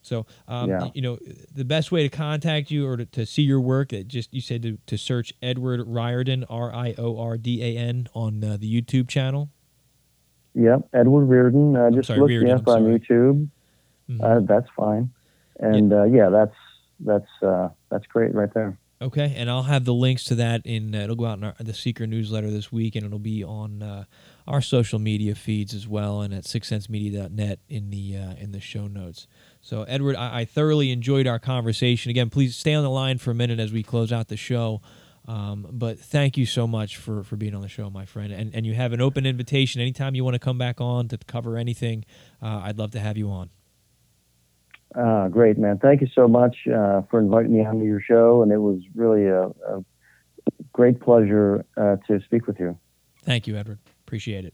So, 0.07 0.25
um, 0.47 0.69
Yeah. 0.69 0.89
you 0.93 1.01
know, 1.01 1.19
the 1.53 1.65
best 1.65 1.91
way 1.91 2.03
to 2.03 2.09
contact 2.09 2.71
you 2.71 2.88
or 2.88 2.97
to, 2.97 3.05
to 3.05 3.25
see 3.25 3.41
your 3.41 3.59
work, 3.59 3.89
that 3.89 4.07
just 4.07 4.34
you 4.34 4.41
said 4.41 4.63
to, 4.63 4.77
to 4.88 4.97
search 4.97 5.34
Edward 5.41 5.81
Riordan, 5.85 6.45
R 6.49 6.73
I 6.73 6.95
O 6.97 7.19
R 7.19 7.38
D 7.38 7.61
A 7.63 7.77
N, 7.77 8.07
on 8.13 8.43
uh, 8.43 8.57
the 8.57 8.81
YouTube 8.81 9.07
channel. 9.07 9.49
Yep. 10.55 10.89
Edward 10.93 11.25
Riordan. 11.25 11.75
Uh, 11.75 11.91
just 11.91 12.07
sorry, 12.07 12.19
look 12.19 12.29
Riordan, 12.29 12.47
me 12.47 12.53
up 12.53 12.67
on. 12.67 12.84
YouTube. 12.84 13.49
Mhm. 14.09 14.23
Uh, 14.23 14.39
that's 14.45 14.67
fine. 14.75 15.11
And 15.59 15.91
uh, 15.93 16.03
yeah, 16.03 16.29
that's 16.29 16.55
that's 17.01 17.29
uh, 17.43 17.69
that's 17.89 18.07
great 18.07 18.34
right 18.34 18.51
there. 18.53 18.77
Okay, 18.99 19.35
and 19.38 19.47
I'll 19.49 19.63
have 19.63 19.85
the 19.85 19.93
links 19.93 20.23
to 20.25 20.35
that 20.35 20.65
in. 20.65 20.95
Uh, 20.95 20.99
it'll 20.99 21.15
go 21.15 21.25
out 21.25 21.38
in 21.38 21.43
our, 21.43 21.53
the 21.59 21.73
Seeker 21.73 22.07
newsletter 22.07 22.49
this 22.49 22.71
week, 22.71 22.95
and 22.95 23.05
it'll 23.05 23.19
be 23.19 23.43
on 23.43 23.84
uh, 23.84 24.05
our 24.48 24.61
social 24.61 24.99
media 24.99 25.36
feeds 25.36 25.74
as 25.74 25.88
well, 25.88 26.22
and 26.22 26.34
at 26.34 26.44
sixcentsmedia.net 26.44 27.60
in 27.68 27.90
the 27.90 28.18
uh, 28.18 28.34
in 28.40 28.52
the 28.52 28.60
show 28.60 28.88
notes. 28.88 29.28
So, 29.61 29.84
Edward, 29.84 30.15
I, 30.15 30.40
I 30.40 30.45
thoroughly 30.45 30.91
enjoyed 30.91 31.28
our 31.28 31.40
conversation. 31.40 32.10
Again, 32.10 32.30
please 32.30 32.56
stay 32.56 32.74
on 32.74 32.84
the 32.84 32.90
line 32.90 33.18
for 33.18 33.32
a 33.32 33.36
minute 33.36 33.60
as 33.60 33.72
we 33.72 33.84
close 33.84 34.11
out 34.11 34.30
the 34.30 34.38
show. 34.38 34.82
Um, 35.28 35.68
but 35.69 35.99
thank 35.99 36.38
you 36.38 36.45
so 36.45 36.65
much 36.68 36.95
for, 36.95 37.22
for 37.22 37.36
being 37.36 37.53
on 37.53 37.61
the 37.61 37.68
show, 37.68 37.90
my 37.90 38.06
friend. 38.06 38.32
And 38.32 38.56
and 38.56 38.65
you 38.65 38.74
have 38.76 38.94
an 38.94 39.02
open 39.02 39.26
invitation 39.26 39.82
anytime 39.82 40.15
you 40.15 40.24
want 40.24 40.36
to 40.36 40.40
come 40.40 40.57
back 40.57 40.80
on 40.80 41.10
to 41.10 41.18
cover 41.18 41.57
anything. 41.57 42.06
Uh, 42.41 42.61
I'd 42.64 42.78
love 42.78 42.91
to 42.91 42.99
have 42.99 43.18
you 43.18 43.30
on. 43.30 43.49
Uh, 44.95 45.28
great, 45.28 45.57
man. 45.57 45.78
Thank 45.80 45.99
you 45.99 46.07
so 46.15 46.30
much 46.30 46.56
uh, 46.68 47.02
for 47.11 47.19
inviting 47.19 47.53
me 47.53 47.65
onto 47.65 47.84
your 47.84 47.99
show, 47.99 48.41
and 48.41 48.52
it 48.53 48.57
was 48.57 48.80
really 48.95 49.26
a, 49.26 49.48
a 49.48 49.84
great 50.72 51.02
pleasure 51.02 51.65
uh, 51.76 51.98
to 52.07 52.22
speak 52.22 52.48
with 52.48 52.57
you. 52.60 52.78
Thank 53.24 53.48
you, 53.48 53.57
Edward. 53.57 53.80
Appreciate 54.07 54.45
it. 54.45 54.53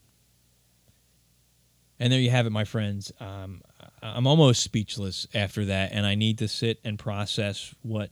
And 1.99 2.11
there 2.11 2.19
you 2.19 2.31
have 2.31 2.47
it, 2.47 2.49
my 2.49 2.63
friends. 2.63 3.11
Um, 3.19 3.61
I'm 4.01 4.25
almost 4.25 4.63
speechless 4.63 5.27
after 5.33 5.65
that, 5.65 5.91
and 5.93 6.07
I 6.07 6.15
need 6.15 6.39
to 6.39 6.47
sit 6.47 6.79
and 6.83 6.97
process 6.97 7.75
what 7.83 8.09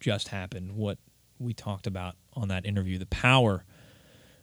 just 0.00 0.28
happened, 0.28 0.76
what 0.76 0.98
we 1.38 1.54
talked 1.54 1.86
about 1.86 2.16
on 2.34 2.48
that 2.48 2.66
interview, 2.66 2.98
the 2.98 3.06
power 3.06 3.64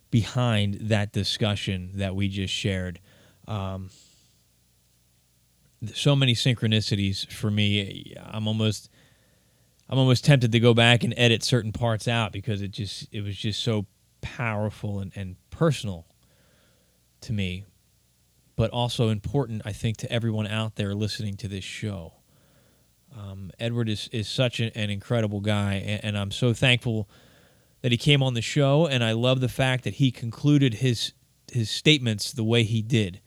behind 0.09 0.80
that 0.89 1.11
discussion 1.11 1.91
that 1.93 2.15
we 2.15 2.27
just 2.27 2.53
shared. 2.53 2.99
Um, 3.47 3.91
so 5.93 6.15
many 6.15 6.34
synchronicities 6.34 7.31
for 7.31 7.51
me. 7.51 8.15
I'm 8.19 8.47
almost 8.47 8.89
I'm 9.88 9.99
almost 9.99 10.26
tempted 10.26 10.51
to 10.51 10.59
go 10.59 10.73
back 10.73 11.03
and 11.03 11.13
edit 11.15 11.43
certain 11.43 11.71
parts 11.71 12.07
out 12.07 12.31
because 12.31 12.63
it 12.63 12.71
just 12.71 13.07
it 13.11 13.21
was 13.21 13.38
just 13.38 13.61
so 13.61 13.85
powerful 14.21 14.99
and, 14.99 15.11
and 15.15 15.35
personal 15.51 16.09
to 17.22 17.34
me, 17.34 17.66
but 18.56 18.70
also 18.72 19.10
important, 19.10 19.62
I 19.66 19.72
think, 19.72 19.98
to 19.98 20.12
everyone 20.12 20.48
out 20.48 20.76
there 20.76 20.94
listening 20.94 21.36
to 21.38 21.48
this 21.48 21.64
show. 21.64 22.14
Um, 23.18 23.52
Edward 23.60 23.90
is, 23.90 24.10
is 24.12 24.28
such 24.28 24.60
an, 24.60 24.72
an 24.76 24.90
incredible 24.90 25.40
guy, 25.40 25.76
and, 25.76 26.06
and, 26.06 26.18
I'm 26.18 26.32
so 26.32 26.54
thankful 26.54 27.10
that 27.82 27.91
he 27.91 27.98
came 27.98 28.22
on 28.22 28.34
the 28.34 28.41
show, 28.41 28.86
and 28.86 29.04
I 29.04 29.14
love 29.14 29.40
the 29.40 29.50
fact 29.50 29.84
that 29.86 29.96
he 29.96 30.12
concluded 30.12 30.76
his 30.76 31.14
his 31.52 31.72
statements 31.72 32.32
the 32.32 32.44
way 32.44 32.62
he 32.62 32.84
did, 32.84 33.22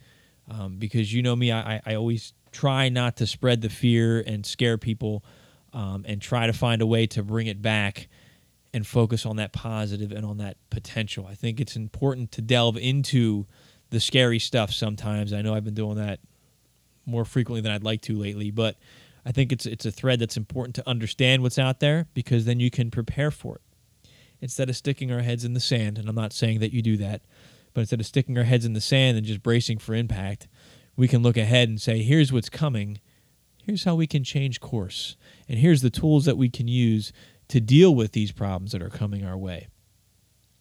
um, 0.48 0.77
because 0.77 1.12
you 1.12 1.23
know 1.23 1.35
me, 1.35 1.51
I, 1.51 1.82
I 1.85 1.97
always 1.97 2.35
try 2.52 2.89
not 2.89 3.16
to 3.16 3.27
spread 3.27 3.60
the 3.62 3.69
fear 3.69 4.20
and 4.20 4.47
scare 4.47 4.78
people, 4.78 5.24
um, 5.73 6.05
and 6.06 6.23
try 6.23 6.47
to 6.47 6.52
find 6.52 6.81
a 6.82 6.86
way 6.86 7.06
to 7.09 7.23
bring 7.23 7.48
it 7.48 7.60
back 7.60 8.09
and 8.74 8.86
focus 8.86 9.27
on 9.27 9.36
that 9.36 9.52
positive 9.52 10.12
and 10.12 10.24
on 10.24 10.39
that 10.39 10.56
potential. 10.70 11.27
I 11.27 11.35
think 11.35 11.60
it's 11.60 11.77
important 11.77 12.32
to 12.32 12.43
delve 12.43 12.77
into 12.77 13.47
the 13.93 14.01
scary 14.01 14.39
stuff 14.39 14.73
sometimes. 14.73 15.32
I 15.32 15.43
know 15.43 15.55
I've 15.55 15.64
been 15.64 15.74
doing 15.74 15.97
that 15.97 16.19
more 17.05 17.24
frequently 17.24 17.60
than 17.60 17.73
I'd 17.73 17.85
like 17.85 18.01
to 18.02 18.16
lately, 18.16 18.51
but 18.51 18.77
I 19.24 19.32
think 19.32 19.52
it's 19.52 19.66
it's 19.66 19.85
a 19.85 19.93
thread 19.93 20.19
that's 20.19 20.36
important 20.36 20.74
to 20.77 20.89
understand 20.89 21.43
what's 21.43 21.59
out 21.59 21.78
there 21.78 22.09
because 22.14 22.44
then 22.44 22.59
you 22.59 22.70
can 22.70 22.90
prepare 22.90 23.31
for 23.31 23.56
it. 23.56 24.10
Instead 24.40 24.69
of 24.69 24.77
sticking 24.77 25.12
our 25.12 25.20
heads 25.20 25.44
in 25.44 25.52
the 25.52 25.60
sand, 25.60 25.98
and 25.98 26.09
I'm 26.09 26.16
not 26.16 26.32
saying 26.32 26.59
that 26.60 26.73
you 26.73 26.82
do 26.82 26.97
that, 26.97 27.23
but 27.74 27.82
instead 27.82 28.01
of 28.01 28.06
sticking 28.06 28.36
our 28.39 28.44
heads 28.44 28.64
in 28.64 28.73
the 28.73 28.81
sand 28.81 29.16
and 29.16 29.24
just 29.24 29.43
bracing 29.43 29.78
for 29.78 29.94
impact, 29.94 30.48
we 30.97 31.06
can 31.06 31.23
look 31.23 31.36
ahead 31.36 31.69
and 31.69 31.81
say, 31.81 32.02
here's 32.02 32.32
what's 32.32 32.48
coming. 32.48 32.98
Here's 33.62 33.85
how 33.85 33.94
we 33.94 34.09
can 34.09 34.24
change 34.24 34.59
course. 34.59 35.16
And 35.48 35.59
here's 35.59 35.82
the 35.82 35.90
tools 35.90 36.24
that 36.24 36.36
we 36.36 36.48
can 36.48 36.66
use 36.66 37.12
to 37.48 37.60
deal 37.60 37.94
with 37.94 38.12
these 38.12 38.32
problems 38.32 38.73
that 38.73 38.82
are 38.82 38.90
coming 38.90 39.24
our 39.24 39.39
way. 39.39 39.69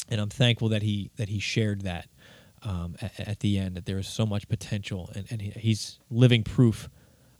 And 0.10 0.22
I'm 0.22 0.30
thankful 0.30 0.70
that 0.70 0.84
he 0.84 1.10
that 1.16 1.30
he 1.30 1.40
shared 1.40 1.82
that 1.82 2.08
um, 2.64 2.96
at, 3.02 3.20
at, 3.20 3.40
the 3.40 3.58
end. 3.58 3.76
That 3.76 3.86
there 3.86 3.98
is 3.98 4.08
so 4.08 4.26
much 4.26 4.48
potential, 4.48 5.10
and, 5.16 5.26
and 5.30 5.42
he, 5.42 5.50
he's 5.52 6.00
living 6.10 6.44
proof 6.44 6.90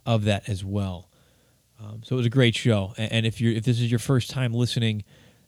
of 0.06 0.26
that 0.26 0.50
as 0.50 0.64
well. 0.64 1.10
Um, 1.80 2.02
so 2.04 2.16
it 2.16 2.18
was 2.18 2.26
a 2.26 2.32
great 2.32 2.56
show. 2.56 2.94
And, 2.98 3.12
and 3.12 3.26
if 3.26 3.42
you 3.42 3.52
if 3.52 3.64
this 3.64 3.80
is 3.80 3.92
your 3.92 4.00
first 4.00 4.30
time 4.30 4.54
listening, 4.54 5.04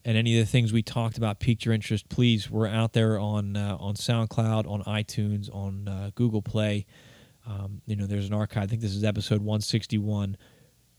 and 0.05 0.17
any 0.17 0.37
of 0.39 0.45
the 0.45 0.51
things 0.51 0.73
we 0.73 0.83
talked 0.83 1.17
about 1.17 1.39
piqued 1.39 1.65
your 1.65 1.73
interest, 1.73 2.09
please, 2.09 2.49
we're 2.49 2.67
out 2.67 2.93
there 2.93 3.19
on 3.19 3.55
uh, 3.55 3.77
on 3.79 3.95
SoundCloud, 3.95 4.69
on 4.69 4.83
iTunes, 4.83 5.53
on 5.53 5.87
uh, 5.87 6.11
Google 6.15 6.41
Play. 6.41 6.85
Um, 7.45 7.81
you 7.85 7.95
know, 7.95 8.05
there's 8.05 8.27
an 8.27 8.33
archive. 8.33 8.63
I 8.63 8.67
think 8.67 8.81
this 8.81 8.95
is 8.95 9.03
episode 9.03 9.41
161, 9.41 10.37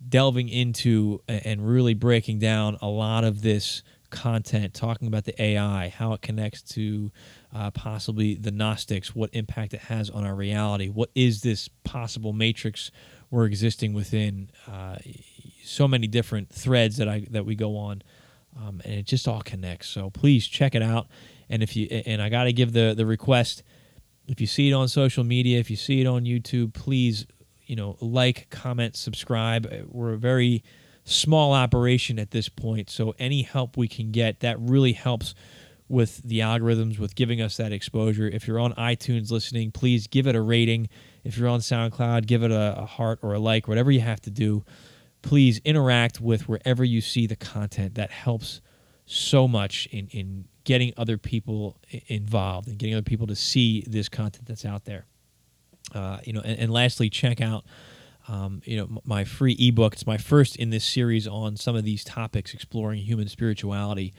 delving 0.09 0.49
into 0.49 1.21
and 1.27 1.67
really 1.67 1.95
breaking 1.95 2.39
down 2.39 2.77
a 2.83 2.87
lot 2.87 3.25
of 3.25 3.43
this 3.43 3.83
content, 4.15 4.73
talking 4.73 5.09
about 5.09 5.25
the 5.25 5.43
AI, 5.43 5.89
how 5.89 6.13
it 6.15 6.23
connects 6.23 6.63
to 6.63 7.13
uh, 7.55 7.71
possibly 7.73 8.37
the 8.37 8.51
Gnostics, 8.51 9.15
what 9.15 9.29
impact 9.33 9.75
it 9.75 9.81
has 9.81 10.09
on 10.09 10.25
our 10.25 10.35
reality, 10.35 10.89
what 10.89 11.11
is 11.15 11.43
this 11.43 11.69
possible 11.83 12.33
matrix 12.33 12.91
we're 13.35 13.47
existing 13.47 13.93
within. 13.93 14.49
Uh, 14.71 14.97
so 15.65 15.89
many 15.89 16.07
different 16.07 16.51
threads 16.51 16.99
that 16.99 17.09
I 17.09 17.27
that 17.31 17.45
we 17.45 17.57
go 17.57 17.77
on, 17.77 18.03
um, 18.57 18.81
and 18.85 18.95
it 18.95 19.07
just 19.07 19.27
all 19.27 19.43
connects. 19.43 19.89
So 19.89 20.11
please 20.11 20.47
check 20.47 20.75
it 20.75 20.83
out. 20.83 21.09
And 21.51 21.63
if 21.63 21.75
you 21.75 21.87
and 21.89 22.23
I 22.23 22.29
got 22.29 22.45
to 22.45 22.53
give 22.53 22.73
the 22.73 22.95
the 22.97 23.07
request, 23.07 23.63
if 24.29 24.41
you 24.41 24.47
see 24.47 24.71
it 24.71 24.73
on 24.73 24.89
social 24.89 25.25
media, 25.25 25.59
if 25.59 25.69
you 25.69 25.77
see 25.77 26.01
it 26.01 26.07
on 26.07 26.25
YouTube, 26.25 26.75
please 26.75 27.27
you 27.67 27.75
know 27.75 27.97
like, 28.01 28.49
comment, 28.51 28.95
subscribe. 28.95 29.69
We're 29.89 30.17
very 30.17 30.63
small 31.05 31.53
operation 31.53 32.19
at 32.19 32.31
this 32.31 32.49
point, 32.49 32.91
so 32.91 33.15
any 33.19 33.43
help 33.43 33.77
we 33.77 33.89
can 33.89 34.11
get 34.11 34.41
that 34.41 34.59
really 34.59 34.93
helps 34.93 35.35
with 35.89 36.23
the 36.25 36.41
algorithms, 36.41 36.99
with 36.99 37.15
giving 37.15 37.41
us 37.41 37.59
that 37.59 37.73
exposure. 37.73 38.27
If 38.27 38.49
you're 38.49 38.59
on 38.59 38.73
iTunes 38.75 39.31
listening, 39.31 39.71
please 39.71 40.07
give 40.07 40.27
it 40.27 40.35
a 40.35 40.41
rating. 40.41 40.89
If 41.25 41.37
you're 41.37 41.49
on 41.49 41.61
SoundCloud, 41.61 42.27
give 42.27 42.43
it 42.43 42.51
a, 42.51 42.79
a 42.79 42.87
heart 42.87 43.19
or 43.23 43.35
a 43.35 43.39
like, 43.39 43.69
whatever 43.69 43.91
you 43.91 44.01
have 44.01 44.21
to 44.23 44.31
do. 44.31 44.65
Please 45.21 45.61
interact 45.65 46.21
with 46.21 46.49
wherever 46.49 46.85
you 46.85 47.01
see 47.01 47.27
the 47.27 47.37
content. 47.37 47.95
That 47.95 48.11
helps 48.11 48.61
so 49.07 49.47
much 49.47 49.87
in, 49.91 50.09
in 50.09 50.47
getting 50.65 50.93
other 50.97 51.19
people 51.19 51.77
involved 52.09 52.69
and 52.69 52.79
getting 52.79 52.95
other 52.95 53.03
people 53.03 53.27
to 53.27 53.37
see 53.37 53.85
this 53.87 54.09
content 54.09 54.47
that's 54.47 54.65
out 54.65 54.87
there. 54.87 55.07
Uh, 55.95 56.19
you 56.25 56.33
know, 56.33 56.41
and, 56.41 56.59
and, 56.59 56.73
lastly, 56.73 57.11
check 57.11 57.41
out 57.41 57.65
um, 58.29 58.63
you 58.65 58.77
know 58.77 59.01
my 59.05 59.25
free 59.25 59.57
ebook. 59.59 59.95
It's 59.95 60.07
my 60.07 60.19
first 60.19 60.57
in 60.57 60.71
this 60.71 60.85
series 60.85 61.27
on 61.27 61.57
some 61.57 61.77
of 61.77 61.85
these 61.85 62.05
topics, 62.05 62.55
exploring 62.55 63.01
human 63.01 63.29
spirituality. 63.29 64.15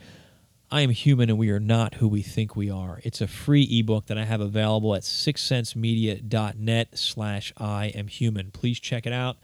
I 0.70 0.80
am 0.80 0.90
human 0.90 1.30
and 1.30 1.38
we 1.38 1.50
are 1.50 1.60
not 1.60 1.94
who 1.94 2.08
we 2.08 2.22
think 2.22 2.56
we 2.56 2.70
are. 2.70 3.00
It's 3.04 3.20
a 3.20 3.28
free 3.28 3.62
ebook 3.70 4.06
that 4.06 4.18
I 4.18 4.24
have 4.24 4.40
available 4.40 4.96
at 4.96 5.02
sixcentsmedia.net 5.02 6.98
slash 6.98 7.52
I 7.56 7.86
am 7.86 8.08
human. 8.08 8.50
Please 8.50 8.80
check 8.80 9.06
it 9.06 9.12
out. 9.12 9.36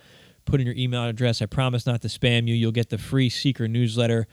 Put 0.44 0.60
in 0.60 0.66
your 0.66 0.74
email 0.74 1.05
address. 1.05 1.40
I 1.40 1.47
promise 1.47 1.86
not 1.86 2.02
to 2.02 2.09
spam 2.09 2.48
you. 2.48 2.55
You'll 2.55 2.72
get 2.72 2.90
the 2.90 2.98
free 2.98 3.28
Seeker 3.28 3.68
newsletter 3.68 4.26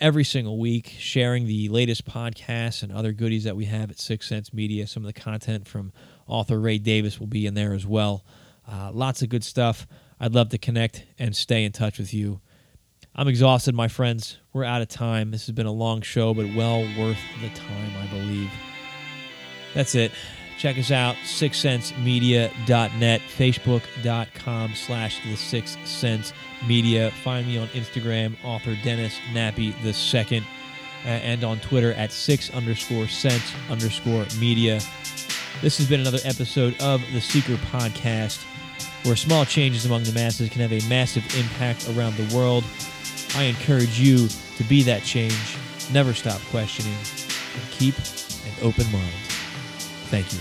every 0.00 0.24
single 0.24 0.58
week, 0.58 0.96
sharing 0.98 1.46
the 1.46 1.68
latest 1.68 2.04
podcasts 2.04 2.82
and 2.82 2.90
other 2.90 3.12
goodies 3.12 3.44
that 3.44 3.54
we 3.54 3.66
have 3.66 3.92
at 3.92 4.00
Six 4.00 4.28
Cents 4.28 4.52
Media. 4.52 4.88
Some 4.88 5.04
of 5.04 5.14
the 5.14 5.20
content 5.20 5.68
from 5.68 5.92
author 6.26 6.58
Ray 6.58 6.78
Davis 6.78 7.20
will 7.20 7.28
be 7.28 7.46
in 7.46 7.54
there 7.54 7.72
as 7.72 7.86
well. 7.86 8.24
Uh, 8.70 8.90
lots 8.92 9.22
of 9.22 9.28
good 9.28 9.44
stuff. 9.44 9.86
I'd 10.20 10.34
love 10.34 10.50
to 10.50 10.58
connect 10.58 11.04
and 11.18 11.34
stay 11.34 11.64
in 11.64 11.72
touch 11.72 11.98
with 11.98 12.14
you. 12.14 12.40
I'm 13.14 13.28
exhausted, 13.28 13.74
my 13.74 13.88
friends. 13.88 14.38
We're 14.52 14.64
out 14.64 14.80
of 14.80 14.88
time. 14.88 15.30
This 15.30 15.46
has 15.46 15.54
been 15.54 15.66
a 15.66 15.72
long 15.72 16.00
show, 16.00 16.32
but 16.32 16.46
well 16.54 16.82
worth 16.98 17.18
the 17.40 17.50
time, 17.50 17.92
I 18.00 18.06
believe. 18.06 18.50
That's 19.74 19.94
it. 19.94 20.12
Check 20.58 20.78
us 20.78 20.90
out, 20.90 21.16
sixcentsmedia.net, 21.24 23.20
facebook.com 23.36 24.74
slash 24.74 25.20
the 25.24 25.36
six 25.36 25.76
cents 25.84 26.32
media. 26.66 27.10
Find 27.24 27.46
me 27.46 27.58
on 27.58 27.68
Instagram, 27.68 28.36
author 28.44 28.76
Dennis 28.84 29.18
Nappi 29.32 29.74
the 29.82 29.92
second, 29.92 30.46
and 31.04 31.42
on 31.42 31.58
Twitter 31.60 31.92
at 31.94 32.12
six 32.12 32.50
underscore 32.54 33.08
cents 33.08 33.52
underscore 33.70 34.24
media. 34.38 34.80
This 35.62 35.78
has 35.78 35.88
been 35.88 36.00
another 36.00 36.20
episode 36.24 36.80
of 36.80 37.02
the 37.12 37.20
Seeker 37.20 37.56
Podcast, 37.56 38.44
where 39.04 39.16
small 39.16 39.44
changes 39.44 39.84
among 39.84 40.04
the 40.04 40.12
masses 40.12 40.48
can 40.48 40.60
have 40.60 40.72
a 40.72 40.86
massive 40.88 41.24
impact 41.36 41.88
around 41.90 42.16
the 42.16 42.36
world. 42.36 42.64
I 43.34 43.44
encourage 43.44 43.98
you 43.98 44.28
to 44.56 44.64
be 44.64 44.82
that 44.84 45.02
change, 45.02 45.56
never 45.92 46.14
stop 46.14 46.40
questioning, 46.50 46.92
and 46.92 47.70
keep 47.70 47.96
an 47.96 48.54
open 48.62 48.90
mind. 48.92 49.12
Thank 50.10 50.32
you. 50.32 50.38